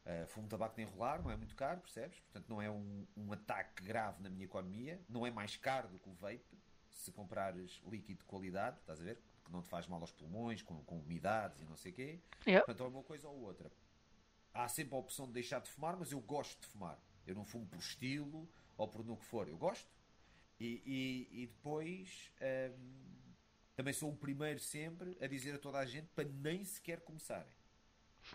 [0.08, 2.18] uh, fumo tabaco de enrolar, não é muito caro, percebes?
[2.20, 5.98] Portanto, não é um, um ataque grave na minha economia, não é mais caro do
[5.98, 6.58] que o vape,
[6.90, 9.20] se comprares líquido de qualidade, estás a ver?
[9.44, 12.20] Que não te faz mal aos pulmões, com, com umidades e não sei o quê.
[12.46, 12.64] Yeah.
[12.66, 13.70] Portanto, é uma coisa ou outra.
[14.52, 16.98] Há sempre a opção de deixar de fumar, mas eu gosto de fumar.
[17.26, 19.88] Eu não fumo por estilo ou por no que for, eu gosto.
[20.58, 23.08] E, e, e depois hum,
[23.76, 27.52] também sou o primeiro sempre a dizer a toda a gente para nem sequer começarem.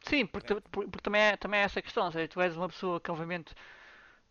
[0.03, 0.69] Sim, porque, Correto.
[0.71, 2.05] porque, porque também, é, também é essa questão.
[2.05, 3.53] Ou seja, tu és uma pessoa que, obviamente,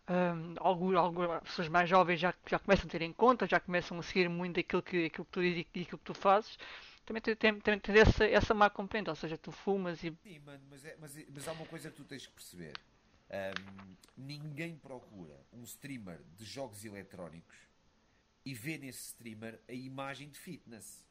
[0.08, 3.98] hum, algo, algo, pessoas mais jovens já, já começam a ter em conta, já começam
[3.98, 6.58] a seguir muito aquilo que, aquilo que tu dizes e aquilo que tu fazes.
[7.06, 9.10] Também tem, tem, tem, tem essa, essa má componente.
[9.10, 10.16] Ou seja, tu fumas e.
[10.22, 12.74] Sim, mano, mas, é- mas, é- mas há uma coisa que tu tens que perceber.
[13.30, 17.56] Hum, ninguém procura um streamer de jogos eletrónicos
[18.44, 21.04] e vê nesse streamer a imagem de fitness.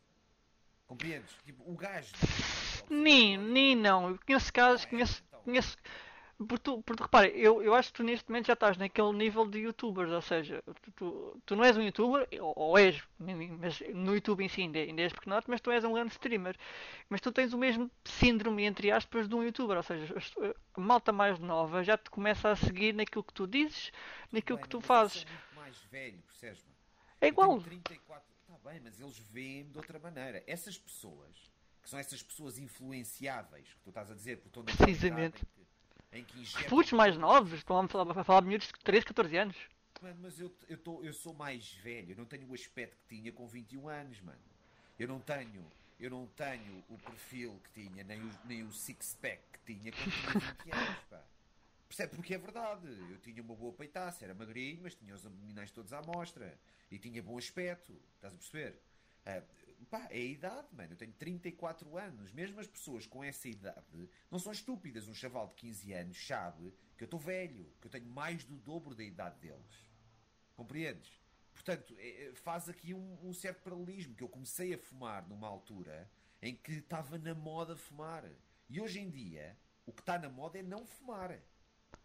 [0.91, 1.31] Compreendes?
[1.45, 2.11] Tipo, o gajo.
[2.89, 4.09] Nem, nem não.
[4.09, 5.23] Eu conheço casos, Não é, conheço.
[5.25, 5.39] então.
[5.41, 5.77] conheço
[6.37, 9.47] porque, tu, porque repara, eu, eu acho que tu neste momento já estás naquele nível
[9.47, 13.79] de youtubers, ou seja, tu, tu, tu não és um youtuber, ou, ou és, mas
[13.93, 16.57] no YouTube em si ainda, ainda és pequenote, mas tu és um grande streamer.
[17.09, 20.13] Mas tu tens o mesmo síndrome, entre aspas, de um youtuber, ou seja,
[20.73, 23.91] a malta mais nova já te começa a seguir naquilo que tu dizes,
[24.31, 25.25] naquilo Bem, que tu mas fazes.
[25.55, 26.65] Mais velho, percebes?
[27.21, 27.49] É igual.
[27.49, 28.30] tenho 34.
[28.63, 30.43] Bem, mas eles veem-me de outra maneira.
[30.45, 34.77] Essas pessoas, que são essas pessoas influenciáveis, que tu estás a dizer, porque estão idade
[34.77, 35.43] Precisamente.
[36.11, 38.73] Em que, em que Putos mais novos, estão a falar, a falar de miúdos de
[38.73, 39.57] 13, 14 anos.
[40.01, 43.15] Mano, mas eu, eu, tô, eu sou mais velho, eu não tenho o aspecto que
[43.15, 44.39] tinha com 21 anos, mano.
[44.99, 45.65] Eu não tenho,
[45.99, 50.11] eu não tenho o perfil que tinha, nem o, nem o six-pack que tinha quando
[50.11, 51.23] tinha 20 anos, pá.
[51.91, 52.15] Percebe?
[52.15, 52.87] Porque é verdade.
[53.09, 56.57] Eu tinha uma boa peitaça, era magrinho, mas tinha os abdominais todos à mostra.
[56.89, 57.91] E tinha bom aspecto.
[58.15, 58.81] Estás a perceber?
[59.25, 60.93] Uh, pá, é a idade, mano.
[60.93, 62.31] Eu tenho 34 anos.
[62.31, 65.09] Mesmo as pessoas com essa idade não são estúpidas.
[65.09, 68.55] Um chaval de 15 anos sabe que eu estou velho, que eu tenho mais do
[68.55, 69.85] dobro da idade deles.
[70.55, 71.11] Compreendes?
[71.53, 75.49] Portanto, é, é, faz aqui um, um, certo paralelismo, que eu comecei a fumar numa
[75.49, 76.09] altura
[76.41, 78.23] em que estava na moda fumar.
[78.69, 81.37] E hoje em dia, o que está na moda é não fumar.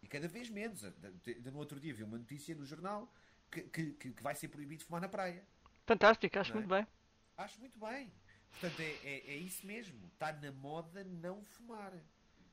[0.01, 0.83] E cada vez menos.
[0.83, 3.11] Ainda no outro dia vi uma notícia no jornal
[3.51, 5.43] que, que, que vai ser proibido fumar na praia.
[5.85, 6.55] Fantástico, acho é?
[6.55, 6.87] muito bem.
[7.37, 8.11] Acho muito bem.
[8.51, 10.07] Portanto, é, é, é, isso mesmo.
[10.13, 11.93] Está na moda não fumar.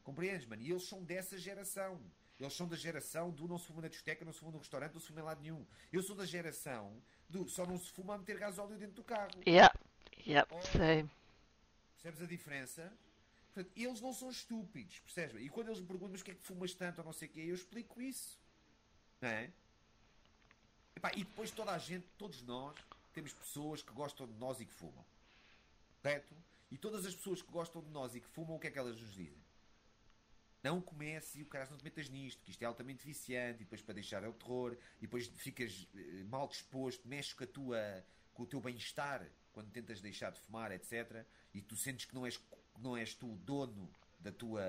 [0.02, 0.62] Compreendes, mano?
[0.62, 2.00] E eles são dessa geração.
[2.38, 4.92] Eles são da geração do não se fuma na discoteca, não se fuma no restaurante,
[4.92, 5.64] não se fuma em lado nenhum.
[5.92, 9.30] Eu sou da geração do só não se fuma a meter gasóleo dentro do carro.
[9.46, 9.72] Yeah,
[10.26, 11.08] yeah, sei.
[11.94, 12.92] Percebes a diferença?
[13.54, 15.40] Portanto, eles não são estúpidos, percebes?
[15.40, 17.28] E quando eles me perguntam, mas o que é que fumas tanto ou não sei
[17.28, 18.36] o quê, eu explico isso.
[19.20, 19.52] Não é?
[20.96, 22.76] Epá, e depois toda a gente, todos nós,
[23.12, 25.04] temos pessoas que gostam de nós e que fumam.
[26.02, 26.34] Correto?
[26.70, 28.78] E todas as pessoas que gostam de nós e que fumam, o que é que
[28.78, 29.44] elas nos dizem?
[30.60, 33.64] Não comece e o cara não te metas nisto, que isto é altamente viciante, e
[33.64, 37.46] depois para deixar é o terror, e depois ficas eh, mal disposto, mexes com, a
[37.46, 41.24] tua, com o teu bem-estar quando tentas deixar de fumar, etc.
[41.54, 42.40] E tu sentes que não és,
[42.78, 44.62] não és tu o dono da tua,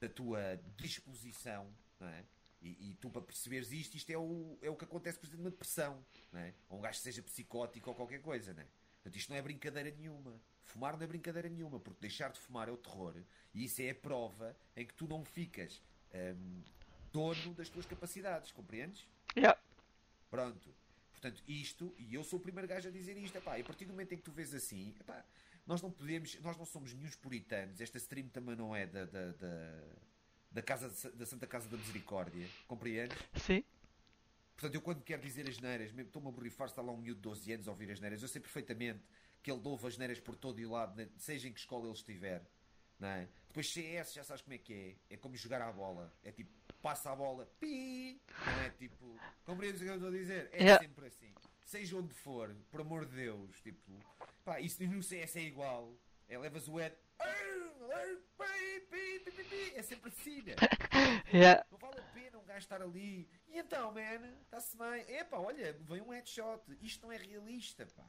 [0.00, 1.66] da tua disposição,
[1.98, 2.24] não é?
[2.62, 5.44] E, e, tu, para perceberes isto, isto é o, é o que acontece, por exemplo,
[5.44, 6.52] na depressão, não é?
[6.68, 8.66] Ou um gajo seja psicótico ou qualquer coisa, não é?
[8.96, 10.38] Portanto, isto não é brincadeira nenhuma.
[10.62, 13.14] Fumar não é brincadeira nenhuma, porque deixar de fumar é o terror.
[13.54, 15.80] E isso é a prova em que tu não ficas
[16.14, 16.62] um,
[17.10, 19.06] dono das tuas capacidades, compreendes?
[19.34, 19.58] Yeah.
[20.30, 20.74] Pronto.
[21.12, 23.84] Portanto, isto, e eu sou o primeiro gajo a dizer isto, epá, e a partir
[23.84, 25.24] do momento em que tu vês assim, epá,
[25.70, 29.30] nós não podemos, nós não somos nenhum puritanos, esta stream também não é da, da,
[29.30, 29.82] da,
[30.50, 33.16] da, casa, da Santa Casa da Misericórdia, compreendes?
[33.36, 33.62] Sim.
[34.56, 37.22] Portanto, eu quando quero dizer as neiras, estou-me a borrifar, está lá um miúdo de
[37.22, 39.00] 12 anos a ouvir as neiras, eu sei perfeitamente
[39.44, 41.94] que ele ouve as neiras por todo o lado, né, seja em que escola ele
[41.94, 42.44] estiver.
[42.98, 43.28] Não é?
[43.46, 44.74] Depois CS, já sabes como é que
[45.08, 45.14] é.
[45.14, 46.12] É como jogar à bola.
[46.22, 46.50] É tipo,
[46.82, 48.20] passa a bola, pi!
[48.44, 49.18] Não é tipo.
[49.46, 50.50] Compreendes o que eu estou a dizer?
[50.52, 50.84] É yeah.
[50.84, 51.32] sempre assim.
[51.70, 53.60] Seja onde for, por amor de Deus.
[53.60, 53.92] Tipo,
[54.44, 55.96] pá, isso no CS é igual.
[56.26, 56.96] É levas o Ed.
[59.76, 60.56] É sempre assim, né?
[61.32, 61.64] Yeah.
[61.70, 63.30] Não vale a pena um gajo estar ali.
[63.46, 65.16] E então, man, está-se bem.
[65.16, 66.60] Epá, olha, vem um headshot.
[66.80, 68.04] Isto não é realista, pá.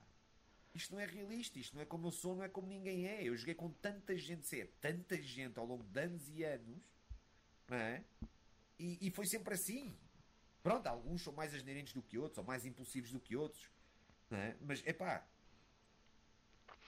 [0.74, 3.24] Isto não é realista, isto não é como eu sou, não é como ninguém é.
[3.24, 6.82] Eu joguei com tanta gente, sei, tanta gente ao longo de anos e anos,
[7.68, 8.04] não é?
[8.80, 9.96] E, e foi sempre assim.
[10.64, 13.70] Pronto, alguns são mais asneirentes do que outros, ou mais impulsivos do que outros,
[14.32, 14.56] é?
[14.62, 15.26] Mas, é pá,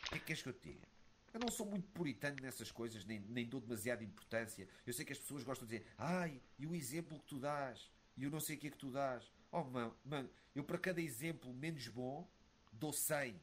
[0.06, 0.88] o que é que queres que eu te diga?
[1.34, 4.68] Eu não sou muito puritano nessas coisas, nem, nem dou demasiada importância.
[4.86, 7.92] Eu sei que as pessoas gostam de dizer, ai, e o exemplo que tu dás,
[8.16, 9.32] e eu não sei o que é que tu dás.
[9.52, 12.30] Oh, mano, mano eu para cada exemplo menos bom,
[12.72, 13.40] dou 100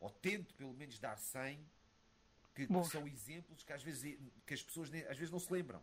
[0.00, 1.64] ou tento pelo menos dar 100,
[2.54, 5.82] que, que são exemplos que às vezes que as pessoas às vezes não se lembram.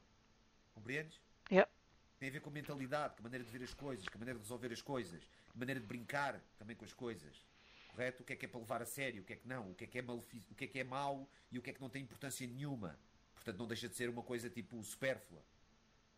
[0.74, 1.22] Compreendes?
[1.50, 1.72] Yeah.
[2.20, 4.20] Tem a ver com a mentalidade, com a maneira de ver as coisas, com a
[4.20, 5.24] maneira de resolver as coisas,
[5.54, 7.46] a maneira de brincar também com as coisas.
[7.90, 8.24] Correto?
[8.24, 9.76] O que é que é para levar a sério, o que é que não, o
[9.76, 10.22] que é que é, o
[10.56, 12.98] que é, que é mau e o que é que não tem importância nenhuma.
[13.36, 15.44] Portanto, não deixa de ser uma coisa tipo supérflua.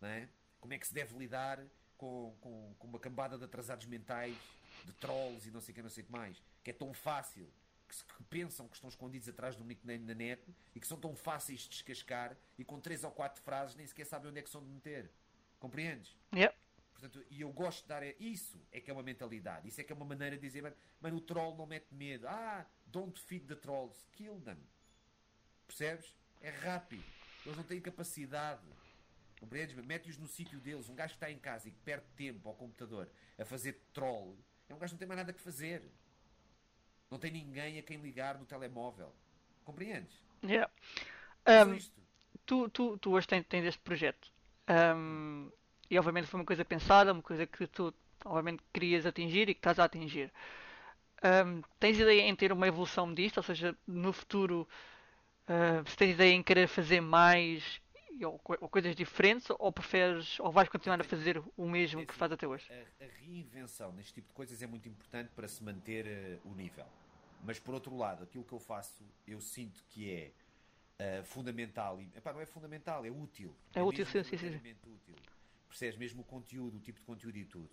[0.01, 0.29] Não é?
[0.59, 1.61] Como é que se deve lidar
[1.97, 4.35] com, com, com uma cambada de atrasados mentais,
[4.85, 6.93] de trolls e não sei o que, não sei o que mais, que é tão
[6.93, 7.49] fácil
[7.87, 10.41] que, pensam que estão escondidos atrás do nickname na net
[10.75, 14.05] e que são tão fáceis de descascar e com três ou quatro frases nem sequer
[14.05, 15.11] sabem onde é que são de meter.
[15.59, 16.15] Compreendes?
[16.33, 16.55] Yeah.
[16.93, 19.91] Portanto, e eu gosto de dar isso, é que é uma mentalidade, isso é que
[19.91, 20.61] é uma maneira de dizer,
[20.99, 22.27] mano, o troll não mete medo.
[22.27, 24.57] Ah, don't feed the trolls, kill them.
[25.65, 26.13] Percebes?
[26.41, 27.03] É rápido.
[27.45, 28.61] Eles não têm capacidade.
[29.39, 29.75] Compreendes?
[29.85, 30.89] Mete-os no sítio deles.
[30.89, 34.37] Um gajo que está em casa e que perde tempo ao computador a fazer troll,
[34.67, 35.81] é um gajo que não tem mais nada que fazer.
[37.09, 39.15] Não tem ninguém a quem ligar no telemóvel.
[39.63, 40.13] Compreendes?
[40.43, 40.71] Yeah.
[41.47, 41.77] Um,
[42.45, 44.31] tu, tu, tu hoje tens, tens este projeto.
[44.69, 45.51] Um,
[45.89, 47.93] e obviamente foi uma coisa pensada, uma coisa que tu
[48.25, 50.31] obviamente querias atingir e que estás a atingir.
[51.23, 53.37] Um, tens ideia em ter uma evolução disto?
[53.37, 54.67] Ou seja, no futuro,
[55.47, 57.81] uh, se tens ideia em querer fazer mais
[58.23, 59.47] ou, ou, coisas diferentes?
[59.57, 62.71] Ou preferes, ou vais continuar a fazer o mesmo é que faz até hoje?
[62.71, 66.53] A, a, reinvenção neste tipo de coisas é muito importante para se manter uh, o
[66.53, 66.85] nível.
[67.43, 70.31] Mas por outro lado, aquilo que eu faço, eu sinto que é
[70.99, 72.01] uh, fundamental.
[72.01, 73.55] E, epá, não é fundamental, é útil.
[73.73, 74.75] É, é útil, sim, sim, sim.
[74.85, 75.15] útil.
[75.67, 77.69] Percebes mesmo o conteúdo, o tipo de conteúdo e tudo.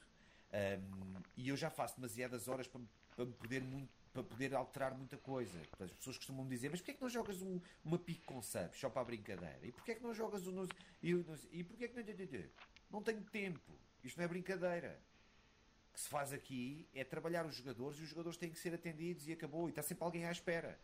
[0.53, 2.81] Um, e eu já faço demasiadas horas para,
[3.15, 5.61] para poder muito para poder alterar muita coisa.
[5.79, 8.81] As pessoas costumam dizer, mas porquê é que não jogas um, uma pique com subs
[8.81, 9.61] só para a brincadeira?
[9.63, 10.67] E porquê é que não jogas um
[11.03, 11.11] e,
[11.53, 12.45] e porquê é que não,
[12.91, 13.79] não tenho tempo?
[14.03, 14.99] Isto não é brincadeira.
[15.91, 18.73] O que se faz aqui é trabalhar os jogadores e os jogadores têm que ser
[18.73, 19.67] atendidos e acabou.
[19.67, 20.79] E está sempre alguém à espera.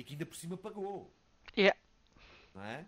[0.00, 1.12] E que ainda por cima pagou.
[1.54, 1.78] Yeah.
[2.54, 2.86] Não é?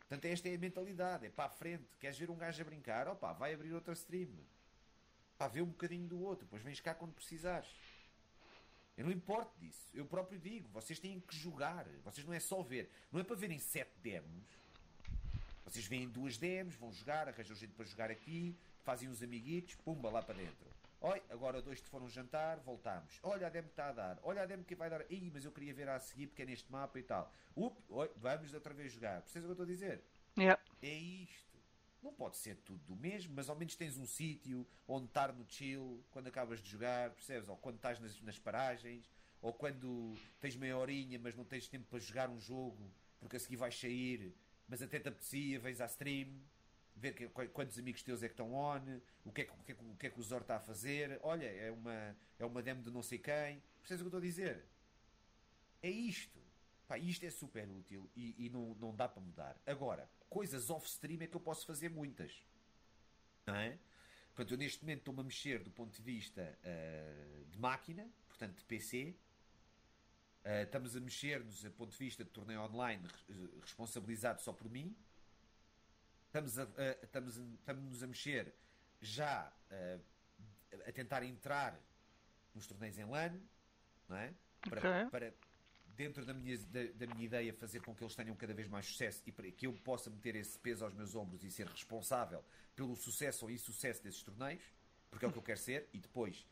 [0.00, 1.24] Portanto, esta é a mentalidade.
[1.24, 1.86] É para a frente.
[1.98, 3.08] Queres ver um gajo a brincar?
[3.08, 4.28] Opa, vai abrir outra stream.
[5.38, 6.44] Pá, vê um bocadinho do outro.
[6.44, 7.70] Depois vens cá quando precisares.
[8.94, 9.88] Eu não importo disso.
[9.94, 11.86] Eu próprio digo, vocês têm que jogar.
[12.04, 12.90] Vocês não é só ver.
[13.10, 14.44] Não é para verem sete demos.
[15.64, 20.10] Vocês veem duas demos, vão jogar, arranjam gente para jogar aqui, fazem uns amiguitos, pumba,
[20.10, 20.73] lá para dentro.
[21.06, 23.20] Olha, agora dois te foram jantar, voltamos.
[23.22, 24.18] Olha a demo que está a dar.
[24.22, 25.04] Olha a demo que vai dar.
[25.12, 27.30] Ih, mas eu queria ver a seguir porque é neste mapa e tal.
[27.54, 29.20] Up, oi, vamos outra vez jogar.
[29.20, 30.02] Percebes o que eu estou a dizer?
[30.38, 30.62] Yeah.
[30.80, 31.58] É isto.
[32.02, 35.44] Não pode ser tudo do mesmo, mas ao menos tens um sítio onde estar no
[35.46, 37.50] chill quando acabas de jogar, percebes?
[37.50, 39.10] Ou quando estás nas, nas paragens,
[39.42, 43.40] ou quando tens meia horinha, mas não tens tempo para jogar um jogo porque a
[43.40, 44.34] seguir vais sair,
[44.66, 46.28] mas até te apetecia, vens à stream,
[46.96, 49.72] ver que, quantos amigos teus é que estão on, o que é que o, que
[49.72, 51.18] é, o, que, é que o Zor está a fazer.
[51.22, 53.62] Olha, é uma, é uma demo de não sei quem.
[53.80, 54.64] Percebes o que eu estou a dizer?
[55.82, 56.42] É isto.
[56.86, 59.60] Pá, isto é super útil e, e não, não dá para mudar.
[59.66, 62.44] Agora, coisas off-stream é que eu posso fazer muitas.
[63.46, 63.78] Não é?
[64.34, 68.56] Portanto, eu neste momento estou-me a mexer do ponto de vista uh, de máquina, portanto
[68.56, 69.14] de PC.
[70.44, 73.02] Uh, eh, estamos a mexer-nos do ponto de vista de torneio online
[73.62, 74.94] responsabilizado só por mim.
[76.34, 76.68] Estamos a, uh,
[77.04, 78.52] estamos, estamos a mexer
[79.00, 79.52] já
[80.84, 81.78] a tentar entrar
[82.52, 83.40] nos torneios em LAN,
[84.08, 84.34] não é?
[84.68, 85.10] Para, okay.
[85.10, 85.34] para
[85.94, 88.84] dentro da minha, da, da, minha ideia, fazer com que eles tenham cada vez mais
[88.84, 92.44] sucesso e para que eu possa meter esse peso aos meus ombros e ser responsável
[92.74, 94.64] pelo sucesso ou insucesso desses torneios,
[95.12, 96.44] porque é o que eu quero ser, e depois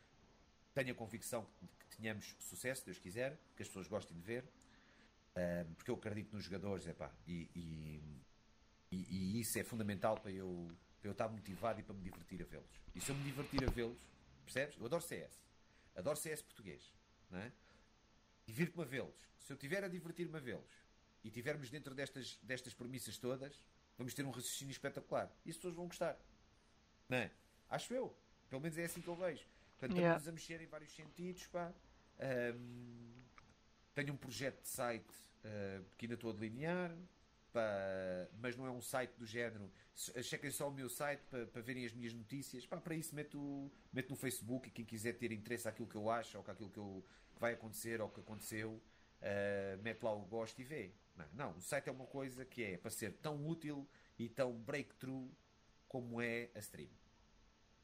[0.73, 1.45] tenho a convicção
[1.89, 4.45] que tenhamos sucesso, Deus quiser, que as pessoas gostem de ver,
[5.75, 8.23] porque eu acredito nos jogadores, epá, e, e,
[8.93, 12.41] e, e isso é fundamental para eu, para eu estar motivado e para me divertir
[12.41, 12.81] a vê-los.
[12.95, 13.99] E se eu me divertir a vê-los,
[14.45, 14.77] percebes?
[14.77, 15.41] Eu adoro CS,
[15.95, 16.93] adoro CS português,
[17.29, 17.51] não é?
[18.45, 20.83] Divirto-me a vê-los se eu tiver a divertir-me a vê-los
[21.23, 23.61] e tivermos dentro destas, destas premissas todas,
[23.97, 25.29] vamos ter um raciocínio espetacular.
[25.45, 26.17] E as pessoas vão gostar.
[27.09, 27.31] Não é?
[27.69, 28.15] Acho eu.
[28.49, 29.45] Pelo menos é assim que eu vejo.
[29.77, 30.17] Portanto, yeah.
[30.17, 31.45] estamos a mexer em vários sentidos.
[31.47, 31.73] Pá.
[32.55, 33.11] Um,
[33.93, 35.11] tenho um projeto de site
[35.43, 36.95] uh, que ainda estou a delinear,
[37.53, 37.61] pá,
[38.41, 39.71] mas não é um site do género.
[39.95, 42.65] Chequem só o meu site para, para verem as minhas notícias.
[42.65, 46.09] Pá, para isso, meto, meto no Facebook e quem quiser ter interesse àquilo que eu
[46.09, 48.81] acho ou àquilo que, eu, que vai acontecer ou que aconteceu
[49.23, 50.91] uh, mete lá o gosto e vê.
[51.15, 54.53] Não, não, o site é uma coisa que é para ser tão útil e tão
[54.53, 55.29] breakthrough
[55.87, 56.89] como é a stream.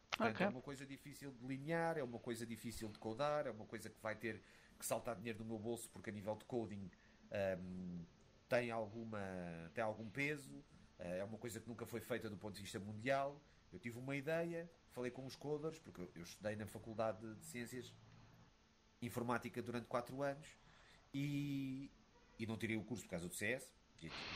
[0.10, 0.46] Portanto, okay.
[0.46, 3.90] é uma coisa difícil de linear, é uma coisa difícil de codar, é uma coisa
[3.90, 4.42] que vai ter
[4.78, 6.90] que saltar dinheiro do meu bolso porque a nível de coding um,
[7.32, 8.06] ehm,
[8.50, 9.22] tem, alguma,
[9.74, 10.54] tem algum peso,
[11.00, 13.40] uh, é uma coisa que nunca foi feita do ponto de vista mundial.
[13.72, 17.94] Eu tive uma ideia, falei com os coders, porque eu estudei na Faculdade de Ciências
[19.02, 20.48] Informática durante 4 anos
[21.14, 21.90] e,
[22.38, 23.72] e não tirei o curso por causa do CS.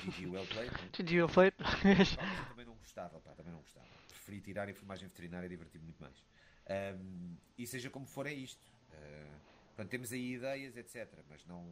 [0.05, 0.71] GG well played.
[0.91, 1.55] GG well played.
[2.49, 3.87] também não gostava, pá, também não gostava.
[4.07, 6.15] Preferi tirar enfermagem veterinária e divertir-me muito mais.
[6.97, 8.65] Um, e seja como for, é isto.
[8.91, 11.09] Uh, portanto, temos aí ideias, etc.
[11.29, 11.65] Mas não.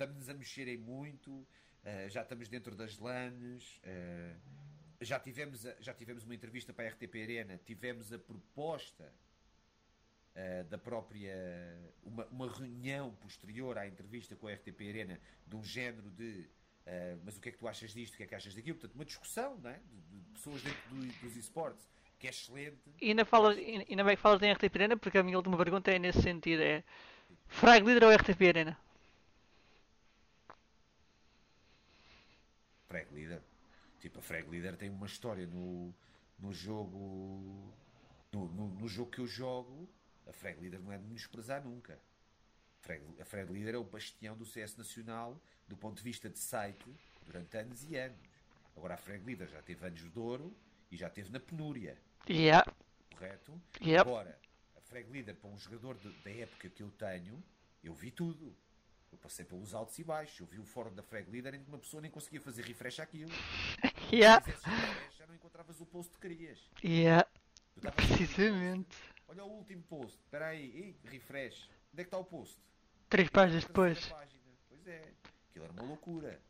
[0.00, 1.32] Estamos a mexer em muito.
[1.32, 3.80] Uh, já estamos dentro das LANs.
[3.82, 4.38] Uh,
[5.00, 7.60] já, tivemos já tivemos uma entrevista para a RTP Arena.
[7.66, 9.12] Tivemos a proposta
[10.36, 11.34] uh, da própria.
[12.04, 16.48] Uma, uma, reunião posterior à entrevista com a RTP Arena, de um género de.
[17.22, 18.14] Mas o que é que tu achas disto?
[18.14, 18.78] O que é que achas daquilo?
[18.78, 19.78] Portanto, uma discussão não é?
[19.78, 21.86] de, de pessoas dentro do, dos esportes
[22.18, 22.78] que é excelente.
[23.00, 25.90] E ainda, falas, ainda bem que falas em RTP Arena, porque a minha última pergunta
[25.90, 26.82] é nesse sentido: é
[27.46, 28.87] Frag Leader ou RTP Arena?
[32.88, 33.42] Frag Leader.
[34.00, 35.94] Tipo, a Frag Leader tem uma história no,
[36.38, 37.72] no jogo.
[38.32, 39.88] No, no, no jogo que eu jogo
[40.28, 41.98] a Frag Leader não é de menosprezar nunca.
[43.20, 46.94] A Frag Leader é o bastião do CS Nacional do ponto de vista de site
[47.24, 48.18] durante anos e anos.
[48.76, 50.56] Agora a Frag Leader já teve anos de ouro
[50.90, 51.98] e já teve na penúria.
[52.28, 52.70] Yeah.
[53.10, 53.60] Correto?
[53.82, 54.00] Yep.
[54.00, 54.38] Agora,
[54.76, 57.42] a Frag Leader para um jogador de, da época que eu tenho,
[57.82, 58.56] eu vi tudo.
[59.10, 60.38] Eu passei pelos altos e baixos.
[60.40, 63.00] Eu vi o fórum da Frag Leader em que uma pessoa nem conseguia fazer refresh
[63.00, 63.30] àquilo.
[64.10, 64.42] Yeah.
[65.18, 66.58] já não encontravas o post que querias.
[66.82, 67.28] Yeah.
[67.94, 68.96] Precisamente.
[69.28, 70.18] Olha o último post.
[70.18, 70.96] Espera aí.
[71.04, 71.68] refresh.
[71.92, 72.58] Onde é que está o post?
[73.10, 74.06] Três páginas depois.
[74.06, 74.42] Página.
[74.66, 75.12] Pois é.
[75.50, 76.40] Aquilo era uma loucura.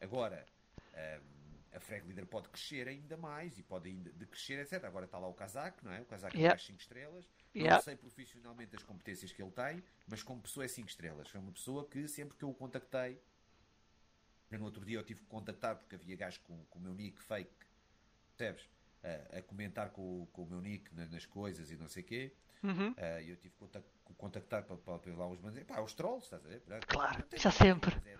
[0.00, 0.46] Agora,
[0.94, 1.39] um,
[1.72, 4.82] a Frag Leader pode crescer ainda mais e pode ainda de crescer, etc.
[4.84, 6.00] Agora está lá o Kazak, não é?
[6.00, 6.54] O Kazak Yeah.
[6.54, 7.28] é 5 estrelas.
[7.54, 7.76] Yeah.
[7.76, 11.28] Não sei profissionalmente as competências que ele tem, mas como pessoa é 5 estrelas.
[11.28, 13.20] Foi uma pessoa que sempre que eu o contactei,
[14.50, 17.22] no outro dia eu tive que contactar porque havia gajos com, com o meu nick
[17.22, 17.50] fake,
[18.36, 18.68] percebes?
[19.02, 22.02] A, a comentar com, o- com o meu nick na- nas coisas e não sei
[22.02, 22.34] o quê.
[22.62, 22.94] Uhum.
[23.24, 25.62] E eu tive que contac- que contactar para, para, para lá uns bandos.
[25.62, 26.60] Pá, os trolls, estás a ver?
[26.60, 26.86] Pronto.
[26.88, 27.94] Claro, já sempre.
[28.06, 28.18] é.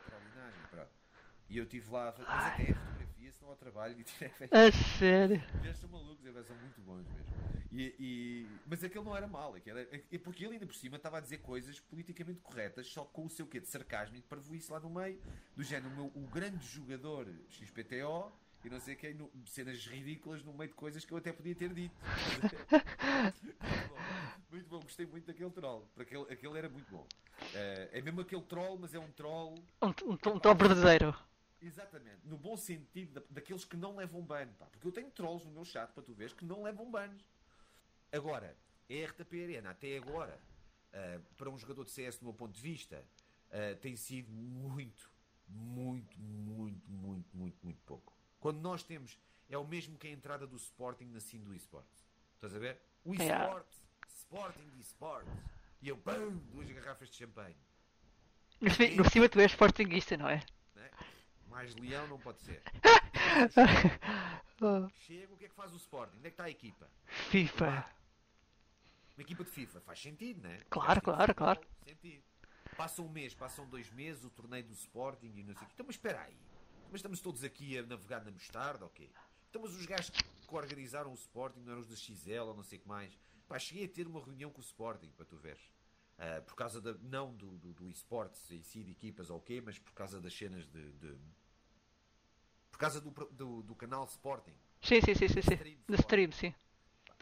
[1.49, 2.53] E eu estive lá a fazer, mas
[2.95, 3.00] até
[3.31, 5.43] é se não ao trabalho e tirei A sério.
[5.65, 7.31] eles são malucos, eles são muito bons mesmo.
[7.73, 11.19] E, e- mas aquele não era mal, era- é porque ele ainda por cima estava
[11.19, 14.71] a dizer coisas politicamente corretas, só com o seu quê de sarcasmo e de parvoíce
[14.73, 15.21] lá no meio,
[15.57, 18.33] do género, o, meu- o grande jogador XPTO
[18.65, 21.55] e não sei quem, no- cenas ridículas no meio de coisas que eu até podia
[21.55, 21.95] ter dito.
[22.41, 22.57] muito,
[23.89, 23.97] bom,
[24.51, 27.07] muito bom, gostei muito daquele troll, porque aquele, aquele era muito bom.
[27.55, 31.15] Eh, é mesmo aquele troll, mas é um troll Um, um, um tom verdadeiro.
[31.63, 34.67] Exatamente, no bom sentido da- daqueles que não levam ban, pá.
[34.67, 37.23] Porque eu tenho trolls no meu chat para tu veres que não levam bans.
[38.13, 38.57] Agora,
[38.89, 40.41] a RTP Arena, até agora,
[40.93, 43.05] ah, para um jogador de CS, do meu ponto de vista,
[43.51, 45.11] ah, tem sido muito,
[45.47, 48.13] muito, muito, muito, muito, muito pouco.
[48.41, 52.07] Quando nós temos, é o mesmo que a entrada do Sporting na sim do eSports.
[52.37, 52.81] Estás a ver?
[53.05, 53.45] O Yeah.
[53.45, 55.31] eSports, Sporting eSports.
[55.83, 57.57] E eu, pum, duas garrafas de champanhe.
[58.61, 60.43] No fi- no cima tu és sportinguista, não é?
[61.51, 62.63] Mais leão não pode ser.
[65.07, 66.17] Chega, o que é que faz o Sporting?
[66.19, 66.89] Onde é que está a equipa?
[67.31, 67.85] FIFA.
[69.17, 70.63] Uma equipa de FIFA faz sentido, né?
[70.71, 71.61] Claro, claro, claro.
[71.85, 72.23] Sentido.
[72.77, 75.73] Passa um mês, passam dois meses, o torneio do Sporting e não sei o quê.
[75.75, 76.37] Então, mas espera aí.
[76.91, 79.11] Mas estamos todos aqui a navegar na mostarda, ok?
[79.49, 82.63] Então, mas os gajos que organizaram o Sporting não eram os da XL ou não
[82.63, 83.19] sei o que mais.
[83.49, 85.63] Pá, cheguei a ter uma reunião com o Sporting, para tu veres.
[86.19, 89.61] Ah, por causa da, não do, do, do esportes em si, de equipas ou quê,
[89.65, 90.93] mas por causa das cenas de.
[90.93, 91.19] de-
[92.71, 94.55] por causa do, do, do canal Sporting.
[94.83, 95.79] Sim, sim, sim, sim, sim.
[95.89, 96.55] No stream, sim.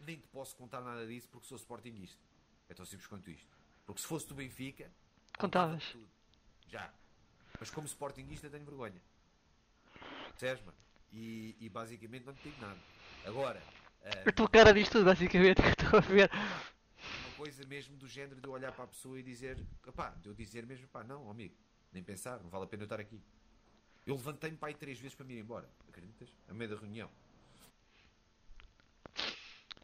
[0.04, 2.20] Nem te posso contar nada disso porque sou sportinguista.
[2.68, 3.48] É tão simples quanto isto.
[3.84, 4.90] Porque se fosse do Benfica,
[5.38, 5.82] Contavas.
[5.84, 6.08] contava tudo.
[6.68, 6.92] Já.
[7.58, 9.00] Mas como sportinguista tenho vergonha.
[10.30, 10.78] Percebes, mano?
[11.12, 12.78] E, e basicamente não te digo nada.
[13.24, 13.62] Agora,
[14.04, 16.30] ah, A tua cara diz tudo, basicamente, que estou a ver.
[16.32, 19.58] uma coisa mesmo do género de eu olhar para a pessoa e dizer,
[19.96, 21.56] pá, de eu dizer mesmo, pá, não, amigo,
[21.92, 23.20] nem pensar, não vale a pena eu estar aqui.
[24.08, 25.68] Eu levantei-me para aí três vezes para me ir embora.
[25.86, 26.30] Acreditas?
[26.48, 27.10] A meio da reunião.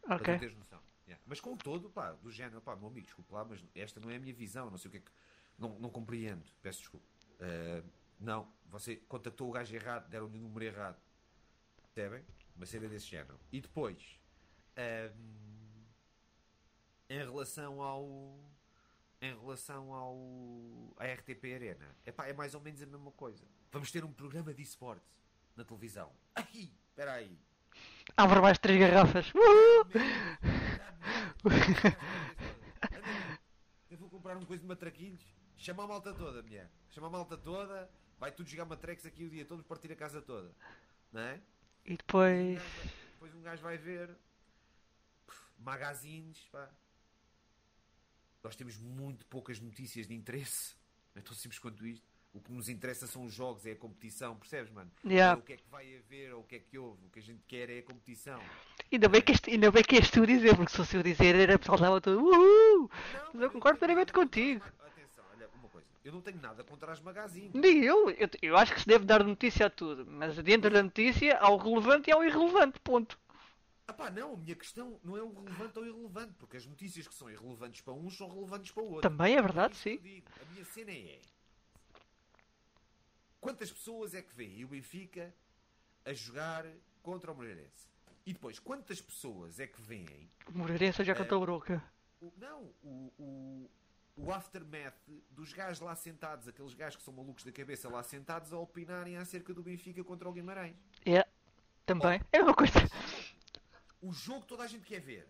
[0.01, 0.39] Para Ok.
[0.39, 0.81] teres noção.
[1.07, 1.23] Yeah.
[1.27, 4.15] Mas com todo, pá, do género, pá, meu amigo, desculpa lá, mas esta não é
[4.15, 5.11] a minha visão, não sei o que é que.
[5.59, 7.05] Não, não compreendo, peço desculpa.
[7.39, 7.83] Eh,
[8.19, 10.99] não, você contactou o gajo errado, deram-lhe o número errado.
[11.93, 12.25] Percebem?
[12.55, 13.39] Uma cena desse género.
[13.51, 14.19] E depois,
[14.75, 15.13] ehm,
[17.11, 18.39] em relação ao.
[19.21, 20.95] Em relação ao.
[20.97, 23.45] à RTP Arena, epá, é mais ou menos a mesma coisa.
[23.75, 25.13] Vamos ter um programa de esportes
[25.53, 26.09] na televisão.
[26.33, 27.37] Ai, espera aí.
[28.15, 29.33] Abre mais três garrafas.
[29.35, 29.85] Uhul!
[33.91, 35.21] Eu vou comprar uma coisa de matraquilhos.
[35.57, 36.71] Chama a malta toda, mulher.
[36.91, 37.91] Chama a malta toda.
[38.17, 40.55] Vai tudo jogar matrex aqui o dia todo, partir a casa toda.
[41.11, 41.41] Não é?
[41.83, 42.61] E depois.
[43.15, 44.09] Depois um gajo vai ver
[45.59, 46.39] magazines.
[46.49, 46.69] Pá.
[48.41, 50.77] Nós temos muito poucas notícias de interesse.
[51.13, 52.14] É tão simples quanto isto.
[52.35, 54.91] O que nos interessa são os jogos, é a competição, percebes, mano?
[55.05, 55.39] Yeah.
[55.39, 57.05] É o que é que vai haver ou o que é que houve.
[57.05, 58.41] O que a gente quer é a competição.
[58.91, 61.33] Ainda bem que este, ainda bem que és tu dizer, porque se fosse eu dizer,
[61.33, 62.19] era pessoal estava todo.
[62.19, 62.89] Uhul!
[63.13, 64.65] Não, Mas eu concordo plenamente contigo.
[64.85, 65.87] Atenção, olha, uma coisa.
[66.03, 67.53] Eu não tenho nada contra as magazines.
[67.53, 70.83] Nem eu, eu, eu acho que se deve dar notícia a tudo, mas dentro da
[70.83, 73.17] notícia há o relevante e há o irrelevante, ponto.
[73.87, 77.07] Ah pá, não, a minha questão não é o relevante ou irrelevante, porque as notícias
[77.07, 79.09] que são irrelevantes para uns são relevantes para o outro.
[79.09, 80.23] Também é verdade, que sim.
[80.41, 81.21] A minha cena é.
[83.45, 85.31] Quantas pessoas é que vêem o Benfica
[86.03, 86.65] a jogar
[87.03, 87.87] contra o Moreirense?
[88.25, 91.83] E depois, quantas pessoas é que veem O Moreirense já contou o Broca.
[92.19, 93.71] o, não, o, o,
[94.17, 94.95] o aftermath
[95.29, 99.15] dos gajos lá sentados, aqueles gajos que são malucos da cabeça lá sentados a opinarem
[99.17, 100.75] acerca do Benfica contra o Guimarães?
[101.05, 101.23] É,
[101.85, 102.19] também.
[102.31, 102.73] É uma coisa.
[104.01, 105.27] O jogo toda a gente quer ver.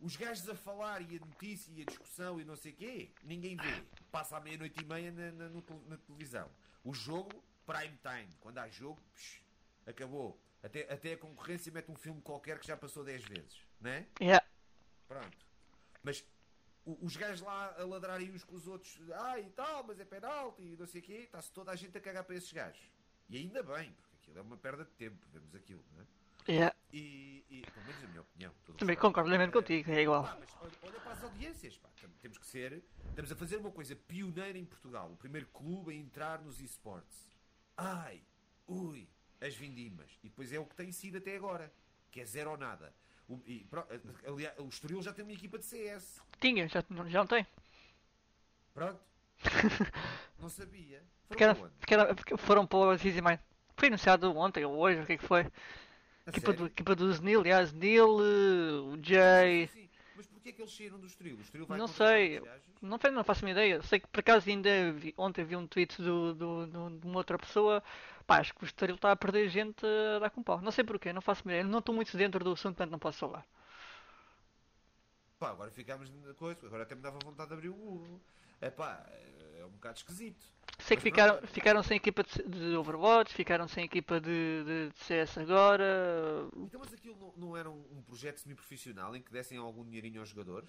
[0.00, 3.12] Os gajos a falar e a notícia e a discussão e não sei o quê,
[3.22, 3.84] ninguém vê.
[4.10, 6.50] Passa à meia-noite e meia na, na- na televisão.
[6.84, 8.28] O jogo, prime time.
[8.40, 9.40] Quando há jogo, psh,
[9.86, 10.38] acabou.
[10.62, 13.60] Até, até a concorrência mete um filme qualquer que já passou 10 vezes.
[13.80, 14.06] Né?
[14.20, 14.40] É.
[15.08, 15.36] Pronto.
[16.02, 16.24] Mas
[16.86, 20.62] os gajos lá a ladrarem uns com os outros, ai e tal, mas é penalti
[20.62, 22.80] e não sei o quê, está-se toda a gente a cagar para esses gajos.
[23.28, 26.06] E ainda bem, porque aquilo é uma perda de tempo, vemos aquilo, não é?
[26.66, 26.74] É.
[26.92, 28.54] E, e pelo menos na minha opinião.
[28.76, 30.24] Também concordo plenamente Eh, contigo, é igual.
[30.24, 31.88] pá, mas olha, olha para as audiências, pá.
[32.24, 32.82] Tem- Temos que ser.
[33.10, 35.10] Estamos a fazer uma coisa pioneira em Portugal.
[35.12, 37.30] O primeiro clube a entrar nos esportes.
[37.76, 38.22] Ai,
[38.66, 39.06] ui.
[39.40, 40.10] as vindimas.
[40.22, 41.70] E depois é o que tem sido até agora,
[42.10, 42.94] que é zero ou nada.
[43.28, 43.66] O, e,
[44.26, 46.22] aliás, o Estoril já tem uma equipa de CS.
[46.40, 47.46] Tinha, já, já não tem.
[48.72, 49.00] Pronto.
[50.40, 51.02] não sabia.
[51.28, 53.38] Foram, era, era, foram para o Easy Mind.
[53.76, 55.46] Foi anunciado ontem ou hoje, o que é que foi?
[56.26, 59.66] equipa do, equipa do Znil, aliás, Znil, o Jay.
[59.68, 59.83] Sim, sim.
[60.44, 61.36] Porquê é que eles saíram do Estoril?
[61.36, 62.40] O Estoril vai não sei,
[62.82, 63.80] não, não faço uma ideia.
[63.82, 67.16] Sei que por acaso ainda vi, ontem vi um tweet do, do, do, de uma
[67.16, 67.82] outra pessoa.
[68.26, 70.60] Pá, acho que o Estoril está a perder gente a dar com pau.
[70.60, 71.64] Não sei porquê, não faço uma ideia.
[71.64, 73.46] Não estou muito dentro do assunto, portanto não posso falar.
[75.38, 78.20] Pá, agora ficámos na coisa, agora até me dava vontade de abrir o Google.
[78.60, 79.04] É pá,
[79.58, 80.46] é um bocado esquisito.
[80.78, 85.38] Sei que ficaram, ficaram sem equipa de, Overwatch, ficaram sem equipa de, de, de CS
[85.38, 86.48] agora.
[86.56, 90.20] Então, mas aquilo não, não era um, um projeto semi-profissional em que dessem algum dinheirinho
[90.20, 90.68] aos jogadores?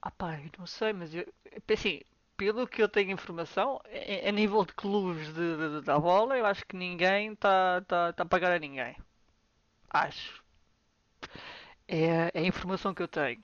[0.00, 1.26] Ah pá, eu não sei, mas eu,
[1.72, 2.00] assim,
[2.36, 6.46] pelo que eu tenho informação, a, a nível de clubes de, de, da bola, eu
[6.46, 8.96] acho que ninguém está tá, tá a pagar a ninguém.
[9.90, 10.42] Acho.
[11.88, 13.40] É, é a informação que eu tenho.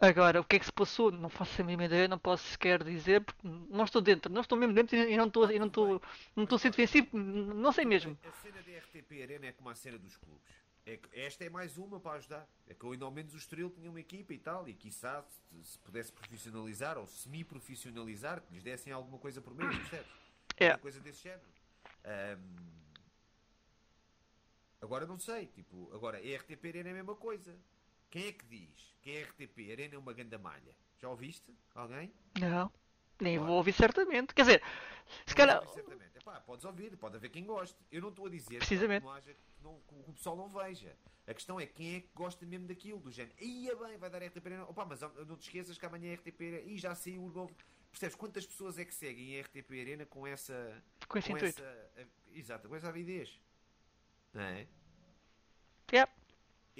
[0.00, 1.12] Agora, o que é que se passou?
[1.12, 4.56] Não faço a mínima ideia, não posso sequer dizer, porque não estou dentro, não estou
[4.56, 6.02] mesmo dentro e não estou, e não estou,
[6.34, 8.18] não estou a ser defensivo, não sei mesmo.
[8.24, 10.42] A cena da RTP Arena é como a cena dos clubes.
[10.86, 12.48] É esta é mais uma para ajudar.
[12.66, 15.64] É que ainda ao menos o Estoril tinha uma equipa e tal, e quiçá se,
[15.72, 20.12] se pudesse profissionalizar ou semi-profissionalizar, que lhes dessem alguma coisa por mês, percebes?
[20.56, 20.70] É.
[20.70, 21.42] Uma coisa desse género.
[22.06, 22.66] Um,
[24.80, 27.54] agora não sei, tipo, agora a RTP Arena é a mesma coisa.
[28.10, 30.74] Quem é que diz que a RTP Arena é uma ganda malha?
[31.00, 31.54] Já ouviste?
[31.74, 32.12] Alguém?
[32.38, 32.70] Não.
[33.20, 34.34] Nem vou ouvir certamente.
[34.34, 34.62] Quer dizer,
[35.26, 35.62] se calhar.
[36.16, 37.76] Epá, podes ouvir, pode haver quem goste.
[37.90, 39.02] Eu não estou a dizer Precisamente.
[39.02, 40.96] que, não haja, que, não, que o pessoal não veja.
[41.26, 43.34] A questão é quem é que gosta mesmo daquilo, do género.
[43.40, 44.64] Ia bem, vai dar RTP Arena.
[44.64, 46.62] Opa, mas não te esqueças que amanhã é RTP Arena.
[46.66, 47.54] E já saiu o novo.
[47.90, 50.82] Percebes quantas pessoas é que seguem a RTP Arena com essa.
[51.08, 51.62] Com esse com intuito.
[51.62, 53.40] Essa, exato, com essa avidez.
[54.32, 54.66] Não é?
[55.92, 56.19] Yep.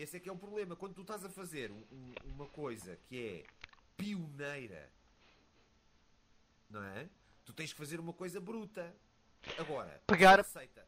[0.01, 0.75] Esse é que é o problema.
[0.75, 3.45] Quando tu estás a fazer um, uma coisa que é
[3.97, 4.91] pioneira,
[6.71, 7.09] não é?
[7.45, 8.95] Tu tens que fazer uma coisa bruta.
[9.59, 10.45] Agora, pegar,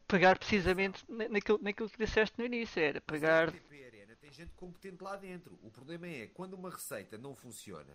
[0.07, 3.49] pegar precisamente naquilo, naquilo que disseste no início, era pegar.
[3.49, 5.59] Arena tem gente competente lá dentro.
[5.63, 7.93] O problema é quando uma receita não funciona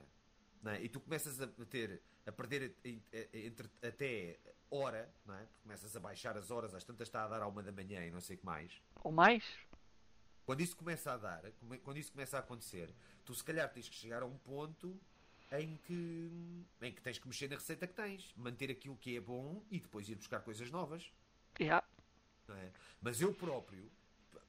[0.63, 0.83] não é?
[0.83, 2.75] e tu começas a ter a perder
[3.33, 4.39] entre até
[4.71, 5.47] hora, não é?
[5.63, 8.11] Começas a baixar as horas, às tantas está a dar à uma da manhã e
[8.11, 8.71] não sei o que mais.
[9.03, 9.45] Ou mais?
[10.49, 11.43] Quando isso começa a dar,
[11.85, 12.89] quando isso começa a acontecer,
[13.23, 14.99] tu se calhar tens que chegar a um ponto
[15.53, 19.21] em que, em que tens que mexer na receita que tens, manter aquilo que é
[19.21, 21.13] bom e depois ir buscar coisas novas.
[21.61, 21.87] Yeah.
[22.49, 22.71] É?
[22.99, 23.93] Mas eu próprio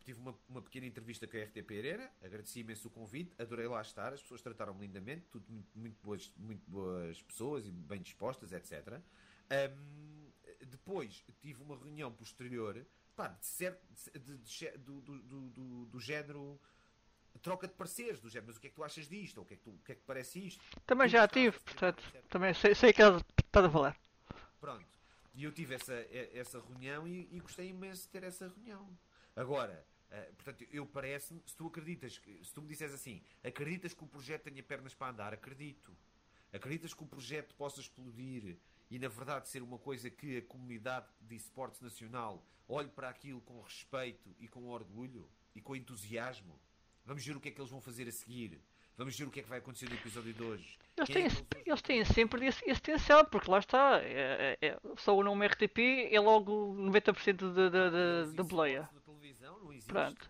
[0.05, 3.81] tive uma, uma pequena entrevista com a RTP Arena, agradeci imenso o convite, adorei lá
[3.81, 8.53] estar, as pessoas trataram-me lindamente, tudo muito, muito, boas, muito boas pessoas e bem dispostas,
[8.53, 9.01] etc.
[9.51, 10.31] Um,
[10.65, 12.85] depois tive uma reunião posterior
[13.19, 13.85] pá, de certo,
[14.17, 16.57] de, de, do, do, do, do, género
[17.41, 19.39] troca de pareceres, do género, mas o que é que tu achas disto?
[19.39, 20.63] Ou o que é que, tu, o que, é que parece isto?
[20.85, 23.99] Também tu já tive, portanto, também sei, sei que estás a falar.
[24.61, 24.87] Pronto.
[25.35, 25.93] E eu tive essa,
[26.33, 28.97] essa reunião e, e gostei imenso de ter essa reunião.
[29.35, 34.03] Agora, uh, portanto, eu parece-me, se tu acreditas, se tu me disseres assim, acreditas que
[34.03, 35.93] o projeto tenha pernas para andar, acredito.
[36.53, 38.57] Acreditas que o projeto possa explodir
[38.89, 43.41] e, na verdade, ser uma coisa que a comunidade de esportes nacional olhe para aquilo
[43.41, 46.59] com respeito e com orgulho e com entusiasmo.
[47.05, 48.61] Vamos ver o que é que eles vão fazer a seguir.
[48.97, 50.77] Vamos ver o que é que vai acontecer no episódio de hoje.
[50.97, 54.01] Eles, têm, é eles têm sempre esse, esse potencial, porque lá está.
[54.03, 58.89] É, é, é, só o nome RTP é logo 90% da, da, da, da boleia.
[59.87, 60.29] Pronto.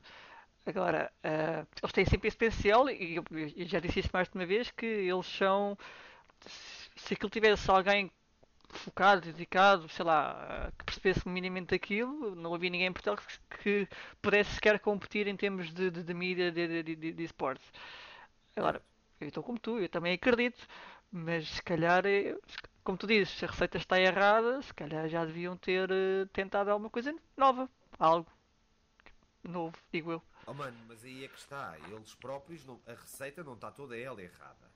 [0.66, 4.36] Agora, uh, eles têm sempre esse potencial, e eu, eu já disse isso mais de
[4.36, 5.76] uma vez, que eles são.
[6.96, 8.12] Se aquilo tivesse alguém
[8.78, 13.96] focado, dedicado, sei lá, que percebesse minimamente aquilo, não havia ninguém em Portugal que, que
[14.22, 17.66] pudesse sequer competir em termos de, de, de mídia de, de, de, de esportes.
[18.56, 18.82] Agora,
[19.20, 20.66] eu estou como tu, eu também acredito,
[21.12, 22.38] mas se calhar, eh,
[22.84, 26.70] como tu dizes, se a receita está errada, se calhar já deviam ter uh, tentado
[26.72, 28.32] alguma coisa nova, algo
[29.44, 30.24] novo, digo eu.
[30.46, 33.98] Oh mano, mas aí é que está, eles próprios, não, a receita não está toda
[33.98, 34.70] ela errada.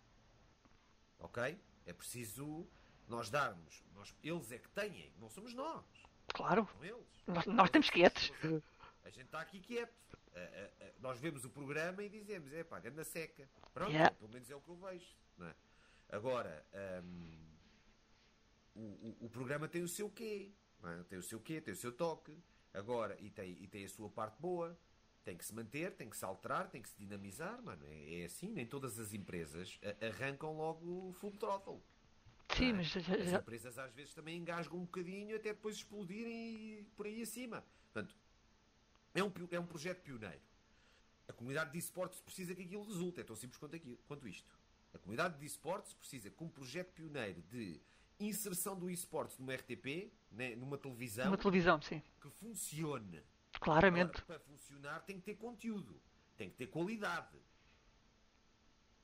[1.20, 1.58] Ok?
[1.86, 2.68] É preciso
[3.07, 5.83] nós darmos, nós, eles é que têm, não somos nós.
[6.33, 6.67] Claro.
[6.73, 7.23] São eles.
[7.27, 8.32] Nós, nós estamos quietos.
[9.03, 9.93] A gente está aqui quieto.
[10.33, 13.48] Uh, uh, uh, nós vemos o programa e dizemos, é pá, anda seca.
[13.73, 14.14] Pronto, yeah.
[14.15, 15.06] pelo menos é o que eu vejo.
[15.41, 15.53] É?
[16.09, 16.65] Agora,
[17.03, 17.38] um,
[18.75, 20.51] o, o, o, programa tem o seu quê?
[20.83, 21.03] É?
[21.03, 21.61] Tem o seu quê?
[21.61, 22.41] Tem o seu toque.
[22.73, 24.77] Agora, e tem, e tem a sua parte boa.
[25.23, 27.85] Tem que se manter, tem que se alterar, tem que se dinamizar, mano.
[27.85, 31.82] É, é assim, nem todas as empresas arrancam logo full throttle.
[32.57, 32.73] Sim, é?
[32.73, 37.22] mas As empresas às vezes também engasgam um bocadinho até depois explodirem e por aí
[37.22, 37.64] acima.
[37.91, 38.15] Portanto,
[39.14, 40.41] é um, é um projeto pioneiro.
[41.27, 43.22] A comunidade de esportes precisa que aquilo resulte.
[43.22, 44.57] É tão simples quanto, aquilo, quanto isto.
[44.93, 47.82] A comunidade de esportes precisa que um projeto pioneiro de
[48.19, 52.01] inserção do esportes numa RTP, né, numa televisão, uma televisão, sim.
[52.22, 53.22] que funcione.
[53.59, 54.22] Claramente.
[54.22, 55.99] Agora, para funcionar tem que ter conteúdo,
[56.38, 57.38] tem que ter qualidade.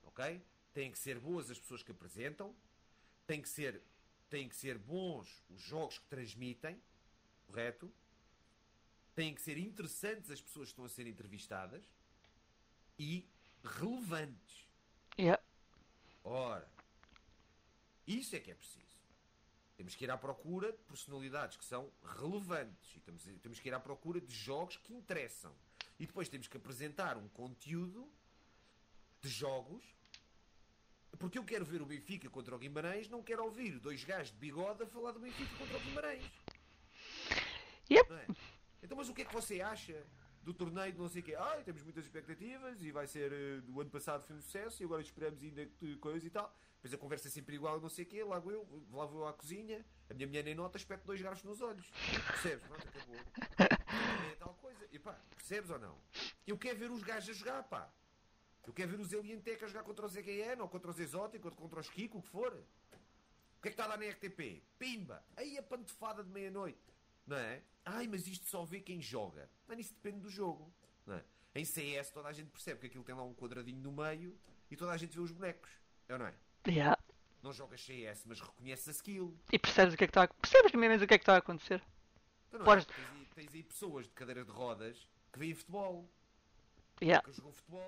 [0.04, 0.42] Ok?
[0.74, 2.56] Tem que ser boas as pessoas que apresentam,
[3.30, 3.80] tem que ser,
[4.28, 6.82] tem que ser bons os jogos que transmitem,
[7.46, 7.94] correto?
[9.14, 11.88] Tem que ser interessantes as pessoas que estão a ser entrevistadas
[12.98, 13.30] e
[13.64, 14.66] relevantes.
[15.20, 15.40] Yeah.
[16.24, 16.68] Ora,
[18.08, 18.98] isso é que é preciso.
[19.78, 23.76] Temos que ir à procura de personalidades que são relevantes e temos, temos que ir
[23.76, 25.54] à procura de jogos que interessam.
[26.00, 28.12] E depois temos que apresentar um conteúdo
[29.22, 29.84] de jogos.
[31.18, 34.38] Porque eu quero ver o Benfica contra o Guimarães, não quero ouvir dois gajos de
[34.38, 36.24] bigode a falar do Benfica contra o Guimarães.
[37.90, 38.14] Yep.
[38.14, 38.28] É?
[38.84, 40.06] Então, mas o que é que você acha
[40.44, 41.36] do torneio de não sei o quê?
[41.36, 43.32] Ai, temos muitas expectativas e vai ser.
[43.34, 45.68] eh, do ano passado foi um sucesso e agora esperamos ainda
[46.00, 46.56] coisa e tal.
[46.76, 48.24] Depois a conversa é sempre igual, não sei o quê.
[48.24, 51.22] Lá vou eu, lá vou eu à cozinha, a minha mulher nem nota, espeto dois
[51.22, 51.86] garfos nos olhos.
[52.28, 52.66] Percebes?
[52.66, 53.16] Pronto, acabou.
[54.32, 54.88] É tal coisa.
[54.92, 55.98] E pá, percebes ou não?
[56.48, 57.92] Eu quero ver os gajos a jogar, pá.
[58.70, 61.56] Eu quero ver os Eliantec a jogar contra o ZQN ou contra os Exótico ou
[61.56, 62.54] contra os Kiko, o que for.
[62.54, 64.62] O que é que está lá na RTP?
[64.78, 65.24] Pimba!
[65.36, 66.78] Aí a pantofada de meia-noite.
[67.26, 67.64] Não é?
[67.84, 69.50] Ai, mas isto só vê quem joga.
[69.68, 70.72] Mano, isso depende do jogo.
[71.08, 71.24] Não é?
[71.56, 74.38] Em CS toda a gente percebe que aquilo tem lá um quadradinho no meio
[74.70, 75.72] e toda a gente vê os bonecos.
[76.08, 76.34] É ou não é?
[76.68, 76.96] Yeah.
[77.42, 79.36] Não jogas CS, mas reconheces a skill.
[79.52, 81.34] E percebes o que é que está a Percebes mesmo o que é que está
[81.34, 81.82] a acontecer.
[82.50, 82.66] Então, não é?
[82.66, 86.08] Podes- Tens, aí, tens aí pessoas de cadeira de rodas que veem futebol,
[87.02, 87.26] Yeah.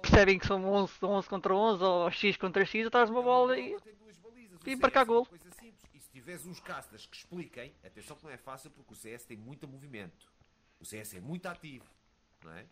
[0.01, 3.57] Percebem que são 11, 11 contra 11 ou X contra X, atrás de uma bola
[3.59, 3.75] e.
[4.65, 5.81] e marcar é simples.
[5.93, 9.25] E se tiveres uns castas que expliquem, atenção que não é fácil porque o CS
[9.25, 10.31] tem muito movimento.
[10.80, 11.85] O CS é muito ativo,
[12.43, 12.65] não é?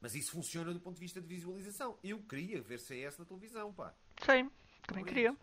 [0.00, 1.98] Mas isso funciona do ponto de vista de visualização.
[2.02, 3.94] Eu queria ver CS na televisão, pá.
[4.24, 4.50] Sim,
[4.86, 5.36] também queria.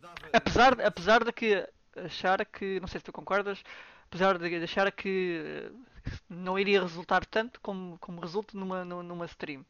[0.00, 0.14] Dava...
[0.32, 3.62] Apesar, de- apesar de que achar que, não sei se tu concordas,
[4.06, 5.70] apesar de achar que
[6.28, 9.64] não iria resultar tanto como, como resulta numa, nu- numa stream.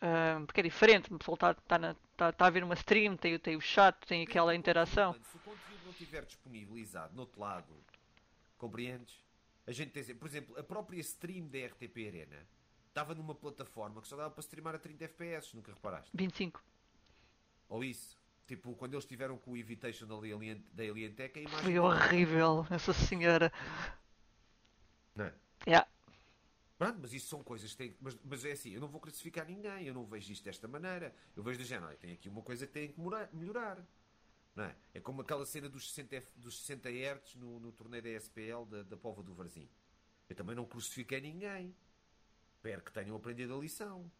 [0.00, 3.16] Ah, porque é diferente, o pessoal está tá na- tá- tá a ver uma stream,
[3.16, 5.12] tem, tem o chat, tem aquela interação.
[5.12, 7.74] Se o conteúdo não estiver disponibilizado no outro lado,
[8.56, 9.20] compreendes?
[9.66, 12.46] A gente tem, por exemplo, a própria stream da RTP Arena
[12.88, 16.10] estava numa plataforma que só dava para streamar a 30 FPS, nunca reparaste?
[16.14, 16.62] 25.
[17.68, 18.16] Ou isso.
[18.46, 21.60] Tipo, quando eles tiveram com o Invitation da Alien, da Alien Tech, a imagem.
[21.64, 23.52] Foi horrível, essa senhora.
[25.18, 25.34] Não é?
[25.66, 25.86] Yeah.
[26.78, 27.96] Pronto, mas isso são coisas que têm.
[28.00, 31.12] Mas, mas é assim, eu não vou crucificar ninguém, eu não vejo isto desta maneira.
[31.36, 33.00] Eu vejo do género, tem aqui uma coisa que tem que
[33.36, 33.84] melhorar.
[34.54, 34.74] Não é?
[34.94, 38.64] é como aquela cena dos 60, F- dos 60 Hz no, no torneio da SPL
[38.70, 39.68] da, da Pova do Varzim.
[40.28, 41.74] Eu também não crucifiquei ninguém.
[42.56, 44.10] Espero que tenham aprendido a lição.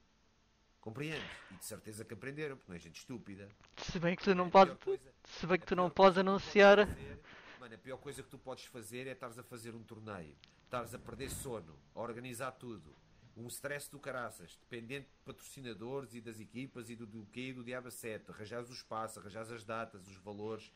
[0.80, 1.24] Compreendes?
[1.50, 3.48] E de certeza que aprenderam, porque não é gente estúpida.
[3.78, 4.76] Se bem que tu É não a podes.
[4.82, 6.86] coisa- Se bem que tu não pior podes anunciar.
[6.86, 7.20] fazer-
[7.60, 10.34] mano, a pior coisa que tu podes fazer é estares a fazer um torneio,
[10.68, 12.94] estares a perder sono, a organizar tudo,
[13.34, 17.52] um stress do caraças, dependente de patrocinadores e das equipas e do, do quê e
[17.54, 20.70] do Diabo 7, arranjares o espaço, arranjares as datas, os valores,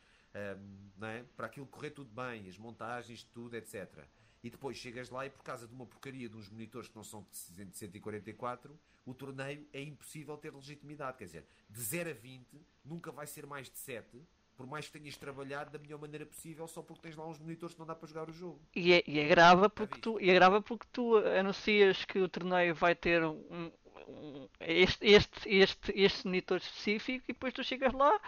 [0.97, 1.23] não é?
[1.37, 4.03] para aquilo correr tudo bem, as montagens, tudo, etc.
[4.41, 7.03] E depois chegas lá e por causa de uma porcaria de uns monitores que não
[7.03, 11.19] são de 144, o torneio é impossível ter legitimidade.
[11.19, 14.25] Quer dizer, de 0 a 20 nunca vai ser mais de 7,
[14.55, 17.73] por mais que tenhas trabalhado da melhor maneira possível, só porque tens lá uns monitores
[17.73, 18.61] que não dá para jogar o jogo.
[18.75, 20.01] E é, e é grave porque viste?
[20.01, 23.71] tu, e é grave porque tu anuncias que o torneio vai ter um,
[24.07, 28.19] um- este, este, este, este monitor específico e depois tu chegas lá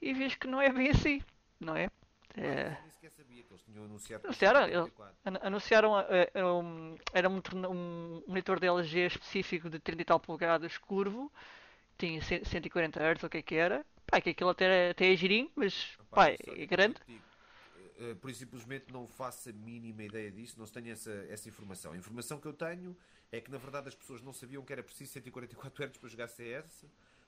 [0.00, 1.22] e vês que não é bem assim,
[1.58, 1.90] não é?
[2.36, 4.24] É, Eu nem sequer sabia que eles tinham anunciado.
[4.26, 5.16] Anunciaram, 144.
[5.24, 10.04] An- Anunciaram eh, era um, era um, um monitor de LG específico de 30 e
[10.04, 11.32] tal polegadas curvo,
[11.98, 13.84] tinha 100 140 Hz, ou o que é que era.
[14.10, 16.96] Pá, que aquilo até, até é girinho, mas Pá, é grande.
[17.00, 17.24] eu digo,
[18.00, 21.48] eh, por isso simplesmente não faço a mínima ideia disso, não se tenho essa, essa
[21.48, 21.92] informação.
[21.92, 22.96] A informação que eu tenho
[23.30, 26.28] é que na verdade as pessoas não sabiam que era preciso 144 Hz para jogar
[26.28, 26.86] CS,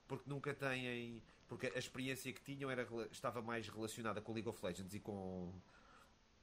[0.09, 1.23] porque nunca têm.
[1.49, 5.52] Porque a experiência que tinham era, estava mais relacionada com League of Legends e com.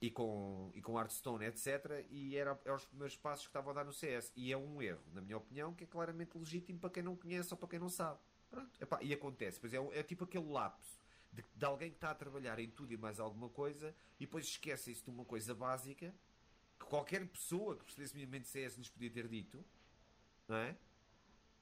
[0.02, 2.06] E com, e com Hearthstone, etc.
[2.10, 4.32] E era, eram os primeiros passos que estavam a dar no CS.
[4.34, 7.54] E é um erro, na minha opinião, que é claramente legítimo para quem não conhece
[7.54, 8.18] ou para quem não sabe.
[8.50, 8.72] Pronto.
[8.82, 9.60] Epá, e acontece.
[9.60, 11.00] Pois é, é tipo aquele lapso
[11.32, 14.46] de, de alguém que está a trabalhar em tudo e mais alguma coisa e depois
[14.46, 16.14] esquece-se de uma coisa básica
[16.80, 19.64] que qualquer pessoa que percebesse minimamente CS lhes podia ter dito,
[20.48, 20.76] não é?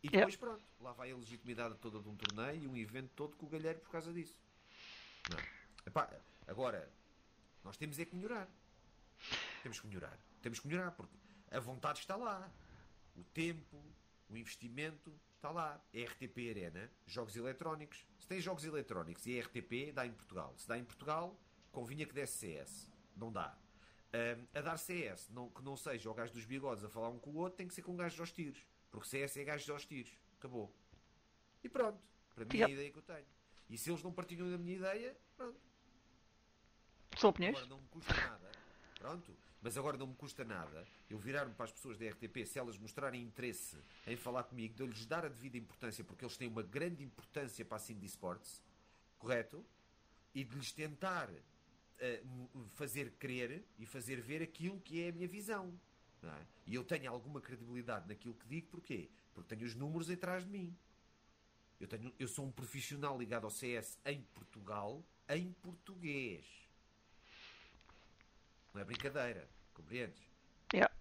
[0.04, 3.36] E depois, pronto, lá vai a legitimidade toda de um torneio e um evento todo
[3.36, 4.38] com o galheiro por causa disso.
[5.30, 5.44] Não é?
[5.88, 6.10] Epá,
[6.46, 6.92] agora,
[7.64, 8.48] nós temos é que melhorar.
[9.64, 10.18] Temos que melhorar.
[10.42, 11.18] Temos que melhorar, porque
[11.50, 12.50] a vontade está lá.
[13.16, 13.84] O tempo,
[14.30, 15.82] o investimento está lá.
[15.94, 18.06] É RTP Arena, jogos eletrónicos.
[18.20, 20.54] Se tem jogos eletrónicos e é RTP, dá em Portugal.
[20.58, 21.40] Se dá em Portugal,
[21.72, 22.92] convinha que desse CS.
[23.16, 23.58] Não dá.
[24.14, 27.20] Um, a dar CS, não, que não seja o gajo dos bigodes a falar um
[27.20, 28.66] com o outro, tem que ser com um gajo aos tiros.
[28.90, 30.18] Porque CS é gajo aos tiros.
[30.38, 30.74] Acabou.
[31.64, 32.02] E pronto.
[32.34, 33.26] Para mim é a ideia que eu tenho.
[33.70, 35.60] E se eles não partilham da minha ideia, pronto.
[37.18, 37.58] São opiniões?
[37.58, 38.52] Agora não me custa nada.
[39.00, 39.38] Pronto.
[39.62, 42.78] Mas agora não me custa nada eu virar-me para as pessoas da RTP se elas
[42.78, 46.48] mostrarem interesse em falar comigo, de eu lhes dar a devida importância, porque eles têm
[46.48, 48.62] uma grande importância para a Cindy Sports,
[49.18, 49.66] correto?
[50.34, 55.28] E de lhes tentar uh, fazer crer e fazer ver aquilo que é a minha
[55.28, 55.74] visão.
[56.24, 56.46] É?
[56.66, 59.10] E eu tenho alguma credibilidade naquilo que digo, porquê?
[59.34, 60.76] Porque tenho os números atrás de mim.
[61.80, 66.46] Eu, tenho, eu sou um profissional ligado ao CS em Portugal, em português.
[68.74, 70.22] Não é brincadeira, compreendes?
[70.74, 70.94] Yeah.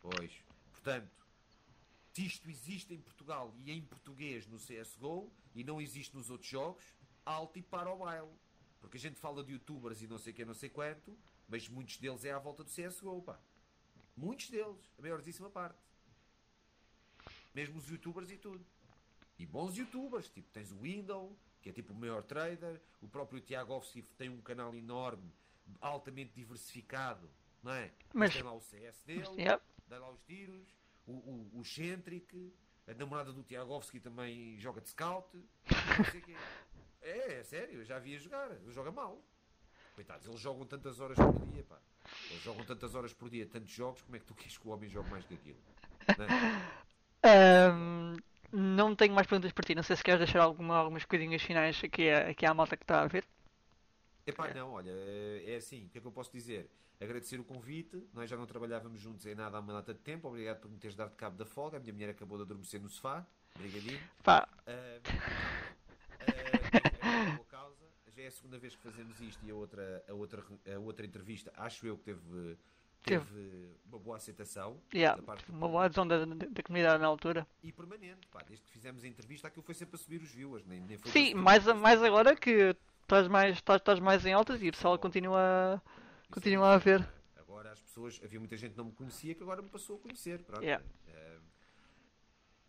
[0.00, 0.32] Pois.
[0.72, 1.10] Portanto,
[2.12, 6.48] se isto existe em Portugal e em português no CSGO e não existe nos outros
[6.48, 6.84] jogos,
[7.24, 8.30] alto e para o baile.
[8.80, 11.16] Porque a gente fala de youtubers e não sei o que, não sei quanto,
[11.48, 13.38] mas muitos deles é à volta do CSGO, pá.
[14.16, 15.78] Muitos deles, a maioríssima parte.
[17.54, 18.64] Mesmo os youtubers e tudo.
[19.38, 23.40] E bons youtubers, tipo, tens o Window, que é tipo o maior trader, o próprio
[23.40, 25.30] Tiago Offsif tem um canal enorme,
[25.80, 27.30] altamente diversificado,
[27.62, 27.92] não é?
[28.12, 29.62] Mas tem lá o CS dele, yep.
[29.88, 32.52] dá lá os tiros, o, o, o Centric,
[32.86, 35.28] a namorada do Tiagovski também joga de scout,
[36.24, 36.36] quê.
[37.02, 39.22] É, é sério, eu já vi a jogar, ele joga mal.
[39.94, 41.78] Coitados, eles jogam tantas horas por dia, pá.
[42.30, 44.72] Eles jogam tantas horas por dia, tantos jogos, como é que tu queres que o
[44.72, 45.58] homem jogue mais que aquilo?
[46.18, 47.72] Não, é?
[47.72, 48.16] um,
[48.52, 51.80] não tenho mais perguntas para ti, não sei se queres deixar alguma, algumas coisinhas finais
[51.82, 53.24] aqui, aqui à malta que está a ver.
[54.26, 56.68] Epá, não, olha, é assim, o que é que eu posso dizer?
[57.00, 60.26] Agradecer o convite, nós já não trabalhávamos juntos em nada há uma data de tempo,
[60.26, 62.88] obrigado por me teres dado cabo da folga, a minha mulher acabou de adormecer no
[62.88, 63.24] sofá,
[63.54, 64.00] obrigadinho.
[64.24, 64.48] Pá.
[64.66, 65.00] Uh,
[67.40, 67.86] uh, causa.
[68.08, 71.06] Já é a segunda vez que fazemos isto e a outra, a outra, a outra
[71.06, 72.56] entrevista, acho eu que teve,
[73.02, 74.80] teve uma boa aceitação.
[74.92, 77.46] Yeah, uma boa adesão da, da, comunidade na altura.
[77.62, 80.64] E permanente, pá, desde que fizemos a entrevista, aquilo foi sempre a subir os viewers.
[80.66, 82.74] Nem, nem foi Sim, mais, mais agora que
[83.06, 85.80] estás mais, estás, estás mais em altas e o pessoal continua,
[86.30, 87.08] continua a ver.
[87.36, 90.00] Agora as pessoas, havia muita gente que não me conhecia que agora me passou a
[90.00, 90.42] conhecer.
[90.42, 90.62] Pronto.
[90.62, 90.84] Yeah.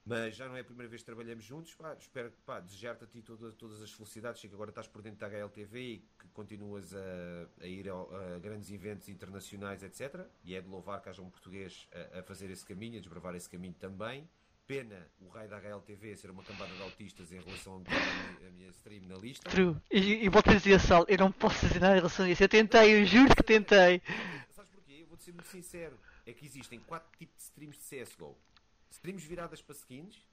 [0.07, 1.75] Mas já não é a primeira vez que trabalhamos juntos.
[1.75, 4.39] Pá, espero pá, desejar-te a ti todas, todas as felicidades.
[4.39, 7.93] Sei que agora estás por dentro da HLTV e que continuas a, a ir a,
[7.93, 10.25] a, grandes eventos internacionais, etc.
[10.45, 13.35] E é de louvar que haja um português a, a, fazer esse caminho, a desbravar
[13.35, 14.29] esse caminho também.
[14.67, 18.51] Pena o raio da HLTV ser uma cambada de autistas em relação a minha, a
[18.51, 19.49] minha stream na lista.
[19.49, 19.77] True.
[19.89, 22.43] E, e vou dizer, Sal, eu não posso dizer nada em relação a isso.
[22.43, 24.01] Eu tentei, eu juro que tentei.
[24.51, 24.99] Sabes porquê?
[25.01, 25.97] Eu vou ser muito sincero.
[26.25, 28.35] É que existem quatro tipos de streams de CSGO
[28.97, 30.27] streams viradas para skins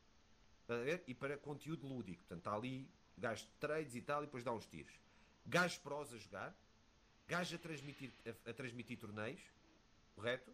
[1.07, 2.23] e para conteúdo lúdico.
[2.23, 4.93] Portanto, está ali gajo de trades e tal, e depois dá uns tiros.
[5.47, 6.57] Gajos prós a jogar,
[7.29, 9.41] gajos a transmitir, a, a, transmitir torneios,
[10.15, 10.51] correto?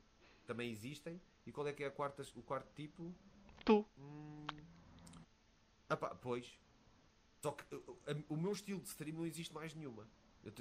[0.47, 1.20] Também existem.
[1.47, 3.15] E qual é que é a quarta, o quarto tipo?
[3.65, 3.87] Tu.
[3.99, 4.47] Hum...
[6.21, 6.47] Pois.
[7.43, 7.65] Só que
[8.29, 10.07] o meu estilo de stream não existe mais nenhuma.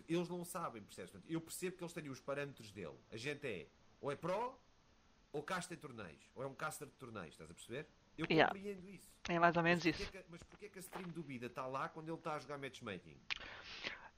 [0.08, 1.14] Eles não sabem, percebes?
[1.28, 2.98] Eu percebo que eles têm os parâmetros dele.
[3.12, 3.68] A gente é
[4.02, 4.58] ou é pró
[5.32, 7.88] ou casta em torneios, ou é um caster de torneios, estás a perceber?
[8.18, 8.52] Eu yeah.
[8.52, 9.08] compreendo isso.
[9.30, 10.12] É mais ou menos mas isso.
[10.12, 12.58] Que, mas porquê que a stream do Bida está lá quando ele está a jogar
[12.58, 13.16] matchmaking?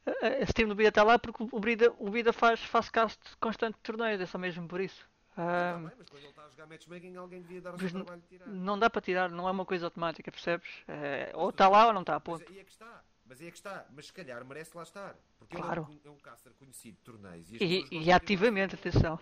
[0.06, 3.76] A stream do Bida está lá porque o Bida, o Bida faz, faz cast constante
[3.76, 5.08] de torneios, é só mesmo por isso.
[5.38, 8.22] Ah, bem, mas quando ele está a jogar matchmaking, alguém devia dar o seu trabalho
[8.22, 8.48] de tirar.
[8.48, 10.68] Não dá para tirar, não é uma coisa automática, percebes?
[10.88, 12.44] É, ou está lá ou não está, ponto.
[12.44, 13.04] Mas aí é que está.
[13.26, 13.86] Mas aí é que está.
[13.96, 15.16] Mas se calhar merece lá estar.
[15.40, 15.88] Porque claro.
[15.90, 17.52] ele é um, é um caster conhecido de torneios.
[17.52, 17.58] E,
[17.92, 19.18] e, e ativamente, atenção.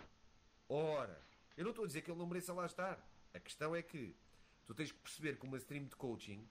[0.67, 1.21] Ora,
[1.55, 2.99] eu não estou a dizer que ele não mereça lá estar.
[3.33, 4.15] A questão é que
[4.65, 6.47] tu tens que perceber que uma stream de coaching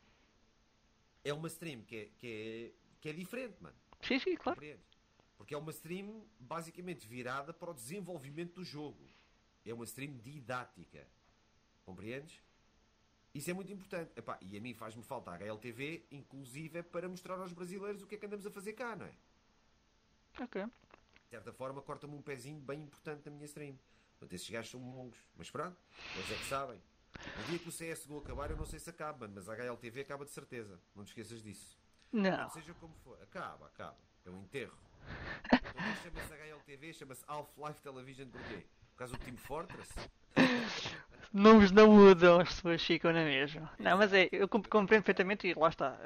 [1.24, 3.76] é uma stream que é, que é, que é diferente, mano.
[4.02, 4.60] Sim, sim, claro.
[5.36, 8.98] Porque é uma stream basicamente virada para o desenvolvimento do jogo.
[9.68, 11.06] É uma stream didática.
[11.84, 12.40] Compreendes?
[13.34, 14.10] Isso é muito importante.
[14.16, 18.14] Epá, e a mim faz-me falta a HLTV, inclusive, para mostrar aos brasileiros o que
[18.14, 19.12] é que andamos a fazer cá, não é?
[20.40, 20.64] Ok.
[20.64, 23.78] De certa forma, corta-me um pezinho bem importante na minha stream.
[24.12, 25.18] Portanto, esses gajos são mongos.
[25.36, 25.76] Mas pronto,
[26.14, 26.80] eles é que sabem.
[27.40, 30.24] O dia que o CSGO acabar, eu não sei se acaba, mas a HLTV acaba
[30.24, 30.80] de certeza.
[30.94, 31.78] Não te esqueças disso.
[32.10, 32.48] Não.
[32.50, 33.98] Seja como for, acaba, acaba.
[34.24, 34.76] É um enterro.
[35.78, 38.66] Então, chama-se HLTV, chama-se Half-Life Television porquê?
[38.98, 39.88] Por causa do Team Fortress?
[41.32, 43.72] Nomes não mudam, as pessoas ficam na mesma.
[43.78, 45.96] Não, mas é, eu compreendo perfeitamente e lá está.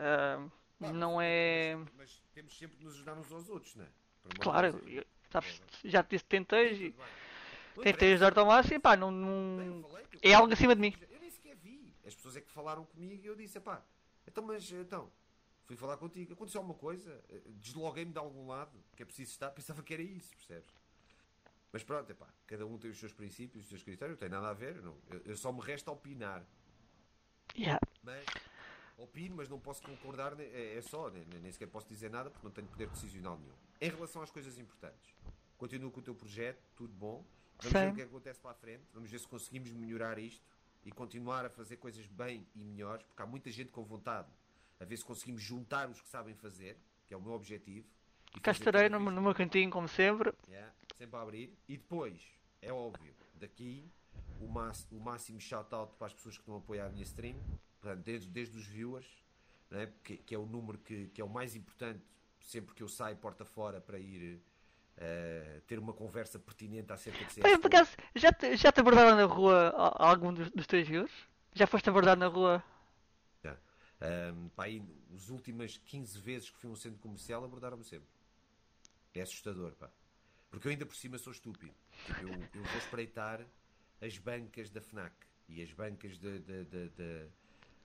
[0.78, 1.74] Uh, não é.
[1.96, 3.88] Mas, temos sempre de nos ajudar uns aos outros, não é?
[4.38, 8.94] Claro, eu- sabes, já te disse que tentei e tentei ajudar-te ao máximo e pá,
[8.94, 9.10] não.
[9.10, 9.88] Não...
[9.88, 10.94] falei É algo acima de mim.
[11.10, 11.96] Eu nem sequer vi.
[12.06, 13.82] As pessoas é que falaram comigo e eu disse, pá,
[14.28, 15.10] então, mas então,
[15.64, 19.82] fui falar contigo, aconteceu alguma coisa, desloguei-me de algum lado, que é preciso estar, pensava
[19.82, 20.81] que era isso, percebes?
[21.72, 24.50] Mas pronto, epá, cada um tem os seus princípios, os seus critérios, não tem nada
[24.50, 24.96] a ver, não.
[25.08, 26.44] Eu, eu só me resta opinar.
[27.56, 27.78] Yeah.
[28.02, 28.24] Mas
[28.98, 32.30] opino, mas não posso concordar, ne- é, é só, nem, nem sequer posso dizer nada
[32.30, 33.54] porque não tenho poder decisional nenhum.
[33.80, 35.14] Em relação às coisas importantes,
[35.56, 37.24] continua com o teu projeto, tudo bom.
[37.58, 37.92] Vamos ver Sim.
[37.92, 40.44] o que é que acontece para a frente, vamos ver se conseguimos melhorar isto
[40.84, 44.28] e continuar a fazer coisas bem e melhores, porque há muita gente com vontade,
[44.80, 46.76] a ver se conseguimos juntar os que sabem fazer,
[47.06, 47.86] que é o meu objetivo.
[48.42, 50.32] Cá estarei no, no meu cantinho, como sempre.
[50.48, 51.56] Yeah, sempre a abrir.
[51.68, 52.20] E depois,
[52.60, 53.90] é óbvio, daqui
[54.40, 57.36] o, máximo, o máximo shout-out para as pessoas que estão a apoiar a minha stream,
[57.80, 59.06] portanto, desde, desde os viewers,
[59.70, 62.02] né, que, que é o número que, que é o mais importante
[62.40, 64.40] sempre que eu saio porta fora para ir
[64.96, 67.60] eh, ter uma conversa pertinente acerca de CSGO.
[67.60, 71.10] por acaso, já te, já te abordaram na rua algum dos, dos teus views?
[71.54, 72.62] Já foste abordado na rua?
[74.02, 74.82] Um, pá, aí,
[75.14, 78.08] as últimas 15 vezes que fui a um centro comercial abordaram-me sempre.
[79.14, 79.88] É assustador, pá.
[80.52, 81.74] Porque eu ainda por cima sou estúpido.
[82.06, 83.44] Tipo, eu, eu vou espreitar
[84.00, 85.12] as bancas da FNAC
[85.48, 86.28] e as bancas da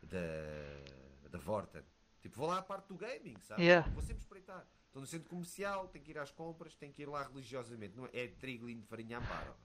[0.03, 1.81] da da Vorten.
[2.21, 3.63] Tipo, vou lá à parte do gaming, sabe?
[3.63, 3.89] Yeah.
[3.91, 4.67] Vou sempre espreitar.
[4.87, 7.95] Estou no centro comercial, tenho que ir às compras, tenho que ir lá religiosamente.
[7.95, 9.55] Não é, é trigo lindo de farinha amparo.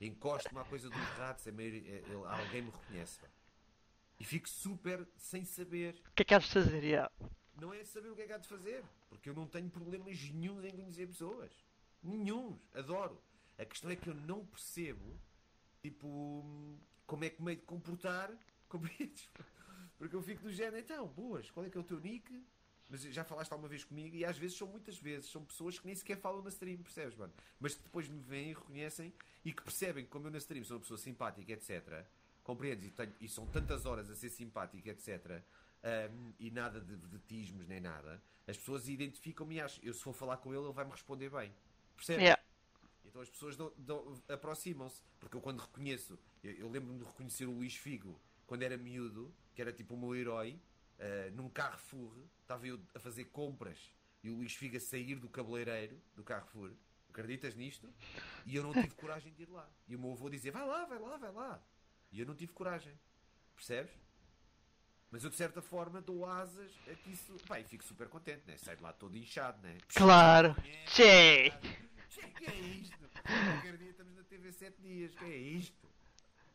[0.00, 3.20] Encosto-me à coisa dos ratos, é meio- é- é- alguém me reconhece.
[4.18, 5.94] E fico super sem saber.
[6.10, 6.82] O que é que has de fazer?
[6.82, 7.10] Yeah.
[7.60, 8.82] Não é saber o que é que há de fazer.
[9.08, 11.52] Porque eu não tenho problemas nenhum em conhecer pessoas.
[12.02, 12.58] Nenhum.
[12.74, 13.22] Adoro.
[13.58, 15.18] A questão é que eu não percebo,
[15.80, 16.44] tipo,
[17.06, 18.30] como é que me hei de comportar.
[18.68, 19.30] Compreendes?
[19.98, 22.44] Porque eu fico do género, então, boas, qual é que é o teu nick?
[22.88, 25.86] Mas já falaste alguma vez comigo e às vezes são muitas vezes, são pessoas que
[25.86, 27.32] nem sequer falam na stream, percebes, mano?
[27.60, 29.12] Mas que depois me veem e reconhecem
[29.44, 32.04] e que percebem que como eu na stream sou uma pessoa simpática, etc.
[32.42, 32.86] Compreendes?
[32.86, 35.42] E, tenho- e são tantas horas a ser simpática, etc.
[36.10, 38.22] um, e nada de vedetismos nem nada.
[38.46, 41.30] As pessoas identificam-me e acham, eu se for falar com ele, ele vai me responder
[41.30, 41.54] bem.
[42.02, 42.22] Percebes?
[42.22, 42.42] Yeah.
[43.04, 43.56] Então as pessoas
[44.28, 45.00] aproximam-se.
[45.20, 49.32] Porque eu quando reconheço, eu, eu lembro-me de reconhecer o Luís Figo quando era miúdo,
[49.54, 50.60] que era tipo o meu herói,
[50.98, 53.78] ah, num Carrefour, estava eu a fazer compras
[54.22, 56.72] e o Luís Figo a sair do cabeleireiro do Carrefour.
[57.08, 57.88] Acreditas nisto?
[58.46, 59.68] E eu não tive coragem de ir lá.
[59.86, 61.62] E o meu avô dizia: vai lá, vai lá, vai lá.
[62.10, 62.98] E eu não tive coragem.
[63.54, 63.92] Percebes?
[65.10, 67.36] Mas eu de certa forma dou asas a que isso.
[67.46, 68.56] Pá, e fico super contente, né?
[68.56, 69.76] Saio de lá todo inchado, né?
[69.94, 70.56] Claro.
[70.86, 71.52] Che.
[72.36, 73.10] Que é isto?
[73.22, 75.88] Qualquer dia estamos na TV 7 dias, que é isto?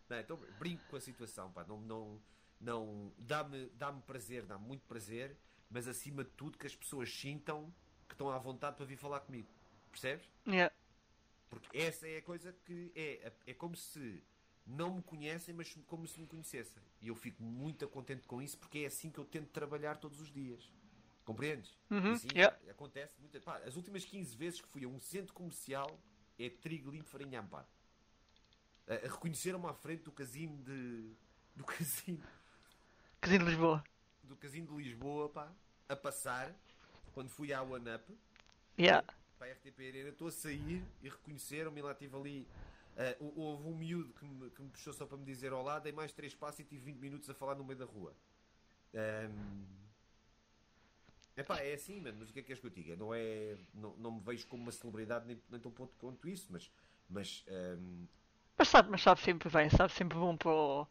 [0.09, 1.65] Não, então brinco com a situação, pá.
[1.67, 2.21] Não, não,
[2.59, 5.35] não, dá-me dá prazer, dá-me muito prazer,
[5.69, 7.73] mas acima de tudo que as pessoas sintam
[8.07, 9.49] que estão à vontade para vir falar comigo.
[9.91, 10.29] Percebes?
[10.47, 10.73] Yeah.
[11.49, 13.31] Porque essa é a coisa que é.
[13.45, 14.23] É como se
[14.65, 16.83] não me conhecem, mas como se me conhecessem.
[17.01, 20.19] E eu fico muito contente com isso porque é assim que eu tento trabalhar todos
[20.19, 20.71] os dias.
[21.27, 21.77] Compreendes?
[21.91, 22.57] Uhum, Assim, yeah.
[22.71, 23.37] Acontece muita.
[23.41, 25.99] Pá, as últimas 15 vezes que fui a um centro comercial
[26.39, 27.67] é trigo limpo farinha amparo.
[28.87, 31.11] A- a Reconheceram-me à frente do casino de.
[31.53, 32.23] do casino.
[33.19, 33.83] Casino de Lisboa.
[34.23, 35.51] do casino de Lisboa, pá,
[35.89, 36.55] a passar,
[37.13, 38.17] quando fui à One Up,
[38.79, 39.05] Yeah.
[39.37, 42.47] para a RTP Arena, estou a sair e reconheceram-me e lá tive ali.
[43.19, 45.91] hou- houve um miúdo que me, que me puxou só para me dizer olá, dei
[45.91, 48.15] mais três passos e tive 20 minutos a falar no meio da rua.
[48.95, 49.65] Ahm,
[51.37, 52.95] Epá, é assim, mano, mas o que é que és que eu diga?
[52.95, 56.47] Não, é, não, não me vejo como uma celebridade nem, nem tão ponto quanto isso,
[56.49, 56.71] mas,
[57.07, 58.05] mas ahm,
[58.57, 60.87] Mas sabe, mas sabe sempre bem, sabe sempre bom para o.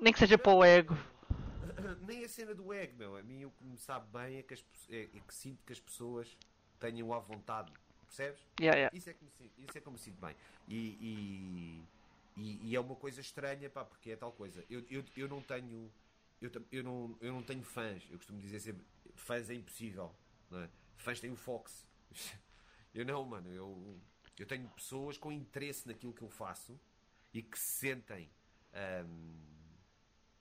[0.00, 0.94] Nem que seja para o ego.
[2.06, 3.16] Nem a cena do ego, meu.
[3.16, 5.72] A mim o que me sabe bem é que, as é, é que sinto que
[5.72, 6.36] as pessoas
[6.80, 7.72] tenham à vontade.
[8.06, 8.40] Percebes?
[8.60, 8.96] Yeah, yeah.
[8.96, 10.34] Isso é que me sinto, isso é que me sinto bem.
[10.68, 14.64] E, e, e- e é uma coisa estranha, pá, porque é tal coisa.
[14.70, 15.90] Eu, eu, eu não tenho.
[16.40, 18.02] Eu, eu, não, eu não tenho fãs.
[18.10, 18.84] Eu costumo dizer sempre:
[19.16, 20.14] fãs é impossível.
[20.50, 20.70] Não é?
[20.96, 21.86] Fãs têm o Fox.
[22.94, 23.52] Eu não, mano.
[23.52, 24.00] Eu,
[24.38, 26.78] eu tenho pessoas com interesse naquilo que eu faço
[27.32, 28.30] e que se sentem.
[28.72, 29.56] ahm,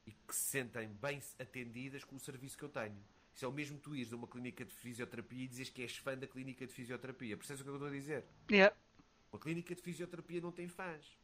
[0.05, 2.95] e que se sentem bem atendidas com o serviço que eu tenho.
[3.33, 5.81] Isso é o mesmo que tu ires a uma clínica de fisioterapia e dizes que
[5.81, 7.35] és fã da clínica de fisioterapia.
[7.35, 8.23] Percebes o que eu estou a dizer?
[8.49, 8.75] Yeah.
[9.31, 11.17] Uma clínica de fisioterapia não tem fãs.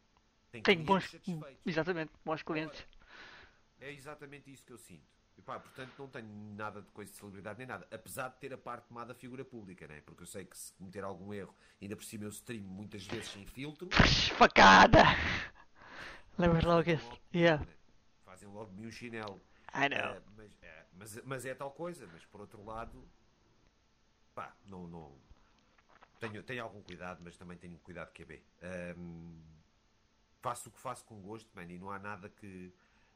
[0.52, 1.16] Tem Tenho bons.
[1.66, 2.86] Exatamente, bons clientes.
[3.80, 5.08] É exatamente isso que eu sinto.
[5.38, 7.88] E pá, portanto, não tenho nada de coisa de celebridade nem nada.
[7.92, 10.02] Apesar de ter a parte tomada figura pública, né?
[10.02, 13.30] Porque eu sei que se cometer algum erro, ainda por cima eu stream muitas vezes
[13.30, 13.90] sem filtro.
[14.38, 15.04] Facada!
[16.38, 17.04] Lembras logo esse?
[17.04, 17.66] logo- Yeah.
[17.66, 17.74] né?
[18.26, 19.42] Fazem logo de mim um chinelo.
[19.74, 20.18] I know.
[20.18, 23.08] Ah, mas, é, mas, mas é tal coisa, mas por outro lado,
[24.36, 25.18] pá, não, não
[26.20, 28.44] tenho, tenho algum cuidado, mas também tenho cuidado que é bem.
[28.98, 29.42] Um,
[30.42, 32.74] faço o que faço com gosto, mano, e não há nada que.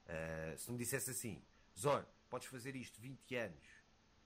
[0.08, 1.42] Uh, se me dissesse assim,
[1.77, 3.67] Zor, podes fazer isto 20 anos,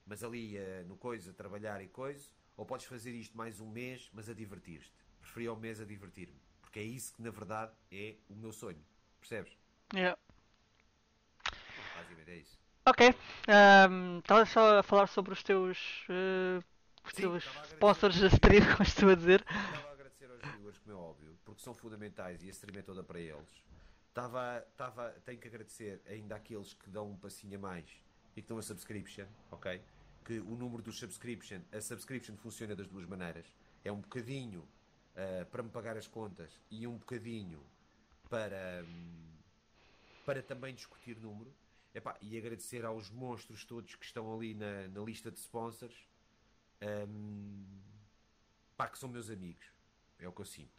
[0.06, 4.10] mas ali uh, no coisa, trabalhar e coisa, ou podes fazer isto mais um mês,
[4.14, 4.94] mas a divertir-te.
[5.20, 8.84] Preferia o mês a divertir-me, porque é isso que na verdade é o meu sonho,
[9.20, 9.58] percebes?
[9.94, 10.18] Yeah.
[11.96, 12.60] Basicamente é isso.
[12.86, 13.16] Ok,
[14.22, 16.06] estava um, só a falar sobre os teus.
[16.10, 16.64] Uh,
[17.06, 19.42] os Sim, teus sponsors da stream, como estou a dizer.
[19.42, 22.82] Estava a agradecer aos viewers, como é óbvio, porque são fundamentais e a stream é
[22.82, 23.69] toda para eles.
[24.20, 27.90] Estava, tenho que agradecer ainda àqueles que dão um passinho a mais
[28.36, 29.82] e que dão a subscription, ok?
[30.26, 33.46] Que o número dos subscription, a subscription funciona das duas maneiras.
[33.84, 34.62] É um bocadinho
[35.16, 37.64] uh, para me pagar as contas e um bocadinho
[38.30, 39.38] para, hum,
[40.26, 41.54] para também discutir número.
[41.94, 46.08] Epá, e agradecer aos monstros todos que estão ali na, na lista de sponsors.
[46.82, 47.66] Um,
[48.76, 49.66] pá, que são meus amigos.
[50.20, 50.78] É o que eu sinto.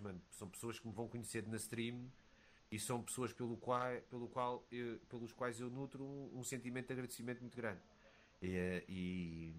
[0.00, 0.22] Mano?
[0.30, 2.08] São pessoas que me vão conhecer na stream
[2.74, 6.88] e são pessoas pelo qual, pelo qual eu, pelos quais eu nutro um, um, sentimento
[6.88, 7.80] de agradecimento muito grande.
[8.42, 9.54] E,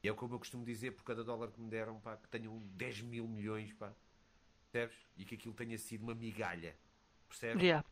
[0.00, 2.28] e, é o como eu costumo dizer por cada dólar que me deram, pá, que
[2.28, 3.92] tenham 10 mil milhões, pá.
[4.70, 4.96] Percebes?
[5.16, 6.76] E que aquilo tenha sido uma migalha.
[7.28, 7.60] Percebes?
[7.60, 7.84] Yeah.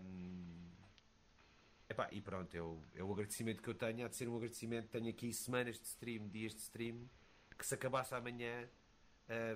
[0.00, 0.70] Um,
[1.90, 4.06] epá, e pronto, é o, é o agradecimento que eu tenho.
[4.06, 4.88] Há de ser um agradecimento.
[4.88, 7.06] Tenho aqui semanas de stream, dias de stream,
[7.58, 8.66] que se acabasse amanhã,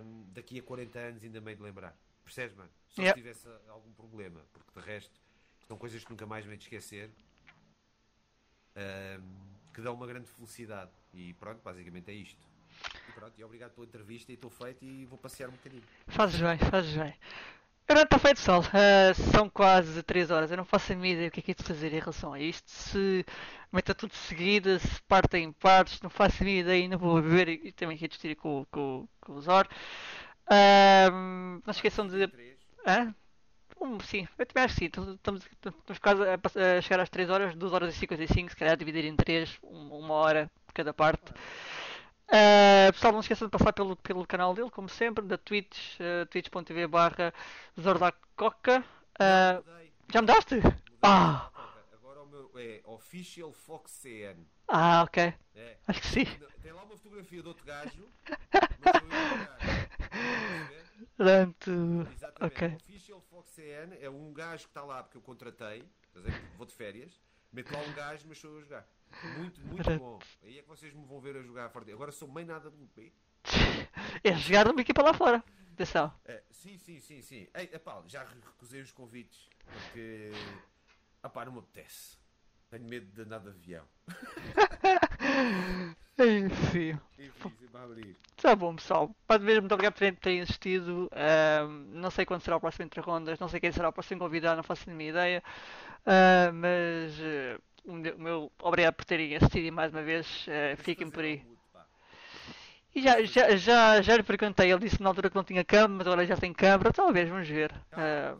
[0.03, 1.97] um, daqui a 40 anos, ainda meio de lembrar.
[2.23, 2.71] Percebes, mano?
[2.97, 3.21] Só Yeah.
[3.21, 5.21] se tivesse algum problema, porque de resto
[5.69, 7.11] são coisas que nunca mais me esquecer,
[8.75, 10.91] um, que dão uma grande felicidade.
[11.13, 12.49] E pronto, basicamente é isto.
[13.09, 15.83] E pronto, e obrigado pela entrevista e estou feito e vou passear um bocadinho.
[16.09, 17.15] Fazes bem, fazes bem.
[17.89, 21.29] Agora está feito sol, Ah, são quase 3 horas, eu não faço a mínima ideia
[21.29, 22.69] o que é que é de fazer em relação a isto.
[22.69, 23.25] Se
[23.73, 27.21] meta tudo de seguida, se parte em partes, não faço a mínima ideia, ainda vou
[27.23, 29.69] beber e, também aqui discutir com, com, com o Zor.
[30.51, 32.56] Ahm, não se esqueçam de.
[32.87, 33.13] Hã?
[33.81, 34.87] Um, sim, eu também acho que sim.
[34.87, 39.05] Estamos, estamos, quase a, chegar às 3 horas, 2 horas e 55, se calhar dividir
[39.05, 41.33] em 3, uma hora por cada parte.
[42.29, 45.99] Uh, pessoal, não se esqueçam de passar pelo, pelo canal dele, como sempre, da Twitch,
[46.01, 47.35] uh, twitch.tv barra
[47.79, 48.85] Zordacoca.
[49.15, 49.63] Uh,
[50.13, 50.55] já mudaste?
[50.57, 50.73] Mudei.
[51.03, 51.51] Ah.
[51.93, 54.47] Agora o meu é Official Fox CN.
[54.69, 55.35] Ah, ok.
[55.55, 55.77] É.
[55.87, 56.27] Acho que sim.
[56.63, 59.09] Tem lá uma fotografia de outro gajo, mas sou
[60.73, 61.07] eu o?
[61.17, 61.71] Portanto,
[62.13, 62.55] Exatamente.
[62.55, 62.77] ok.
[62.77, 65.85] Official Fox CN é um gajo que está lá porque eu contratei.
[66.57, 67.21] Vou de férias.
[67.53, 68.87] Meto lá um gajo, mas sou a jogar.
[69.39, 69.99] Muito, muito Pronto.
[69.99, 70.19] bom.
[70.43, 71.91] Aí é que vocês me vão ver a jogar forte.
[71.93, 73.13] Agora sou meio nada do P.
[74.25, 75.43] É jogar numa equipa lá fora.
[75.73, 76.13] Atenção.
[76.25, 77.49] É, sim, sim, sim, sim.
[77.55, 80.33] Ei, epá, já recusei os convites porque.
[81.23, 82.17] Ah pá, não me apetece.
[82.71, 83.87] Tenho medo de andar de avião.
[86.19, 86.99] Enfim.
[88.37, 89.15] Tá bom, pessoal.
[89.27, 91.11] Pode mesmo, muito obrigado por terem- terem assistido.
[91.13, 94.21] Ahm, não sei quando será o próximo Entre Rondas, não sei quem será o próximo
[94.21, 95.43] convidado, não faço a mínima ideia.
[96.05, 100.47] Ah, mas eh, o meu, o meu obrigado por terem assistido e mais uma vez.
[100.49, 101.43] eh, fiquem por aí.
[102.95, 105.89] E já, já, já, já lhe perguntei, ele disse na altura que não tinha câmera,
[105.99, 107.71] mas agora já tem câmera, talvez, vamos ver.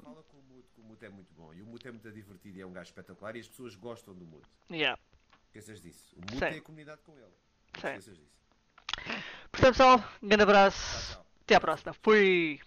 [0.03, 1.53] Fala com o Muto, que o Muto é muito bom.
[1.53, 4.15] E o Muto é muito divertido e é um gajo espetacular e as pessoas gostam
[4.15, 4.49] do Muto.
[4.71, 4.99] yeah.
[5.49, 6.15] Esqueças disso.
[6.17, 7.33] O Muto tem a comunidade com ele.
[7.81, 8.03] Sim.
[9.51, 11.13] Portanto, pessoal, um grande Tchau, abraço.
[11.13, 11.27] tchau.
[11.43, 11.93] Até à próxima.
[12.03, 12.61] Fui.